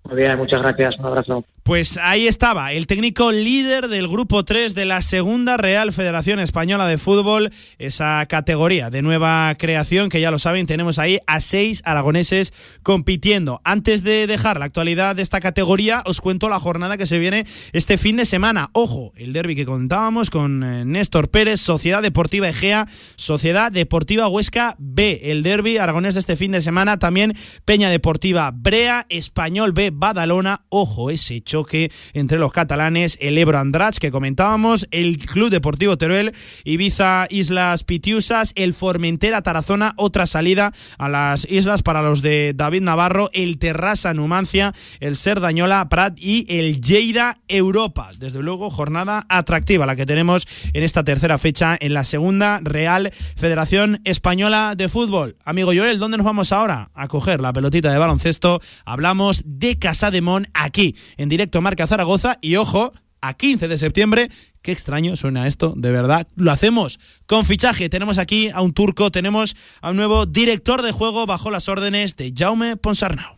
Muy 0.04 0.18
bien, 0.18 0.38
muchas 0.38 0.62
gracias, 0.62 0.98
un 1.00 1.06
abrazo. 1.06 1.44
Pues 1.68 2.00
ahí 2.02 2.28
estaba, 2.28 2.72
el 2.72 2.88
técnico 2.88 3.34
líder 3.34 3.90
del 3.90 4.08
grupo 4.08 4.46
3 4.46 4.74
de 4.74 4.86
la 4.86 5.02
Segunda 5.02 5.58
Real 5.58 5.92
Federación 5.92 6.40
Española 6.40 6.88
de 6.88 6.98
Fútbol, 6.98 7.50
esa 7.78 8.26
categoría 8.28 8.90
de 8.90 9.02
nueva 9.02 9.54
creación 9.60 10.08
que 10.08 10.22
ya 10.22 10.32
lo 10.32 10.40
saben, 10.40 10.66
tenemos 10.66 10.98
ahí 10.98 11.20
a 11.28 11.42
seis 11.42 11.82
aragoneses 11.84 12.54
compitiendo. 12.84 13.60
Antes 13.66 14.04
de 14.04 14.28
dejar 14.28 14.60
la 14.60 14.66
actualidad 14.66 15.18
de 15.18 15.24
esta 15.24 15.42
categoría, 15.42 16.04
os 16.06 16.22
cuento 16.22 16.48
la 16.48 16.62
jornada 16.62 16.96
que 16.96 17.06
se 17.06 17.20
viene 17.20 17.46
este 17.74 17.98
fin 17.98 18.16
de 18.16 18.26
semana. 18.26 18.70
Ojo, 18.72 19.12
el 19.18 19.34
derby 19.34 19.58
que 19.58 19.66
contábamos 19.66 20.30
con 20.30 20.64
eh, 20.64 20.86
Néstor 20.86 21.28
Pérez, 21.28 21.60
Sociedad 21.60 22.02
Deportiva 22.02 22.48
Egea, 22.48 22.88
Sociedad 23.18 23.74
Deportiva 23.74 24.30
Huesca 24.30 24.78
B, 24.80 25.20
el 25.32 25.44
derby 25.44 25.80
aragonés 25.80 26.14
de 26.14 26.22
este 26.22 26.38
fin 26.38 26.54
de 26.54 26.62
semana, 26.62 26.98
también 26.98 27.34
Peña 27.66 27.90
Deportiva 27.90 28.52
Brea, 28.56 29.06
Español 29.10 29.74
B, 29.74 29.92
Badalona, 29.94 30.64
ojo 30.70 31.10
ese 31.10 31.42
choque 31.42 31.57
choque 31.58 31.92
entre 32.14 32.38
los 32.38 32.52
catalanes, 32.52 33.18
el 33.20 33.36
Ebro 33.38 33.58
Andrach 33.58 33.98
que 33.98 34.12
comentábamos, 34.12 34.88
el 34.92 35.18
Club 35.18 35.50
Deportivo 35.50 35.98
Teruel, 35.98 36.32
Ibiza 36.66 37.26
Islas 37.32 37.84
Pitiusas, 37.84 38.52
el 38.56 38.76
Formentera 38.76 39.42
Tarazona, 39.42 39.94
otra 39.98 40.28
salida 40.28 40.72
a 41.00 41.10
las 41.10 41.48
islas 41.50 41.82
para 41.82 42.04
los 42.04 42.22
de 42.22 42.54
David 42.56 42.82
Navarro, 42.82 43.32
el 43.34 43.58
Terrassa 43.58 44.14
Numancia, 44.14 44.72
el 45.00 45.16
Serdañola 45.16 45.90
Prat 45.90 46.14
y 46.20 46.46
el 46.48 46.80
Lleida 46.80 47.38
Europa. 47.48 48.12
Desde 48.20 48.44
luego, 48.44 48.70
jornada 48.70 49.26
atractiva 49.28 49.88
la 49.88 49.96
que 49.96 50.06
tenemos 50.06 50.48
en 50.74 50.84
esta 50.84 51.04
tercera 51.04 51.40
fecha 51.40 51.76
en 51.80 51.94
la 51.94 52.04
segunda 52.04 52.60
Real 52.62 53.12
Federación 53.36 54.02
Española 54.04 54.76
de 54.78 54.90
Fútbol. 54.90 55.38
Amigo 55.44 55.72
Joel, 55.76 55.98
¿dónde 55.98 56.18
nos 56.18 56.26
vamos 56.26 56.52
ahora? 56.52 56.92
A 56.94 57.08
coger 57.08 57.42
la 57.42 57.52
pelotita 57.52 57.92
de 57.92 57.98
baloncesto. 57.98 58.60
Hablamos 58.86 59.42
de 59.46 59.80
Casa 59.80 60.12
de 60.12 60.22
Mon 60.22 60.48
aquí, 60.54 60.96
en 61.18 61.30
directo 61.30 61.47
Marca 61.62 61.88
Zaragoza. 61.88 62.38
Y 62.42 62.56
ojo, 62.56 62.94
a 63.22 63.34
15 63.34 63.68
de 63.68 63.78
septiembre. 63.78 64.30
Qué 64.62 64.72
extraño 64.72 65.16
suena 65.16 65.48
esto, 65.48 65.74
de 65.76 65.92
verdad. 65.92 66.28
Lo 66.36 66.52
hacemos 66.52 67.00
con 67.26 67.46
fichaje. 67.46 67.90
Tenemos 67.90 68.18
aquí 68.18 68.50
a 68.50 68.62
un 68.62 68.74
turco, 68.74 69.12
tenemos 69.12 69.56
a 69.82 69.92
un 69.92 69.98
nuevo 69.98 70.26
director 70.26 70.82
de 70.82 70.92
juego 70.92 71.26
bajo 71.26 71.52
las 71.52 71.70
órdenes 71.70 72.16
de 72.16 72.34
Jaume 72.36 72.76
Ponsarnau. 72.78 73.38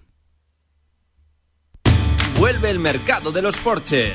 Vuelve 2.37 2.69
el 2.69 2.79
mercado 2.79 3.31
de 3.31 3.41
los 3.41 3.57
porches. 3.57 4.13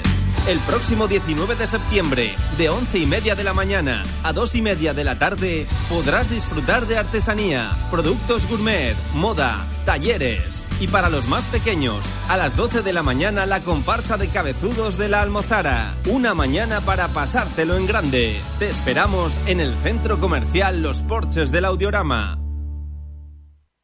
El 0.48 0.58
próximo 0.60 1.08
19 1.08 1.56
de 1.56 1.66
septiembre, 1.66 2.34
de 2.58 2.68
11 2.68 2.98
y 2.98 3.06
media 3.06 3.34
de 3.34 3.44
la 3.44 3.54
mañana 3.54 4.02
a 4.22 4.32
2 4.32 4.56
y 4.56 4.62
media 4.62 4.92
de 4.92 5.04
la 5.04 5.18
tarde, 5.18 5.66
podrás 5.88 6.28
disfrutar 6.28 6.86
de 6.86 6.98
artesanía, 6.98 7.70
productos 7.90 8.46
gourmet, 8.46 8.94
moda, 9.14 9.66
talleres. 9.86 10.63
Y 10.80 10.88
para 10.88 11.08
los 11.08 11.28
más 11.28 11.44
pequeños, 11.46 12.04
a 12.28 12.36
las 12.36 12.56
12 12.56 12.82
de 12.82 12.92
la 12.92 13.02
mañana 13.02 13.46
la 13.46 13.60
comparsa 13.62 14.16
de 14.16 14.28
cabezudos 14.28 14.98
de 14.98 15.08
la 15.08 15.22
Almozara. 15.22 15.94
Una 16.08 16.34
mañana 16.34 16.80
para 16.80 17.08
pasártelo 17.08 17.76
en 17.76 17.86
grande. 17.86 18.40
Te 18.58 18.68
esperamos 18.68 19.38
en 19.46 19.60
el 19.60 19.74
centro 19.82 20.18
comercial 20.18 20.82
Los 20.82 21.02
Porches 21.02 21.52
del 21.52 21.64
Audiorama. 21.64 22.38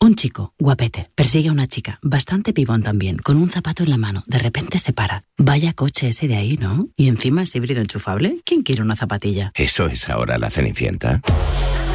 Un 0.02 0.14
chico, 0.14 0.54
guapete, 0.58 1.10
persigue 1.14 1.50
a 1.50 1.52
una 1.52 1.66
chica, 1.66 1.98
bastante 2.02 2.54
pibón 2.54 2.82
también, 2.82 3.18
con 3.18 3.36
un 3.36 3.50
zapato 3.50 3.82
en 3.82 3.90
la 3.90 3.98
mano. 3.98 4.22
De 4.26 4.38
repente 4.38 4.78
se 4.78 4.94
para. 4.94 5.24
Vaya 5.36 5.74
coche 5.74 6.08
ese 6.08 6.26
de 6.26 6.36
ahí, 6.36 6.56
¿no? 6.56 6.88
Y 6.96 7.08
encima 7.08 7.42
es 7.42 7.54
híbrido 7.54 7.82
enchufable. 7.82 8.40
¿Quién 8.46 8.62
quiere 8.62 8.80
una 8.80 8.96
zapatilla? 8.96 9.52
¿Eso 9.54 9.86
es 9.88 10.08
ahora 10.08 10.38
la 10.38 10.50
Cenicienta? 10.50 11.20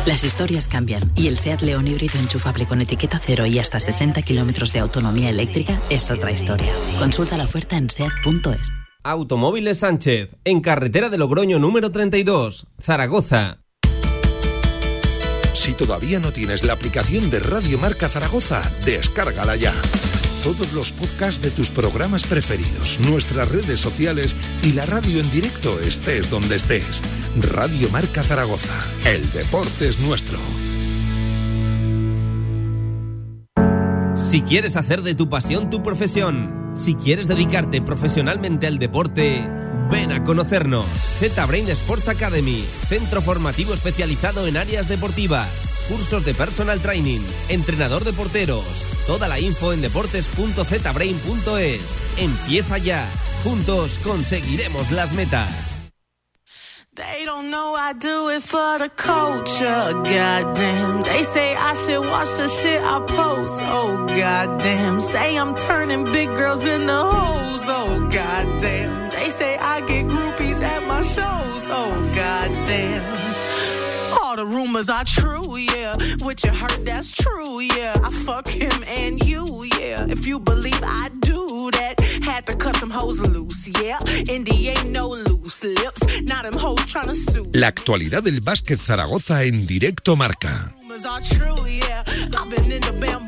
Las 0.06 0.24
historias 0.24 0.68
cambian 0.68 1.12
y 1.16 1.28
el 1.28 1.40
SEAT 1.40 1.64
León 1.64 1.88
híbrido 1.88 2.20
enchufable 2.20 2.68
con 2.68 2.80
etiqueta 2.80 3.20
cero 3.20 3.48
y 3.48 3.58
hasta 3.58 3.80
60 3.80 4.22
kilómetros 4.22 4.72
de 4.72 4.80
autonomía 4.80 5.32
eléctrica 5.32 5.82
es 5.90 6.12
otra 6.12 6.32
historia. 6.32 6.74
Consulta 7.00 7.38
la 7.38 7.46
oferta 7.46 7.76
en 7.76 7.90
SEAT.es. 7.90 8.72
Automóviles 9.04 9.80
Sánchez, 9.80 10.36
en 10.44 10.62
carretera 10.62 11.10
de 11.10 11.18
Logroño 11.18 11.58
número 11.58 11.92
32, 11.92 12.68
Zaragoza. 12.80 13.62
Si 15.54 15.74
todavía 15.74 16.20
no 16.20 16.32
tienes 16.32 16.64
la 16.64 16.74
aplicación 16.74 17.32
de 17.32 17.40
Radio 17.40 17.80
Marca 17.80 18.08
Zaragoza, 18.08 18.62
descárgala 18.86 19.56
ya. 19.56 19.74
Todos 20.46 20.74
los 20.74 20.92
podcasts 20.92 21.42
de 21.42 21.50
tus 21.50 21.72
programas 21.72 22.24
preferidos, 22.24 23.00
nuestras 23.00 23.50
redes 23.50 23.80
sociales 23.80 24.36
y 24.62 24.74
la 24.74 24.86
radio 24.86 25.20
en 25.20 25.32
directo 25.32 25.80
estés 25.80 26.30
donde 26.30 26.58
estés. 26.58 27.02
Radio 27.42 27.90
Marca 27.90 28.22
Zaragoza. 28.22 28.86
El 29.06 29.28
deporte 29.32 29.90
es 29.90 30.00
nuestro. 30.02 30.38
Si 34.14 34.44
quieres 34.44 34.76
hacer 34.76 35.02
de 35.02 35.16
tu 35.16 35.30
pasión 35.30 35.72
tu 35.72 35.82
profesión, 35.82 36.74
si 36.76 36.94
quieres 36.94 37.28
dedicarte 37.28 37.82
profesionalmente 37.82 38.68
al 38.68 38.78
deporte, 38.78 39.50
ven 39.90 40.12
a 40.12 40.24
conocernos. 40.24 40.86
Z-Brain 41.18 41.68
Sports 41.70 42.08
Academy, 42.08 42.64
centro 42.88 43.24
formativo 43.24 43.74
especializado 43.74 44.46
en 44.46 44.58
áreas 44.58 44.88
deportivas, 44.88 45.75
cursos 45.88 46.26
de 46.26 46.34
personal 46.34 46.82
training, 46.82 47.22
entrenador 47.50 48.04
de 48.04 48.14
porteros. 48.14 48.66
Toda 49.08 49.28
la 49.28 49.40
info 49.40 49.74
en 49.74 49.82
deportes.zbrain.es. 49.82 51.82
Empieza 52.18 52.78
ya. 52.78 53.08
Juntos 53.44 54.00
conseguiremos 54.04 54.92
las 54.92 55.14
metas. 55.14 55.72
They 56.96 57.26
don't 57.26 57.52
know 57.52 57.76
I 57.76 57.92
do 57.92 58.30
it 58.30 58.42
for 58.42 58.80
the 58.80 58.88
culture, 58.88 59.92
goddamn. 60.06 61.04
They 61.04 61.24
say 61.24 61.54
I 61.54 61.74
should 61.74 62.08
watch 62.08 62.36
the 62.36 62.48
shit 62.48 62.82
I 62.82 63.02
post, 63.06 63.62
oh 63.66 63.98
goddamn. 64.08 65.02
Say 65.02 65.38
I'm 65.38 65.56
turning 65.56 66.10
big 66.14 66.30
girls 66.30 66.64
into 66.64 66.94
hoes, 66.94 67.66
oh 67.68 68.00
goddamn. 68.10 69.10
They 69.12 69.30
say 69.30 69.58
I 69.58 69.82
get 69.82 70.08
groupies 70.08 70.62
at 70.62 70.88
my 70.88 71.02
shows, 71.02 71.68
oh 71.70 72.12
goddamn. 72.16 73.25
All 74.36 74.44
the 74.46 74.54
rumors 74.54 74.90
are 74.90 75.06
true, 75.06 75.56
yeah. 75.56 75.96
What 76.20 76.44
you 76.44 76.52
heard, 76.52 76.86
that's 76.86 77.14
true, 77.14 77.62
yeah. 77.62 77.96
I 78.04 78.12
fuck 78.12 78.50
him 78.50 78.84
and 78.86 79.24
you, 79.24 79.46
yeah. 79.80 80.06
If 80.10 80.28
you 80.28 80.42
believe 80.42 80.84
I 80.84 81.08
do 81.22 81.72
that, 81.72 82.02
had 82.22 82.46
to 82.48 82.56
cut 82.58 82.76
some 82.76 82.90
hoes 82.90 83.22
loose, 83.22 83.70
yeah. 83.82 83.98
Indy 84.30 84.68
ain't 84.68 84.92
no 84.92 85.08
loose 85.08 85.64
lips. 85.64 86.02
not 86.24 86.44
them 86.44 86.60
hoes 86.60 86.82
tryna 86.82 87.14
sue. 87.14 87.50
La 87.54 87.68
actualidad 87.68 88.24
del 88.24 88.42
básquet 88.42 88.78
Zaragoza 88.78 89.42
en 89.46 89.66
directo 89.66 90.18
marca. 90.18 90.74
Rumors 90.82 91.06
are 91.06 91.22
true, 91.22 91.66
yeah. 91.66 92.04
I've 92.38 92.50
been 92.50 92.74
in 92.74 92.82
the. 92.82 92.96
Focus. 93.00 93.25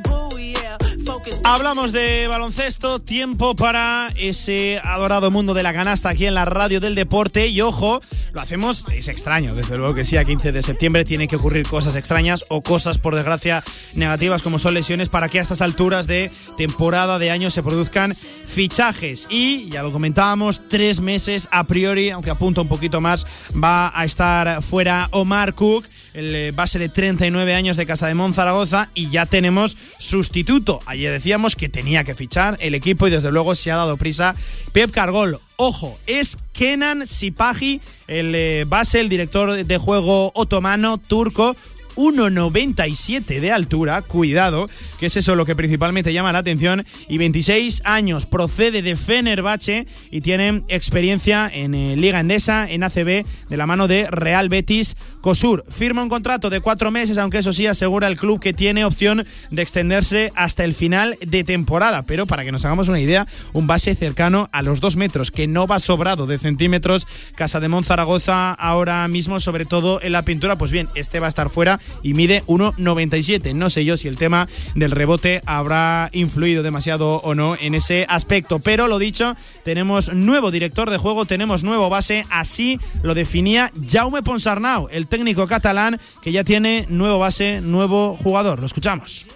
Hablamos 1.49 1.94
de 1.94 2.28
baloncesto, 2.28 2.99
tiempo 2.99 3.56
para 3.56 4.11
ese 4.18 4.82
adorado 4.84 5.32
mundo 5.32 5.53
de 5.53 5.64
la 5.64 5.72
canasta 5.72 6.10
aquí 6.10 6.26
en 6.26 6.34
la 6.34 6.44
radio 6.44 6.82
del 6.82 6.94
deporte 6.94 7.48
y 7.48 7.61
ojo, 7.61 8.02
lo 8.34 8.41
hacemos, 8.41 8.86
es 8.91 9.07
extraño, 9.07 9.56
desde 9.56 9.78
luego 9.78 9.94
que 9.94 10.03
sí, 10.03 10.18
a 10.18 10.26
15 10.26 10.52
de 10.52 10.61
septiembre 10.61 11.06
tiene 11.06 11.30
que 11.30 11.38
ocurrir 11.38 11.65
cosas 11.65 11.95
extrañas 11.95 12.44
o 12.49 12.61
cosas 12.61 12.98
por 12.98 13.15
desgracia 13.15 13.64
negativas 13.95 14.44
como 14.44 14.60
son 14.60 14.74
lesiones 14.74 15.07
para 15.07 15.30
que 15.30 15.40
a 15.40 15.41
estas 15.41 15.61
alturas 15.61 16.06
de 16.06 16.32
temporada 16.57 17.18
de 17.18 17.32
año 17.32 17.49
se 17.49 17.64
produzcan 17.64 18.14
fichajes 18.14 19.26
y 19.30 19.69
ya 19.69 19.84
lo 19.84 19.94
comentábamos, 19.94 20.68
tres 20.68 20.99
meses 20.99 21.48
a 21.52 21.64
priori, 21.64 22.10
aunque 22.10 22.30
apunta 22.30 22.60
un 22.60 22.68
poquito 22.68 22.99
más, 22.99 23.26
va 23.56 23.98
a 23.98 24.03
estar 24.03 24.61
fuera 24.61 25.07
Omar 25.11 25.56
Cook, 25.56 25.86
el 26.14 26.36
eh, 26.36 26.52
base 26.52 26.78
de 26.78 26.90
39 26.90 27.56
años 27.56 27.78
de 27.78 27.86
Casa 27.86 28.07
de 28.07 28.15
Mon 28.15 28.34
Zaragoza 28.34 28.90
y 28.94 29.10
ya 29.10 29.26
tenemos 29.26 29.78
sustituto. 29.98 30.82
Ayer 30.86 31.14
que 31.55 31.69
tenía 31.69 32.03
que 32.03 32.15
fichar 32.15 32.57
el 32.59 32.76
equipo 32.76 33.07
y 33.07 33.11
desde 33.11 33.31
luego 33.31 33.53
se 33.55 33.72
ha 33.72 33.76
dado 33.76 33.97
prisa 33.97 34.35
Pep 34.72 34.91
Cargol. 34.91 35.39
Ojo, 35.55 35.97
es 36.07 36.38
Kenan 36.53 37.07
Sipahi, 37.07 37.80
el 38.07 38.34
eh, 38.35 38.65
base, 38.68 38.99
el 38.99 39.09
director 39.09 39.65
de 39.65 39.77
juego 39.77 40.31
otomano 40.35 40.97
turco. 40.97 41.55
1,97 41.98 43.40
de 43.40 43.52
altura, 43.52 44.02
cuidado, 44.02 44.69
que 44.99 45.07
es 45.07 45.18
eso 45.18 45.36
lo 45.36 45.45
que 45.45 45.56
principalmente 45.56 46.14
llama 46.14 46.32
la 46.32 46.40
atención, 46.40 46.86
y 47.10 47.18
26 47.18 47.82
años, 47.84 48.26
procede 48.26 48.82
de 48.82 48.95
Fenerbahce 48.95 49.86
y 50.11 50.22
tiene 50.22 50.64
experiencia 50.69 51.49
en 51.52 51.74
eh, 51.74 51.95
Liga 51.95 52.19
Endesa, 52.19 52.69
en 52.69 52.84
ACB, 52.84 53.26
de 53.49 53.57
la 53.57 53.65
mano 53.65 53.88
de 53.88 54.07
Real 54.10 54.49
Betis 54.49 54.95
Cosur. 55.22 55.65
Firma 55.69 56.03
un 56.03 56.10
contrato 56.10 56.49
de 56.49 56.61
cuatro 56.61 56.91
meses, 56.91 57.18
aunque 57.18 57.40
eso 57.40 57.53
sí 57.53 57.68
asegura 57.68 58.07
el 58.07 58.18
club 58.18 58.40
que 58.40 58.53
tiene 58.53 58.86
opción 58.86 59.26
de 59.52 59.61
extenderse 59.61 60.32
hasta 60.36 60.64
el 60.64 60.74
final 60.74 61.18
de 61.26 61.44
temporada, 61.44 62.03
pero 62.03 62.28
para 62.28 62.45
que 62.45 62.52
nos 62.52 62.64
hagamos 62.65 62.88
una 62.88 62.99
idea, 62.99 63.28
un 63.53 63.68
base 63.68 63.95
cercano 63.95 64.49
a 64.52 64.61
los 64.61 64.80
dos 64.80 64.95
metros, 64.95 65.32
que 65.32 65.48
no 65.48 65.68
va 65.68 65.80
sobrado 65.80 66.28
de 66.28 66.38
centímetros, 66.38 67.07
Casa 67.36 67.60
de 67.60 67.68
Zaragoza 67.84 68.53
ahora 68.53 69.07
mismo, 69.07 69.40
sobre 69.40 69.65
todo 69.65 70.02
en 70.02 70.11
la 70.11 70.24
pintura, 70.24 70.57
pues 70.57 70.72
bien, 70.72 70.88
este 70.95 71.19
va 71.19 71.28
a 71.28 71.30
estar 71.30 71.49
fuera 71.49 71.80
y 72.03 72.14
mide 72.14 72.43
1,97. 72.47 73.53
No 73.53 73.69
sé 73.69 73.85
yo 73.85 73.97
si 73.97 74.07
el 74.07 74.18
tema 74.18 74.47
del 74.76 74.91
rebote 74.91 75.41
habrá 75.45 76.09
influido 76.14 76.64
demasiado 76.64 77.15
o 77.18 77.35
no 77.35 77.55
en 77.59 77.76
ese 77.76 78.05
aspecto. 78.09 78.59
Pero 78.59 78.88
lo 78.88 78.99
dicho, 78.99 79.35
tenemos 79.64 80.14
nuevo 80.14 80.51
director 80.51 80.89
de 80.89 80.97
juego, 80.97 81.26
tenemos 81.26 81.64
nuevo 81.64 81.89
base. 81.89 82.26
Así 82.30 82.80
lo 83.03 83.14
definía 83.14 83.72
Jaume 83.88 84.23
Ponsarnau, 84.23 84.88
el 84.91 85.07
técnico 85.07 85.47
catalán 85.47 85.99
que 86.22 86.31
ya 86.31 86.43
tiene 86.43 86.85
nuevo 86.89 87.19
base, 87.19 87.61
nuevo 87.61 88.15
jugador. 88.18 88.59
Lo 88.59 88.65
escuchamos. 88.65 89.27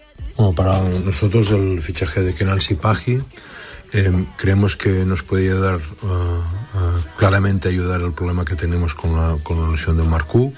Para 0.56 0.82
nosotros 0.82 1.52
el 1.52 1.82
fichaje 1.82 2.22
de 2.22 2.34
Kenan 2.34 2.62
Sipahi 2.62 3.22
eh, 3.94 4.26
creemos 4.38 4.78
que 4.78 5.06
nos 5.06 5.22
puede 5.22 5.52
ayudar, 5.52 5.80
uh, 6.02 6.08
uh, 6.08 6.42
claramente 7.18 7.68
ayudar 7.68 8.02
al 8.02 8.14
problema 8.14 8.46
que 8.46 8.56
tenemos 8.56 8.96
con 8.96 9.16
la, 9.16 9.36
lesión 9.70 9.98
de 9.98 10.04
Mark 10.04 10.28
Cook 10.28 10.56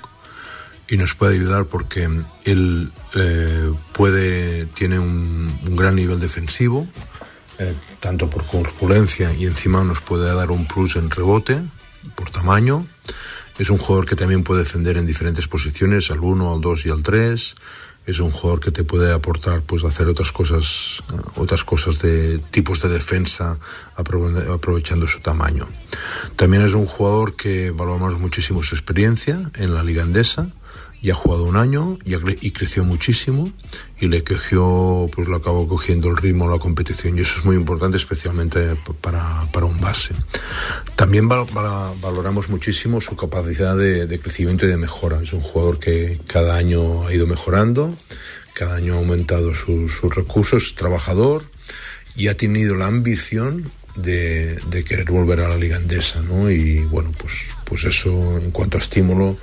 y 0.90 0.98
nos 0.98 1.16
puede 1.16 1.36
ayudar 1.36 1.66
porque 1.66 2.10
él 2.46 2.92
eh, 3.16 3.72
puede 3.94 4.66
tiene 4.68 5.00
un, 5.00 5.58
un, 5.66 5.76
gran 5.76 5.96
nivel 5.96 6.20
defensivo 6.20 6.88
eh, 7.60 7.74
tanto 8.00 8.30
por 8.30 8.46
corpulencia 8.46 9.34
y 9.34 9.46
encima 9.46 9.84
nos 9.84 10.02
puede 10.02 10.34
dar 10.34 10.52
un 10.52 10.68
plus 10.68 10.96
en 10.96 11.10
rebote 11.10 11.62
por 12.16 12.30
tamaño. 12.30 12.86
Es 13.60 13.70
un 13.70 13.78
jugador 13.78 14.08
que 14.08 14.16
también 14.16 14.44
puede 14.44 14.64
defender 14.64 14.98
en 14.98 15.06
diferentes 15.06 15.48
posiciones 15.48 16.10
al 16.10 16.20
1, 16.20 16.54
al 16.54 16.60
2 16.62 16.86
y 16.88 16.90
al 16.90 17.04
3 17.04 17.56
es 18.06 18.20
un 18.20 18.32
jugador 18.32 18.60
que 18.60 18.72
te 18.72 18.84
puede 18.84 19.14
aportar 19.14 19.62
pues 19.62 19.86
hacer 19.86 20.08
otras 20.08 20.32
cosas 20.34 21.02
eh, 21.14 21.16
otras 21.36 21.64
cosas 21.64 22.00
de 22.00 22.40
tipos 22.52 22.82
de 22.82 22.90
defensa 22.90 23.58
aprove- 23.96 24.52
aprovechando 24.54 25.08
su 25.08 25.22
tamaño. 25.22 25.70
También 26.36 26.64
es 26.64 26.74
un 26.74 26.86
jugador 26.88 27.36
que 27.36 27.72
valoramos 27.72 28.20
muchísimo 28.20 28.62
su 28.64 28.76
experiencia 28.76 29.50
en 29.56 29.74
la 29.74 29.84
liga 29.84 30.04
andesa 30.04 30.50
ya 31.04 31.14
ha 31.14 31.16
jugado 31.16 31.44
un 31.44 31.58
año 31.58 32.00
y, 32.06 32.14
cre- 32.14 32.38
y 32.42 32.52
creció 32.52 32.84
muchísimo 32.84 33.52
y 34.00 34.08
le 34.08 34.24
cogió 34.24 35.08
pues 35.14 35.28
lo 35.28 35.36
acabó 35.36 35.68
cogiendo 35.68 36.10
el 36.10 36.18
ritmo 36.18 36.50
la 36.50 36.58
competición 36.60 37.18
y 37.18 37.22
eso 37.22 37.40
es 37.40 37.46
muy 37.46 37.56
importante 37.58 37.98
especialmente 37.98 38.76
para, 39.02 39.48
para 39.52 39.66
un 39.68 39.80
base 39.82 40.16
también 40.96 41.28
val- 41.28 41.46
val- 41.54 41.94
valoramos 42.02 42.50
muchísimo 42.50 43.02
su 43.02 43.16
capacidad 43.16 43.76
de, 43.78 44.06
de 44.08 44.20
crecimiento 44.20 44.66
y 44.66 44.70
de 44.70 44.78
mejora. 44.78 45.22
Es 45.22 45.34
un 45.34 45.42
jugador 45.42 45.80
que 45.80 46.20
cada 46.28 46.56
año 46.56 47.06
ha 47.08 47.14
ido 47.14 47.28
mejorando, 47.28 47.94
cada 48.54 48.76
año 48.76 48.94
ha 48.94 48.98
aumentado 48.98 49.54
su- 49.54 49.90
sus 49.90 50.16
recursos, 50.16 50.64
es 50.68 50.76
trabajador 50.76 51.44
y 52.16 52.28
ha 52.28 52.38
tenido 52.38 52.76
la 52.76 52.86
ambición 52.88 53.70
de, 53.96 54.56
de 54.70 54.84
querer 54.84 55.10
volver 55.12 55.40
a 55.42 55.48
la 55.50 55.58
liga 55.58 55.78
andesa, 55.78 56.22
¿no? 56.22 56.50
Y 56.50 56.80
bueno, 56.86 57.12
pues, 57.18 57.56
pues 57.66 57.84
eso 57.86 58.38
en 58.40 58.52
cuanto 58.52 58.78
a 58.78 58.82
estímulo 58.82 59.38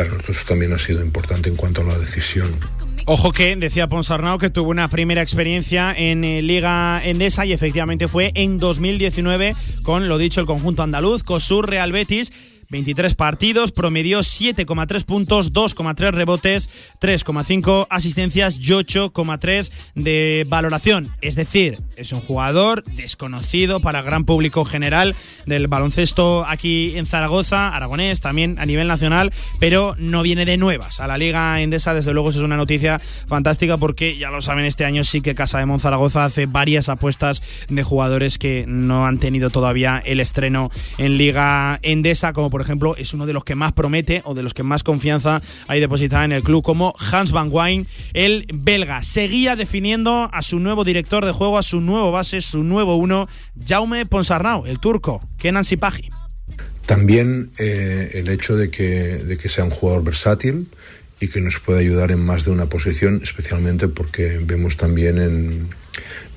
para 0.00 0.16
nosotros 0.16 0.46
también 0.46 0.72
ha 0.72 0.78
sido 0.78 1.04
importante 1.04 1.50
en 1.50 1.56
cuanto 1.56 1.82
a 1.82 1.84
la 1.84 1.98
decisión. 1.98 2.58
Ojo 3.04 3.32
que 3.32 3.54
decía 3.56 3.86
Ponsarnau 3.86 4.38
que 4.38 4.48
tuvo 4.48 4.70
una 4.70 4.88
primera 4.88 5.20
experiencia 5.20 5.92
en 5.94 6.24
eh, 6.24 6.40
Liga 6.40 7.02
Endesa 7.04 7.44
y 7.44 7.52
efectivamente 7.52 8.08
fue 8.08 8.32
en 8.34 8.58
2019 8.58 9.54
con, 9.82 10.08
lo 10.08 10.16
dicho, 10.16 10.40
el 10.40 10.46
conjunto 10.46 10.82
andaluz, 10.82 11.22
COSUR 11.22 11.68
Real 11.68 11.92
Betis. 11.92 12.32
23 12.70 13.14
partidos, 13.14 13.72
promedió 13.72 14.20
7,3 14.20 15.04
puntos, 15.04 15.52
2,3 15.52 16.12
rebotes, 16.12 16.70
3,5 17.00 17.86
asistencias 17.90 18.58
y 18.58 18.68
8,3 18.68 19.70
de 19.94 20.46
valoración. 20.48 21.10
Es 21.20 21.34
decir, 21.34 21.78
es 21.96 22.12
un 22.12 22.20
jugador 22.20 22.84
desconocido 22.84 23.80
para 23.80 23.98
el 23.98 24.04
gran 24.04 24.24
público 24.24 24.64
general 24.64 25.14
del 25.46 25.66
baloncesto 25.66 26.44
aquí 26.46 26.96
en 26.96 27.06
Zaragoza, 27.06 27.74
aragonés, 27.74 28.20
también 28.20 28.58
a 28.58 28.66
nivel 28.66 28.88
nacional, 28.88 29.32
pero 29.58 29.94
no 29.98 30.22
viene 30.22 30.44
de 30.44 30.56
nuevas 30.56 31.00
a 31.00 31.06
la 31.06 31.18
Liga 31.18 31.60
Endesa. 31.60 31.94
Desde 31.94 32.12
luego, 32.12 32.30
eso 32.30 32.38
es 32.38 32.44
una 32.44 32.56
noticia 32.56 32.98
fantástica 32.98 33.76
porque 33.78 34.16
ya 34.16 34.30
lo 34.30 34.40
saben, 34.40 34.64
este 34.64 34.84
año 34.84 35.04
sí 35.04 35.20
que 35.20 35.34
Casa 35.34 35.58
de 35.58 35.66
Monzaragoza 35.66 36.24
hace 36.24 36.46
varias 36.46 36.88
apuestas 36.88 37.42
de 37.68 37.82
jugadores 37.82 38.38
que 38.38 38.64
no 38.68 39.06
han 39.06 39.18
tenido 39.18 39.50
todavía 39.50 40.00
el 40.04 40.20
estreno 40.20 40.70
en 40.98 41.16
Liga 41.16 41.78
Endesa, 41.82 42.32
como 42.32 42.50
por 42.50 42.59
ejemplo 42.60 42.96
es 42.96 43.14
uno 43.14 43.26
de 43.26 43.32
los 43.32 43.44
que 43.44 43.54
más 43.54 43.72
promete 43.72 44.22
o 44.24 44.34
de 44.34 44.42
los 44.42 44.54
que 44.54 44.62
más 44.62 44.82
confianza 44.82 45.40
hay 45.68 45.80
depositada 45.80 46.24
en 46.24 46.32
el 46.32 46.42
club, 46.42 46.62
como 46.62 46.94
Hans 47.12 47.32
Van 47.32 47.48
Wijn, 47.50 47.86
el 48.14 48.46
belga. 48.52 49.02
Seguía 49.02 49.56
definiendo 49.56 50.28
a 50.32 50.42
su 50.42 50.58
nuevo 50.60 50.84
director 50.84 51.24
de 51.24 51.32
juego, 51.32 51.58
a 51.58 51.62
su 51.62 51.80
nuevo 51.80 52.12
base, 52.12 52.40
su 52.40 52.62
nuevo 52.62 52.96
uno, 52.96 53.28
Jaume 53.66 54.06
Ponsarnau, 54.06 54.66
el 54.66 54.78
turco, 54.80 55.20
Kenan 55.38 55.64
Sipahi. 55.64 56.10
También 56.86 57.52
eh, 57.58 58.10
el 58.14 58.28
hecho 58.28 58.56
de 58.56 58.70
que, 58.70 58.84
de 59.18 59.36
que 59.36 59.48
sea 59.48 59.64
un 59.64 59.70
jugador 59.70 60.02
versátil 60.02 60.68
y 61.20 61.28
que 61.28 61.40
nos 61.40 61.60
puede 61.60 61.80
ayudar 61.80 62.10
en 62.10 62.24
más 62.24 62.44
de 62.44 62.50
una 62.50 62.66
posición, 62.66 63.20
especialmente 63.22 63.88
porque 63.88 64.40
vemos 64.42 64.76
también 64.76 65.18
en 65.18 65.68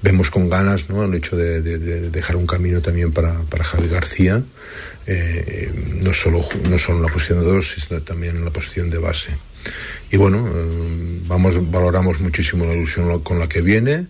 vemos 0.02 0.30
con 0.30 0.50
ganas 0.50 0.90
¿no? 0.90 1.06
el 1.06 1.14
hecho 1.16 1.38
de, 1.38 1.62
de- 1.62 1.78
de 1.78 2.10
dejar 2.10 2.36
un 2.36 2.46
camino 2.46 2.82
también 2.82 3.14
para, 3.14 3.40
para 3.44 3.64
Javi 3.64 3.88
García, 3.88 4.44
eh, 5.08 5.72
no, 6.04 6.14
solo, 6.14 6.42
no 6.70 6.76
en 6.96 7.02
la 7.02 7.08
posición 7.10 7.40
de 7.40 7.46
dos, 7.46 7.76
sino 7.88 8.02
también 8.02 8.38
en 8.38 8.46
la 8.46 8.52
posición 8.52 8.90
de 8.90 8.98
base. 8.98 9.32
Y 10.12 10.18
bueno, 10.18 10.48
eh, 10.54 11.20
vamos, 11.28 11.72
valoramos 11.72 12.20
muchísimo 12.20 12.66
la 12.66 12.74
ilusión 12.74 13.20
con 13.22 13.40
la 13.40 13.48
que 13.48 13.62
viene 13.62 14.08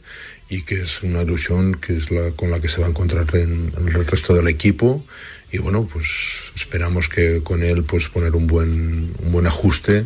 y 0.50 0.64
que 0.64 0.82
es 0.82 1.02
una 1.04 1.22
ilusión 1.24 1.76
que 1.76 1.96
es 1.96 2.12
la 2.12 2.32
con 2.32 2.52
la 2.52 2.60
que 2.60 2.68
se 2.68 2.82
va 2.82 2.88
a 2.88 2.90
encontrar 2.90 3.26
en, 3.36 3.74
en 3.78 3.88
el 3.88 4.06
resto 4.06 4.36
del 4.36 4.48
equipo 4.50 5.04
y 5.52 5.58
bueno 5.60 5.88
pues 5.92 6.52
esperamos 6.56 7.08
que 7.08 7.42
con 7.44 7.64
él 7.64 7.84
pues 7.84 8.10
poner 8.10 8.36
un 8.36 8.46
buen 8.46 9.14
un 9.20 9.32
buen 9.32 9.48
ajuste 9.48 10.06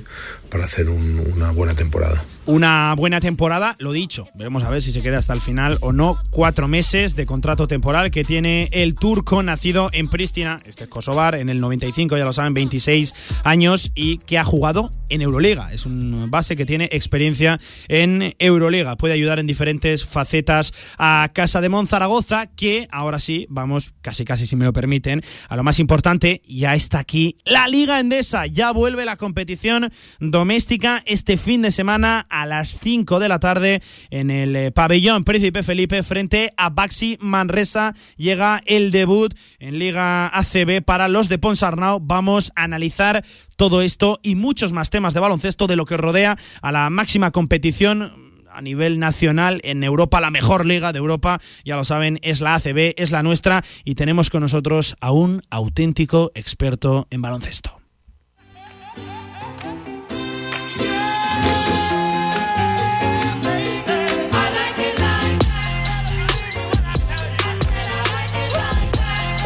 para 0.50 0.66
hacer 0.66 0.90
un- 0.90 1.20
una 1.34 1.52
buena 1.52 1.74
temporada 1.74 2.24
una 2.48 2.96
buena 2.96 3.20
temporada, 3.20 3.76
lo 3.80 3.92
dicho, 3.92 4.28
veremos 4.34 4.64
a 4.64 4.70
ver 4.70 4.82
si 4.82 4.92
se 4.92 5.02
queda 5.02 5.20
hasta 5.20 5.34
el 5.34 5.42
final 5.42 5.78
o 5.82 5.94
no. 5.94 6.18
Cuatro 6.32 6.68
meses 6.68 7.16
de 7.16 7.26
contrato 7.26 7.68
temporal 7.68 8.10
que 8.10 8.24
tiene 8.24 8.70
el 8.72 8.96
turco 8.96 9.44
nacido 9.44 9.90
en 9.92 10.08
Pristina, 10.08 10.58
este 10.66 10.86
es 10.86 10.90
Kosovar, 10.90 11.36
en 11.36 11.50
el 11.50 11.60
95, 11.60 12.18
ya 12.18 12.26
lo 12.26 12.34
saben, 12.34 12.54
26 12.54 13.14
años 13.44 13.92
y 13.94 14.18
que 14.20 14.38
ha 14.38 14.44
jugado 14.44 14.92
en 15.10 15.22
Euroliga. 15.22 15.74
Es 15.74 15.86
un 15.86 16.30
base 16.32 16.56
que 16.56 16.66
tiene 16.66 16.90
experiencia 16.92 17.60
en 17.88 18.34
Euroliga. 18.40 18.96
Puede 18.96 19.14
ayudar 19.14 19.40
en 19.40 19.48
diferentes 19.48 20.06
facetas 20.06 20.74
a 20.98 21.30
Casa 21.34 21.62
de 21.62 21.70
Monzaragoza, 21.70 22.48
que 22.48 22.88
ahora 22.92 23.20
sí, 23.20 23.46
vamos 23.50 23.94
casi 24.02 24.26
casi 24.26 24.46
si 24.46 24.56
me 24.56 24.66
lo 24.66 24.74
permiten, 24.74 25.22
a 25.50 25.56
lo 25.56 25.64
más 25.64 25.80
importante, 25.80 26.42
ya 26.46 26.76
está 26.76 27.00
aquí 27.00 27.38
la 27.46 27.68
Liga 27.68 28.00
Endesa. 28.00 28.48
Ya 28.48 28.72
vuelve 28.72 29.06
la 29.06 29.18
competición 29.18 29.90
doméstica 30.20 31.04
este 31.06 31.38
fin 31.38 31.62
de 31.62 31.72
semana 31.72 32.26
las 32.46 32.78
5 32.82 33.20
de 33.20 33.30
la 33.30 33.40
tarde 33.40 33.82
en 34.10 34.30
el 34.30 34.56
eh, 34.56 34.72
pabellón 34.72 35.24
Príncipe 35.24 35.64
Felipe 35.64 36.04
frente 36.04 36.54
a 36.58 36.70
Baxi 36.70 37.18
Manresa. 37.20 37.94
Llega 38.18 38.62
el 38.66 38.92
debut 38.92 39.34
en 39.60 39.80
Liga 39.80 40.28
ACB 40.28 40.84
para 40.84 41.08
los 41.08 41.30
de 41.30 41.40
Ponsarnau. 41.40 42.00
Vamos 42.02 42.52
a 42.56 42.64
analizar 42.64 43.24
todo 43.56 43.82
esto 43.82 44.20
y 44.22 44.36
muchos 44.36 44.72
más 44.72 44.90
temas 44.90 45.14
de 45.14 45.20
baloncesto 45.20 45.68
de 45.68 45.76
lo 45.76 45.86
que 45.86 45.98
rodea 45.98 46.38
a 46.62 46.72
la 46.72 46.90
máxima 46.90 47.32
competición 47.32 48.12
a 48.58 48.62
nivel 48.62 48.98
nacional 48.98 49.62
en 49.64 49.84
Europa, 49.84 50.20
la 50.20 50.32
mejor 50.32 50.66
liga 50.66 50.92
de 50.92 50.98
Europa, 50.98 51.40
ya 51.64 51.76
lo 51.76 51.86
saben, 51.86 52.20
es 52.24 52.42
la 52.42 52.56
ACB, 52.56 52.96
es 52.98 53.12
la 53.12 53.22
nuestra 53.22 53.64
y 53.84 53.94
tenemos 53.94 54.32
con 54.32 54.42
nosotros 54.42 54.96
a 55.00 55.12
un 55.12 55.44
auténtico 55.52 56.32
experto 56.34 57.08
en 57.12 57.22
baloncesto. 57.22 57.77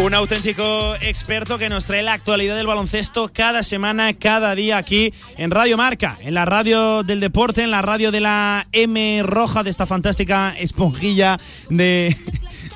Un 0.01 0.15
auténtico 0.15 0.95
experto 0.99 1.59
que 1.59 1.69
nos 1.69 1.85
trae 1.85 2.01
la 2.01 2.13
actualidad 2.13 2.55
del 2.55 2.65
baloncesto 2.65 3.29
cada 3.31 3.61
semana, 3.61 4.15
cada 4.15 4.55
día 4.55 4.77
aquí 4.77 5.13
en 5.37 5.51
Radio 5.51 5.77
Marca, 5.77 6.17
en 6.21 6.33
la 6.33 6.43
radio 6.43 7.03
del 7.03 7.19
deporte, 7.19 7.61
en 7.61 7.69
la 7.69 7.83
radio 7.83 8.11
de 8.11 8.19
la 8.19 8.65
M 8.71 9.21
roja 9.21 9.61
de 9.61 9.69
esta 9.69 9.85
fantástica 9.85 10.55
esponjilla 10.57 11.37
de, 11.69 12.15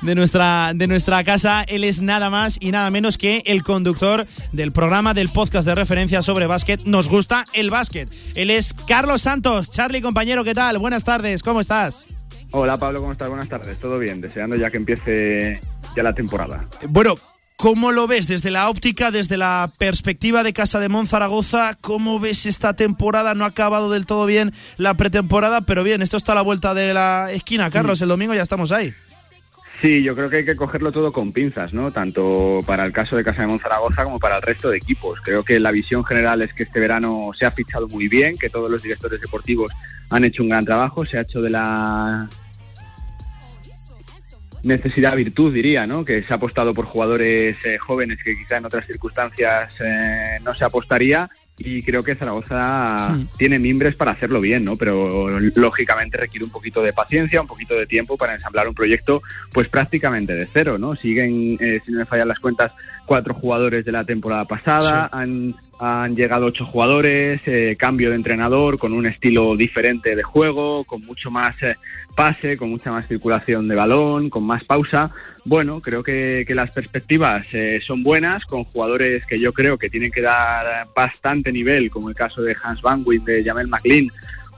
de, 0.02 0.14
nuestra, 0.14 0.70
de 0.72 0.86
nuestra 0.86 1.24
casa. 1.24 1.64
Él 1.66 1.82
es 1.82 2.00
nada 2.00 2.30
más 2.30 2.58
y 2.60 2.70
nada 2.70 2.92
menos 2.92 3.18
que 3.18 3.42
el 3.46 3.64
conductor 3.64 4.24
del 4.52 4.70
programa 4.70 5.12
del 5.12 5.28
podcast 5.28 5.66
de 5.66 5.74
referencia 5.74 6.22
sobre 6.22 6.46
básquet. 6.46 6.84
Nos 6.84 7.08
gusta 7.08 7.44
el 7.54 7.70
básquet. 7.70 8.08
Él 8.36 8.50
es 8.50 8.72
Carlos 8.86 9.22
Santos. 9.22 9.72
Charlie, 9.72 10.00
compañero, 10.00 10.44
¿qué 10.44 10.54
tal? 10.54 10.78
Buenas 10.78 11.02
tardes, 11.02 11.42
¿cómo 11.42 11.60
estás? 11.60 12.06
Hola 12.52 12.76
Pablo, 12.76 13.00
¿cómo 13.00 13.12
estás? 13.12 13.28
Buenas 13.28 13.48
tardes, 13.48 13.78
todo 13.80 13.98
bien, 13.98 14.20
deseando 14.20 14.56
ya 14.56 14.70
que 14.70 14.76
empiece 14.76 15.60
ya 15.96 16.02
la 16.02 16.12
temporada. 16.12 16.68
Bueno, 16.88 17.16
¿cómo 17.56 17.90
lo 17.90 18.06
ves 18.06 18.28
desde 18.28 18.50
la 18.50 18.68
óptica, 18.68 19.10
desde 19.10 19.36
la 19.36 19.72
perspectiva 19.78 20.42
de 20.42 20.52
Casa 20.52 20.78
de 20.78 20.88
Monzaragoza? 20.88 21.76
¿Cómo 21.80 22.20
ves 22.20 22.46
esta 22.46 22.76
temporada? 22.76 23.34
No 23.34 23.44
ha 23.44 23.48
acabado 23.48 23.90
del 23.90 24.06
todo 24.06 24.26
bien 24.26 24.52
la 24.76 24.94
pretemporada, 24.94 25.62
pero 25.62 25.82
bien, 25.82 26.02
esto 26.02 26.16
está 26.16 26.32
a 26.32 26.36
la 26.36 26.42
vuelta 26.42 26.74
de 26.74 26.94
la 26.94 27.32
esquina, 27.32 27.70
Carlos. 27.70 28.00
El 28.02 28.08
domingo 28.08 28.34
ya 28.34 28.42
estamos 28.42 28.70
ahí. 28.72 28.94
Sí, 29.82 30.02
yo 30.02 30.14
creo 30.14 30.30
que 30.30 30.36
hay 30.36 30.44
que 30.44 30.56
cogerlo 30.56 30.90
todo 30.90 31.12
con 31.12 31.32
pinzas, 31.32 31.74
¿no? 31.74 31.90
Tanto 31.90 32.60
para 32.66 32.86
el 32.86 32.92
caso 32.92 33.14
de 33.14 33.24
Casa 33.24 33.42
de 33.42 33.48
Monzaragoza 33.48 34.04
como 34.04 34.18
para 34.18 34.36
el 34.36 34.42
resto 34.42 34.70
de 34.70 34.78
equipos. 34.78 35.20
Creo 35.22 35.44
que 35.44 35.60
la 35.60 35.70
visión 35.70 36.02
general 36.02 36.40
es 36.40 36.54
que 36.54 36.62
este 36.62 36.80
verano 36.80 37.30
se 37.38 37.44
ha 37.44 37.50
fichado 37.50 37.86
muy 37.86 38.08
bien, 38.08 38.38
que 38.38 38.48
todos 38.48 38.70
los 38.70 38.82
directores 38.82 39.20
deportivos 39.20 39.70
han 40.08 40.24
hecho 40.24 40.42
un 40.42 40.48
gran 40.48 40.64
trabajo, 40.64 41.04
se 41.04 41.18
ha 41.18 41.22
hecho 41.22 41.42
de 41.42 41.50
la 41.50 42.26
necesidad 44.66 45.14
virtud, 45.16 45.54
diría, 45.54 45.86
¿no? 45.86 46.04
Que 46.04 46.22
se 46.24 46.32
ha 46.32 46.36
apostado 46.36 46.74
por 46.74 46.84
jugadores 46.86 47.56
eh, 47.64 47.78
jóvenes 47.78 48.18
que 48.22 48.36
quizá 48.36 48.56
en 48.56 48.64
otras 48.66 48.84
circunstancias 48.86 49.72
eh, 49.80 50.38
no 50.44 50.54
se 50.54 50.64
apostaría 50.64 51.30
y 51.58 51.82
creo 51.82 52.02
que 52.02 52.14
Zaragoza 52.16 53.14
Sí. 53.16 53.28
tiene 53.38 53.58
mimbres 53.58 53.94
para 53.94 54.10
hacerlo 54.10 54.40
bien, 54.40 54.64
¿no? 54.64 54.76
Pero 54.76 55.30
lógicamente 55.54 56.18
requiere 56.18 56.44
un 56.44 56.50
poquito 56.50 56.82
de 56.82 56.92
paciencia, 56.92 57.40
un 57.40 57.46
poquito 57.46 57.74
de 57.74 57.86
tiempo 57.86 58.16
para 58.16 58.34
ensamblar 58.34 58.68
un 58.68 58.74
proyecto, 58.74 59.22
pues 59.52 59.68
prácticamente 59.68 60.34
de 60.34 60.46
cero, 60.46 60.76
¿no? 60.78 60.94
Siguen, 60.96 61.56
eh, 61.60 61.80
si 61.84 61.92
no 61.92 62.00
me 62.00 62.04
fallan 62.04 62.28
las 62.28 62.40
cuentas, 62.40 62.72
cuatro 63.06 63.34
jugadores 63.34 63.84
de 63.84 63.92
la 63.92 64.04
temporada 64.04 64.44
pasada, 64.44 65.08
han, 65.12 65.54
han 65.78 66.16
llegado 66.16 66.46
ocho 66.46 66.64
jugadores, 66.64 67.40
eh, 67.46 67.76
cambio 67.78 68.10
de 68.10 68.16
entrenador 68.16 68.78
con 68.78 68.92
un 68.92 69.06
estilo 69.06 69.56
diferente 69.56 70.16
de 70.16 70.22
juego, 70.22 70.84
con 70.84 71.04
mucho 71.04 71.30
más 71.30 71.62
eh, 71.62 71.76
pase, 72.14 72.56
con 72.56 72.70
mucha 72.70 72.90
más 72.90 73.06
circulación 73.06 73.68
de 73.68 73.74
balón, 73.74 74.30
con 74.30 74.44
más 74.44 74.64
pausa. 74.64 75.10
Bueno, 75.44 75.80
creo 75.80 76.02
que, 76.02 76.44
que 76.46 76.54
las 76.54 76.72
perspectivas 76.72 77.46
eh, 77.52 77.80
son 77.84 78.02
buenas, 78.02 78.44
con 78.46 78.64
jugadores 78.64 79.26
que 79.26 79.38
yo 79.38 79.52
creo 79.52 79.76
que 79.76 79.90
tienen 79.90 80.10
que 80.10 80.22
dar 80.22 80.88
bastante 80.94 81.52
nivel, 81.52 81.90
como 81.90 82.08
el 82.08 82.14
caso 82.14 82.42
de 82.42 82.56
Hans 82.62 82.80
Van 82.80 83.02
Wijk, 83.04 83.24
de 83.24 83.44
Jamel 83.44 83.68
McLean 83.68 84.08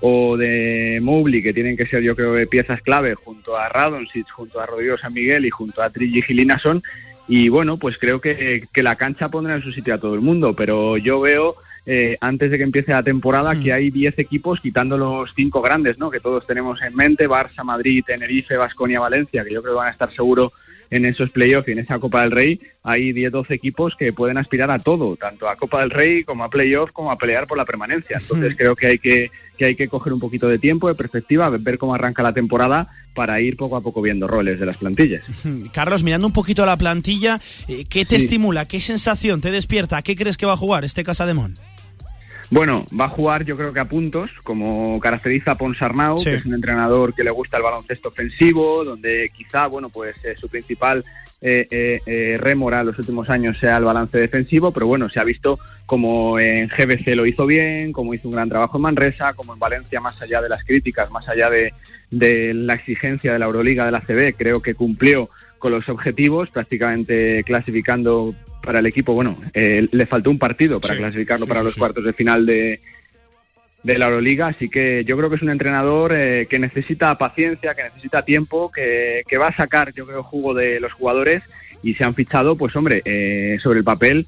o 0.01 0.37
de 0.37 1.01
Mobley, 1.03 1.43
que 1.43 1.53
tienen 1.53 1.77
que 1.77 1.85
ser 1.85 2.03
yo 2.03 2.15
creo 2.15 2.49
piezas 2.49 2.81
clave 2.83 3.15
junto 3.15 3.57
a 3.57 3.69
Radonjic, 3.69 4.31
junto 4.31 4.61
a 4.61 4.67
Rodrigo 4.67 4.97
San 4.97 5.13
Miguel 5.13 5.45
y 5.45 5.51
junto 5.51 5.83
a 5.83 5.91
Trigi 5.91 6.23
Gilinason. 6.23 6.83
Y 7.29 7.51
bueno, 7.51 7.77
pues 7.77 7.99
creo 7.99 8.21
que, 8.21 8.67
que 8.73 8.83
la 8.83 8.97
cancha 8.97 9.29
pondrá 9.29 9.55
en 9.55 9.63
su 9.63 9.71
sitio 9.73 9.95
a 9.95 9.99
todo 9.99 10.15
el 10.15 10.21
mundo, 10.21 10.55
pero 10.55 10.97
yo 10.97 11.21
veo 11.21 11.57
eh, 11.91 12.19
antes 12.21 12.51
de 12.51 12.59
que 12.59 12.65
empiece 12.65 12.93
la 12.93 13.03
temporada 13.03 13.59
que 13.59 13.73
hay 13.73 13.91
10 13.91 14.19
equipos 14.19 14.61
quitando 14.61 14.99
los 14.99 15.31
cinco 15.35 15.63
grandes, 15.63 15.99
¿no? 15.99 16.11
Que 16.11 16.21
todos 16.21 16.47
tenemos 16.47 16.83
en 16.83 16.95
mente, 16.95 17.27
Barça, 17.27 17.65
Madrid, 17.65 18.05
Tenerife, 18.07 18.57
Vasconia, 18.57 19.01
Valencia, 19.01 19.43
que 19.43 19.55
yo 19.55 19.63
creo 19.63 19.75
que 19.75 19.79
van 19.79 19.89
a 19.89 19.93
estar 19.93 20.11
seguro 20.11 20.53
en 20.91 21.05
esos 21.05 21.31
playoffs 21.31 21.69
y 21.69 21.73
en 21.73 21.81
esa 21.81 21.99
Copa 21.99 22.23
del 22.23 22.31
Rey, 22.31 22.61
hay 22.83 23.13
10-12 23.13 23.51
equipos 23.51 23.95
que 23.99 24.13
pueden 24.13 24.39
aspirar 24.39 24.71
a 24.71 24.79
todo, 24.79 25.17
tanto 25.17 25.49
a 25.49 25.57
Copa 25.57 25.81
del 25.81 25.91
Rey 25.91 26.25
como 26.25 26.45
a 26.45 26.51
playoffs, 26.51 26.93
como 26.93 27.11
a 27.11 27.19
pelear 27.19 27.47
por 27.47 27.59
la 27.59 27.65
permanencia. 27.65 28.19
Entonces 28.21 28.57
creo 28.57 28.75
que 28.75 28.87
hay 28.87 28.99
que, 28.99 29.31
que 29.57 29.67
hay 29.67 29.77
que 29.77 29.89
coger 29.89 30.13
un 30.13 30.21
poquito 30.21 30.49
de 30.49 30.59
tiempo, 30.59 30.89
de 30.89 30.95
perspectiva, 30.95 31.51
ver 31.51 31.79
cómo 31.79 31.95
arranca 31.95 32.23
la 32.23 32.33
temporada 32.33 32.89
para 33.15 33.41
ir 33.41 33.57
poco 33.57 33.77
a 33.77 33.81
poco 33.81 34.01
viendo 34.01 34.27
roles 34.27 34.59
de 34.61 34.67
las 34.67 34.77
plantillas. 34.77 35.25
Carlos, 35.73 36.03
mirando 36.03 36.27
un 36.27 36.33
poquito 36.33 36.65
la 36.65 36.77
plantilla, 36.77 37.41
eh, 37.67 37.85
¿qué 37.89 38.05
te 38.05 38.17
estimula? 38.17 38.67
¿Qué 38.67 38.81
sensación 38.81 39.41
te 39.41 39.51
despierta? 39.51 40.03
¿Qué 40.03 40.17
crees 40.17 40.37
que 40.37 40.47
va 40.47 40.55
a 40.55 40.57
jugar 40.57 40.85
este 40.85 41.05
Casademón? 41.05 41.59
Bueno, 42.51 42.87
va 42.99 43.07
a 43.07 43.11
jugar 43.11 43.45
yo 43.45 43.57
creo 43.57 43.73
que 43.75 43.81
a 43.81 43.85
puntos, 43.85 44.31
como 44.43 44.99
caracteriza 45.01 45.53
a 45.53 45.59
Ponsarnau, 45.59 46.17
Sí. 46.17 46.31
que 46.31 46.37
es 46.37 46.47
un 46.47 46.55
entrenador 46.55 47.15
que 47.15 47.23
le 47.25 47.31
gusta 47.31 47.59
el 47.59 47.63
baloncesto 47.63 48.09
ofensivo, 48.09 48.85
donde 48.85 49.31
quizá, 49.37 49.67
bueno, 49.67 49.91
pues 49.91 50.17
eh, 50.25 50.35
su 50.39 50.49
principal 50.49 51.05
eh, 51.41 51.69
eh, 51.71 52.01
eh, 52.07 52.37
rémora 52.41 52.81
en 52.81 52.87
los 52.87 52.99
últimos 52.99 53.31
años 53.31 53.57
sea 53.61 53.77
el 53.77 53.85
balance 53.85 54.19
defensivo, 54.19 54.73
pero 54.73 54.87
bueno, 54.89 55.09
se 55.09 55.21
ha 55.21 55.25
visto 55.25 55.59
como 55.87 56.39
en 56.41 56.69
GBC 56.69 57.15
lo 57.15 57.27
hizo 57.27 57.47
bien, 57.47 57.93
como 57.93 58.13
hizo 58.13 58.29
un 58.29 58.35
gran 58.35 58.49
trabajo 58.49 58.77
en 58.79 58.83
Manresa, 58.83 59.35
como 59.35 59.53
en 59.53 59.59
Valencia, 59.61 60.01
más 60.01 60.21
allá 60.21 60.41
de 60.43 60.49
las 60.49 60.65
críticas, 60.65 61.11
más 61.13 61.29
allá 61.29 61.49
de, 61.49 61.73
de 62.11 62.55
la 62.55 62.75
exigencia 62.75 63.33
de 63.33 63.39
la 63.39 63.47
Euroliga, 63.47 63.85
de 63.85 63.93
la 63.93 64.01
CB, 64.01 64.35
creo 64.37 64.61
que 64.61 64.75
cumplió 64.75 65.31
con 65.59 65.71
los 65.73 65.89
objetivos, 65.89 66.51
prácticamente 66.51 67.45
clasificando 67.45 68.35
para 68.63 68.81
el 68.81 68.87
equipo, 68.87 69.15
bueno, 69.15 69.39
eh, 69.55 69.87
le 69.91 70.07
faltó 70.07 70.31
un 70.31 70.39
partido 70.39 70.81
para 70.81 70.95
Sí, 70.95 71.01
clasificarlo 71.01 71.45
sí, 71.45 71.49
para 71.49 71.61
sí, 71.61 71.67
los 71.67 71.77
cuartos 71.77 72.05
de 72.05 72.13
final 72.13 72.45
de, 72.47 72.81
de 73.83 73.99
la 73.99 74.07
Euroliga, 74.07 74.49
así 74.49 74.69
que 74.69 75.05
yo 75.05 75.17
creo 75.17 75.31
que 75.31 75.37
es 75.37 75.43
un 75.43 75.51
entrenador 75.51 76.13
eh, 76.15 76.47
que 76.49 76.59
necesita 76.59 77.17
paciencia, 77.17 77.75
que 77.75 77.85
necesita 77.85 78.23
tiempo, 78.25 78.71
que, 78.71 79.23
que 79.27 79.39
va 79.39 79.49
a 79.49 79.57
sacar, 79.57 79.93
yo 79.95 80.07
creo, 80.07 80.23
jugo 80.23 80.55
de 80.55 80.81
los 80.81 80.93
jugadores 80.93 81.43
y 81.83 81.95
se 81.95 82.05
han 82.05 82.15
fichado, 82.15 82.57
pues 82.57 82.75
hombre, 82.77 83.03
eh, 83.05 83.59
sobre 83.63 83.79
el 83.79 83.85
papel, 83.85 84.27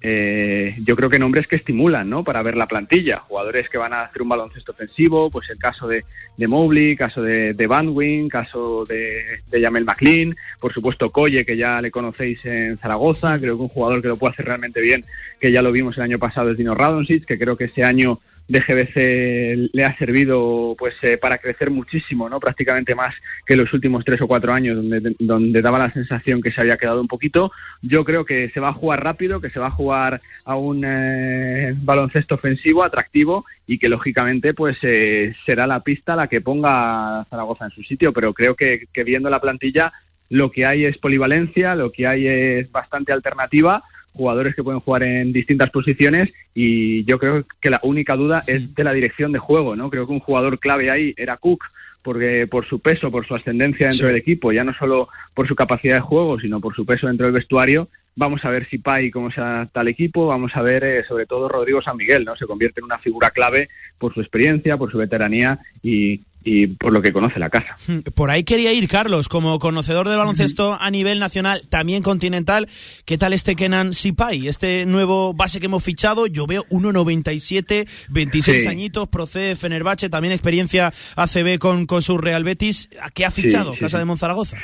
eh, 0.00 0.76
yo 0.84 0.94
creo 0.96 1.10
que 1.10 1.18
nombres 1.18 1.46
que 1.46 1.56
estimulan, 1.56 2.08
¿no? 2.08 2.22
Para 2.22 2.42
ver 2.42 2.56
la 2.56 2.66
plantilla, 2.66 3.18
jugadores 3.18 3.68
que 3.68 3.78
van 3.78 3.92
a 3.92 4.02
hacer 4.02 4.22
un 4.22 4.28
baloncesto 4.28 4.72
ofensivo, 4.72 5.30
pues 5.30 5.50
el 5.50 5.58
caso 5.58 5.88
de, 5.88 6.04
de 6.36 6.48
Mobley, 6.48 6.96
caso 6.96 7.22
de, 7.22 7.54
de 7.54 7.66
Van 7.66 7.88
Wyn, 7.88 8.28
caso 8.28 8.84
de, 8.84 9.40
de 9.50 9.60
Jamel 9.60 9.84
McLean, 9.84 10.36
por 10.60 10.72
supuesto 10.72 11.10
Coye, 11.10 11.44
que 11.44 11.56
ya 11.56 11.80
le 11.80 11.90
conocéis 11.90 12.44
en 12.44 12.78
Zaragoza, 12.78 13.38
creo 13.38 13.56
que 13.56 13.62
un 13.62 13.68
jugador 13.68 14.02
que 14.02 14.08
lo 14.08 14.16
puede 14.16 14.32
hacer 14.32 14.46
realmente 14.46 14.80
bien, 14.80 15.04
que 15.40 15.50
ya 15.50 15.62
lo 15.62 15.72
vimos 15.72 15.96
el 15.96 16.04
año 16.04 16.18
pasado 16.18 16.50
es 16.50 16.58
Dino 16.58 16.74
Radonjic, 16.74 17.24
que 17.24 17.38
creo 17.38 17.56
que 17.56 17.64
ese 17.64 17.82
año 17.84 18.20
de 18.52 18.60
GBC 18.60 19.70
le 19.72 19.84
ha 19.84 19.96
servido 19.96 20.74
pues 20.78 20.94
eh, 21.00 21.16
para 21.16 21.38
crecer 21.38 21.70
muchísimo, 21.70 22.28
¿no? 22.28 22.38
Prácticamente 22.38 22.94
más 22.94 23.14
que 23.46 23.56
los 23.56 23.72
últimos 23.72 24.04
tres 24.04 24.20
o 24.20 24.28
cuatro 24.28 24.52
años 24.52 24.76
donde, 24.76 25.16
donde 25.18 25.62
daba 25.62 25.78
la 25.78 25.90
sensación 25.90 26.42
que 26.42 26.52
se 26.52 26.60
había 26.60 26.76
quedado 26.76 27.00
un 27.00 27.08
poquito. 27.08 27.50
Yo 27.80 28.04
creo 28.04 28.26
que 28.26 28.50
se 28.50 28.60
va 28.60 28.68
a 28.68 28.74
jugar 28.74 29.02
rápido, 29.02 29.40
que 29.40 29.48
se 29.48 29.58
va 29.58 29.68
a 29.68 29.70
jugar 29.70 30.20
a 30.44 30.56
un 30.56 30.84
eh, 30.84 31.74
baloncesto 31.78 32.34
ofensivo, 32.34 32.84
atractivo 32.84 33.46
y 33.66 33.78
que 33.78 33.88
lógicamente 33.88 34.52
pues 34.52 34.76
eh, 34.82 35.34
será 35.46 35.66
la 35.66 35.80
pista 35.80 36.14
la 36.14 36.26
que 36.26 36.42
ponga 36.42 37.20
a 37.20 37.24
Zaragoza 37.30 37.64
en 37.64 37.70
su 37.70 37.82
sitio, 37.82 38.12
pero 38.12 38.34
creo 38.34 38.54
que, 38.54 38.86
que 38.92 39.02
viendo 39.02 39.30
la 39.30 39.40
plantilla 39.40 39.94
lo 40.28 40.50
que 40.50 40.66
hay 40.66 40.84
es 40.84 40.98
polivalencia, 40.98 41.74
lo 41.74 41.90
que 41.90 42.06
hay 42.06 42.26
es 42.26 42.70
bastante 42.70 43.12
alternativa 43.12 43.82
jugadores 44.12 44.54
que 44.54 44.62
pueden 44.62 44.80
jugar 44.80 45.04
en 45.04 45.32
distintas 45.32 45.70
posiciones 45.70 46.30
y 46.54 47.04
yo 47.04 47.18
creo 47.18 47.44
que 47.60 47.70
la 47.70 47.80
única 47.82 48.14
duda 48.16 48.42
es 48.46 48.74
de 48.74 48.84
la 48.84 48.92
dirección 48.92 49.32
de 49.32 49.38
juego, 49.38 49.74
¿no? 49.76 49.90
Creo 49.90 50.06
que 50.06 50.12
un 50.12 50.20
jugador 50.20 50.58
clave 50.58 50.90
ahí 50.90 51.14
era 51.16 51.36
Cook 51.36 51.64
porque 52.02 52.46
por 52.48 52.66
su 52.66 52.80
peso, 52.80 53.10
por 53.10 53.26
su 53.26 53.34
ascendencia 53.34 53.86
dentro 53.86 54.08
Sí. 54.08 54.12
del 54.12 54.16
equipo, 54.20 54.50
ya 54.52 54.64
no 54.64 54.74
solo 54.74 55.08
por 55.34 55.46
su 55.46 55.54
capacidad 55.54 55.94
de 55.94 56.00
juego, 56.00 56.38
sino 56.40 56.60
por 56.60 56.74
su 56.74 56.84
peso 56.84 57.06
dentro 57.06 57.26
del 57.26 57.34
vestuario. 57.34 57.88
Vamos 58.16 58.44
a 58.44 58.50
ver 58.50 58.68
si 58.68 58.78
Pai 58.78 59.10
cómo 59.10 59.30
se 59.30 59.40
adapta 59.40 59.80
al 59.80 59.88
equipo, 59.88 60.26
vamos 60.26 60.52
a 60.54 60.62
ver 60.62 60.84
eh, 60.84 61.04
sobre 61.08 61.26
todo 61.26 61.48
Rodrigo 61.48 61.80
San 61.80 61.96
Miguel, 61.96 62.24
¿no? 62.24 62.36
Se 62.36 62.44
convierte 62.46 62.80
en 62.80 62.84
una 62.84 62.98
figura 62.98 63.30
clave 63.30 63.68
por 63.98 64.12
su 64.12 64.20
experiencia, 64.20 64.76
por 64.76 64.90
su 64.90 64.98
veteranía 64.98 65.60
y, 65.82 66.20
y 66.44 66.66
por 66.68 66.92
lo 66.92 67.02
que 67.02 67.12
conoce 67.12 67.38
la 67.38 67.50
casa. 67.50 67.76
Por 68.14 68.30
ahí 68.30 68.44
quería 68.44 68.72
ir, 68.72 68.88
Carlos, 68.88 69.28
como 69.28 69.58
conocedor 69.58 70.08
del 70.08 70.18
baloncesto 70.18 70.76
a 70.80 70.90
nivel 70.90 71.18
nacional, 71.18 71.62
también 71.68 72.02
continental. 72.02 72.66
¿Qué 73.04 73.18
tal 73.18 73.32
este 73.32 73.56
Kenan 73.56 73.92
Sipai? 73.92 74.48
Este 74.48 74.86
nuevo 74.86 75.34
base 75.34 75.60
que 75.60 75.66
hemos 75.66 75.82
fichado, 75.84 76.26
yo 76.26 76.46
veo 76.46 76.64
1.97, 76.70 77.86
26 78.10 78.62
Sí. 78.62 78.68
añitos, 78.68 79.08
procede 79.08 79.48
de 79.48 79.56
Fenerbahce, 79.56 80.08
también 80.08 80.32
experiencia 80.32 80.92
ACB 81.16 81.58
con, 81.58 81.86
con 81.86 82.02
su 82.02 82.18
Real 82.18 82.44
Betis. 82.44 82.88
¿A 83.00 83.10
qué 83.10 83.24
ha 83.24 83.30
fichado 83.30 83.72
sí, 83.74 83.78
Casa 83.78 83.96
sí. 83.96 84.00
de 84.00 84.04
Monzaragoza? 84.04 84.58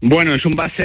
Bueno, 0.00 0.34
es 0.34 0.44
un 0.44 0.54
base 0.54 0.84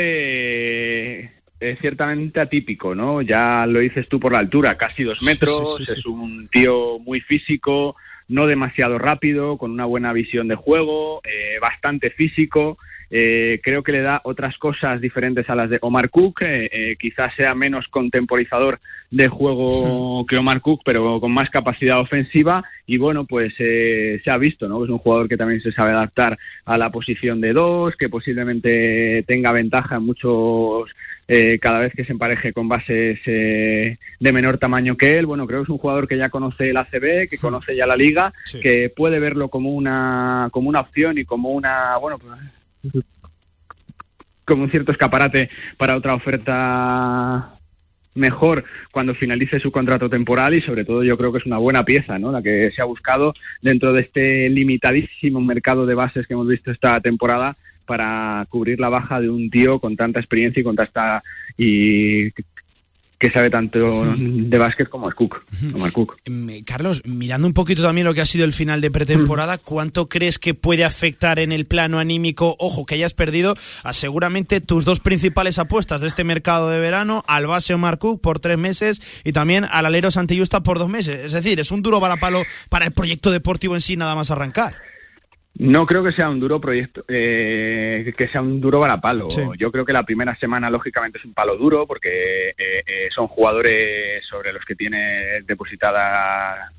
eh, 1.62 1.78
ciertamente 1.82 2.40
atípico, 2.40 2.96
¿no? 2.96 3.22
Ya 3.22 3.66
lo 3.66 3.80
dices 3.80 4.08
tú 4.08 4.20
por 4.20 4.32
la 4.32 4.40
altura, 4.40 4.78
casi 4.78 5.04
dos 5.04 5.22
metros, 5.24 5.80
es 5.82 6.06
un 6.06 6.48
tío 6.50 7.00
muy 7.00 7.20
físico, 7.22 7.96
no 8.30 8.48
demasiado 8.48 8.98
rápido, 8.98 9.58
con 9.58 9.72
una 9.72 9.86
buena 9.86 10.14
visión 10.14 10.48
de 10.48 10.56
juego, 10.56 11.22
eh, 11.24 11.60
bastante 11.60 12.12
físico. 12.12 12.78
Eh, 13.12 13.60
creo 13.64 13.82
que 13.82 13.92
le 13.92 14.02
da 14.02 14.22
otras 14.24 14.56
cosas 14.60 15.02
diferentes 15.02 15.50
a 15.50 15.56
las 15.56 15.70
de 15.70 15.80
Omar 15.82 16.12
Cook. 16.12 16.44
eh, 16.44 16.70
eh, 16.72 16.96
quizás 17.00 17.34
sea 17.36 17.56
menos 17.56 17.88
contemporizador 17.88 18.80
de 19.10 19.28
juego 19.28 20.26
que 20.28 20.38
Omar 20.38 20.62
Cook, 20.62 20.82
pero 20.86 21.20
con 21.20 21.32
más 21.32 21.50
capacidad 21.50 22.00
ofensiva. 22.00 22.64
Y 22.86 23.00
bueno, 23.00 23.26
pues 23.26 23.54
eh, 23.58 24.22
se 24.24 24.30
ha 24.30 24.38
visto, 24.38 24.68
¿no? 24.68 24.84
Es 24.84 24.92
un 24.92 25.00
jugador 25.00 25.28
que 25.28 25.38
también 25.38 25.62
se 25.62 25.72
sabe 25.72 25.92
adaptar 25.92 26.38
a 26.66 26.78
la 26.78 26.92
posición 26.92 27.42
de 27.42 27.54
dos, 27.54 27.96
que 27.96 28.10
posiblemente 28.10 29.24
tenga 29.28 29.52
ventaja 29.52 29.96
en 29.96 30.04
muchos. 30.04 30.92
Eh, 31.32 31.60
cada 31.62 31.78
vez 31.80 31.94
que 31.94 32.04
se 32.04 32.12
empareje 32.12 32.52
con 32.54 32.68
bases 32.68 33.20
eh, 33.28 33.98
de 34.20 34.34
menor 34.34 34.58
tamaño 34.58 34.98
que 34.98 35.18
él, 35.20 35.28
bueno, 35.28 35.46
creo 35.46 35.60
que 35.60 35.64
es 35.66 35.70
un 35.70 35.78
jugador 35.78 36.08
que 36.08 36.18
ya 36.18 36.30
conoce 36.30 36.72
el 36.72 36.78
ACB, 36.78 37.30
que 37.30 37.38
conoce 37.40 37.76
ya 37.76 37.86
la 37.86 37.96
liga, 37.96 38.34
Sí. 38.46 38.60
que 38.60 38.90
puede 38.90 39.20
verlo 39.20 39.50
como 39.50 39.70
una 39.70 40.50
como 40.52 40.70
una 40.70 40.80
opción 40.80 41.20
y 41.20 41.26
como 41.26 41.52
una, 41.52 41.96
bueno, 41.98 42.18
pues, 42.18 43.04
como 44.44 44.64
un 44.64 44.72
cierto 44.72 44.92
escaparate 44.92 45.50
para 45.78 45.96
otra 45.96 46.16
oferta 46.16 47.56
mejor 48.16 48.64
cuando 48.92 49.14
finalice 49.14 49.60
su 49.60 49.72
contrato 49.72 50.10
temporal 50.10 50.56
y 50.56 50.62
sobre 50.62 50.84
todo 50.84 51.04
yo 51.04 51.16
creo 51.16 51.32
que 51.32 51.38
es 51.38 51.46
una 51.46 51.58
buena 51.60 51.86
pieza, 51.86 52.18
¿no? 52.18 52.32
La 52.32 52.42
que 52.42 52.72
se 52.72 52.82
ha 52.82 52.86
buscado 52.86 53.34
dentro 53.62 53.94
de 53.94 54.02
este 54.02 54.50
limitadísimo 54.50 55.40
mercado 55.42 55.86
de 55.86 55.94
bases 55.94 56.26
que 56.26 56.34
hemos 56.34 56.48
visto 56.48 56.72
esta 56.72 57.00
temporada 57.00 57.56
para 57.90 58.46
cubrir 58.50 58.80
la 58.80 58.90
baja 58.90 59.20
de 59.20 59.32
un 59.32 59.50
tío 59.50 59.80
con 59.80 59.98
tanta 59.98 60.20
experiencia 60.20 60.62
y 60.62 60.64
con 60.64 60.76
tanta 60.76 61.24
y 61.58 62.30
que 63.20 63.32
sabe 63.34 63.50
tanto 63.50 63.80
de 64.16 64.58
básquet 64.60 64.88
como 64.88 65.10
es 65.10 65.16
Cook, 65.16 65.44
como 65.74 65.92
Cook. 65.92 66.18
Mm, 66.26 66.60
Carlos, 66.66 67.02
mirando 67.04 67.48
un 67.48 67.54
poquito 67.54 67.82
también 67.82 68.06
lo 68.06 68.14
que 68.14 68.22
ha 68.22 68.26
sido 68.28 68.46
el 68.46 68.54
final 68.54 68.80
de 68.80 68.92
pretemporada, 68.92 69.58
¿cuánto 69.58 70.08
crees 70.08 70.38
que 70.40 70.54
puede 70.54 70.86
afectar 70.86 71.40
en 71.40 71.52
el 71.52 71.66
plano 71.66 72.00
anímico? 72.00 72.56
Ojo, 72.60 72.86
que 72.86 72.96
hayas 72.96 73.14
perdido 73.14 73.56
a 73.84 73.92
seguramente 73.92 74.62
tus 74.62 74.86
dos 74.86 75.02
principales 75.02 75.60
apuestas 75.60 76.00
de 76.00 76.08
este 76.08 76.24
mercado 76.24 76.70
de 76.70 76.80
verano, 76.80 77.24
al 77.28 77.48
base 77.48 77.74
Omar 77.74 77.98
Cook 77.98 78.22
por 78.22 78.40
tres 78.40 78.58
meses 78.58 79.22
y 79.26 79.34
también 79.34 79.66
al 79.70 79.86
alero 79.86 80.12
Santillista 80.12 80.64
por 80.64 80.80
dos 80.80 80.90
meses. 80.90 81.20
Es 81.20 81.34
decir, 81.34 81.60
es 81.60 81.72
un 81.72 81.82
duro 81.82 82.00
varapalo 82.00 82.44
para 82.70 82.86
el 82.86 82.94
proyecto 82.94 83.32
deportivo 83.32 83.76
en 83.76 83.82
sí 83.82 83.98
nada 83.98 84.16
más 84.16 84.32
arrancar. 84.32 84.89
No 85.56 85.86
creo 85.86 86.04
que 86.04 86.14
sea 86.14 86.30
un 86.30 86.40
duro 86.40 86.62
proyecto, 86.62 87.04
eh, 87.08 88.14
que 88.18 88.28
sea 88.30 88.42
un 88.42 88.62
duro 88.62 88.80
varapalo. 88.80 89.30
Sí. 89.30 89.42
Yo 89.58 89.72
creo 89.72 89.84
que 89.84 89.92
la 89.92 90.04
primera 90.04 90.36
semana, 90.38 90.70
lógicamente, 90.70 91.18
es 91.18 91.26
un 91.26 91.34
palo 91.34 91.58
duro 91.58 91.86
porque 91.86 92.50
eh, 92.50 92.56
eh, 92.58 93.10
son 93.14 93.28
jugadores 93.28 94.26
sobre 94.26 94.54
los 94.54 94.64
que 94.64 94.76
tiene 94.76 95.42
depositada 95.46 96.72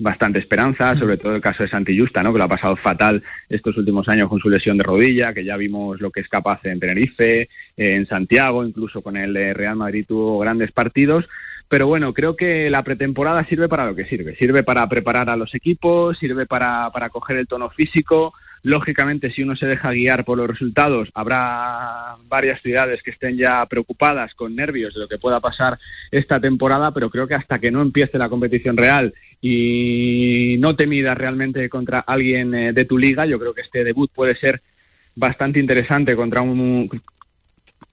bastante 0.00 0.38
esperanza, 0.38 0.96
sobre 0.96 1.18
todo 1.18 1.36
el 1.36 1.42
caso 1.42 1.62
de 1.62 1.68
Santillusta, 1.68 2.22
¿no? 2.22 2.32
que 2.32 2.38
lo 2.38 2.44
ha 2.44 2.48
pasado 2.48 2.74
fatal 2.76 3.22
estos 3.48 3.76
últimos 3.76 4.08
años 4.08 4.28
con 4.28 4.40
su 4.40 4.48
lesión 4.48 4.78
de 4.78 4.84
rodilla, 4.84 5.34
que 5.34 5.44
ya 5.44 5.56
vimos 5.56 6.00
lo 6.00 6.10
que 6.10 6.20
es 6.20 6.28
capaz 6.28 6.64
en 6.64 6.80
Tenerife, 6.80 7.48
en 7.76 8.06
Santiago, 8.06 8.64
incluso 8.64 9.02
con 9.02 9.16
el 9.16 9.36
eh, 9.36 9.52
Real 9.52 9.76
Madrid 9.76 10.06
tuvo 10.08 10.38
grandes 10.38 10.72
partidos. 10.72 11.28
Pero 11.70 11.86
bueno, 11.86 12.12
creo 12.12 12.36
que 12.36 12.68
la 12.68 12.84
pretemporada 12.84 13.46
sirve 13.46 13.68
para 13.68 13.86
lo 13.86 13.94
que 13.94 14.04
sirve. 14.04 14.36
Sirve 14.36 14.62
para 14.62 14.86
preparar 14.88 15.30
a 15.30 15.36
los 15.36 15.54
equipos, 15.54 16.18
sirve 16.18 16.44
para, 16.44 16.90
para 16.90 17.08
coger 17.08 17.38
el 17.38 17.46
tono 17.46 17.70
físico, 17.70 18.34
Lógicamente, 18.62 19.30
si 19.30 19.42
uno 19.42 19.56
se 19.56 19.66
deja 19.66 19.90
guiar 19.90 20.24
por 20.24 20.36
los 20.36 20.46
resultados, 20.46 21.08
habrá 21.14 22.16
varias 22.28 22.60
ciudades 22.60 23.02
que 23.02 23.10
estén 23.10 23.38
ya 23.38 23.64
preocupadas 23.64 24.34
con 24.34 24.54
nervios 24.54 24.92
de 24.92 25.00
lo 25.00 25.08
que 25.08 25.18
pueda 25.18 25.40
pasar 25.40 25.78
esta 26.10 26.38
temporada, 26.38 26.92
pero 26.92 27.08
creo 27.08 27.26
que 27.26 27.34
hasta 27.34 27.58
que 27.58 27.70
no 27.70 27.80
empiece 27.80 28.18
la 28.18 28.28
competición 28.28 28.76
real 28.76 29.14
y 29.40 30.56
no 30.58 30.76
te 30.76 30.86
midas 30.86 31.16
realmente 31.16 31.70
contra 31.70 32.00
alguien 32.00 32.54
eh, 32.54 32.72
de 32.74 32.84
tu 32.84 32.98
liga, 32.98 33.24
yo 33.24 33.38
creo 33.38 33.54
que 33.54 33.62
este 33.62 33.82
debut 33.82 34.10
puede 34.14 34.36
ser 34.36 34.60
bastante 35.16 35.58
interesante 35.58 36.14
contra 36.14 36.42
un 36.42 36.90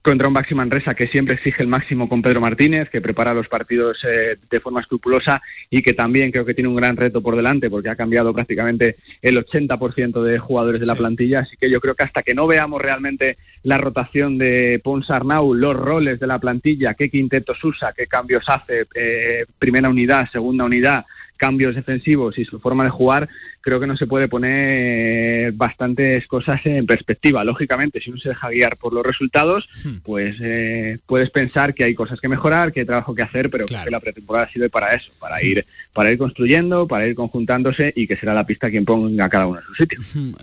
contra 0.08 0.26
un 0.26 0.32
Baxi 0.32 0.54
Manresa 0.54 0.94
que 0.94 1.06
siempre 1.08 1.34
exige 1.34 1.62
el 1.62 1.68
máximo 1.68 2.08
con 2.08 2.22
Pedro 2.22 2.40
Martínez, 2.40 2.88
que 2.88 3.02
prepara 3.02 3.34
los 3.34 3.46
partidos 3.46 3.98
eh, 4.04 4.38
de 4.50 4.60
forma 4.60 4.80
escrupulosa 4.80 5.42
y 5.68 5.82
que 5.82 5.92
también 5.92 6.32
creo 6.32 6.46
que 6.46 6.54
tiene 6.54 6.70
un 6.70 6.76
gran 6.76 6.96
reto 6.96 7.20
por 7.20 7.36
delante 7.36 7.68
porque 7.68 7.90
ha 7.90 7.94
cambiado 7.94 8.32
prácticamente 8.32 8.96
el 9.20 9.36
80% 9.36 10.22
de 10.22 10.38
jugadores 10.38 10.80
de 10.80 10.86
la 10.86 10.94
plantilla. 10.94 11.40
Así 11.40 11.58
que 11.58 11.70
yo 11.70 11.78
creo 11.78 11.94
que 11.94 12.04
hasta 12.04 12.22
que 12.22 12.32
no 12.32 12.46
veamos 12.46 12.80
realmente 12.80 13.36
la 13.64 13.76
rotación 13.76 14.38
de 14.38 14.80
Pons 14.82 15.10
Arnau, 15.10 15.52
los 15.52 15.76
roles 15.76 16.18
de 16.18 16.26
la 16.26 16.38
plantilla, 16.38 16.94
qué 16.94 17.10
quintetos 17.10 17.62
usa, 17.62 17.92
qué 17.94 18.06
cambios 18.06 18.44
hace, 18.46 18.86
eh, 18.94 19.44
primera 19.58 19.90
unidad, 19.90 20.30
segunda 20.32 20.64
unidad, 20.64 21.04
cambios 21.38 21.74
defensivos 21.74 22.36
y 22.38 22.44
su 22.44 22.60
forma 22.60 22.84
de 22.84 22.90
jugar, 22.90 23.28
creo 23.62 23.80
que 23.80 23.86
no 23.86 23.96
se 23.96 24.06
puede 24.06 24.28
poner 24.28 25.52
bastantes 25.52 26.26
cosas 26.26 26.60
en 26.64 26.86
perspectiva. 26.86 27.44
Lógicamente, 27.44 28.00
si 28.00 28.10
uno 28.10 28.18
se 28.18 28.30
deja 28.30 28.50
guiar 28.50 28.76
por 28.76 28.92
los 28.92 29.04
resultados, 29.04 29.68
pues 30.04 30.36
eh, 30.40 30.98
puedes 31.06 31.30
pensar 31.30 31.74
que 31.74 31.84
hay 31.84 31.94
cosas 31.94 32.20
que 32.20 32.28
mejorar, 32.28 32.72
que 32.72 32.80
hay 32.80 32.86
trabajo 32.86 33.14
que 33.14 33.22
hacer, 33.22 33.50
pero 33.50 33.66
creo 33.66 33.84
que 33.84 33.90
la 33.90 34.00
pretemporada 34.00 34.50
sirve 34.52 34.68
para 34.68 34.94
eso, 34.94 35.10
para 35.18 35.42
ir, 35.42 35.66
para 35.92 36.10
ir 36.10 36.18
construyendo, 36.18 36.86
para 36.86 37.06
ir 37.06 37.14
conjuntándose 37.14 37.92
y 37.94 38.06
que 38.06 38.16
será 38.16 38.34
la 38.34 38.44
pista 38.44 38.70
quien 38.70 38.84
ponga 38.84 39.28
cada 39.28 39.46
uno 39.46 39.60
en 39.60 39.66
su 39.66 39.74
sitio. 39.74 39.98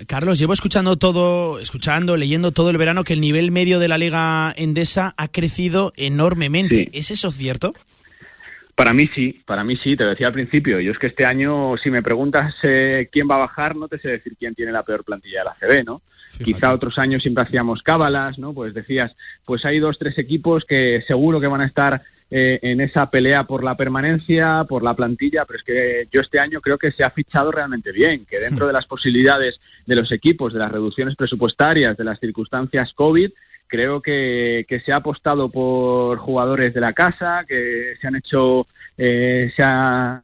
Carlos, 0.07 0.39
llevo 0.39 0.53
escuchando 0.53 0.95
todo, 0.97 1.59
escuchando, 1.59 2.17
leyendo 2.17 2.51
todo 2.51 2.69
el 2.69 2.77
verano 2.77 3.03
que 3.03 3.13
el 3.13 3.21
nivel 3.21 3.51
medio 3.51 3.79
de 3.79 3.87
la 3.87 3.97
Liga 3.97 4.53
Endesa 4.55 5.13
ha 5.17 5.27
crecido 5.27 5.93
enormemente. 5.97 6.89
¿Es 6.93 7.11
eso 7.11 7.31
cierto? 7.31 7.73
Para 8.75 8.93
mí 8.93 9.09
sí, 9.15 9.41
para 9.45 9.63
mí 9.63 9.77
sí, 9.77 9.95
te 9.95 10.03
lo 10.03 10.09
decía 10.09 10.27
al 10.27 10.33
principio. 10.33 10.81
Yo 10.81 10.91
es 10.91 10.99
que 10.99 11.07
este 11.07 11.25
año, 11.25 11.77
si 11.77 11.89
me 11.89 12.03
preguntas 12.03 12.53
eh, 12.63 13.07
quién 13.09 13.27
va 13.29 13.35
a 13.35 13.39
bajar, 13.39 13.75
no 13.75 13.87
te 13.87 13.99
sé 13.99 14.09
decir 14.09 14.35
quién 14.37 14.53
tiene 14.53 14.73
la 14.73 14.83
peor 14.83 15.05
plantilla 15.05 15.39
de 15.39 15.45
la 15.45 15.55
CB, 15.59 15.85
¿no? 15.85 16.01
Quizá 16.43 16.73
otros 16.73 16.97
años 16.97 17.21
siempre 17.21 17.45
hacíamos 17.45 17.81
cábalas, 17.81 18.37
¿no? 18.37 18.53
Pues 18.53 18.73
decías, 18.73 19.15
pues 19.45 19.63
hay 19.63 19.79
dos, 19.79 19.97
tres 19.97 20.17
equipos 20.17 20.65
que 20.65 21.01
seguro 21.07 21.39
que 21.39 21.47
van 21.47 21.61
a 21.61 21.65
estar 21.65 22.01
eh, 22.29 22.59
en 22.63 22.81
esa 22.81 23.09
pelea 23.09 23.45
por 23.45 23.63
la 23.63 23.77
permanencia, 23.77 24.65
por 24.67 24.83
la 24.83 24.93
plantilla, 24.93 25.45
pero 25.45 25.59
es 25.59 25.63
que 25.63 26.07
yo 26.11 26.19
este 26.19 26.39
año 26.39 26.59
creo 26.59 26.77
que 26.77 26.91
se 26.91 27.05
ha 27.05 27.11
fichado 27.11 27.51
realmente 27.51 27.93
bien, 27.93 28.25
que 28.25 28.39
dentro 28.39 28.67
de 28.67 28.73
las 28.73 28.85
posibilidades 28.87 29.59
de 29.85 29.95
los 29.95 30.11
equipos, 30.11 30.51
de 30.51 30.59
las 30.59 30.71
reducciones 30.71 31.15
presupuestarias, 31.15 31.95
de 31.95 32.03
las 32.03 32.19
circunstancias 32.19 32.91
COVID, 32.93 33.31
creo 33.67 34.01
que, 34.01 34.65
que, 34.67 34.79
se 34.79 34.91
ha 34.91 34.97
apostado 34.97 35.49
por 35.49 36.17
jugadores 36.17 36.73
de 36.73 36.81
la 36.81 36.93
casa, 36.93 37.45
que 37.47 37.95
se 37.99 38.07
han 38.07 38.15
hecho, 38.15 38.67
eh, 38.97 39.51
se, 39.55 39.63
ha, 39.63 40.23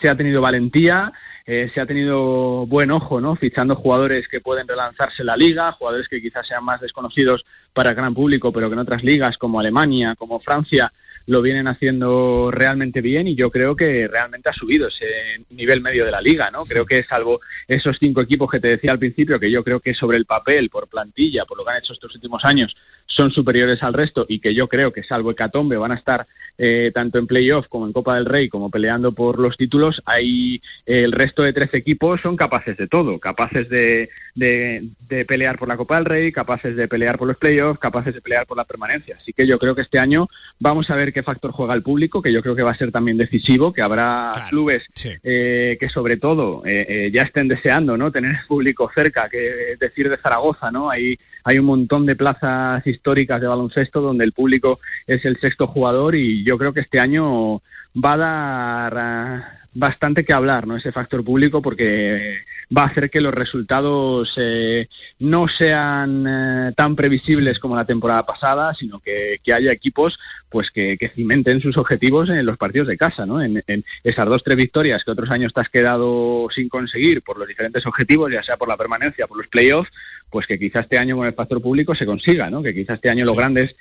se 0.00 0.08
ha 0.08 0.16
tenido 0.16 0.40
valentía, 0.40 1.12
eh, 1.46 1.70
se 1.74 1.80
ha 1.80 1.86
tenido 1.86 2.66
buen 2.66 2.90
ojo, 2.90 3.20
¿no? 3.20 3.36
Fichando 3.36 3.74
jugadores 3.74 4.28
que 4.28 4.40
pueden 4.40 4.68
relanzarse 4.68 5.24
la 5.24 5.36
liga, 5.36 5.72
jugadores 5.72 6.08
que 6.08 6.20
quizás 6.20 6.46
sean 6.46 6.64
más 6.64 6.80
desconocidos 6.80 7.44
para 7.72 7.90
el 7.90 7.96
gran 7.96 8.14
público, 8.14 8.52
pero 8.52 8.68
que 8.68 8.74
en 8.74 8.80
otras 8.80 9.02
ligas 9.02 9.36
como 9.36 9.58
Alemania, 9.58 10.14
como 10.16 10.40
Francia, 10.40 10.92
lo 11.30 11.42
vienen 11.42 11.68
haciendo 11.68 12.50
realmente 12.50 13.00
bien 13.00 13.28
y 13.28 13.36
yo 13.36 13.52
creo 13.52 13.76
que 13.76 14.08
realmente 14.08 14.50
ha 14.50 14.52
subido 14.52 14.88
ese 14.88 15.06
nivel 15.50 15.80
medio 15.80 16.04
de 16.04 16.10
la 16.10 16.20
liga, 16.20 16.50
¿no? 16.50 16.64
Creo 16.64 16.84
que 16.84 17.04
salvo 17.04 17.40
esos 17.68 17.98
cinco 18.00 18.20
equipos 18.20 18.50
que 18.50 18.58
te 18.58 18.66
decía 18.66 18.90
al 18.90 18.98
principio, 18.98 19.38
que 19.38 19.48
yo 19.48 19.62
creo 19.62 19.78
que 19.78 19.94
sobre 19.94 20.16
el 20.16 20.26
papel, 20.26 20.68
por 20.70 20.88
plantilla, 20.88 21.44
por 21.44 21.56
lo 21.56 21.64
que 21.64 21.70
han 21.70 21.78
hecho 21.78 21.92
estos 21.92 22.12
últimos 22.16 22.44
años, 22.44 22.74
son 23.10 23.32
superiores 23.32 23.82
al 23.82 23.92
resto 23.92 24.24
y 24.28 24.38
que 24.38 24.54
yo 24.54 24.68
creo 24.68 24.92
que 24.92 25.02
salvo 25.02 25.32
Hecatombe 25.32 25.76
van 25.76 25.92
a 25.92 25.96
estar 25.96 26.26
eh, 26.56 26.90
tanto 26.94 27.18
en 27.18 27.26
playoff 27.26 27.66
como 27.68 27.86
en 27.86 27.92
Copa 27.92 28.14
del 28.14 28.26
Rey 28.26 28.48
como 28.48 28.70
peleando 28.70 29.12
por 29.12 29.38
los 29.38 29.56
títulos, 29.56 30.02
ahí 30.04 30.60
el 30.86 31.12
resto 31.12 31.42
de 31.42 31.52
13 31.52 31.76
equipos 31.78 32.20
son 32.20 32.36
capaces 32.36 32.76
de 32.76 32.86
todo, 32.86 33.18
capaces 33.18 33.68
de, 33.68 34.10
de, 34.34 34.90
de, 35.08 35.24
pelear 35.24 35.58
por 35.58 35.68
la 35.68 35.76
Copa 35.76 35.96
del 35.96 36.04
Rey, 36.04 36.32
capaces 36.32 36.76
de 36.76 36.86
pelear 36.86 37.18
por 37.18 37.28
los 37.28 37.36
playoffs, 37.36 37.80
capaces 37.80 38.14
de 38.14 38.20
pelear 38.20 38.46
por 38.46 38.56
la 38.56 38.64
permanencia. 38.64 39.16
Así 39.20 39.32
que 39.32 39.46
yo 39.46 39.58
creo 39.58 39.74
que 39.74 39.82
este 39.82 39.98
año 39.98 40.28
vamos 40.58 40.90
a 40.90 40.96
ver 40.96 41.12
qué 41.12 41.22
factor 41.22 41.52
juega 41.52 41.74
el 41.74 41.82
público, 41.82 42.22
que 42.22 42.32
yo 42.32 42.42
creo 42.42 42.54
que 42.54 42.62
va 42.62 42.72
a 42.72 42.78
ser 42.78 42.92
también 42.92 43.16
decisivo, 43.16 43.72
que 43.72 43.82
habrá 43.82 44.32
clubes 44.50 44.84
eh, 45.22 45.76
que 45.80 45.88
sobre 45.88 46.16
todo 46.16 46.62
eh, 46.66 46.86
eh, 46.88 47.10
ya 47.12 47.22
estén 47.22 47.48
deseando 47.48 47.96
no 47.96 48.12
tener 48.12 48.32
el 48.32 48.46
público 48.46 48.90
cerca, 48.94 49.28
que 49.28 49.76
decir 49.78 50.08
de 50.08 50.18
Zaragoza, 50.18 50.70
¿no? 50.70 50.90
Hay, 50.90 51.18
hay 51.44 51.58
un 51.58 51.66
montón 51.66 52.06
de 52.06 52.16
plazas 52.16 52.86
históricas 52.86 53.40
de 53.40 53.46
baloncesto 53.46 54.00
donde 54.00 54.24
el 54.24 54.32
público 54.32 54.80
es 55.06 55.24
el 55.24 55.38
sexto 55.40 55.66
jugador 55.66 56.14
y 56.14 56.44
yo 56.44 56.58
creo 56.58 56.72
que 56.72 56.80
este 56.80 57.00
año 57.00 57.62
va 57.96 58.12
a 58.12 58.16
dar 58.16 58.98
ah, 58.98 59.60
bastante 59.72 60.24
que 60.24 60.32
hablar, 60.32 60.66
¿no? 60.66 60.76
Ese 60.76 60.92
factor 60.92 61.24
público 61.24 61.62
porque 61.62 62.38
va 62.76 62.82
a 62.82 62.86
hacer 62.86 63.10
que 63.10 63.20
los 63.20 63.34
resultados 63.34 64.32
eh, 64.36 64.88
no 65.18 65.46
sean 65.48 66.24
eh, 66.26 66.72
tan 66.76 66.96
previsibles 66.96 67.58
como 67.58 67.76
la 67.76 67.84
temporada 67.84 68.24
pasada, 68.24 68.74
sino 68.74 69.00
que, 69.00 69.40
que 69.42 69.52
haya 69.52 69.72
equipos 69.72 70.18
pues 70.48 70.70
que, 70.72 70.98
cimenten 71.14 71.60
sus 71.60 71.76
objetivos 71.76 72.28
en 72.28 72.44
los 72.44 72.56
partidos 72.56 72.88
de 72.88 72.96
casa, 72.96 73.24
¿no? 73.26 73.40
En, 73.40 73.62
en, 73.66 73.84
esas 74.02 74.26
dos 74.26 74.42
tres 74.44 74.56
victorias 74.56 75.02
que 75.04 75.12
otros 75.12 75.30
años 75.30 75.52
te 75.52 75.60
has 75.60 75.68
quedado 75.68 76.48
sin 76.54 76.68
conseguir 76.68 77.22
por 77.22 77.38
los 77.38 77.46
diferentes 77.46 77.86
objetivos, 77.86 78.32
ya 78.32 78.42
sea 78.42 78.56
por 78.56 78.68
la 78.68 78.76
permanencia, 78.76 79.28
por 79.28 79.38
los 79.38 79.46
playoffs, 79.46 79.90
pues 80.30 80.46
que 80.46 80.58
quizás 80.58 80.82
este 80.82 80.98
año 80.98 81.16
con 81.16 81.26
el 81.26 81.34
factor 81.34 81.60
público 81.60 81.94
se 81.94 82.06
consiga, 82.06 82.48
¿no? 82.50 82.62
Que 82.62 82.74
quizás 82.74 82.96
este 82.96 83.10
año 83.10 83.24
sí. 83.24 83.30
los 83.30 83.36
grandes 83.36 83.74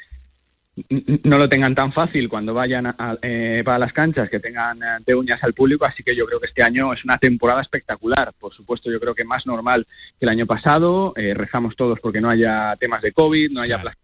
no 1.24 1.38
lo 1.38 1.50
tengan 1.50 1.76
tan 1.76 1.92
fácil 1.92 2.30
cuando 2.30 2.54
vayan 2.54 2.88
a, 2.88 3.18
eh, 3.22 3.62
para 3.66 3.80
las 3.80 3.94
canchas, 3.94 4.30
que 4.30 4.40
tengan 4.40 4.82
eh, 4.82 5.04
de 5.06 5.16
uñas 5.16 5.44
al 5.44 5.54
público, 5.54 5.86
así 5.86 6.04
que 6.04 6.16
yo 6.16 6.26
creo 6.26 6.40
que 6.40 6.48
este 6.48 6.64
año 6.64 6.94
es 6.94 7.04
una 7.04 7.18
temporada 7.18 7.62
espectacular. 7.62 8.34
Por 8.40 8.54
supuesto, 8.54 8.92
yo 8.92 9.00
creo 9.00 9.16
que 9.16 9.26
más 9.26 9.46
normal 9.46 9.86
que 10.20 10.26
el 10.26 10.30
año 10.30 10.46
pasado. 10.46 11.14
Eh, 11.16 11.34
rezamos 11.34 11.76
todos 11.76 12.00
porque 12.00 12.22
no 12.22 12.30
haya 12.30 12.76
temas 12.80 13.02
de 13.02 13.12
COVID, 13.12 13.52
no 13.52 13.62
haya... 13.62 13.82
Claro. 13.82 13.98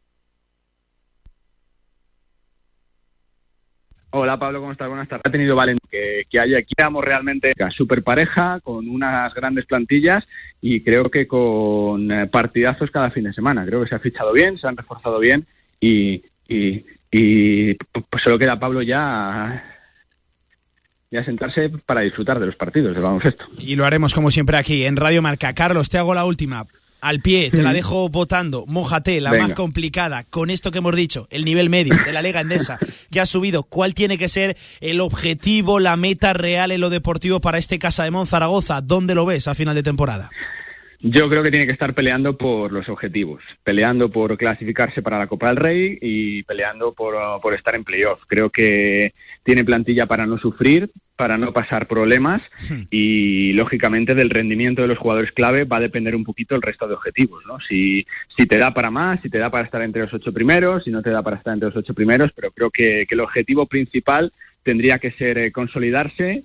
Hola 4.17 4.39
Pablo, 4.39 4.61
¿cómo 4.61 4.71
estás? 4.71 4.87
Buenas 4.87 5.09
tardes. 5.09 5.23
Ha 5.25 5.29
tenido 5.29 5.57
Valen 5.57 5.77
que, 5.91 6.23
que 6.29 6.39
haya 6.39 6.59
aquí 6.59 6.73
realmente 7.01 7.51
super 7.75 8.01
pareja, 8.01 8.61
con 8.61 8.87
unas 8.87 9.33
grandes 9.33 9.65
plantillas 9.65 10.25
y 10.61 10.81
creo 10.81 11.11
que 11.11 11.27
con 11.27 12.07
partidazos 12.31 12.91
cada 12.91 13.11
fin 13.11 13.25
de 13.25 13.33
semana. 13.33 13.65
Creo 13.65 13.83
que 13.83 13.89
se 13.89 13.95
ha 13.95 13.99
fichado 13.99 14.31
bien, 14.31 14.57
se 14.57 14.67
han 14.67 14.77
reforzado 14.77 15.19
bien 15.19 15.45
y, 15.81 16.23
pues 17.11 18.23
solo 18.23 18.39
queda 18.39 18.57
Pablo 18.57 18.81
ya 18.81 19.61
ya 21.11 21.25
sentarse 21.25 21.67
para 21.85 21.99
disfrutar 21.99 22.39
de 22.39 22.45
los 22.45 22.55
partidos 22.55 22.93
del 22.93 23.03
baloncesto. 23.03 23.43
Y 23.59 23.75
lo 23.75 23.83
haremos 23.85 24.13
como 24.13 24.31
siempre 24.31 24.55
aquí 24.55 24.85
en 24.85 24.95
Radio 24.95 25.21
Marca. 25.21 25.53
Carlos, 25.53 25.89
te 25.89 25.97
hago 25.97 26.15
la 26.15 26.23
última. 26.23 26.65
Al 27.05 27.19
pie, 27.19 27.51
te 27.51 27.61
la 27.61 27.71
dejo 27.71 28.09
votando. 28.09 28.65
Mójate, 28.65 29.21
la 29.21 29.29
Venga. 29.29 29.43
más 29.43 29.53
complicada. 29.53 30.23
Con 30.23 30.49
esto 30.49 30.71
que 30.71 30.79
hemos 30.79 30.95
dicho, 30.95 31.27
el 31.29 31.45
nivel 31.45 31.69
medio 31.69 31.93
de 32.03 32.11
la 32.11 32.23
Liga 32.23 32.41
Endesa 32.41 32.79
que 33.11 33.19
ha 33.19 33.27
subido. 33.27 33.61
¿Cuál 33.61 33.93
tiene 33.93 34.17
que 34.17 34.27
ser 34.27 34.55
el 34.81 34.99
objetivo, 34.99 35.79
la 35.79 35.97
meta 35.97 36.33
real 36.33 36.71
en 36.71 36.81
lo 36.81 36.89
deportivo 36.89 37.39
para 37.39 37.59
este 37.59 37.77
Casa 37.77 38.05
de 38.05 38.09
Mon 38.09 38.25
Zaragoza? 38.25 38.81
¿Dónde 38.81 39.13
lo 39.13 39.23
ves 39.23 39.47
a 39.47 39.53
final 39.53 39.75
de 39.75 39.83
temporada? 39.83 40.31
Yo 40.99 41.29
creo 41.29 41.43
que 41.43 41.51
tiene 41.51 41.67
que 41.67 41.73
estar 41.73 41.93
peleando 41.93 42.35
por 42.39 42.71
los 42.71 42.89
objetivos, 42.89 43.43
peleando 43.63 44.09
por 44.09 44.35
clasificarse 44.35 45.03
para 45.03 45.19
la 45.19 45.27
Copa 45.27 45.49
del 45.49 45.57
Rey 45.57 45.99
y 46.01 46.41
peleando 46.41 46.91
por, 46.93 47.13
por 47.39 47.53
estar 47.53 47.75
en 47.75 47.83
playoff. 47.83 48.19
Creo 48.25 48.49
que 48.49 49.13
tiene 49.45 49.63
plantilla 49.63 50.07
para 50.07 50.25
no 50.25 50.39
sufrir, 50.39 50.91
para 51.15 51.37
no 51.37 51.53
pasar 51.53 51.87
problemas 51.87 52.41
y 52.89 53.53
lógicamente 53.53 54.15
del 54.15 54.31
rendimiento 54.31 54.81
de 54.81 54.87
los 54.87 54.97
jugadores 54.97 55.31
clave 55.31 55.65
va 55.65 55.77
a 55.77 55.81
depender 55.81 56.15
un 56.15 56.23
poquito 56.23 56.55
el 56.55 56.63
resto 56.63 56.87
de 56.87 56.95
objetivos, 56.95 57.43
¿no? 57.45 57.59
Si, 57.59 58.05
si 58.35 58.47
te 58.47 58.57
da 58.57 58.73
para 58.73 58.89
más, 58.89 59.21
si 59.21 59.29
te 59.29 59.37
da 59.37 59.51
para 59.51 59.65
estar 59.65 59.83
entre 59.83 60.01
los 60.01 60.13
ocho 60.13 60.33
primeros, 60.33 60.83
si 60.83 60.89
no 60.89 61.03
te 61.03 61.11
da 61.11 61.21
para 61.21 61.37
estar 61.37 61.53
entre 61.53 61.69
los 61.69 61.77
ocho 61.77 61.93
primeros, 61.93 62.31
pero 62.35 62.51
creo 62.51 62.71
que, 62.71 63.05
que 63.07 63.13
el 63.13 63.21
objetivo 63.21 63.67
principal 63.67 64.33
tendría 64.63 64.97
que 64.97 65.11
ser 65.11 65.37
eh, 65.37 65.51
consolidarse 65.51 66.43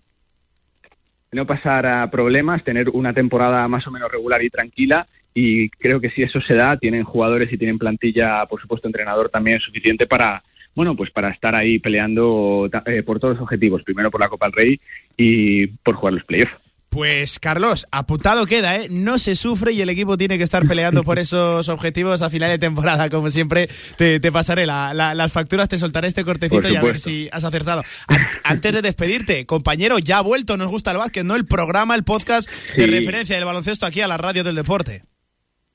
no 1.33 1.47
pasar 1.47 1.87
a 1.87 2.11
problemas, 2.11 2.65
tener 2.65 2.91
una 2.91 3.13
temporada 3.13 3.67
más 3.69 3.87
o 3.87 3.91
menos 3.91 4.11
regular 4.11 4.43
y 4.43 4.51
tranquila. 4.51 5.07
Y 5.33 5.71
creo 5.71 6.01
que 6.01 6.11
si 6.11 6.23
eso 6.23 6.41
se 6.41 6.55
da, 6.55 6.77
tienen 6.77 7.05
jugadores 7.05 7.53
y 7.53 7.57
tienen 7.57 7.79
plantilla, 7.79 8.45
por 8.47 8.61
supuesto, 8.61 8.89
entrenador 8.89 9.29
también 9.29 9.61
suficiente 9.61 10.09
para, 10.09 10.43
bueno, 10.75 10.97
pues 10.97 11.11
para 11.11 11.31
estar 11.31 11.55
ahí 11.55 11.79
peleando 11.79 12.69
eh, 12.87 13.03
por 13.03 13.19
todos 13.21 13.35
los 13.35 13.43
objetivos. 13.43 13.83
Primero 13.83 14.11
por 14.11 14.21
la 14.21 14.29
Copa 14.29 14.47
del 14.47 14.53
Rey 14.55 14.81
y 15.17 15.67
por 15.69 15.97
jugar 15.97 16.15
los 16.15 16.25
playoffs. 16.25 16.53
Pues 16.89 17.39
Carlos, 17.39 17.87
apuntado 17.93 18.47
queda, 18.47 18.77
¿eh? 18.77 18.89
No 18.91 19.21
se 19.21 19.37
sufre 19.37 19.71
y 19.71 19.81
el 19.81 19.91
equipo 19.91 20.17
tiene 20.17 20.39
que 20.39 20.43
estar 20.43 20.67
peleando 20.67 21.05
por 21.05 21.19
esos 21.21 21.69
objetivos 21.69 22.21
a 22.21 22.31
final 22.31 22.51
de 22.51 22.59
temporada. 22.59 23.09
Como 23.11 23.31
siempre, 23.31 23.69
te, 23.97 24.19
te 24.19 24.33
pasaré 24.33 24.67
la- 24.67 24.93
la- 24.93 25.15
las 25.15 25.31
facturas, 25.33 25.69
te 25.69 25.79
soltaré 25.79 26.09
este 26.09 26.25
cortecito 26.25 26.69
y 26.69 26.75
a 26.75 26.83
ver 26.83 26.99
si 26.99 27.29
has 27.31 27.45
acertado. 27.45 27.83
An- 28.09 28.27
antes 28.45 28.73
de 28.73 28.83
despedirte, 28.83 29.47
compañero, 29.47 30.01
ya 30.01 30.19
ha 30.19 30.23
vuelto, 30.23 30.57
nos 30.57 30.67
gusta 30.69 30.91
el 30.91 30.97
básquet, 30.97 31.23
¿no? 31.25 31.37
El 31.37 31.47
programa, 31.47 31.95
el 31.95 32.03
podcast 32.03 32.51
de 32.77 32.87
referencia 32.89 33.37
del 33.37 33.45
baloncesto 33.45 33.87
aquí 33.87 34.01
a 34.01 34.09
la 34.09 34.17
radio 34.17 34.43
del 34.43 34.57
deporte. 34.57 35.05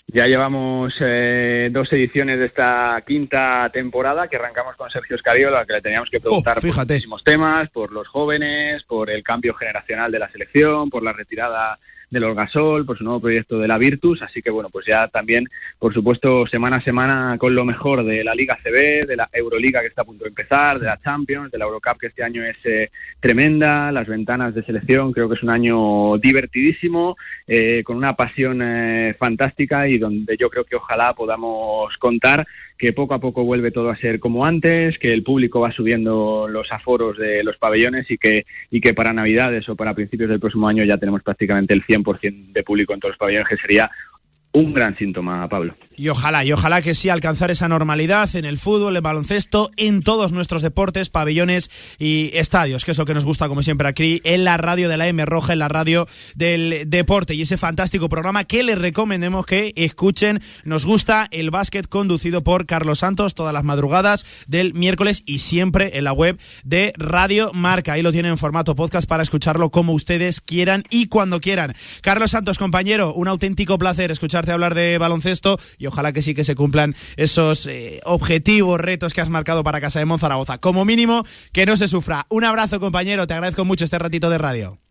Ya 0.07 0.27
llevamos 0.27 0.93
eh, 0.99 1.69
dos 1.71 1.91
ediciones 1.91 2.37
de 2.37 2.45
esta 2.45 3.03
quinta 3.05 3.69
temporada 3.73 4.27
que 4.27 4.35
arrancamos 4.37 4.75
con 4.75 4.89
Sergio 4.89 5.15
Escariola, 5.15 5.65
que 5.65 5.73
le 5.73 5.81
teníamos 5.81 6.09
que 6.09 6.19
preguntar 6.19 6.53
por 6.53 6.63
fíjate. 6.63 6.93
muchísimos 6.93 7.23
temas, 7.23 7.69
por 7.71 7.91
los 7.91 8.07
jóvenes, 8.07 8.83
por 8.83 9.09
el 9.09 9.23
cambio 9.23 9.55
generacional 9.55 10.11
de 10.11 10.19
la 10.19 10.31
selección, 10.31 10.89
por 10.89 11.03
la 11.03 11.11
retirada 11.11 11.79
del 12.15 12.23
Olgasol, 12.23 12.85
por 12.85 12.97
su 12.97 13.03
nuevo 13.03 13.19
proyecto 13.19 13.59
de 13.59 13.67
la 13.67 13.77
Virtus, 13.77 14.21
así 14.21 14.41
que 14.41 14.49
bueno, 14.49 14.69
pues 14.69 14.85
ya 14.87 15.07
también, 15.09 15.47
por 15.77 15.93
supuesto, 15.93 16.47
semana 16.47 16.77
a 16.77 16.81
semana 16.81 17.37
con 17.37 17.53
lo 17.53 17.65
mejor 17.65 18.05
de 18.05 18.23
la 18.23 18.33
Liga 18.33 18.57
CB, 18.63 19.05
de 19.05 19.17
la 19.17 19.29
Euroliga 19.33 19.81
que 19.81 19.87
está 19.87 20.03
a 20.03 20.05
punto 20.05 20.23
de 20.23 20.29
empezar, 20.29 20.79
de 20.79 20.85
la 20.85 20.99
Champions, 21.01 21.51
de 21.51 21.57
la 21.57 21.65
Eurocup 21.65 21.99
que 21.99 22.07
este 22.07 22.23
año 22.23 22.43
es 22.43 22.55
eh, 22.63 22.89
tremenda, 23.19 23.91
las 23.91 24.07
ventanas 24.07 24.55
de 24.55 24.63
selección, 24.63 25.11
creo 25.11 25.27
que 25.27 25.35
es 25.35 25.43
un 25.43 25.49
año 25.49 26.17
divertidísimo, 26.17 27.17
eh, 27.47 27.83
con 27.83 27.97
una 27.97 28.15
pasión 28.15 28.61
eh, 28.61 29.13
fantástica 29.19 29.87
y 29.87 29.97
donde 29.97 30.37
yo 30.37 30.49
creo 30.49 30.63
que 30.63 30.77
ojalá 30.77 31.13
podamos 31.13 31.95
contar 31.97 32.47
que 32.77 32.93
poco 32.93 33.13
a 33.13 33.19
poco 33.19 33.43
vuelve 33.43 33.71
todo 33.71 33.89
a 33.89 33.95
ser 33.95 34.19
como 34.19 34.45
antes, 34.45 34.97
que 34.99 35.11
el 35.11 35.23
público 35.23 35.61
va 35.61 35.71
subiendo 35.71 36.47
los 36.49 36.71
aforos 36.71 37.17
de 37.17 37.43
los 37.43 37.57
pabellones 37.57 38.09
y 38.11 38.17
que, 38.17 38.45
y 38.69 38.81
que 38.81 38.93
para 38.93 39.13
Navidades 39.13 39.67
o 39.69 39.75
para 39.75 39.93
principios 39.93 40.29
del 40.29 40.39
próximo 40.39 40.67
año 40.67 40.83
ya 40.83 40.97
tenemos 40.97 41.23
prácticamente 41.23 41.73
el 41.73 41.85
100% 41.85 42.51
de 42.51 42.63
público 42.63 42.93
en 42.93 42.99
todos 42.99 43.13
los 43.13 43.19
pabellones, 43.19 43.47
que 43.47 43.57
sería 43.57 43.89
un 44.51 44.73
gran 44.73 44.97
síntoma, 44.97 45.47
Pablo. 45.47 45.75
Y 45.97 46.09
ojalá, 46.09 46.43
y 46.43 46.51
ojalá 46.51 46.81
que 46.81 46.95
sí 46.95 47.09
alcanzar 47.09 47.51
esa 47.51 47.67
normalidad 47.67 48.35
en 48.35 48.45
el 48.45 48.57
fútbol, 48.57 48.95
el 48.95 49.01
baloncesto, 49.01 49.71
en 49.77 50.01
todos 50.01 50.31
nuestros 50.31 50.61
deportes, 50.61 51.09
pabellones 51.09 51.69
y 51.99 52.31
estadios, 52.33 52.85
que 52.85 52.91
es 52.91 52.97
lo 52.97 53.05
que 53.05 53.13
nos 53.13 53.25
gusta, 53.25 53.47
como 53.47 53.63
siempre, 53.63 53.87
aquí 53.87 54.21
en 54.23 54.43
la 54.43 54.57
radio 54.57 54.89
de 54.89 54.97
la 54.97 55.07
M 55.07 55.25
Roja, 55.25 55.53
en 55.53 55.59
la 55.59 55.69
radio 55.69 56.05
del 56.35 56.83
deporte. 56.87 57.35
Y 57.35 57.41
ese 57.41 57.57
fantástico 57.57 58.09
programa 58.09 58.43
que 58.43 58.63
les 58.63 58.77
recomendemos 58.77 59.45
que 59.45 59.73
escuchen. 59.75 60.41
Nos 60.63 60.85
gusta 60.85 61.27
el 61.31 61.51
básquet 61.51 61.87
conducido 61.87 62.43
por 62.43 62.65
Carlos 62.65 62.99
Santos 62.99 63.35
todas 63.35 63.53
las 63.53 63.63
madrugadas 63.63 64.25
del 64.47 64.73
miércoles 64.73 65.23
y 65.25 65.39
siempre 65.39 65.97
en 65.97 66.03
la 66.03 66.13
web 66.13 66.39
de 66.63 66.93
Radio 66.97 67.51
Marca. 67.53 67.93
Ahí 67.93 68.01
lo 68.01 68.11
tienen 68.11 68.31
en 68.31 68.37
formato 68.37 68.75
podcast 68.75 69.07
para 69.07 69.23
escucharlo 69.23 69.69
como 69.69 69.93
ustedes 69.93 70.41
quieran 70.41 70.83
y 70.89 71.07
cuando 71.07 71.39
quieran. 71.39 71.73
Carlos 72.01 72.31
Santos, 72.31 72.57
compañero, 72.57 73.13
un 73.13 73.27
auténtico 73.27 73.77
placer 73.77 74.11
escucharte 74.11 74.51
hablar 74.51 74.75
de 74.75 74.97
baloncesto 74.97 75.57
ojalá 75.87 76.13
que 76.13 76.21
sí 76.21 76.33
que 76.33 76.43
se 76.43 76.55
cumplan 76.55 76.93
esos 77.17 77.67
eh, 77.67 77.99
objetivos, 78.05 78.79
retos 78.79 79.13
que 79.13 79.21
has 79.21 79.29
marcado 79.29 79.63
para 79.63 79.81
Casa 79.81 79.99
de 79.99 80.05
Monzaragoza. 80.05 80.57
Como 80.57 80.85
mínimo, 80.85 81.23
que 81.51 81.65
no 81.65 81.77
se 81.77 81.87
sufra. 81.87 82.25
Un 82.29 82.43
abrazo, 82.43 82.79
compañero. 82.79 83.27
Te 83.27 83.33
agradezco 83.33 83.65
mucho 83.65 83.85
este 83.85 83.99
ratito 83.99 84.29
de 84.29 84.37
radio. 84.37 84.84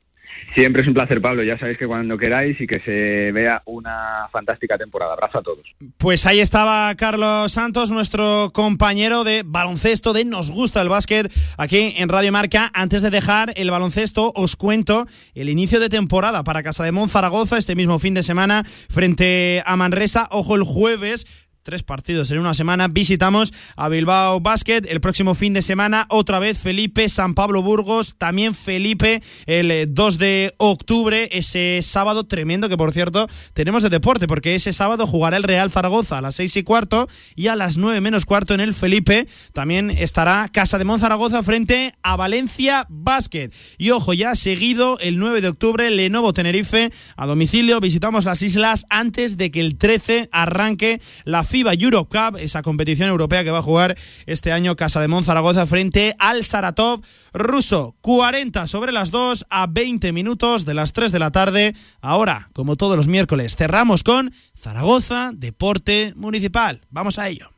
Siempre 0.55 0.83
es 0.83 0.89
un 0.89 0.95
placer, 0.95 1.21
Pablo. 1.21 1.43
Ya 1.43 1.59
sabéis 1.59 1.79
que 1.79 1.87
cuando 1.87 2.17
queráis 2.17 2.61
y 2.61 2.67
que 2.67 2.81
se 2.81 3.33
vea 3.33 3.63
una 3.65 4.29
fantástica 4.31 4.79
temporada. 4.79 5.15
Abrazo 5.15 5.39
a 5.39 5.43
todos. 5.43 5.67
Pues 5.99 6.27
ahí 6.27 6.41
estaba 6.41 6.95
Carlos 6.95 7.51
Santos, 7.51 7.91
nuestro 7.91 8.51
compañero 8.53 9.25
de 9.25 9.43
baloncesto 9.45 10.13
de 10.13 10.25
Nos 10.25 10.51
Gusta 10.51 10.81
el 10.81 10.89
Básquet, 10.89 11.33
aquí 11.59 11.95
en 11.97 12.09
Radio 12.09 12.31
Marca. 12.31 12.71
Antes 12.73 13.03
de 13.03 13.11
dejar 13.11 13.53
el 13.57 13.71
baloncesto, 13.71 14.33
os 14.37 14.55
cuento 14.55 15.07
el 15.35 15.49
inicio 15.49 15.81
de 15.81 15.89
temporada 15.89 16.45
para 16.45 16.63
Casa 16.63 16.85
de 16.85 16.93
Zaragoza 17.09 17.59
este 17.59 17.75
mismo 17.75 17.99
fin 17.99 18.15
de 18.15 18.23
semana 18.23 18.63
frente 18.65 19.63
a 19.67 19.77
Manresa. 19.77 20.29
Ojo, 20.31 20.55
el 20.55 20.63
jueves 20.63 21.49
tres 21.65 21.83
partidos 21.83 22.31
en 22.31 22.39
una 22.39 22.53
semana. 22.53 22.89
Visitamos 22.89 23.53
a 23.75 23.89
Bilbao 23.89 24.39
Basket 24.41 24.83
el 24.87 25.01
próximo 25.01 25.35
fin 25.35 25.55
de 25.55 25.63
semana. 25.63 26.07
Otra 26.11 26.39
vez 26.39 26.59
Felipe, 26.59 27.09
San 27.09 27.35
Pablo 27.35 27.63
Burgos, 27.63 28.15
también 28.19 28.55
Felipe 28.55 29.23
el 29.47 29.71
eh, 29.71 29.87
2 29.89 30.19
de 30.19 30.55
octubre, 30.59 31.31
ese 31.33 31.81
sábado 31.83 32.25
tremendo 32.25 32.69
que 32.69 32.77
por 32.77 32.93
cierto 32.93 33.27
tenemos 33.55 33.83
de 33.83 33.89
deporte 33.89 34.29
porque 34.29 34.55
ese 34.55 34.75
sábado 34.75 35.07
jugará 35.07 35.39
el 35.39 35.43
Real 35.43 35.71
Zaragoza 35.71 36.19
a 36.19 36.21
las 36.21 36.37
6 36.37 36.59
y 36.59 36.63
cuarto 36.65 37.09
y 37.35 37.49
a 37.49 37.57
las 37.57 37.79
9 37.79 38.01
menos 38.03 38.27
cuarto 38.27 38.53
en 38.53 38.61
el 38.61 38.75
Felipe 38.75 39.27
también 39.55 39.91
estará 39.91 40.51
Casa 40.53 40.77
de 40.77 40.85
Monzaragoza 40.85 41.43
frente 41.43 41.95
a 42.03 42.17
Valencia 42.17 42.87
Basket. 42.91 43.51
Y 43.79 43.91
ojo, 43.91 44.13
ya 44.13 44.35
seguido 44.35 44.99
el 44.99 45.19
9 45.19 45.41
de 45.41 45.49
octubre 45.49 45.91
Lenovo 45.91 46.35
Tenerife 46.35 46.91
a 47.17 47.27
domicilio. 47.27 47.81
Visitamos 47.81 48.27
las 48.27 48.43
islas 48.43 48.85
antes 48.91 49.39
de 49.39 49.51
que 49.51 49.61
el 49.61 49.79
13 49.79 50.29
arranque 50.31 51.01
la 51.25 51.43
FIBA 51.55 51.75
Europe 51.75 52.19
Cup, 52.19 52.37
esa 52.41 52.63
competición 52.63 53.09
europea 53.09 53.45
que 53.45 53.53
va 53.53 53.59
a 53.59 53.63
jugar 53.63 53.97
este 54.27 54.51
año 54.51 54.75
Casa 54.75 55.01
de 55.01 55.23
Zaragoza 55.23 55.69
frente 55.69 56.17
al 56.19 56.43
Saratov 56.43 57.01
ruso. 57.33 57.95
40 58.01 58.67
sobre 58.67 58.91
las 58.91 59.13
2 59.13 59.47
a 59.51 59.69
20 59.69 60.11
minutos 60.11 60.65
de 60.65 60.75
las 60.75 60.93
3 60.93 61.13
de 61.13 61.19
la 61.21 61.31
tarde. 61.31 61.77
Ahora, 62.01 62.51
como 62.55 62.75
todos 62.75 62.97
los 62.97 63.07
miércoles, 63.07 63.55
cerramos 63.55 64.03
con 64.03 64.33
Zaragoza 64.59 65.31
Deporte 65.33 66.13
Municipal. 66.17 66.81
Vamos 66.91 67.21
a 67.21 67.29
ello. 67.29 67.49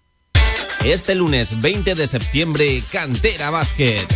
Este 0.85 1.15
lunes 1.15 1.59
20 1.63 1.95
de 1.95 2.07
septiembre, 2.07 2.83
Cantera 2.93 3.49
Básquet. 3.49 4.07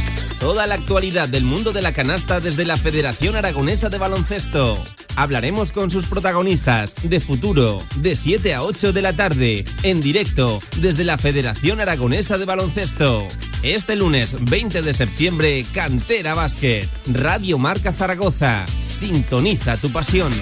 Toda 0.41 0.67
la 0.67 0.75
actualidad 0.75 1.29
del 1.29 1.45
mundo 1.45 1.73
de 1.73 1.83
la 1.83 1.93
canasta 1.93 2.41
desde 2.41 2.65
la 2.65 2.79
Federación 2.79 3.37
Aragonesa 3.37 3.91
de 3.91 3.99
Baloncesto. 3.99 4.83
Hablaremos 5.15 5.71
con 5.71 5.91
sus 5.91 6.07
protagonistas 6.07 6.95
de 7.03 7.21
futuro, 7.21 7.83
de 7.97 8.15
7 8.15 8.55
a 8.55 8.62
8 8.62 8.95
de 8.95 9.03
la 9.03 9.12
tarde, 9.12 9.67
en 9.83 10.01
directo 10.01 10.62
desde 10.79 11.05
la 11.05 11.19
Federación 11.19 11.79
Aragonesa 11.79 12.39
de 12.39 12.47
Baloncesto. 12.47 13.29
Este 13.62 13.97
lunes 13.97 14.35
20 14.41 14.81
de 14.81 14.95
septiembre, 14.95 15.67
Cantera 15.75 16.33
Básquet. 16.33 16.89
Radio 17.12 17.59
Marca 17.59 17.93
Zaragoza. 17.93 18.65
Sintoniza 18.89 19.77
tu 19.77 19.93
pasión. 19.93 20.33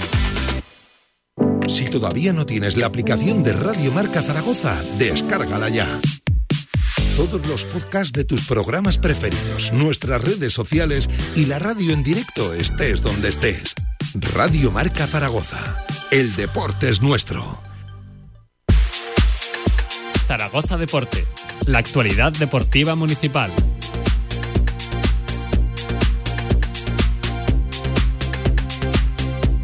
Si 1.66 1.86
todavía 1.86 2.32
no 2.32 2.46
tienes 2.46 2.76
la 2.76 2.86
aplicación 2.86 3.42
de 3.42 3.52
Radio 3.52 3.90
Marca 3.90 4.22
Zaragoza, 4.22 4.80
descárgala 4.96 5.68
ya. 5.68 5.88
Todos 7.18 7.44
los 7.48 7.64
podcasts 7.64 8.12
de 8.12 8.24
tus 8.24 8.46
programas 8.46 8.96
preferidos, 8.96 9.72
nuestras 9.72 10.22
redes 10.22 10.52
sociales 10.52 11.10
y 11.34 11.46
la 11.46 11.58
radio 11.58 11.92
en 11.92 12.04
directo 12.04 12.54
estés 12.54 13.02
donde 13.02 13.28
estés. 13.30 13.74
Radio 14.36 14.70
Marca 14.70 15.04
Zaragoza. 15.04 15.84
El 16.12 16.32
deporte 16.36 16.88
es 16.88 17.02
nuestro. 17.02 17.60
Zaragoza 20.28 20.76
Deporte, 20.76 21.26
la 21.66 21.80
actualidad 21.80 22.30
deportiva 22.34 22.94
municipal. 22.94 23.50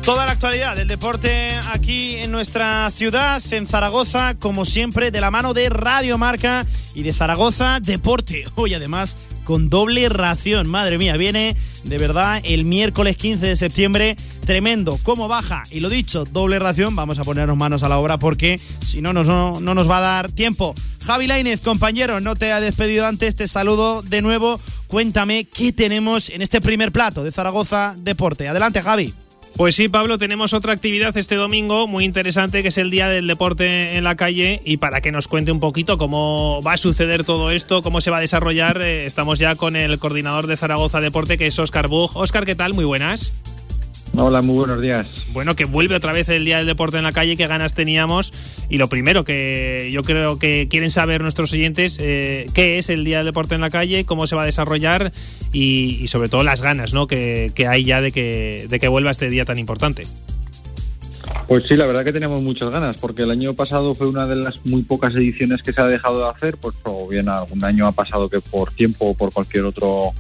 Toda 0.04 0.26
la 0.26 0.32
actualidad 0.32 0.76
del 0.76 0.86
deporte 0.86 1.48
aquí 1.72 2.16
en 2.16 2.30
nuestra 2.30 2.90
ciudad, 2.90 3.42
en 3.52 3.66
Zaragoza, 3.66 4.34
como 4.38 4.66
siempre, 4.66 5.10
de 5.10 5.22
la 5.22 5.30
mano 5.30 5.54
de 5.54 5.70
Radio 5.70 6.18
Marca 6.18 6.66
y 6.94 7.02
de 7.04 7.14
Zaragoza 7.14 7.80
Deporte. 7.80 8.44
Hoy 8.54 8.74
además 8.74 9.16
con 9.44 9.70
doble 9.70 10.10
ración, 10.10 10.68
madre 10.68 10.98
mía, 10.98 11.16
viene 11.16 11.56
de 11.84 11.96
verdad 11.96 12.42
el 12.44 12.66
miércoles 12.66 13.16
15 13.16 13.46
de 13.46 13.56
septiembre, 13.56 14.16
tremendo, 14.44 14.98
cómo 15.04 15.26
baja, 15.26 15.62
y 15.70 15.80
lo 15.80 15.88
dicho, 15.88 16.26
doble 16.26 16.58
ración, 16.58 16.94
vamos 16.94 17.18
a 17.18 17.24
ponernos 17.24 17.56
manos 17.56 17.82
a 17.82 17.88
la 17.88 17.98
obra 17.98 18.18
porque 18.18 18.60
si 18.84 19.00
no, 19.00 19.14
no, 19.14 19.24
no 19.24 19.74
nos 19.74 19.90
va 19.90 19.98
a 19.98 20.02
dar 20.02 20.32
tiempo. 20.32 20.74
Javi 21.06 21.26
Lainez, 21.26 21.62
compañero, 21.62 22.20
no 22.20 22.36
te 22.36 22.52
ha 22.52 22.60
despedido 22.60 23.06
antes, 23.06 23.36
te 23.36 23.48
saludo 23.48 24.02
de 24.02 24.20
nuevo, 24.20 24.60
cuéntame 24.86 25.44
qué 25.46 25.72
tenemos 25.72 26.28
en 26.28 26.42
este 26.42 26.60
primer 26.60 26.92
plato 26.92 27.24
de 27.24 27.32
Zaragoza 27.32 27.96
Deporte. 27.98 28.48
Adelante, 28.48 28.82
Javi. 28.82 29.14
Pues 29.56 29.76
sí, 29.76 29.88
Pablo, 29.88 30.18
tenemos 30.18 30.52
otra 30.52 30.72
actividad 30.72 31.16
este 31.16 31.36
domingo 31.36 31.86
muy 31.86 32.04
interesante 32.04 32.62
que 32.62 32.68
es 32.68 32.78
el 32.78 32.90
Día 32.90 33.06
del 33.06 33.28
Deporte 33.28 33.96
en 33.96 34.02
la 34.02 34.16
Calle 34.16 34.60
y 34.64 34.78
para 34.78 35.00
que 35.00 35.12
nos 35.12 35.28
cuente 35.28 35.52
un 35.52 35.60
poquito 35.60 35.96
cómo 35.96 36.60
va 36.60 36.72
a 36.72 36.76
suceder 36.76 37.22
todo 37.22 37.52
esto, 37.52 37.80
cómo 37.80 38.00
se 38.00 38.10
va 38.10 38.16
a 38.16 38.20
desarrollar, 38.20 38.82
eh, 38.82 39.06
estamos 39.06 39.38
ya 39.38 39.54
con 39.54 39.76
el 39.76 40.00
coordinador 40.00 40.48
de 40.48 40.56
Zaragoza 40.56 41.00
Deporte 41.00 41.38
que 41.38 41.46
es 41.46 41.58
Óscar 41.58 41.86
Bug. 41.86 42.16
Óscar, 42.16 42.44
¿qué 42.46 42.56
tal? 42.56 42.74
Muy 42.74 42.84
buenas. 42.84 43.36
Hola, 44.16 44.42
muy 44.42 44.54
buenos 44.56 44.80
días. 44.80 45.08
Bueno, 45.32 45.56
que 45.56 45.64
vuelve 45.64 45.96
otra 45.96 46.12
vez 46.12 46.28
el 46.28 46.44
Día 46.44 46.58
del 46.58 46.66
Deporte 46.66 46.98
en 46.98 47.02
la 47.02 47.10
Calle, 47.10 47.36
qué 47.36 47.48
ganas 47.48 47.74
teníamos. 47.74 48.32
Y 48.68 48.78
lo 48.78 48.88
primero 48.88 49.24
que 49.24 49.90
yo 49.92 50.02
creo 50.02 50.38
que 50.38 50.68
quieren 50.70 50.90
saber 50.90 51.20
nuestros 51.20 51.52
oyentes, 51.52 51.98
eh, 52.00 52.46
qué 52.54 52.78
es 52.78 52.90
el 52.90 53.04
Día 53.04 53.18
del 53.18 53.26
Deporte 53.26 53.56
en 53.56 53.60
la 53.60 53.70
Calle, 53.70 54.04
cómo 54.04 54.26
se 54.28 54.36
va 54.36 54.42
a 54.42 54.46
desarrollar 54.46 55.10
y, 55.52 55.98
y 56.00 56.06
sobre 56.08 56.28
todo 56.28 56.44
las 56.44 56.62
ganas 56.62 56.94
¿no? 56.94 57.08
que, 57.08 57.50
que 57.56 57.66
hay 57.66 57.84
ya 57.84 58.00
de 58.00 58.12
que, 58.12 58.66
de 58.70 58.78
que 58.78 58.86
vuelva 58.86 59.10
este 59.10 59.28
día 59.30 59.44
tan 59.44 59.58
importante. 59.58 60.06
Pues 61.48 61.64
sí, 61.66 61.74
la 61.74 61.86
verdad 61.86 62.04
que 62.04 62.12
teníamos 62.12 62.42
muchas 62.42 62.70
ganas, 62.70 62.98
porque 63.00 63.22
el 63.22 63.30
año 63.30 63.52
pasado 63.54 63.94
fue 63.94 64.06
una 64.06 64.26
de 64.26 64.36
las 64.36 64.64
muy 64.64 64.82
pocas 64.82 65.14
ediciones 65.14 65.60
que 65.62 65.72
se 65.72 65.80
ha 65.80 65.86
dejado 65.86 66.20
de 66.20 66.30
hacer, 66.30 66.56
pues 66.56 66.76
o 66.84 67.08
bien 67.08 67.28
algún 67.28 67.62
año 67.64 67.86
ha 67.86 67.92
pasado 67.92 68.28
que 68.28 68.40
por 68.40 68.70
tiempo 68.70 69.06
o 69.06 69.14
por 69.14 69.32
cualquier 69.32 69.64
otro 69.64 70.14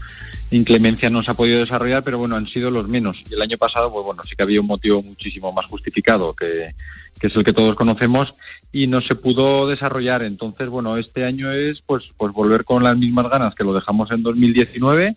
inclemencia 0.50 1.10
no 1.10 1.22
se 1.22 1.30
ha 1.30 1.34
podido 1.34 1.60
desarrollar, 1.60 2.02
pero 2.02 2.18
bueno, 2.18 2.36
han 2.36 2.48
sido 2.48 2.70
los 2.70 2.88
menos. 2.88 3.16
Y 3.28 3.34
el 3.34 3.42
año 3.42 3.56
pasado, 3.56 3.92
pues 3.92 4.04
bueno, 4.04 4.22
sí 4.22 4.36
que 4.36 4.42
había 4.42 4.60
un 4.60 4.66
motivo 4.66 5.02
muchísimo 5.02 5.52
más 5.52 5.66
justificado, 5.66 6.34
que, 6.34 6.74
que 7.18 7.26
es 7.26 7.36
el 7.36 7.44
que 7.44 7.52
todos 7.52 7.74
conocemos, 7.76 8.34
y 8.72 8.86
no 8.86 9.00
se 9.02 9.14
pudo 9.14 9.68
desarrollar. 9.68 10.22
Entonces, 10.22 10.68
bueno, 10.68 10.96
este 10.96 11.24
año 11.24 11.52
es 11.52 11.80
pues, 11.86 12.04
pues 12.16 12.32
volver 12.32 12.64
con 12.64 12.82
las 12.82 12.96
mismas 12.96 13.28
ganas 13.30 13.54
que 13.54 13.64
lo 13.64 13.74
dejamos 13.74 14.10
en 14.10 14.22
2019 14.22 15.16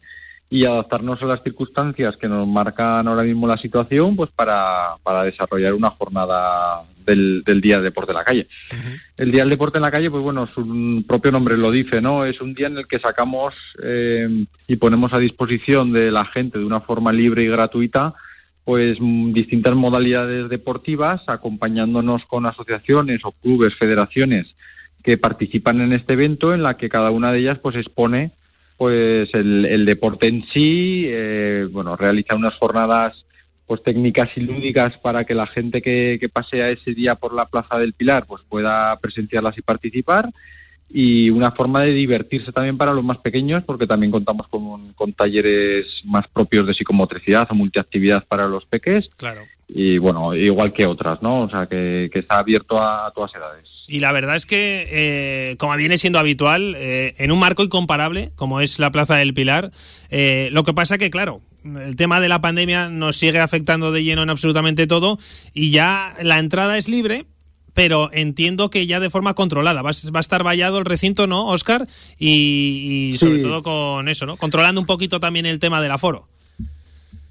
y 0.49 0.65
adaptarnos 0.65 1.22
a 1.22 1.26
las 1.26 1.44
circunstancias 1.44 2.15
que 2.15 2.30
nos 2.30 2.48
marcan 2.48 3.07
ahora 3.07 3.24
mismo 3.24 3.48
la 3.48 3.57
situación, 3.57 4.15
pues 4.15 4.30
para, 4.34 4.95
para 5.03 5.24
desarrollar 5.24 5.74
una 5.74 5.90
jornada 5.90 6.84
del, 7.06 7.44
del 7.45 7.60
Día 7.60 7.76
del 7.76 7.86
Deporte 7.86 8.11
en 8.11 8.18
la 8.18 8.24
Calle. 8.24 8.48
El 9.18 9.32
Día 9.32 9.41
del 9.41 9.49
Deporte 9.49 9.78
en 9.78 9.84
la 9.84 9.91
Calle, 9.91 10.10
pues 10.10 10.24
bueno, 10.24 10.48
su 10.53 11.03
propio 11.06 11.32
nombre 11.32 11.57
lo 11.57 11.69
dice, 11.69 12.02
¿no? 12.02 12.26
Es 12.26 12.40
un 12.40 12.53
día 12.53 12.68
en 12.68 12.78
el 12.78 12.88
que 12.88 12.99
sacamos 12.99 13.53
eh, 13.84 14.45
y 14.68 14.76
ponemos 14.78 15.11
a 15.14 15.19
disposición 15.19 15.91
de 15.91 16.11
la 16.11 16.26
gente 16.26 16.60
de 16.60 16.65
una 16.65 16.82
forma 16.82 17.11
libre 17.11 17.44
y 17.44 17.48
gratuita 17.48 18.14
pues 18.68 18.98
distintas 18.99 19.76
modalidades 19.76 20.49
deportivas, 20.49 21.22
acompañándonos 21.28 22.26
con 22.26 22.45
asociaciones 22.45 23.22
o 23.24 23.32
clubes, 23.32 23.74
federaciones 23.76 24.45
que 25.06 25.18
participan 25.18 25.80
en 25.80 25.94
este 25.94 26.14
evento, 26.14 26.53
en 26.53 26.64
la 26.64 26.76
que 26.76 26.90
cada 26.90 27.11
una 27.11 27.32
de 27.32 27.40
ellas 27.40 27.60
pues 27.60 27.78
expone 27.78 28.34
pues 28.78 29.30
el, 29.34 29.66
el 29.66 29.86
deporte 29.86 30.28
en 30.28 30.45
sí, 30.54 31.06
eh, 31.08 31.68
bueno, 31.72 31.95
realiza 31.95 32.36
unas 32.36 32.56
jornadas 32.56 33.26
pues 33.66 33.84
técnicas 33.84 34.30
y 34.36 34.41
lúdicas 34.41 34.98
para 34.99 35.26
que 35.26 35.34
la 35.34 35.48
gente 35.48 35.82
que, 35.82 36.18
que 36.20 36.30
pasea 36.30 36.70
ese 36.70 36.94
día 36.94 37.16
por 37.16 37.34
la 37.34 37.48
Plaza 37.48 37.78
del 37.78 37.94
Pilar 37.94 38.26
pues 38.26 38.41
pueda 38.48 38.98
presenciarlas 38.99 39.58
y 39.58 39.62
participar 39.62 40.30
y 40.89 41.30
una 41.30 41.51
forma 41.51 41.81
de 41.81 41.91
divertirse 41.93 42.51
también 42.51 42.77
para 42.77 42.93
los 42.93 43.03
más 43.03 43.18
pequeños 43.18 43.64
porque 43.65 43.88
también 43.88 44.11
contamos 44.11 44.47
con, 44.47 44.93
con 44.93 45.14
talleres 45.14 45.85
más 46.05 46.27
propios 46.27 46.65
de 46.65 46.73
psicomotricidad 46.73 47.47
o 47.51 47.55
multiactividad 47.55 48.26
para 48.26 48.47
los 48.47 48.65
peques. 48.65 49.09
Claro. 49.18 49.41
Y 49.68 49.97
bueno, 49.97 50.34
igual 50.34 50.72
que 50.72 50.85
otras, 50.85 51.22
¿no? 51.22 51.41
O 51.41 51.49
sea, 51.49 51.68
que, 51.68 52.09
que 52.11 52.19
está 52.19 52.39
abierto 52.39 52.81
a, 52.81 53.07
a 53.07 53.11
todas 53.11 53.35
edades. 53.35 53.68
Y 53.88 54.01
la 54.01 54.11
verdad 54.11 54.35
es 54.35 54.45
que, 54.45 54.88
eh, 54.91 55.55
como 55.57 55.76
viene 55.77 55.97
siendo 55.97 56.19
habitual, 56.19 56.76
eh, 56.77 57.15
en 57.18 57.31
un 57.31 57.39
marco 57.39 57.64
incomparable, 57.64 58.31
como 58.35 58.59
es 58.59 58.80
la 58.80 58.91
Plaza 58.91 59.15
del 59.15 59.34
Pilar, 59.34 59.72
eh, 60.09 60.49
lo 60.51 60.64
que 60.64 60.73
pasa 60.73 60.97
que, 60.97 61.09
claro, 61.09 61.41
el 61.64 61.95
tema 61.95 62.19
de 62.19 62.27
la 62.27 62.41
pandemia 62.41 62.89
nos 62.89 63.15
sigue 63.15 63.39
afectando 63.39 63.93
de 63.93 64.03
lleno 64.03 64.23
en 64.23 64.30
absolutamente 64.30 64.88
todo 64.88 65.18
y 65.53 65.72
ya 65.72 66.14
la 66.22 66.39
entrada 66.39 66.77
es 66.77 66.89
libre, 66.89 67.26
pero 67.78 68.10
entiendo 68.12 68.72
que 68.72 68.88
ya 68.88 68.99
de 68.99 69.12
forma 69.12 69.36
controlada. 69.36 69.84
Va, 69.84 69.91
a- 69.91 70.12
va 70.12 70.20
a 70.20 70.26
estar 70.28 70.41
vallado 70.44 70.80
el 70.80 70.86
recinto, 70.86 71.28
¿no, 71.28 71.45
Oscar? 71.45 71.86
Y, 72.18 73.12
y 73.14 73.18
sobre 73.20 73.36
Sí. 73.36 73.41
todo 73.44 73.62
con 73.62 74.10
eso, 74.10 74.26
¿no? 74.26 74.36
Controlando 74.36 74.82
un 74.82 74.88
poquito 74.88 75.20
también 75.20 75.45
el 75.45 75.60
tema 75.60 75.80
del 75.80 75.91
aforo. 75.91 76.28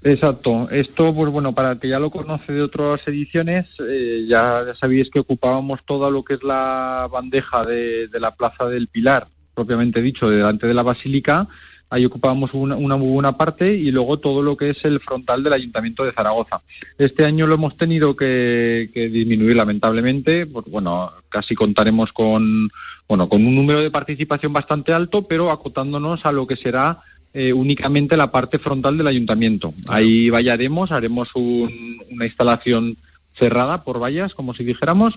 Exacto. 0.03 0.69
Esto, 0.69 1.13
pues 1.13 1.31
bueno, 1.33 1.53
para 1.53 1.73
el 1.73 1.79
que 1.79 1.89
ya 1.89 1.99
lo 1.99 2.11
conoce 2.11 2.53
de 2.53 2.61
otras 2.61 3.01
ediciones, 3.07 3.65
eh, 3.89 4.25
ya, 4.29 4.63
ya 4.65 4.75
sabéis 4.75 5.09
que 5.11 5.19
ocupábamos 5.19 5.81
todo 5.85 6.09
lo 6.09 6.23
que 6.23 6.35
es 6.35 6.43
la 6.43 7.09
bandeja 7.11 7.65
de, 7.65 8.07
de 8.07 8.19
la 8.21 8.33
Plaza 8.33 8.65
del 8.67 8.87
Pilar, 8.87 9.27
propiamente 9.53 10.01
dicho, 10.01 10.29
delante 10.29 10.65
de 10.65 10.73
la 10.73 10.83
Basílica. 10.83 11.47
Ahí 11.89 12.03
ocupábamos 12.05 12.53
una, 12.53 12.75
una 12.75 12.97
muy 12.97 13.09
buena 13.13 13.37
parte 13.37 13.73
y 13.73 13.91
luego 13.91 14.17
todo 14.17 14.41
lo 14.41 14.57
que 14.57 14.71
es 14.71 14.83
el 14.83 14.99
frontal 14.99 15.41
del 15.41 15.53
Ayuntamiento 15.53 16.03
de 16.03 16.11
Zaragoza. 16.11 16.61
Este 16.97 17.23
año 17.23 17.47
lo 17.47 17.53
hemos 17.55 17.77
tenido 17.77 18.15
que, 18.15 18.89
que 18.93 19.07
disminuir 19.07 19.55
lamentablemente, 19.55 20.45
pues 20.47 20.65
bueno, 20.65 21.11
casi 21.29 21.55
contaremos 21.55 22.11
con, 22.11 22.69
bueno, 23.07 23.29
con 23.29 23.45
un 23.45 23.55
número 23.55 23.81
de 23.81 23.89
participación 23.89 24.51
bastante 24.51 24.91
alto, 24.91 25.21
pero 25.27 25.49
acotándonos 25.51 26.25
a 26.25 26.31
lo 26.33 26.45
que 26.45 26.57
será 26.57 26.99
eh, 27.33 27.53
únicamente 27.53 28.17
la 28.17 28.31
parte 28.31 28.59
frontal 28.59 28.97
del 28.97 29.07
ayuntamiento. 29.07 29.73
Ahí 29.87 30.29
vallaremos, 30.29 30.91
haremos 30.91 31.29
un- 31.35 32.01
una 32.11 32.25
instalación 32.25 32.97
cerrada 33.39 33.83
por 33.83 34.01
vallas, 34.01 34.33
como 34.33 34.53
si 34.55 34.63
dijéramos, 34.63 35.13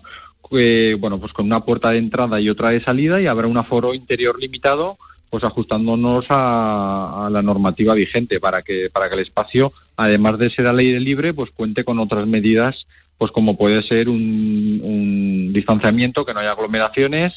eh, 0.53 0.97
bueno, 1.01 1.19
pues 1.19 1.33
con 1.33 1.47
una 1.47 1.65
puerta 1.65 1.91
de 1.91 1.99
entrada 1.99 2.41
y 2.41 2.49
otra 2.49 2.71
de 2.71 2.83
salida 2.85 3.21
y 3.21 3.27
habrá 3.27 3.47
un 3.47 3.57
aforo 3.59 3.95
interior 3.95 4.39
limitado, 4.39 4.99
pues 5.31 5.45
ajustándonos 5.45 6.27
a, 6.29 7.27
a 7.27 7.31
la 7.31 7.41
normativa 7.41 7.95
vigente 7.95 8.41
para 8.41 8.63
que 8.63 8.91
para 8.93 9.09
que 9.09 9.15
el 9.15 9.23
espacio, 9.23 9.73
además 9.97 10.39
de 10.39 10.51
ser 10.51 10.67
al 10.67 10.79
aire 10.79 11.01
libre, 11.01 11.33
pues 11.33 11.51
cuente 11.51 11.85
con 11.85 11.99
otras 12.01 12.27
medidas, 12.27 12.87
pues 13.17 13.31
como 13.31 13.57
puede 13.57 13.83
ser 13.83 14.09
un, 14.09 14.81
un 14.83 15.53
distanciamiento, 15.53 16.25
que 16.25 16.35
no 16.35 16.41
haya 16.41 16.53
aglomeraciones 16.53 17.33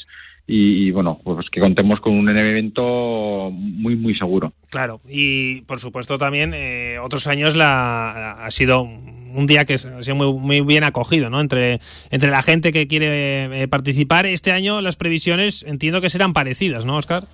y, 0.45 0.91
bueno, 0.91 1.21
pues 1.23 1.49
que 1.49 1.61
contemos 1.61 2.01
con 2.01 2.13
un 2.13 2.27
evento 2.29 3.49
muy 3.51 3.95
muy 3.95 4.13
seguro. 4.15 4.51
Claro, 4.69 4.99
y 5.07 5.61
por 5.61 5.79
supuesto 5.79 6.17
también 6.17 6.53
eh, 6.53 6.97
otros 7.01 7.27
años 7.27 7.55
la, 7.55 8.33
ha 8.33 8.51
sido 8.51 8.81
un 8.81 9.47
día 9.47 9.65
que 9.65 9.75
ha 9.75 9.77
sido 9.77 10.15
muy, 10.15 10.33
muy 10.33 10.61
bien 10.61 10.83
acogido, 10.83 11.29
¿no? 11.29 11.39
Entre, 11.39 11.79
entre 12.11 12.29
la 12.29 12.41
gente 12.41 12.73
que 12.73 12.87
quiere 12.87 13.63
eh, 13.63 13.67
participar. 13.69 14.25
Este 14.25 14.51
año 14.51 14.81
las 14.81 14.97
previsiones 14.97 15.63
entiendo 15.63 16.01
que 16.01 16.09
serán 16.09 16.33
parecidas, 16.33 16.83
¿no, 16.83 16.97
Oscar? 16.97 17.25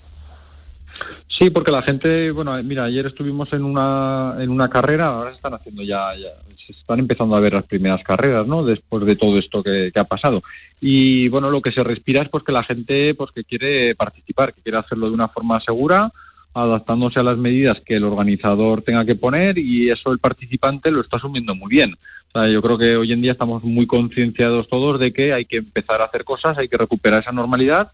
Sí, 1.39 1.49
porque 1.51 1.71
la 1.71 1.81
gente, 1.81 2.31
bueno, 2.31 2.61
mira, 2.63 2.83
ayer 2.83 3.05
estuvimos 3.05 3.53
en 3.53 3.63
una, 3.63 4.35
en 4.39 4.49
una 4.49 4.69
carrera, 4.69 5.07
ahora 5.07 5.29
se 5.29 5.37
están 5.37 5.53
haciendo 5.53 5.83
ya, 5.83 6.13
ya, 6.13 6.33
se 6.67 6.73
están 6.73 6.99
empezando 6.99 7.33
a 7.33 7.39
ver 7.39 7.53
las 7.53 7.63
primeras 7.63 8.03
carreras, 8.03 8.45
¿no? 8.45 8.65
Después 8.65 9.05
de 9.05 9.15
todo 9.15 9.39
esto 9.39 9.63
que, 9.63 9.89
que 9.93 9.99
ha 10.01 10.03
pasado. 10.03 10.43
Y 10.81 11.29
bueno, 11.29 11.49
lo 11.49 11.61
que 11.61 11.71
se 11.71 11.81
respira 11.81 12.23
es 12.23 12.29
pues 12.29 12.43
que 12.43 12.51
la 12.51 12.65
gente 12.65 13.13
pues 13.15 13.31
que 13.31 13.45
quiere 13.45 13.95
participar, 13.95 14.53
que 14.53 14.61
quiere 14.61 14.79
hacerlo 14.79 15.07
de 15.07 15.13
una 15.13 15.29
forma 15.29 15.61
segura, 15.61 16.11
adaptándose 16.53 17.21
a 17.21 17.23
las 17.23 17.37
medidas 17.37 17.79
que 17.85 17.95
el 17.95 18.03
organizador 18.03 18.81
tenga 18.81 19.05
que 19.05 19.15
poner 19.15 19.57
y 19.57 19.89
eso 19.89 20.11
el 20.11 20.19
participante 20.19 20.91
lo 20.91 20.99
está 20.99 21.17
asumiendo 21.17 21.55
muy 21.55 21.69
bien. 21.69 21.95
O 22.33 22.37
sea, 22.37 22.49
yo 22.49 22.61
creo 22.61 22.77
que 22.77 22.97
hoy 22.97 23.13
en 23.13 23.21
día 23.21 23.31
estamos 23.31 23.63
muy 23.63 23.87
concienciados 23.87 24.67
todos 24.67 24.99
de 24.99 25.13
que 25.13 25.31
hay 25.31 25.45
que 25.45 25.57
empezar 25.57 26.01
a 26.01 26.05
hacer 26.05 26.25
cosas, 26.25 26.57
hay 26.57 26.67
que 26.67 26.77
recuperar 26.77 27.21
esa 27.21 27.31
normalidad 27.31 27.93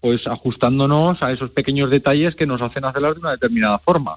pues 0.00 0.26
ajustándonos 0.26 1.22
a 1.22 1.32
esos 1.32 1.50
pequeños 1.50 1.90
detalles 1.90 2.34
que 2.34 2.46
nos 2.46 2.62
hacen 2.62 2.84
hacerlas 2.84 3.14
de 3.14 3.20
una 3.20 3.32
determinada 3.32 3.78
forma. 3.78 4.16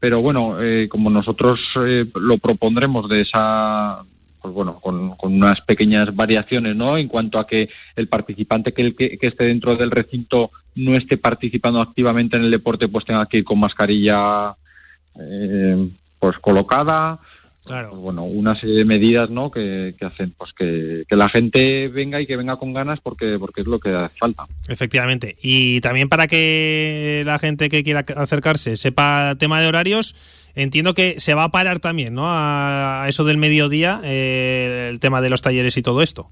Pero 0.00 0.22
bueno, 0.22 0.62
eh, 0.62 0.88
como 0.88 1.10
nosotros 1.10 1.60
eh, 1.84 2.06
lo 2.14 2.38
propondremos 2.38 3.08
de 3.08 3.22
esa, 3.22 4.04
pues 4.40 4.54
bueno, 4.54 4.78
con, 4.80 5.16
unas 5.20 5.60
pequeñas 5.62 6.14
variaciones, 6.14 6.76
¿no? 6.76 6.96
En 6.96 7.08
cuanto 7.08 7.38
a 7.38 7.46
que 7.46 7.68
el 7.96 8.08
participante 8.08 8.72
que, 8.72 8.94
que 8.94 9.18
esté 9.20 9.44
dentro 9.46 9.76
del 9.76 9.90
recinto 9.90 10.52
no 10.76 10.94
esté 10.94 11.18
participando 11.18 11.80
activamente 11.80 12.36
en 12.36 12.44
el 12.44 12.50
deporte, 12.50 12.88
pues 12.88 13.04
tenga 13.04 13.26
que 13.26 13.38
ir 13.38 13.44
con 13.44 13.58
mascarilla, 13.58 14.54
eh, 15.20 15.88
pues 16.18 16.38
colocada. 16.38 17.18
Claro. 17.68 17.90
Pues 17.90 18.02
bueno, 18.02 18.24
una 18.24 18.58
serie 18.58 18.76
de 18.76 18.84
medidas, 18.84 19.30
¿no? 19.30 19.50
Que, 19.50 19.94
que 19.98 20.04
hacen, 20.04 20.34
pues 20.36 20.52
que, 20.52 21.04
que 21.08 21.16
la 21.16 21.28
gente 21.28 21.88
venga 21.88 22.20
y 22.20 22.26
que 22.26 22.36
venga 22.36 22.56
con 22.56 22.72
ganas 22.72 22.98
porque, 23.00 23.38
porque 23.38 23.60
es 23.60 23.66
lo 23.66 23.78
que 23.78 23.90
hace 23.90 24.16
falta. 24.18 24.46
Efectivamente. 24.68 25.36
Y 25.42 25.80
también 25.80 26.08
para 26.08 26.26
que 26.26 27.22
la 27.24 27.38
gente 27.38 27.68
que 27.68 27.84
quiera 27.84 28.04
acercarse 28.16 28.76
sepa 28.76 29.36
tema 29.38 29.60
de 29.60 29.68
horarios, 29.68 30.14
entiendo 30.54 30.94
que 30.94 31.20
se 31.20 31.34
va 31.34 31.44
a 31.44 31.50
parar 31.50 31.78
también, 31.78 32.14
¿no? 32.14 32.24
A 32.26 33.04
eso 33.08 33.24
del 33.24 33.36
mediodía, 33.36 34.00
eh, 34.02 34.88
el 34.90 35.00
tema 35.00 35.20
de 35.20 35.30
los 35.30 35.42
talleres 35.42 35.76
y 35.76 35.82
todo 35.82 36.02
esto. 36.02 36.30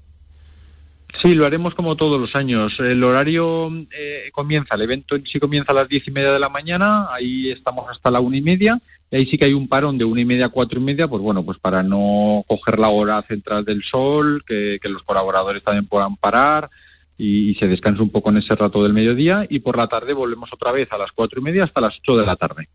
Sí, 1.21 1.33
lo 1.33 1.45
haremos 1.45 1.73
como 1.73 1.95
todos 1.95 2.19
los 2.19 2.35
años. 2.35 2.73
El 2.79 3.03
horario 3.03 3.71
eh, 3.91 4.29
comienza, 4.31 4.75
el 4.75 4.83
evento 4.83 5.15
en 5.15 5.25
sí 5.25 5.39
comienza 5.39 5.71
a 5.71 5.75
las 5.75 5.89
diez 5.89 6.07
y 6.07 6.11
media 6.11 6.31
de 6.31 6.39
la 6.39 6.49
mañana, 6.49 7.07
ahí 7.11 7.49
estamos 7.49 7.85
hasta 7.89 8.11
la 8.11 8.19
una 8.19 8.37
y 8.37 8.41
media, 8.41 8.79
ahí 9.11 9.25
sí 9.25 9.37
que 9.37 9.45
hay 9.45 9.53
un 9.53 9.67
parón 9.67 9.97
de 9.97 10.05
una 10.05 10.21
y 10.21 10.25
media 10.25 10.47
a 10.47 10.49
cuatro 10.49 10.79
y 10.79 10.83
media, 10.83 11.07
pues 11.07 11.21
bueno, 11.21 11.43
pues 11.43 11.57
para 11.59 11.83
no 11.83 12.43
coger 12.47 12.79
la 12.79 12.89
hora 12.89 13.21
central 13.23 13.63
del 13.63 13.83
sol, 13.83 14.43
que, 14.45 14.79
que 14.81 14.89
los 14.89 15.03
colaboradores 15.03 15.63
también 15.63 15.87
puedan 15.87 16.15
parar 16.17 16.69
y, 17.17 17.51
y 17.51 17.55
se 17.55 17.67
descanse 17.67 18.01
un 18.01 18.09
poco 18.09 18.29
en 18.29 18.37
ese 18.37 18.55
rato 18.55 18.83
del 18.83 18.93
mediodía, 18.93 19.45
y 19.49 19.59
por 19.59 19.77
la 19.77 19.87
tarde 19.87 20.13
volvemos 20.13 20.51
otra 20.53 20.71
vez 20.71 20.91
a 20.91 20.97
las 20.97 21.11
cuatro 21.11 21.39
y 21.39 21.43
media 21.43 21.63
hasta 21.63 21.81
las 21.81 21.97
ocho 21.97 22.17
de 22.17 22.25
la 22.25 22.35
tarde. 22.35 22.67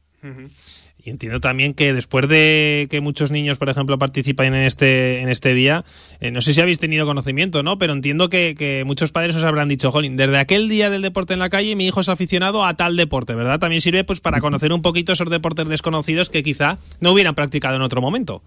Y 1.05 1.11
entiendo 1.11 1.41
también 1.41 1.75
que 1.75 1.93
después 1.93 2.29
de 2.29 2.87
que 2.89 3.01
muchos 3.01 3.33
niños, 3.33 3.59
por 3.59 3.69
ejemplo, 3.69 3.99
participen 3.99 4.55
en 4.55 4.65
este, 4.65 5.21
en 5.21 5.29
este 5.29 5.53
día, 5.53 5.85
eh, 6.21 6.31
no 6.31 6.41
sé 6.41 6.55
si 6.55 6.61
habéis 6.61 6.79
tenido 6.79 7.07
conocimiento, 7.07 7.65
¿no? 7.65 7.77
Pero 7.77 7.93
entiendo 7.93 8.29
que, 8.29 8.55
que 8.57 8.85
muchos 8.87 9.11
padres 9.11 9.35
os 9.35 9.43
habrán 9.43 9.69
dicho, 9.69 9.91
Jolín, 9.91 10.17
desde 10.17 10.39
aquel 10.39 10.69
día 10.69 10.91
del 10.91 11.03
deporte 11.03 11.33
en 11.33 11.41
la 11.41 11.49
calle, 11.49 11.75
mi 11.75 11.87
hijo 11.89 12.01
es 12.01 12.09
aficionado 12.09 12.65
a 12.65 12.75
tal 12.75 12.97
deporte, 12.97 13.35
¿verdad? 13.35 13.59
También 13.59 13.81
sirve 13.83 14.05
pues 14.05 14.21
para 14.21 14.41
conocer 14.41 14.73
un 14.73 14.81
poquito 14.83 15.13
esos 15.13 15.29
deportes 15.29 15.69
desconocidos 15.69 16.31
que 16.31 16.45
quizá 16.45 16.79
no 17.01 17.11
hubieran 17.13 17.35
practicado 17.35 17.75
en 17.75 17.83
otro 17.83 18.01
momento. 18.01 18.43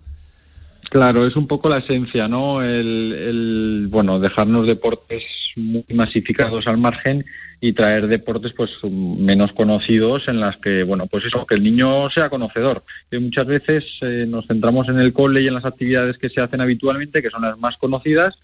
Claro, 0.90 1.26
es 1.26 1.36
un 1.36 1.48
poco 1.48 1.68
la 1.68 1.80
esencia, 1.80 2.27
¿no? 2.30 2.61
El, 2.61 3.14
el, 3.14 3.88
bueno, 3.90 4.19
dejarnos 4.19 4.65
deportes 4.65 5.23
muy 5.57 5.84
masificados 5.94 6.68
al 6.68 6.77
margen 6.77 7.26
y 7.61 7.73
traer 7.73 8.07
deportes 8.07 8.53
pues 8.53 8.72
menos 8.84 9.52
conocidos 9.53 10.27
en 10.27 10.40
las 10.40 10.57
que, 10.57 10.84
bueno, 10.84 11.07
pues 11.07 11.26
eso, 11.26 11.45
que 11.45 11.56
el 11.56 11.64
niño 11.64 12.10
sea 12.10 12.30
conocedor. 12.30 12.84
Muchas 13.11 13.45
veces 13.45 13.84
eh, 14.02 14.26
nos 14.27 14.48
centramos 14.48 14.88
en 14.90 14.99
el 14.99 15.14
cole 15.14 15.41
y 15.41 15.48
en 15.48 15.53
las 15.53 15.65
actividades 15.65 16.18
que 16.18 16.30
se 16.30 16.41
hacen 16.41 16.61
habitualmente, 16.61 17.22
que 17.22 17.30
son 17.30 17.41
las 17.41 17.57
más 17.57 17.77
conocidas, 17.77 18.36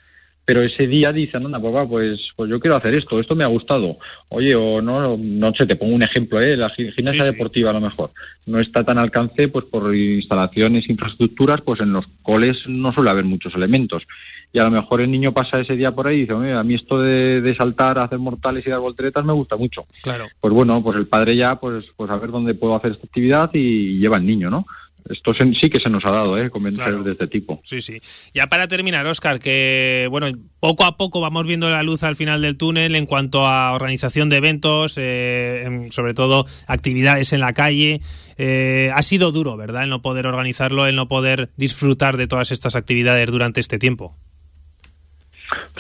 pero 0.54 0.66
ese 0.66 0.86
día 0.86 1.14
dicen, 1.14 1.46
anda, 1.46 1.62
papá, 1.62 1.88
pues, 1.88 2.20
pues 2.36 2.50
yo 2.50 2.60
quiero 2.60 2.76
hacer 2.76 2.94
esto, 2.94 3.18
esto 3.22 3.38
me 3.38 3.46
ha 3.46 3.48
gustado. 3.48 3.98
Oye, 4.28 4.54
o 4.54 4.82
no, 4.82 5.16
no 5.18 5.54
sé, 5.54 5.66
te 5.66 5.78
pongo 5.78 5.96
un 5.96 6.04
ejemplo, 6.04 6.42
¿eh? 6.42 6.58
la 6.58 6.70
gi- 6.72 6.92
gimnasia 6.92 7.24
Sí, 7.24 7.28
sí. 7.30 7.34
deportiva 7.34 7.70
a 7.70 7.74
lo 7.74 7.80
mejor 7.80 8.12
no 8.48 8.60
está 8.60 8.84
tan 8.84 8.98
al 8.98 9.06
alcance 9.06 9.48
pues 9.48 9.64
por 9.66 9.96
instalaciones, 9.96 10.90
infraestructuras, 10.90 11.62
pues 11.62 11.80
en 11.80 11.94
los 11.94 12.06
coles 12.24 12.58
no 12.68 12.92
suele 12.92 13.12
haber 13.12 13.24
muchos 13.24 13.56
elementos. 13.56 14.04
Y 14.52 14.60
a 14.60 14.64
lo 14.66 14.72
mejor 14.72 15.00
el 15.00 15.10
niño 15.12 15.32
pasa 15.32 15.60
ese 15.62 15.78
día 15.78 15.94
por 15.96 16.08
ahí 16.08 16.18
y 16.18 16.22
dice, 16.22 16.34
"Oye, 16.34 16.52
a 16.52 16.64
mí 16.64 16.74
esto 16.74 17.00
de, 17.00 17.40
de 17.40 17.56
saltar, 17.56 17.98
hacer 18.00 18.20
mortales 18.20 18.68
y 18.68 18.70
dar 18.70 18.80
volteretas 18.80 19.24
me 19.24 19.32
gusta 19.32 19.56
mucho. 19.56 19.86
Claro. 20.02 20.28
Pues 20.42 20.54
bueno, 20.54 20.84
pues 20.84 20.98
el 20.98 21.08
padre 21.08 21.38
ya, 21.38 21.56
pues, 21.62 21.86
pues 21.96 22.10
a 22.12 22.18
ver 22.18 22.32
dónde 22.32 22.54
puedo 22.56 22.76
hacer 22.76 22.92
esta 22.92 23.06
actividad 23.06 23.50
y 23.54 24.00
lleva 24.00 24.18
al 24.18 24.26
niño, 24.26 24.50
¿no? 24.50 24.66
Esto 25.10 25.34
se- 25.34 25.52
sí 25.60 25.70
que 25.70 25.80
se 25.80 25.90
nos 25.90 26.04
ha 26.06 26.12
dado, 26.12 26.38
¿eh? 26.38 26.50
Convencer 26.50 26.86
Claro. 26.86 27.04
de 27.04 27.12
este 27.14 27.28
tipo. 27.28 27.62
Sí, 27.64 27.82
sí. 27.82 28.02
Ya 28.34 28.48
para 28.48 28.68
terminar, 28.68 29.06
Oscar, 29.08 29.40
que 29.40 30.08
bueno, 30.10 30.28
poco 30.60 30.86
a 30.86 30.98
poco 30.98 31.22
vamos 31.22 31.46
viendo 31.46 31.70
la 31.70 31.84
luz 31.84 32.04
al 32.04 32.16
final 32.16 32.42
del 32.42 32.58
túnel 32.58 32.96
en 32.96 33.06
cuanto 33.06 33.46
a 33.48 33.74
organización 33.74 34.30
de 34.30 34.38
eventos, 34.38 34.94
eh, 34.98 35.88
sobre 35.92 36.14
todo 36.14 36.46
actividades 36.68 37.34
en 37.34 37.40
la 37.40 37.54
calle. 37.54 38.02
Eh, 38.38 38.92
ha 38.96 39.04
sido 39.04 39.32
duro, 39.32 39.58
¿verdad? 39.58 39.84
El 39.84 39.90
no 39.90 40.02
poder 40.02 40.26
organizarlo, 40.26 40.88
el 40.88 40.96
no 40.96 41.08
poder 41.08 41.50
disfrutar 41.58 42.18
de 42.18 42.28
todas 42.28 42.52
estas 42.52 42.76
actividades 42.76 43.28
durante 43.30 43.60
este 43.60 43.78
tiempo. 43.80 44.16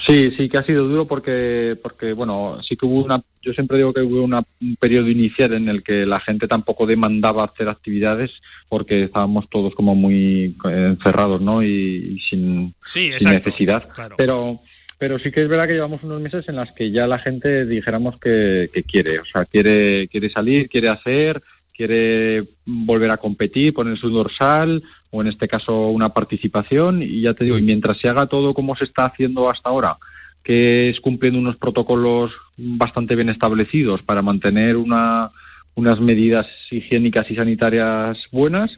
Sí, 0.05 0.31
sí 0.37 0.49
que 0.49 0.57
ha 0.57 0.63
sido 0.63 0.87
duro 0.87 1.05
porque, 1.07 1.77
porque 1.81 2.13
bueno, 2.13 2.59
sí 2.67 2.75
que 2.75 2.85
hubo 2.85 3.03
una, 3.03 3.21
yo 3.41 3.53
siempre 3.53 3.77
digo 3.77 3.93
que 3.93 4.01
hubo 4.01 4.23
una- 4.23 4.43
un 4.61 4.75
periodo 4.77 5.07
inicial 5.09 5.53
en 5.53 5.69
el 5.69 5.83
que 5.83 6.05
la 6.05 6.19
gente 6.19 6.47
tampoco 6.47 6.85
demandaba 6.85 7.43
hacer 7.45 7.69
actividades 7.69 8.31
porque 8.67 9.03
estábamos 9.03 9.49
todos 9.49 9.73
como 9.75 9.95
muy 9.95 10.55
eh, 10.69 10.85
encerrados, 10.97 11.41
¿no? 11.41 11.63
Y, 11.63 11.67
y 12.15 12.19
sin, 12.29 12.73
Sí, 12.85 13.03
sin 13.05 13.13
exacto. 13.13 13.49
necesidad. 13.49 13.89
Claro. 13.93 14.15
Pero, 14.17 14.59
pero 14.97 15.19
sí 15.19 15.31
que 15.31 15.41
es 15.43 15.47
verdad 15.47 15.65
que 15.67 15.73
llevamos 15.73 16.03
unos 16.03 16.21
meses 16.21 16.47
en 16.49 16.55
las 16.57 16.71
que 16.73 16.91
ya 16.91 17.07
la 17.07 17.19
gente 17.19 17.65
dijéramos 17.65 18.19
que, 18.19 18.69
que 18.73 18.83
quiere, 18.83 19.19
o 19.19 19.25
sea, 19.25 19.45
quiere, 19.45 20.07
quiere 20.09 20.29
salir, 20.29 20.67
quiere 20.69 20.89
hacer, 20.89 21.41
quiere 21.75 22.43
volver 22.65 23.11
a 23.11 23.17
competir, 23.17 23.73
poner 23.73 23.97
su 23.97 24.09
dorsal 24.09 24.83
o 25.11 25.21
en 25.21 25.27
este 25.27 25.47
caso 25.47 25.89
una 25.89 26.09
participación. 26.09 27.03
Y 27.03 27.21
ya 27.21 27.33
te 27.33 27.43
digo, 27.43 27.57
y 27.57 27.61
mientras 27.61 27.99
se 27.99 28.09
haga 28.09 28.25
todo 28.25 28.53
como 28.53 28.75
se 28.75 28.85
está 28.85 29.05
haciendo 29.05 29.49
hasta 29.49 29.69
ahora, 29.69 29.97
que 30.43 30.89
es 30.89 30.99
cumpliendo 30.99 31.39
unos 31.39 31.57
protocolos 31.57 32.31
bastante 32.57 33.15
bien 33.15 33.29
establecidos 33.29 34.01
para 34.01 34.21
mantener 34.21 34.77
una, 34.77 35.31
unas 35.75 35.99
medidas 35.99 36.47
higiénicas 36.71 37.29
y 37.29 37.35
sanitarias 37.35 38.17
buenas, 38.31 38.71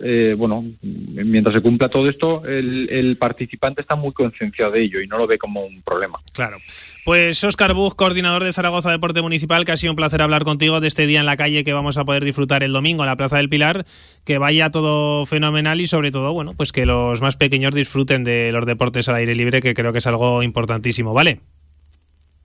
eh, 0.00 0.34
bueno, 0.38 0.64
mientras 0.82 1.56
se 1.56 1.60
cumpla 1.60 1.88
todo 1.88 2.08
esto, 2.08 2.44
el, 2.44 3.16
participante 3.18 3.80
está 3.80 3.96
muy 3.96 4.12
concienciado 4.12 4.72
de 4.72 4.82
ello 4.82 5.00
y 5.00 5.08
no 5.08 5.18
lo 5.18 5.26
ve 5.26 5.38
como 5.38 5.64
un 5.64 5.82
problema. 5.82 6.20
Claro. 6.32 6.58
Pues 7.04 7.42
Óscar 7.42 7.74
Bug, 7.74 7.96
coordinador 7.96 8.44
de 8.44 8.52
Zaragoza 8.52 8.90
Deporte 8.90 9.22
Municipal, 9.22 9.64
que 9.64 9.72
ha 9.72 9.76
sido 9.76 9.92
un 9.92 9.96
placer 9.96 10.22
hablar 10.22 10.44
contigo 10.44 10.80
de 10.80 10.88
este 10.88 11.06
día 11.06 11.20
en 11.20 11.26
la 11.26 11.36
calle 11.36 11.64
que 11.64 11.72
vamos 11.72 11.96
a 11.96 12.04
poder 12.04 12.24
disfrutar 12.24 12.62
el 12.62 12.72
domingo 12.72 13.02
en 13.02 13.08
la 13.08 13.16
Plaza 13.16 13.38
del 13.38 13.48
Pilar. 13.48 13.84
Que 14.24 14.38
vaya 14.38 14.70
todo 14.70 15.26
fenomenal 15.26 15.80
y 15.80 15.86
sobre 15.86 16.10
todo, 16.10 16.32
bueno, 16.32 16.54
pues 16.56 16.70
que 16.70 16.86
los 16.86 17.20
más 17.20 17.36
pequeños 17.36 17.74
disfruten 17.74 18.24
de 18.24 18.50
los 18.52 18.66
deportes 18.66 19.08
al 19.08 19.16
aire 19.16 19.34
libre, 19.34 19.60
que 19.60 19.74
creo 19.74 19.92
que 19.92 19.98
es 19.98 20.06
algo 20.06 20.42
importantísimo, 20.42 21.12
¿vale? 21.12 21.40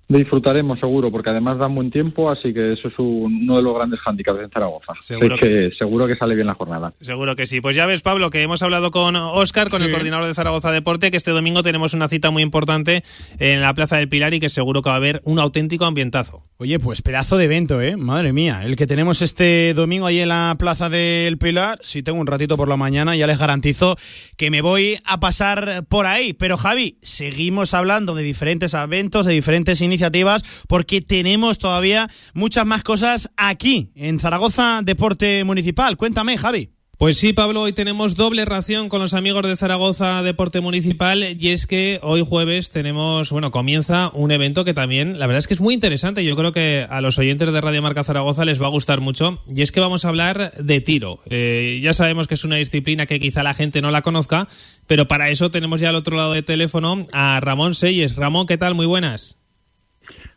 Disfrutaremos 0.10 0.80
seguro, 0.80 1.10
porque 1.12 1.30
además 1.30 1.58
da 1.58 1.68
buen 1.68 1.90
tiempo, 1.90 2.30
así 2.30 2.54
que 2.54 2.74
eso 2.74 2.90
es 2.90 2.94
un- 3.00 3.44
uno 3.44 3.56
de 3.58 3.64
los 3.64 3.74
grandes 3.74 4.00
hándicaps 4.02 4.42
en 4.42 4.50
Zaragoza. 4.50 4.94
Seguro 5.02 5.38
que, 5.38 5.72
seguro 5.80 6.08
que 6.08 6.16
sale 6.16 6.36
bien 6.36 6.46
la 6.46 6.54
jornada. 6.54 6.94
Seguro 7.02 7.36
que 7.36 7.48
sí. 7.48 7.62
Pues 7.62 7.76
ya 7.76 7.86
ves, 7.86 8.02
Pablo, 8.02 8.30
que 8.30 8.42
hemos 8.44 8.62
hablado 8.62 8.92
con 8.92 9.16
Óscar, 9.16 9.70
con 9.70 9.80
Sí. 9.80 9.86
el 9.86 9.92
coordinador 9.92 10.28
de 10.28 10.34
Zaragoza 10.34 10.72
Deporte, 10.72 11.10
que 11.10 11.18
este 11.18 11.32
domingo 11.32 11.64
tenemos 11.64 11.94
una 11.94 12.10
cita 12.10 12.32
muy 12.32 12.44
importante 12.44 13.02
en 13.40 13.62
la 13.62 13.74
Plaza 13.74 13.96
del 13.98 14.10
Pilar 14.10 14.34
y 14.34 14.40
que 14.40 14.50
seguro 14.50 14.82
que 14.82 14.90
va 14.90 14.96
a 14.96 14.98
haber 14.98 15.22
un 15.24 15.40
auténtico 15.40 15.86
ambientazo. 15.86 16.44
Oye, 16.60 16.80
pues 16.80 17.02
pedazo 17.02 17.38
de 17.38 17.46
evento, 17.46 17.82
¿eh? 17.82 17.96
Madre 17.98 18.34
mía. 18.34 18.62
El 18.66 18.76
que 18.76 18.86
tenemos 18.88 19.22
este 19.22 19.74
domingo 19.74 20.06
ahí 20.06 20.20
en 20.20 20.30
la 20.30 20.56
Plaza 20.60 20.90
del 20.90 21.38
Pilar. 21.38 21.80
Si 21.82 22.04
tengo 22.04 22.20
un 22.20 22.28
ratito 22.28 22.56
por 22.58 22.70
la 22.70 22.78
mañana, 22.78 23.16
ya 23.16 23.26
les 23.26 23.40
garantizo 23.40 23.96
que 24.38 24.52
me 24.52 24.62
voy 24.62 24.98
a 25.06 25.20
pasar 25.20 25.86
por 25.90 26.06
ahí. 26.06 26.34
Pero 26.34 26.58
Javi, 26.58 26.98
seguimos 27.02 27.74
hablando 27.74 28.14
de 28.16 28.24
diferentes 28.24 28.74
eventos, 28.74 29.26
de 29.26 29.34
diferentes 29.34 29.82
iniciativas, 29.94 30.44
porque 30.68 31.02
tenemos 31.02 31.58
todavía 31.58 32.10
muchas 32.34 32.66
más 32.66 32.84
cosas 32.84 33.30
aquí, 33.38 33.92
en 33.96 34.20
Zaragoza 34.20 34.82
Deporte 34.84 35.44
Municipal. 35.44 35.98
Cuéntame, 35.98 36.38
Javi. 36.38 36.70
Pues 37.04 37.18
sí, 37.18 37.34
Pablo, 37.34 37.64
hoy 37.64 37.74
tenemos 37.74 38.16
doble 38.16 38.46
ración 38.46 38.88
con 38.88 39.02
los 39.02 39.14
amigos 39.14 39.46
de 39.46 39.58
Zaragoza 39.58 40.24
Deporte 40.24 40.62
Municipal 40.62 41.36
y 41.38 41.50
es 41.50 41.68
que 41.68 42.00
hoy 42.02 42.24
jueves 42.26 42.70
tenemos, 42.70 43.30
bueno, 43.32 43.52
comienza 43.52 44.10
un 44.14 44.32
evento 44.32 44.64
que 44.64 44.74
también, 44.74 45.20
la 45.20 45.28
verdad 45.28 45.40
es 45.40 45.48
que 45.48 45.56
es 45.56 45.60
muy 45.60 45.74
interesante. 45.74 46.24
Yo 46.24 46.38
creo 46.38 46.54
que 46.54 46.88
a 46.90 47.02
los 47.02 47.20
oyentes 47.20 47.52
de 47.52 47.60
Radio 47.60 47.82
Marca 47.82 48.06
Zaragoza 48.06 48.46
les 48.46 48.62
va 48.62 48.68
a 48.68 48.70
gustar 48.70 49.02
mucho 49.02 49.42
y 49.54 49.64
es 49.64 49.74
que 49.74 49.82
vamos 49.82 50.06
a 50.06 50.10
hablar 50.10 50.54
de 50.58 50.80
tiro. 50.80 51.20
Eh, 51.30 51.82
ya 51.84 51.94
sabemos 51.94 52.28
que 52.28 52.36
es 52.36 52.46
una 52.46 52.56
disciplina 52.56 53.06
que 53.06 53.20
quizá 53.20 53.44
la 53.44 53.54
gente 53.54 53.82
no 53.82 53.92
la 53.92 54.02
conozca, 54.02 54.48
pero 54.88 55.06
para 55.06 55.30
eso 55.30 55.52
tenemos 55.52 55.82
ya 55.82 55.90
al 55.90 55.96
otro 55.96 56.16
lado 56.16 56.32
del 56.32 56.46
teléfono 56.46 57.06
a 57.12 57.40
Ramón 57.42 57.76
Seyes. 57.76 58.16
Ramón, 58.16 58.46
¿qué 58.46 58.58
tal? 58.58 58.76
Muy 58.76 58.86
buenas. 58.86 59.43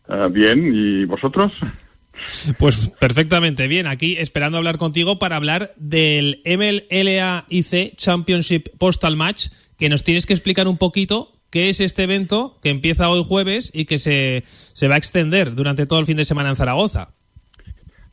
Ah, 0.09 0.28
bien, 0.31 0.73
¿y 0.74 1.05
vosotros? 1.05 1.53
Pues 2.59 2.91
perfectamente 2.99 3.69
bien, 3.69 3.87
aquí 3.87 4.16
esperando 4.19 4.59
hablar 4.59 4.78
contigo 4.78 5.19
para 5.19 5.37
hablar 5.37 5.73
del 5.77 6.41
MLAIC 6.47 7.97
Championship 7.97 8.69
Postal 8.78 9.16
Match, 9.16 9.49
que 9.78 9.89
nos 9.89 10.03
tienes 10.03 10.24
que 10.24 10.33
explicar 10.33 10.66
un 10.66 10.78
poquito 10.78 11.33
qué 11.51 11.69
es 11.69 11.81
este 11.81 12.05
evento 12.05 12.59
que 12.62 12.70
empieza 12.70 13.09
hoy 13.09 13.23
jueves 13.27 13.70
y 13.74 13.85
que 13.85 13.99
se, 13.99 14.43
se 14.47 14.89
va 14.89 14.95
a 14.95 14.99
extender 14.99 15.55
durante 15.55 15.87
todo 15.87 16.01
el 16.01 16.07
fin 16.07 16.16
de 16.16 16.24
semana 16.24 16.49
en 16.49 16.57
Zaragoza. 16.57 17.11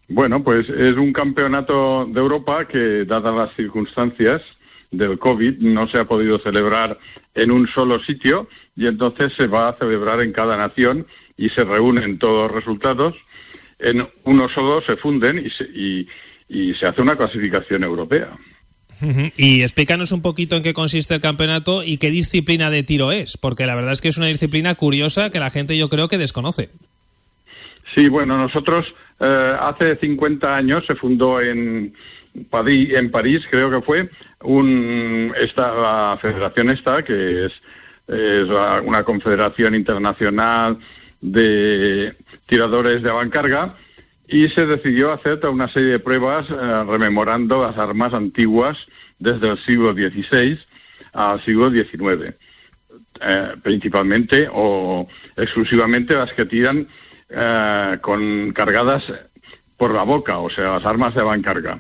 Bueno, 0.10 0.44
pues 0.44 0.68
es 0.70 0.94
un 0.94 1.14
campeonato 1.14 2.06
de 2.06 2.20
Europa 2.20 2.68
que, 2.68 3.06
dadas 3.06 3.34
las 3.34 3.56
circunstancias 3.56 4.42
del 4.92 5.18
COVID, 5.18 5.60
no 5.60 5.88
se 5.90 5.98
ha 5.98 6.06
podido 6.06 6.40
celebrar 6.40 7.00
en 7.34 7.52
un 7.52 7.68
solo 7.68 8.04
sitio 8.04 8.48
y 8.76 8.86
entonces 8.86 9.32
se 9.36 9.48
va 9.48 9.70
a 9.70 9.76
celebrar 9.76 10.22
en 10.22 10.32
cada 10.32 10.56
nación 10.56 11.08
y 11.38 11.50
se 11.50 11.64
reúnen 11.64 12.20
todos 12.20 12.44
los 12.44 12.52
resultados. 12.52 13.16
En 13.80 14.08
uno 14.24 14.48
solo 14.50 14.82
se 14.86 14.96
funden 14.96 15.40
y 15.46 15.50
se, 15.50 15.64
y- 15.66 16.08
y 16.50 16.74
se 16.76 16.86
hace 16.86 17.02
una 17.02 17.16
clasificación 17.16 17.84
europea. 17.84 18.38
Y 19.36 19.64
explícanos 19.64 20.12
un 20.12 20.22
poquito 20.22 20.56
en 20.56 20.62
qué 20.64 20.74
consiste 20.74 21.16
el 21.16 21.20
campeonato 21.20 21.84
y 21.84 21.98
qué 21.98 22.12
disciplina 22.12 22.70
de 22.70 22.84
tiro 22.84 23.12
es, 23.12 23.38
porque 23.38 23.66
la 23.66 23.76
verdad 23.76 23.94
es 23.94 24.02
que 24.02 24.10
es 24.10 24.18
una 24.18 24.28
disciplina 24.28 24.76
curiosa 24.76 25.30
que 25.32 25.40
la 25.40 25.50
gente 25.50 25.78
yo 25.78 25.90
creo 25.90 26.08
que 26.08 26.18
desconoce. 26.20 26.70
Sí, 27.96 28.08
bueno, 28.08 28.38
nosotros 28.38 28.86
eh, 29.20 29.54
hace 29.60 29.98
50 29.98 30.56
años 30.56 30.84
se 30.88 30.96
fundó 30.96 31.42
en, 31.42 31.94
París, 32.50 32.90
en 32.94 33.12
París, 33.12 33.42
creo 33.50 33.70
que 33.72 33.82
fue, 33.82 34.10
un, 34.42 35.34
esta, 35.40 35.74
la 35.74 36.18
federación 36.22 36.70
esta, 36.70 37.04
que 37.04 37.46
es, 37.48 37.52
es 38.08 38.48
la- 38.48 38.82
una 38.86 39.04
confederación 39.04 39.76
internacional 39.76 40.78
de 41.24 42.16
tiradores 42.46 43.02
de 43.02 43.10
avancarga, 43.10 43.74
y 44.28 44.50
se 44.50 44.66
decidió 44.66 45.12
hacer 45.14 45.40
toda 45.40 45.54
una 45.54 45.72
serie 45.72 45.92
de 45.92 46.00
pruebas 46.00 46.46
eh, 46.50 46.84
rememorando 46.88 47.64
las 47.64 47.78
armas 47.78 48.14
antiguas 48.14 48.78
desde 49.20 49.50
el 49.50 49.66
siglo 49.66 49.94
XVI 49.94 50.60
al 51.14 51.44
siglo 51.46 51.72
XIX 51.72 52.36
eh, 53.22 53.54
principalmente 53.62 54.50
o 54.52 55.08
exclusivamente 55.38 56.16
las 56.16 56.32
que 56.34 56.46
tiran 56.46 56.88
eh, 57.30 57.98
con 58.02 58.52
cargadas 58.54 59.04
por 59.78 59.94
la 59.94 60.04
boca, 60.04 60.40
o 60.40 60.50
sea, 60.50 60.74
las 60.74 60.86
armas 60.86 61.14
de 61.14 61.22
avancarga. 61.22 61.80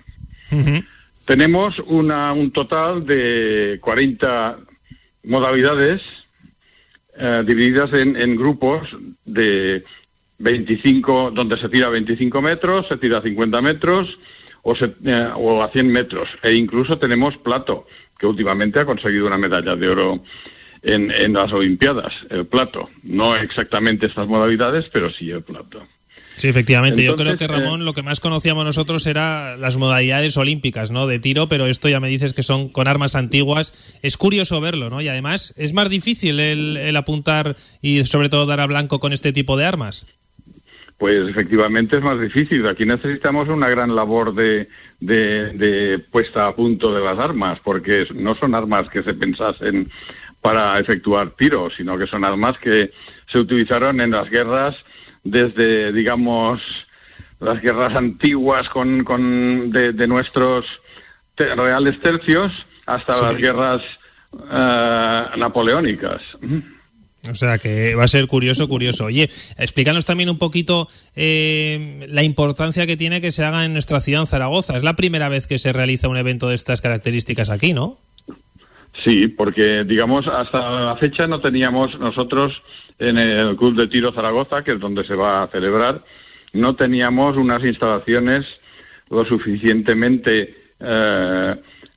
Tenemos 1.25 1.79
una, 1.87 2.33
un 2.33 2.51
total 2.51 3.05
de 3.05 3.79
40 3.81 4.57
modalidades 5.23 6.01
eh, 7.17 7.43
divididas 7.45 7.91
en, 7.93 8.35
grupos 8.35 8.89
de 9.25 9.83
25, 10.39 11.31
donde 11.31 11.57
se 11.59 11.69
tira 11.69 11.89
25 11.89 12.41
metros, 12.41 12.87
se 12.87 12.97
tira 12.97 13.21
50 13.21 13.61
metros 13.61 14.07
o, 14.63 14.75
se- 14.75 14.93
eh, 15.05 15.29
o 15.35 15.61
a 15.61 15.69
100 15.71 15.87
metros. 15.91 16.27
E 16.41 16.53
incluso 16.53 16.97
tenemos 16.97 17.37
plato, 17.37 17.85
que 18.17 18.25
últimamente 18.27 18.79
ha 18.79 18.85
conseguido 18.85 19.27
una 19.27 19.37
medalla 19.37 19.75
de 19.75 19.89
oro 19.89 20.23
en 20.81 21.33
las 21.33 21.51
Olimpiadas, 21.53 22.13
el 22.29 22.45
plato. 22.45 22.89
No 23.03 23.35
exactamente 23.37 24.07
estas 24.07 24.27
modalidades, 24.27 24.85
pero 24.91 25.09
sí 25.11 25.31
el 25.31 25.41
plato. 25.41 25.87
Sí, 26.35 26.47
efectivamente. 26.47 27.03
Yo 27.03 27.15
creo 27.15 27.37
que 27.37 27.47
Ramón 27.47 27.85
lo 27.85 27.93
que 27.93 28.01
más 28.01 28.19
conocíamos 28.19 28.65
nosotros 28.65 29.05
era 29.05 29.55
las 29.57 29.77
modalidades 29.77 30.35
olímpicas, 30.37 30.89
¿no? 30.91 31.05
De 31.07 31.19
tiro, 31.19 31.47
pero 31.47 31.67
esto 31.67 31.89
ya 31.89 31.99
me 31.99 32.07
dices 32.09 32.33
que 32.33 32.41
son 32.43 32.69
con 32.69 32.87
armas 32.87 33.15
antiguas. 33.15 33.99
Es 34.01 34.17
curioso 34.17 34.59
verlo, 34.59 34.89
¿no? 34.89 34.99
Y 35.01 35.07
además 35.07 35.53
es 35.57 35.73
más 35.73 35.89
difícil 35.89 36.39
el, 36.39 36.77
el 36.77 36.95
apuntar 36.95 37.55
y 37.81 38.03
sobre 38.05 38.29
todo 38.29 38.45
dar 38.45 38.59
a 38.61 38.65
blanco 38.67 38.99
con 38.99 39.13
este 39.13 39.31
tipo 39.31 39.57
de 39.57 39.65
armas. 39.65 40.07
Pues 40.97 41.27
efectivamente 41.29 41.97
es 41.97 42.03
más 42.03 42.19
difícil. 42.19 42.65
Aquí 42.67 42.85
necesitamos 42.85 43.49
una 43.49 43.67
gran 43.69 43.95
labor 43.95 44.33
de, 44.33 44.69
de- 44.99 45.49
de 45.53 45.99
puesta 45.99 46.47
a 46.47 46.55
punto 46.55 46.93
de 46.93 47.01
las 47.03 47.19
armas, 47.19 47.59
porque 47.63 48.05
no 48.15 48.35
son 48.35 48.55
armas 48.55 48.89
que 48.89 49.03
se 49.03 49.13
pensasen 49.13 49.91
para 50.41 50.79
efectuar 50.79 51.35
tiros, 51.37 51.73
sino 51.77 51.97
que 51.97 52.07
son 52.07 52.23
armas 52.25 52.57
que 52.61 52.91
se 53.31 53.39
utilizaron 53.39 54.01
en 54.01 54.11
las 54.11 54.29
guerras 54.29 54.75
desde, 55.23 55.91
digamos, 55.93 56.61
las 57.39 57.61
guerras 57.61 57.95
antiguas 57.95 58.67
con, 58.69 59.03
con 59.03 59.71
de, 59.71 59.93
de 59.93 60.07
nuestros 60.07 60.65
te- 61.35 61.55
reales 61.55 61.99
tercios 62.01 62.51
hasta 62.85 63.21
las 63.21 63.37
guerras 63.37 63.81
eh, 64.51 65.23
napoleónicas. 65.37 66.21
O 67.29 67.35
sea 67.35 67.57
que 67.57 67.95
va 67.95 68.03
a 68.03 68.07
ser 68.09 68.27
curioso, 68.27 68.67
curioso. 68.67 69.05
Oye, 69.05 69.29
explícanos 69.57 70.03
también 70.03 70.29
un 70.29 70.37
poquito 70.37 70.89
eh, 71.15 72.05
la 72.09 72.23
importancia 72.23 72.85
que 72.85 72.97
tiene 72.97 73.21
que 73.21 73.31
se 73.31 73.45
haga 73.45 73.63
en 73.63 73.71
nuestra 73.71 74.01
ciudad, 74.01 74.21
en 74.21 74.27
Zaragoza. 74.27 74.75
Es 74.75 74.83
la 74.83 74.95
primera 74.97 75.29
vez 75.29 75.47
que 75.47 75.57
se 75.57 75.71
realiza 75.71 76.09
un 76.09 76.17
evento 76.17 76.49
de 76.49 76.55
estas 76.55 76.81
características 76.81 77.49
aquí, 77.49 77.71
¿no? 77.73 77.97
Sí, 79.05 79.27
porque 79.29 79.83
digamos 79.85 80.27
hasta 80.27 80.69
la 80.69 80.97
fecha 80.97 81.25
no 81.27 81.39
teníamos 81.39 81.97
nosotros 81.99 82.53
en 82.99 83.17
el 83.17 83.55
Club 83.57 83.75
de 83.75 83.87
Tiro 83.87 84.13
Zaragoza, 84.13 84.63
que 84.63 84.71
es 84.71 84.79
donde 84.79 85.03
se 85.05 85.15
va 85.15 85.43
a 85.43 85.47
celebrar, 85.49 86.03
no 86.53 86.75
teníamos 86.75 87.35
unas 87.37 87.63
instalaciones 87.63 88.45
lo 89.09 89.25
suficientemente 89.25 90.55
eh, 90.79 91.55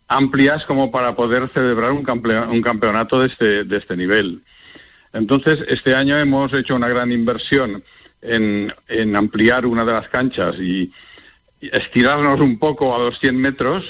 amplias 0.09 0.65
como 0.67 0.91
para 0.91 1.15
poder 1.17 1.49
celebrar 1.53 1.93
un, 1.93 2.05
campe- 2.05 2.49
un 2.49 2.63
campeonato 2.63 3.21
de 3.21 3.27
este, 3.29 3.65
de 3.65 3.77
este 3.77 3.97
nivel. 3.97 4.43
Entonces, 5.13 5.59
este 5.69 5.95
año 5.95 6.19
hemos 6.19 6.53
hecho 6.53 6.75
una 6.77 6.89
gran 6.89 7.11
inversión 7.13 7.83
en, 8.23 8.73
en 8.89 9.17
ampliar 9.17 9.67
una 9.67 9.85
de 9.85 9.93
las 9.93 10.09
canchas 10.09 10.57
y, 10.59 10.91
y 11.61 11.69
estirarnos 11.73 12.41
un 12.41 12.59
poco 12.59 12.95
a 12.95 12.99
los 12.99 13.19
100 13.21 13.37
metros 13.37 13.85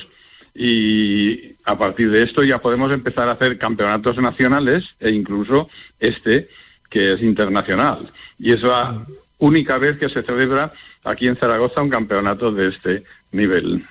y 0.54 1.54
a 1.64 1.76
partir 1.76 2.10
de 2.10 2.22
esto 2.22 2.42
ya 2.42 2.58
podemos 2.60 2.92
empezar 2.92 3.28
a 3.28 3.32
hacer 3.32 3.58
campeonatos 3.58 4.16
nacionales 4.18 4.84
e 5.00 5.10
incluso 5.10 5.68
este 6.00 6.48
que 6.90 7.14
es 7.14 7.22
internacional. 7.22 8.12
Y 8.38 8.52
es 8.52 8.62
la 8.62 9.06
única 9.38 9.78
vez 9.78 9.98
que 9.98 10.08
se 10.08 10.22
celebra 10.22 10.72
aquí 11.04 11.26
en 11.26 11.36
Zaragoza 11.36 11.82
un 11.82 11.90
campeonato 11.90 12.52
de 12.52 12.68
este 12.68 13.04
nivel. 13.32 13.84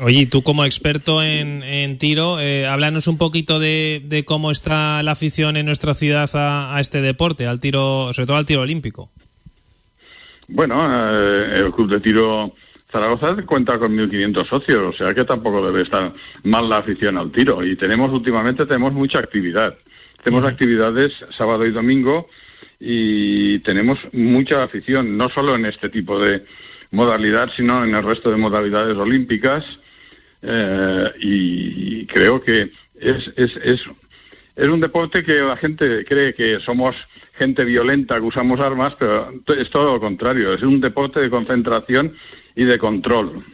Oye, 0.00 0.20
y 0.20 0.26
tú 0.26 0.42
como 0.42 0.64
experto 0.64 1.22
en, 1.22 1.62
en 1.62 1.98
tiro, 1.98 2.40
eh, 2.40 2.66
háblanos 2.66 3.06
un 3.06 3.16
poquito 3.16 3.58
de, 3.58 4.02
de 4.04 4.24
cómo 4.24 4.50
está 4.50 5.02
la 5.02 5.12
afición 5.12 5.56
en 5.56 5.66
nuestra 5.66 5.94
ciudad 5.94 6.28
a, 6.34 6.76
a 6.76 6.80
este 6.80 7.00
deporte, 7.00 7.46
al 7.46 7.60
tiro, 7.60 8.12
sobre 8.12 8.26
todo 8.26 8.36
al 8.36 8.46
tiro 8.46 8.62
olímpico. 8.62 9.10
Bueno, 10.48 10.86
eh, 11.12 11.60
el 11.60 11.72
Club 11.72 11.90
de 11.90 12.00
Tiro 12.00 12.54
Zaragoza 12.90 13.34
cuenta 13.44 13.78
con 13.78 13.96
1.500 13.96 14.48
socios, 14.48 14.94
o 14.94 14.96
sea 14.96 15.12
que 15.12 15.24
tampoco 15.24 15.64
debe 15.64 15.82
estar 15.82 16.12
mal 16.44 16.68
la 16.68 16.78
afición 16.78 17.18
al 17.18 17.32
tiro. 17.32 17.64
Y 17.64 17.76
tenemos 17.76 18.12
últimamente 18.12 18.66
tenemos 18.66 18.92
mucha 18.92 19.18
actividad. 19.18 19.76
Tenemos 20.26 20.44
actividades 20.50 21.12
sábado 21.38 21.64
y 21.66 21.70
domingo 21.70 22.28
y 22.80 23.60
tenemos 23.60 23.96
mucha 24.12 24.64
afición, 24.64 25.16
no 25.16 25.28
solo 25.30 25.54
en 25.54 25.66
este 25.66 25.88
tipo 25.88 26.18
de 26.18 26.44
modalidad, 26.90 27.48
sino 27.56 27.84
en 27.84 27.94
el 27.94 28.02
resto 28.02 28.32
de 28.32 28.36
modalidades 28.36 28.96
olímpicas. 28.96 29.64
Eh, 30.42 31.04
y 31.20 32.06
creo 32.06 32.42
que 32.42 32.72
es, 33.00 33.16
es, 33.36 33.52
es, 33.62 33.80
es 34.56 34.68
un 34.68 34.80
deporte 34.80 35.22
que 35.22 35.34
la 35.42 35.56
gente 35.56 36.04
cree 36.04 36.34
que 36.34 36.58
somos 36.58 36.96
gente 37.38 37.64
violenta, 37.64 38.16
que 38.16 38.22
usamos 38.22 38.58
armas, 38.58 38.94
pero 38.98 39.32
es 39.56 39.70
todo 39.70 39.92
lo 39.94 40.00
contrario. 40.00 40.52
Es 40.54 40.62
un 40.62 40.80
deporte 40.80 41.20
de 41.20 41.30
concentración 41.30 42.16
y 42.56 42.64
de 42.64 42.78
control. 42.78 43.44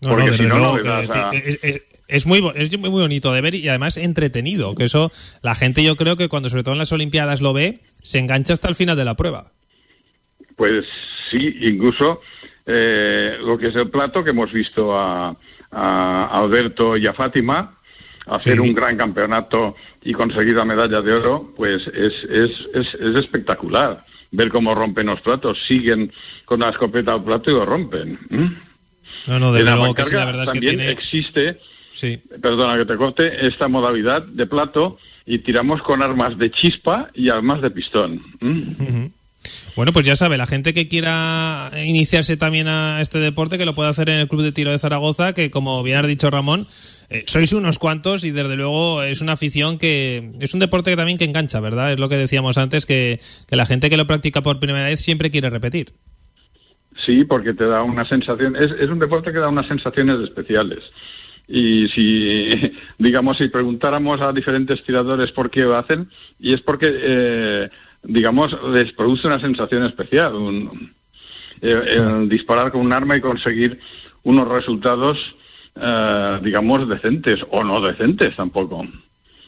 No, 0.00 0.10
Porque 0.10 0.26
no, 0.30 0.36
si 0.36 0.42
no, 0.46 0.74
a- 1.12 1.30
es, 1.34 1.58
es- 1.60 1.82
es 2.08 2.26
muy, 2.26 2.42
es 2.54 2.78
muy 2.78 2.90
bonito 2.90 3.32
de 3.32 3.40
ver 3.40 3.54
y 3.54 3.68
además 3.68 3.96
entretenido, 3.96 4.74
que 4.74 4.84
eso 4.84 5.10
la 5.42 5.54
gente 5.54 5.82
yo 5.82 5.96
creo 5.96 6.16
que 6.16 6.28
cuando 6.28 6.48
sobre 6.48 6.62
todo 6.62 6.74
en 6.74 6.78
las 6.78 6.92
Olimpiadas 6.92 7.40
lo 7.40 7.52
ve, 7.52 7.80
se 8.02 8.18
engancha 8.18 8.52
hasta 8.52 8.68
el 8.68 8.74
final 8.74 8.96
de 8.96 9.04
la 9.04 9.14
prueba. 9.16 9.52
Pues 10.56 10.84
sí, 11.30 11.54
incluso 11.62 12.20
eh, 12.66 13.36
lo 13.40 13.58
que 13.58 13.68
es 13.68 13.76
el 13.76 13.90
plato 13.90 14.24
que 14.24 14.30
hemos 14.30 14.52
visto 14.52 14.96
a, 14.96 15.36
a 15.70 16.40
Alberto 16.40 16.96
y 16.96 17.06
a 17.06 17.12
Fátima 17.12 17.72
hacer 18.26 18.54
Sí. 18.54 18.60
un 18.60 18.74
gran 18.74 18.96
campeonato 18.96 19.76
y 20.02 20.12
conseguir 20.12 20.54
la 20.56 20.64
medalla 20.64 21.00
de 21.00 21.12
oro, 21.12 21.52
pues 21.56 21.82
es, 21.88 22.12
es, 22.28 22.50
es, 22.74 22.86
es 23.00 23.16
espectacular. 23.16 24.04
Ver 24.32 24.48
cómo 24.48 24.74
rompen 24.74 25.06
los 25.06 25.20
platos, 25.20 25.56
siguen 25.68 26.12
con 26.44 26.60
la 26.60 26.70
escopeta 26.70 27.14
al 27.14 27.22
plato 27.24 27.50
y 27.50 27.54
lo 27.54 27.64
rompen. 27.64 28.18
No, 29.26 29.38
no, 29.38 29.52
la 29.52 29.76
luego 29.76 29.94
que 29.94 30.04
sí, 30.04 30.14
la 30.16 30.24
verdad 30.24 30.44
es 30.44 30.52
que 30.52 30.60
tiene... 30.60 30.90
existe, 30.90 31.60
Sí. 31.96 32.20
perdona 32.42 32.76
que 32.76 32.84
te 32.84 32.96
corte, 32.96 33.46
esta 33.46 33.68
modalidad 33.68 34.22
de 34.22 34.46
plato 34.46 34.98
y 35.24 35.38
tiramos 35.38 35.80
con 35.80 36.02
armas 36.02 36.36
de 36.36 36.50
chispa 36.50 37.08
y 37.14 37.30
armas 37.30 37.62
de 37.62 37.70
pistón. 37.70 38.22
¿m? 38.42 38.76
Ujú. 38.78 39.12
Bueno, 39.76 39.92
pues 39.92 40.04
ya 40.04 40.14
sabe, 40.14 40.36
la 40.36 40.46
gente 40.46 40.74
que 40.74 40.88
quiera 40.88 41.70
iniciarse 41.86 42.36
también 42.36 42.68
a 42.68 43.00
este 43.00 43.18
deporte, 43.18 43.56
que 43.56 43.64
lo 43.64 43.74
puede 43.74 43.88
hacer 43.88 44.10
en 44.10 44.16
el 44.16 44.28
Club 44.28 44.42
de 44.42 44.52
Tiro 44.52 44.72
de 44.72 44.78
Zaragoza, 44.78 45.32
que 45.32 45.50
como 45.50 45.82
bien 45.82 45.98
has 45.98 46.06
dicho 46.06 46.30
Ramón, 46.30 46.66
eh, 47.08 47.24
sois 47.26 47.52
unos 47.54 47.78
cuantos 47.78 48.24
y 48.24 48.30
desde 48.30 48.56
luego 48.56 49.02
es 49.02 49.22
una 49.22 49.32
afición 49.32 49.78
que 49.78 50.32
es 50.40 50.52
un 50.52 50.60
deporte 50.60 50.90
que 50.90 50.96
también 50.96 51.16
que 51.16 51.24
engancha, 51.24 51.60
¿verdad? 51.60 51.92
Es 51.92 51.98
lo 51.98 52.10
que 52.10 52.16
decíamos 52.16 52.58
antes, 52.58 52.84
que, 52.84 53.20
que 53.48 53.56
la 53.56 53.64
gente 53.64 53.88
que 53.88 53.96
lo 53.96 54.06
practica 54.06 54.42
por 54.42 54.60
primera 54.60 54.84
vez 54.84 55.00
siempre 55.00 55.30
quiere 55.30 55.48
repetir. 55.48 55.94
Sí, 57.06 57.24
porque 57.24 57.54
te 57.54 57.66
da 57.66 57.82
una 57.82 58.06
sensación, 58.08 58.56
es, 58.56 58.70
es 58.80 58.88
un 58.88 58.98
deporte 58.98 59.32
que 59.32 59.38
da 59.38 59.48
unas 59.48 59.68
sensaciones 59.68 60.20
especiales. 60.20 60.82
Y 61.48 61.88
si, 61.88 62.48
digamos, 62.98 63.36
si 63.38 63.48
preguntáramos 63.48 64.20
a 64.20 64.32
diferentes 64.32 64.82
tiradores 64.84 65.30
por 65.32 65.50
qué 65.50 65.62
lo 65.62 65.76
hacen, 65.76 66.08
y 66.38 66.52
es 66.54 66.60
porque, 66.60 66.88
eh, 66.92 67.70
digamos, 68.02 68.56
les 68.72 68.92
produce 68.92 69.26
una 69.26 69.40
sensación 69.40 69.84
especial. 69.84 70.34
un- 70.34 70.94
eh, 71.62 71.82
el 71.96 72.28
disparar 72.28 72.70
con 72.70 72.82
un 72.82 72.92
arma 72.92 73.16
y 73.16 73.20
conseguir 73.22 73.78
unos 74.24 74.46
resultados, 74.46 75.16
eh, 75.74 76.38
digamos, 76.42 76.86
decentes 76.86 77.40
o 77.50 77.64
no 77.64 77.80
decentes 77.80 78.36
tampoco. 78.36 78.86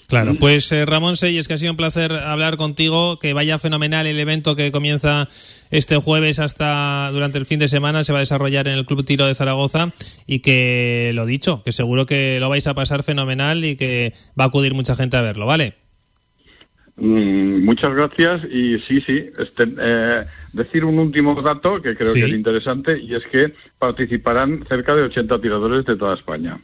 Claro, 0.08 0.36
pues 0.36 0.72
eh, 0.72 0.86
Ramón 0.86 1.16
Seyes, 1.18 1.46
que 1.46 1.52
ha 1.54 1.58
sido 1.58 1.72
un 1.72 1.76
placer 1.76 2.12
hablar 2.12 2.56
contigo, 2.56 3.18
que 3.18 3.34
vaya 3.34 3.58
fenomenal 3.58 4.06
el 4.06 4.18
evento 4.18 4.56
que 4.56 4.72
comienza 4.72 5.28
este 5.70 5.96
jueves 5.98 6.38
hasta 6.38 7.10
durante 7.12 7.36
el 7.36 7.44
fin 7.44 7.58
de 7.58 7.68
semana, 7.68 8.02
se 8.04 8.12
va 8.12 8.18
a 8.18 8.20
desarrollar 8.20 8.68
en 8.68 8.74
el 8.74 8.86
Club 8.86 9.04
Tiro 9.04 9.26
de 9.26 9.34
Zaragoza 9.34 9.92
y 10.26 10.38
que 10.38 11.10
lo 11.14 11.26
dicho, 11.26 11.62
que 11.62 11.72
seguro 11.72 12.06
que 12.06 12.40
lo 12.40 12.48
vais 12.48 12.66
a 12.66 12.72
pasar 12.72 13.02
fenomenal 13.02 13.62
y 13.66 13.76
que 13.76 14.14
va 14.38 14.44
a 14.44 14.46
acudir 14.46 14.72
mucha 14.72 14.96
gente 14.96 15.18
a 15.18 15.20
verlo, 15.20 15.44
¿vale? 15.44 15.74
Mm, 16.96 17.64
muchas 17.66 17.94
gracias 17.94 18.40
y 18.50 18.78
sí, 18.88 19.02
sí, 19.06 19.26
este, 19.38 19.64
eh, 19.78 20.24
decir 20.54 20.86
un 20.86 20.98
último 20.98 21.40
dato 21.42 21.82
que 21.82 21.94
creo 21.94 22.14
Sí. 22.14 22.20
que 22.20 22.26
es 22.28 22.32
interesante 22.32 22.98
y 22.98 23.14
es 23.14 23.22
que 23.30 23.52
participarán 23.78 24.64
cerca 24.68 24.94
de 24.96 25.02
80 25.02 25.38
tiradores 25.40 25.84
de 25.84 25.96
toda 25.96 26.14
España. 26.14 26.58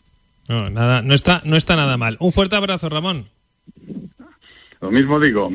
No, 0.48 0.70
nada, 0.70 1.02
no 1.02 1.14
está, 1.14 1.40
no 1.44 1.56
está 1.56 1.76
nada 1.76 1.96
mal. 1.98 2.16
Un 2.20 2.32
fuerte 2.32 2.56
abrazo, 2.56 2.88
Ramón. 2.88 3.28
Lo 4.85 4.90
mismo 4.90 5.19
digo. 5.19 5.51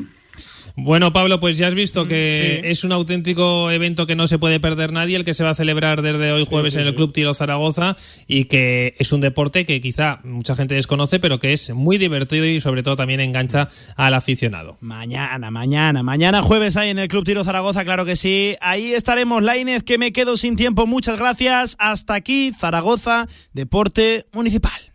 Bueno, 0.76 1.14
Pablo, 1.14 1.40
pues 1.40 1.56
ya 1.58 1.68
has 1.68 1.76
visto 1.76 2.06
Mm, 2.06 2.08
que 2.08 2.62
es 2.64 2.84
un 2.84 2.92
auténtico 2.92 3.70
evento 3.70 4.08
que 4.08 4.16
no 4.16 4.28
se 4.28 4.40
puede 4.40 4.60
perder 4.60 4.92
nadie, 4.92 5.18
el 5.18 5.24
que 5.24 5.36
se 5.36 5.44
va 5.44 5.52
a 5.52 5.56
celebrar 5.56 6.02
desde 6.02 6.32
hoy 6.32 6.48
jueves 6.50 6.76
en 6.76 6.88
el 6.88 6.96
Club 6.96 7.14
Tiro 7.14 7.36
Zaragoza 7.36 7.96
y 8.28 8.46
que 8.46 8.96
es 8.98 9.12
un 9.12 9.22
deporte 9.22 9.66
que 9.66 9.82
quizá 9.82 10.20
mucha 10.24 10.56
gente 10.56 10.74
desconoce, 10.74 11.20
pero 11.20 11.40
que 11.40 11.54
es 11.54 11.70
muy 11.76 12.00
divertido 12.00 12.46
y 12.46 12.60
sobre 12.60 12.82
todo 12.82 12.96
también 12.96 13.20
engancha 13.20 13.70
al 13.98 14.16
aficionado. 14.16 14.78
Mañana, 14.82 15.52
mañana, 15.52 16.02
mañana 16.02 16.42
jueves 16.42 16.76
ahí 16.76 16.90
en 16.90 16.98
el 16.98 17.08
Club 17.08 17.24
Tiro 17.24 17.44
Zaragoza, 17.44 17.86
claro 17.86 18.06
que 18.06 18.16
sí. 18.16 18.56
Ahí 18.62 18.94
estaremos, 18.94 19.44
Lainez, 19.44 19.84
que 19.84 20.00
me 20.00 20.12
quedo 20.12 20.38
sin 20.38 20.56
tiempo. 20.56 20.88
Muchas 20.88 21.20
gracias. 21.20 21.76
Hasta 21.78 22.16
aquí, 22.16 22.52
Zaragoza, 22.58 23.28
Deporte 23.54 24.26
Municipal. 24.34 24.89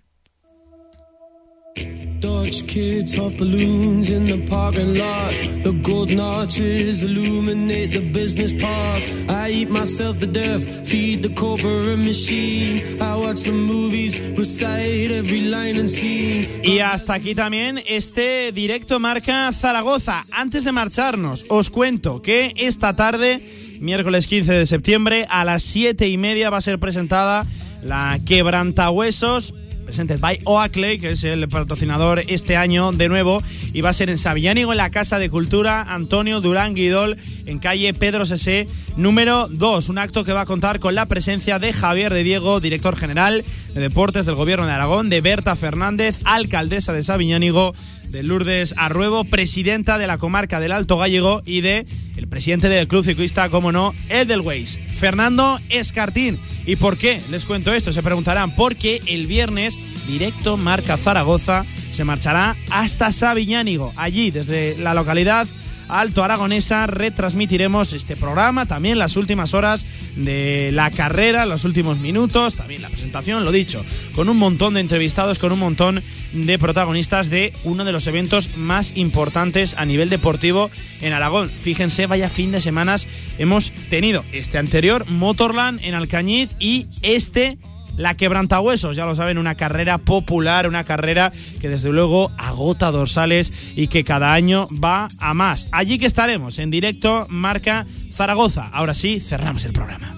Dutch 1.75 2.67
kids 2.67 3.19
off 3.19 3.37
balloons 3.37 4.09
in 4.09 4.27
the 4.27 4.47
parking 4.47 4.97
lot. 4.97 5.35
The 5.63 5.73
golden 5.83 6.21
arches 6.21 7.03
illuminate 7.03 7.93
the 7.93 8.01
business 8.01 8.53
park. 8.53 9.03
I 9.29 9.51
eat 9.51 9.69
myself 9.69 10.21
to 10.21 10.27
death, 10.27 10.65
feed 10.89 11.23
the 11.23 11.35
corporate 11.35 11.99
machine. 11.99 13.01
I 13.01 13.17
watch 13.17 13.39
some 13.39 13.63
movies, 13.65 14.19
recite 14.39 15.11
every 15.11 15.43
line 15.43 15.79
and 15.79 15.91
scene. 15.91 16.63
Y 16.63 16.79
hasta 16.79 17.15
aquí 17.15 17.35
también 17.35 17.83
este 17.87 18.53
directo 18.53 19.01
marca 19.01 19.53
Zaragoza. 19.53 20.25
Antes 20.31 20.65
de 20.65 20.73
marcharnos, 20.73 21.45
os 21.49 21.71
cuento 21.71 22.23
que 22.23 22.55
esta 22.57 22.95
tarde, 22.95 23.43
miércoles 23.81 24.29
15 24.29 24.53
de 24.53 24.67
septiembre, 24.67 25.27
a 25.29 25.45
las 25.45 25.63
7 25.65 26.09
y 26.09 26.17
media 26.19 26.51
va 26.51 26.59
a 26.59 26.63
ser 26.63 26.79
presentada 26.79 27.45
la 27.83 28.19
Quebrantahuesos 28.25 29.53
presented 29.85 30.21
by 30.21 30.41
Oakley, 30.45 30.99
que 30.99 31.13
es 31.13 31.25
el 31.25 31.49
patrocinador 31.49 32.23
este 32.29 32.57
año 32.57 32.93
de 32.93 33.09
nuevo, 33.09 33.43
y 33.73 33.81
va 33.81 33.91
a 33.91 33.93
ser 33.93 34.11
en 34.11 34.19
Sabillánigo, 34.19 34.73
en 34.73 34.79
la 34.79 34.91
Casa 34.91 35.19
de 35.19 35.31
Cultura 35.31 35.83
Antonio 35.83 36.41
Durán 36.41 36.75
Guidol, 36.75 37.17
en 37.47 37.59
calle 37.59 37.95
Pedro 37.95 38.27
Sesé, 38.27 38.69
número 38.97 39.49
2. 39.49 39.89
Un 39.89 39.99
acto 39.99 40.25
que 40.25 40.33
va 40.33 40.43
a 40.43 40.47
contar 40.47 40.81
con 40.81 40.95
la 40.95 41.07
presencia 41.07 41.59
de 41.59 41.73
Javier 41.73 42.13
de 42.13 42.23
Diego, 42.23 42.61
director 42.61 42.97
general 42.97 43.45
de 43.75 43.81
Deportes 43.81 44.27
del 44.27 44.35
Gobierno 44.35 44.67
de 44.67 44.73
Aragón, 44.73 45.11
de 45.11 45.21
Berta 45.21 45.57
Fernández, 45.57 46.21
alcaldesa 46.25 46.93
de 46.93 47.03
Sabiñánigo, 47.03 47.75
de 48.09 48.23
Lourdes 48.23 48.75
Arruebo, 48.77 49.25
presidenta 49.25 49.99
de 49.99 50.07
la 50.07 50.19
comarca 50.19 50.61
del 50.61 50.73
Alto 50.73 50.99
Gallego 50.99 51.43
y 51.45 51.61
de 51.61 51.87
el 52.17 52.29
presidente 52.29 52.69
del 52.69 52.89
club 52.89 53.05
ciclista, 53.05 53.49
como 53.51 53.73
no, 53.73 53.95
Edelweiss, 54.09 54.79
Fernando 54.93 55.59
Escartín. 55.69 56.39
¿Y 56.67 56.77
por 56.77 56.97
qué 56.97 57.21
les 57.31 57.45
cuento 57.45 57.73
esto? 57.73 57.93
Se 57.93 58.03
preguntarán, 58.03 58.55
porque 58.55 59.01
el 59.07 59.27
viernes 59.27 59.79
directo 60.07 60.57
Marca 60.57 60.97
Zaragoza 60.97 61.65
se 61.91 62.05
marchará 62.05 62.57
hasta 62.71 63.13
Sabiñánigo. 63.13 63.93
Allí, 63.97 64.31
desde 64.31 64.77
la 64.79 64.95
localidad 64.95 65.47
Alto 65.89 66.25
Aragonesa 66.25 66.87
retransmitiremos 66.87 67.93
este 67.93 68.17
programa, 68.17 68.67
también 68.67 68.99
las 68.99 69.17
últimas 69.17 69.55
horas 69.55 69.87
de 70.17 70.71
la 70.73 70.91
carrera, 70.91 71.47
los 71.47 71.65
últimos 71.65 71.99
minutos, 71.99 72.55
también 72.55 72.83
la 72.83 72.89
presentación, 72.89 73.45
lo 73.45 73.53
dicho, 73.53 73.85
con 74.15 74.29
un 74.29 74.37
montón 74.37 74.75
de 74.75 74.81
entrevistados, 74.81 75.39
con 75.39 75.53
un 75.53 75.59
montón 75.59 76.03
de 76.33 76.59
protagonistas 76.59 77.31
de 77.31 77.53
uno 77.65 77.85
de 77.85 77.93
los 77.93 78.07
eventos 78.07 78.57
más 78.57 78.97
importantes 78.97 79.75
a 79.79 79.85
nivel 79.85 80.11
deportivo 80.11 80.71
en 81.01 81.13
Aragón. 81.13 81.51
Fíjense, 81.51 82.07
vaya 82.07 82.29
fin 82.29 82.53
de 82.53 82.61
semanas 82.61 83.07
hemos 83.39 83.73
tenido. 83.91 84.25
Este 84.33 84.59
anterior, 84.59 85.09
Motorland 85.09 85.81
en 85.83 85.95
Alcañiz 85.95 86.51
y 86.59 86.87
este 87.03 87.59
la 87.97 88.17
quebrantahuesos, 88.17 88.97
ya 88.97 89.07
lo 89.07 89.15
saben, 89.15 89.39
una 89.39 89.55
carrera 89.55 89.99
popular, 89.99 90.69
una 90.69 90.85
carrera 90.85 91.33
que 91.61 91.69
desde 91.69 91.91
luego 91.91 92.31
agota 92.39 92.91
dorsales 92.91 93.73
y 93.77 93.89
que 93.89 94.05
cada 94.05 94.33
año 94.33 94.67
va 94.83 95.09
a 95.19 95.35
más. 95.35 95.69
Allí 95.73 95.99
que 95.99 96.07
estaremos 96.07 96.59
en 96.59 96.71
directo, 96.71 97.27
marca 97.29 97.87
Zaragoza. 98.11 98.69
Ahora 98.73 98.95
sí, 98.95 99.21
cerramos 99.21 99.65
el 99.65 99.73
programa. 99.73 100.15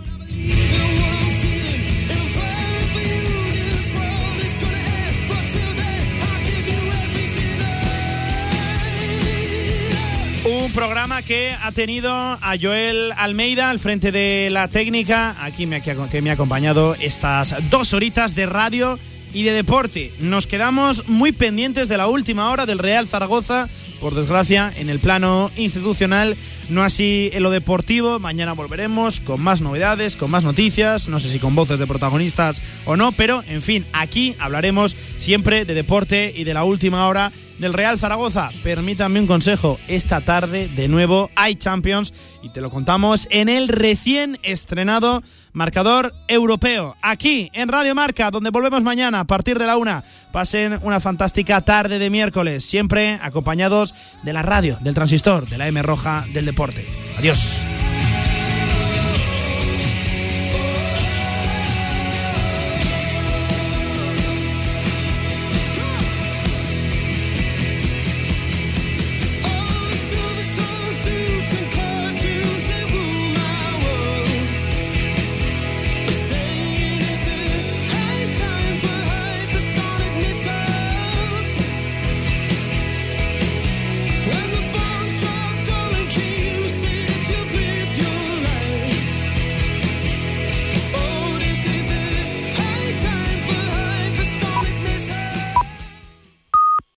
Un 10.67 10.73
programa 10.73 11.23
que 11.23 11.55
ha 11.63 11.71
tenido 11.71 12.11
a 12.13 12.57
Joel 12.61 13.13
Almeida 13.17 13.71
al 13.71 13.79
frente 13.79 14.11
de 14.11 14.49
la 14.51 14.67
técnica, 14.67 15.37
aquí 15.39 15.65
me, 15.65 15.81
que 15.81 16.21
me 16.21 16.31
ha 16.31 16.33
acompañado 16.33 16.97
estas 16.97 17.55
dos 17.71 17.95
horitas 17.95 18.35
de 18.35 18.47
radio 18.47 18.99
y 19.33 19.45
de 19.45 19.53
deporte. 19.53 20.13
Nos 20.19 20.49
quedamos 20.49 21.07
muy 21.07 21.31
pendientes 21.31 21.89
de 21.89 21.97
la 21.97 22.09
última 22.09 22.51
hora 22.51 22.67
del 22.67 22.81
Real 22.81 23.07
Zaragoza, 23.07 23.69
por 24.01 24.17
desgracia, 24.17 24.73
en 24.77 24.91
el 24.91 24.99
plano 24.99 25.53
institucional, 25.57 26.37
no 26.69 26.83
así 26.83 27.31
en 27.33 27.45
lo 27.45 27.51
deportivo. 27.51 28.19
Mañana 28.19 28.53
volveremos 28.53 29.21
con 29.21 29.41
más 29.41 29.61
novedades, 29.61 30.17
con 30.17 30.33
más 30.33 30.43
noticias, 30.43 31.07
no 31.07 31.21
sé 31.21 31.31
si 31.31 31.39
con 31.39 31.55
voces 31.55 31.79
de 31.79 31.87
protagonistas 31.87 32.61
o 32.87 32.97
no, 32.97 33.13
pero 33.13 33.45
en 33.47 33.63
fin, 33.63 33.87
aquí 33.93 34.35
hablaremos 34.41 34.97
siempre 35.19 35.65
de 35.65 35.75
deporte 35.75 36.35
y 36.37 36.43
de 36.43 36.55
la 36.55 36.65
última 36.65 37.07
hora 37.07 37.31
del 37.59 37.73
Real 37.73 37.99
Zaragoza. 37.99 38.51
Permítanme 38.63 39.21
un 39.21 39.27
consejo, 39.27 39.79
esta 39.89 40.21
tarde 40.21 40.69
de 40.69 40.89
nuevo 40.89 41.31
hay 41.37 41.55
Champions 41.55 42.13
y 42.43 42.51
te 42.51 42.61
lo 42.61 42.71
contamos 42.71 43.29
en 43.31 43.49
el 43.49 43.69
recién 43.69 44.39
estrenado 44.43 45.23
marcador 45.53 46.15
europeo, 46.29 46.97
aquí 47.01 47.51
en 47.55 47.69
Radio 47.69 47.95
Marca, 47.95 48.31
donde 48.31 48.51
volvemos 48.51 48.83
mañana 48.83 49.21
a 49.21 49.27
partir 49.27 49.59
de 49.59 49.67
la 49.67 49.77
una. 49.77 50.05
Pasen 50.33 50.79
una 50.83 51.01
fantástica 51.01 51.61
tarde 51.63 51.99
de 51.99 52.11
miércoles, 52.11 52.65
siempre 52.65 53.19
acompañados 53.23 53.95
de 54.23 54.33
la 54.33 54.43
radio, 54.43 54.79
del 54.81 54.95
transistor, 54.95 55.49
de 55.49 55.59
la 55.59 55.67
M 55.69 55.83
roja 55.83 56.27
del 56.33 56.45
deporte. 56.45 56.87
Adiós. 57.19 57.63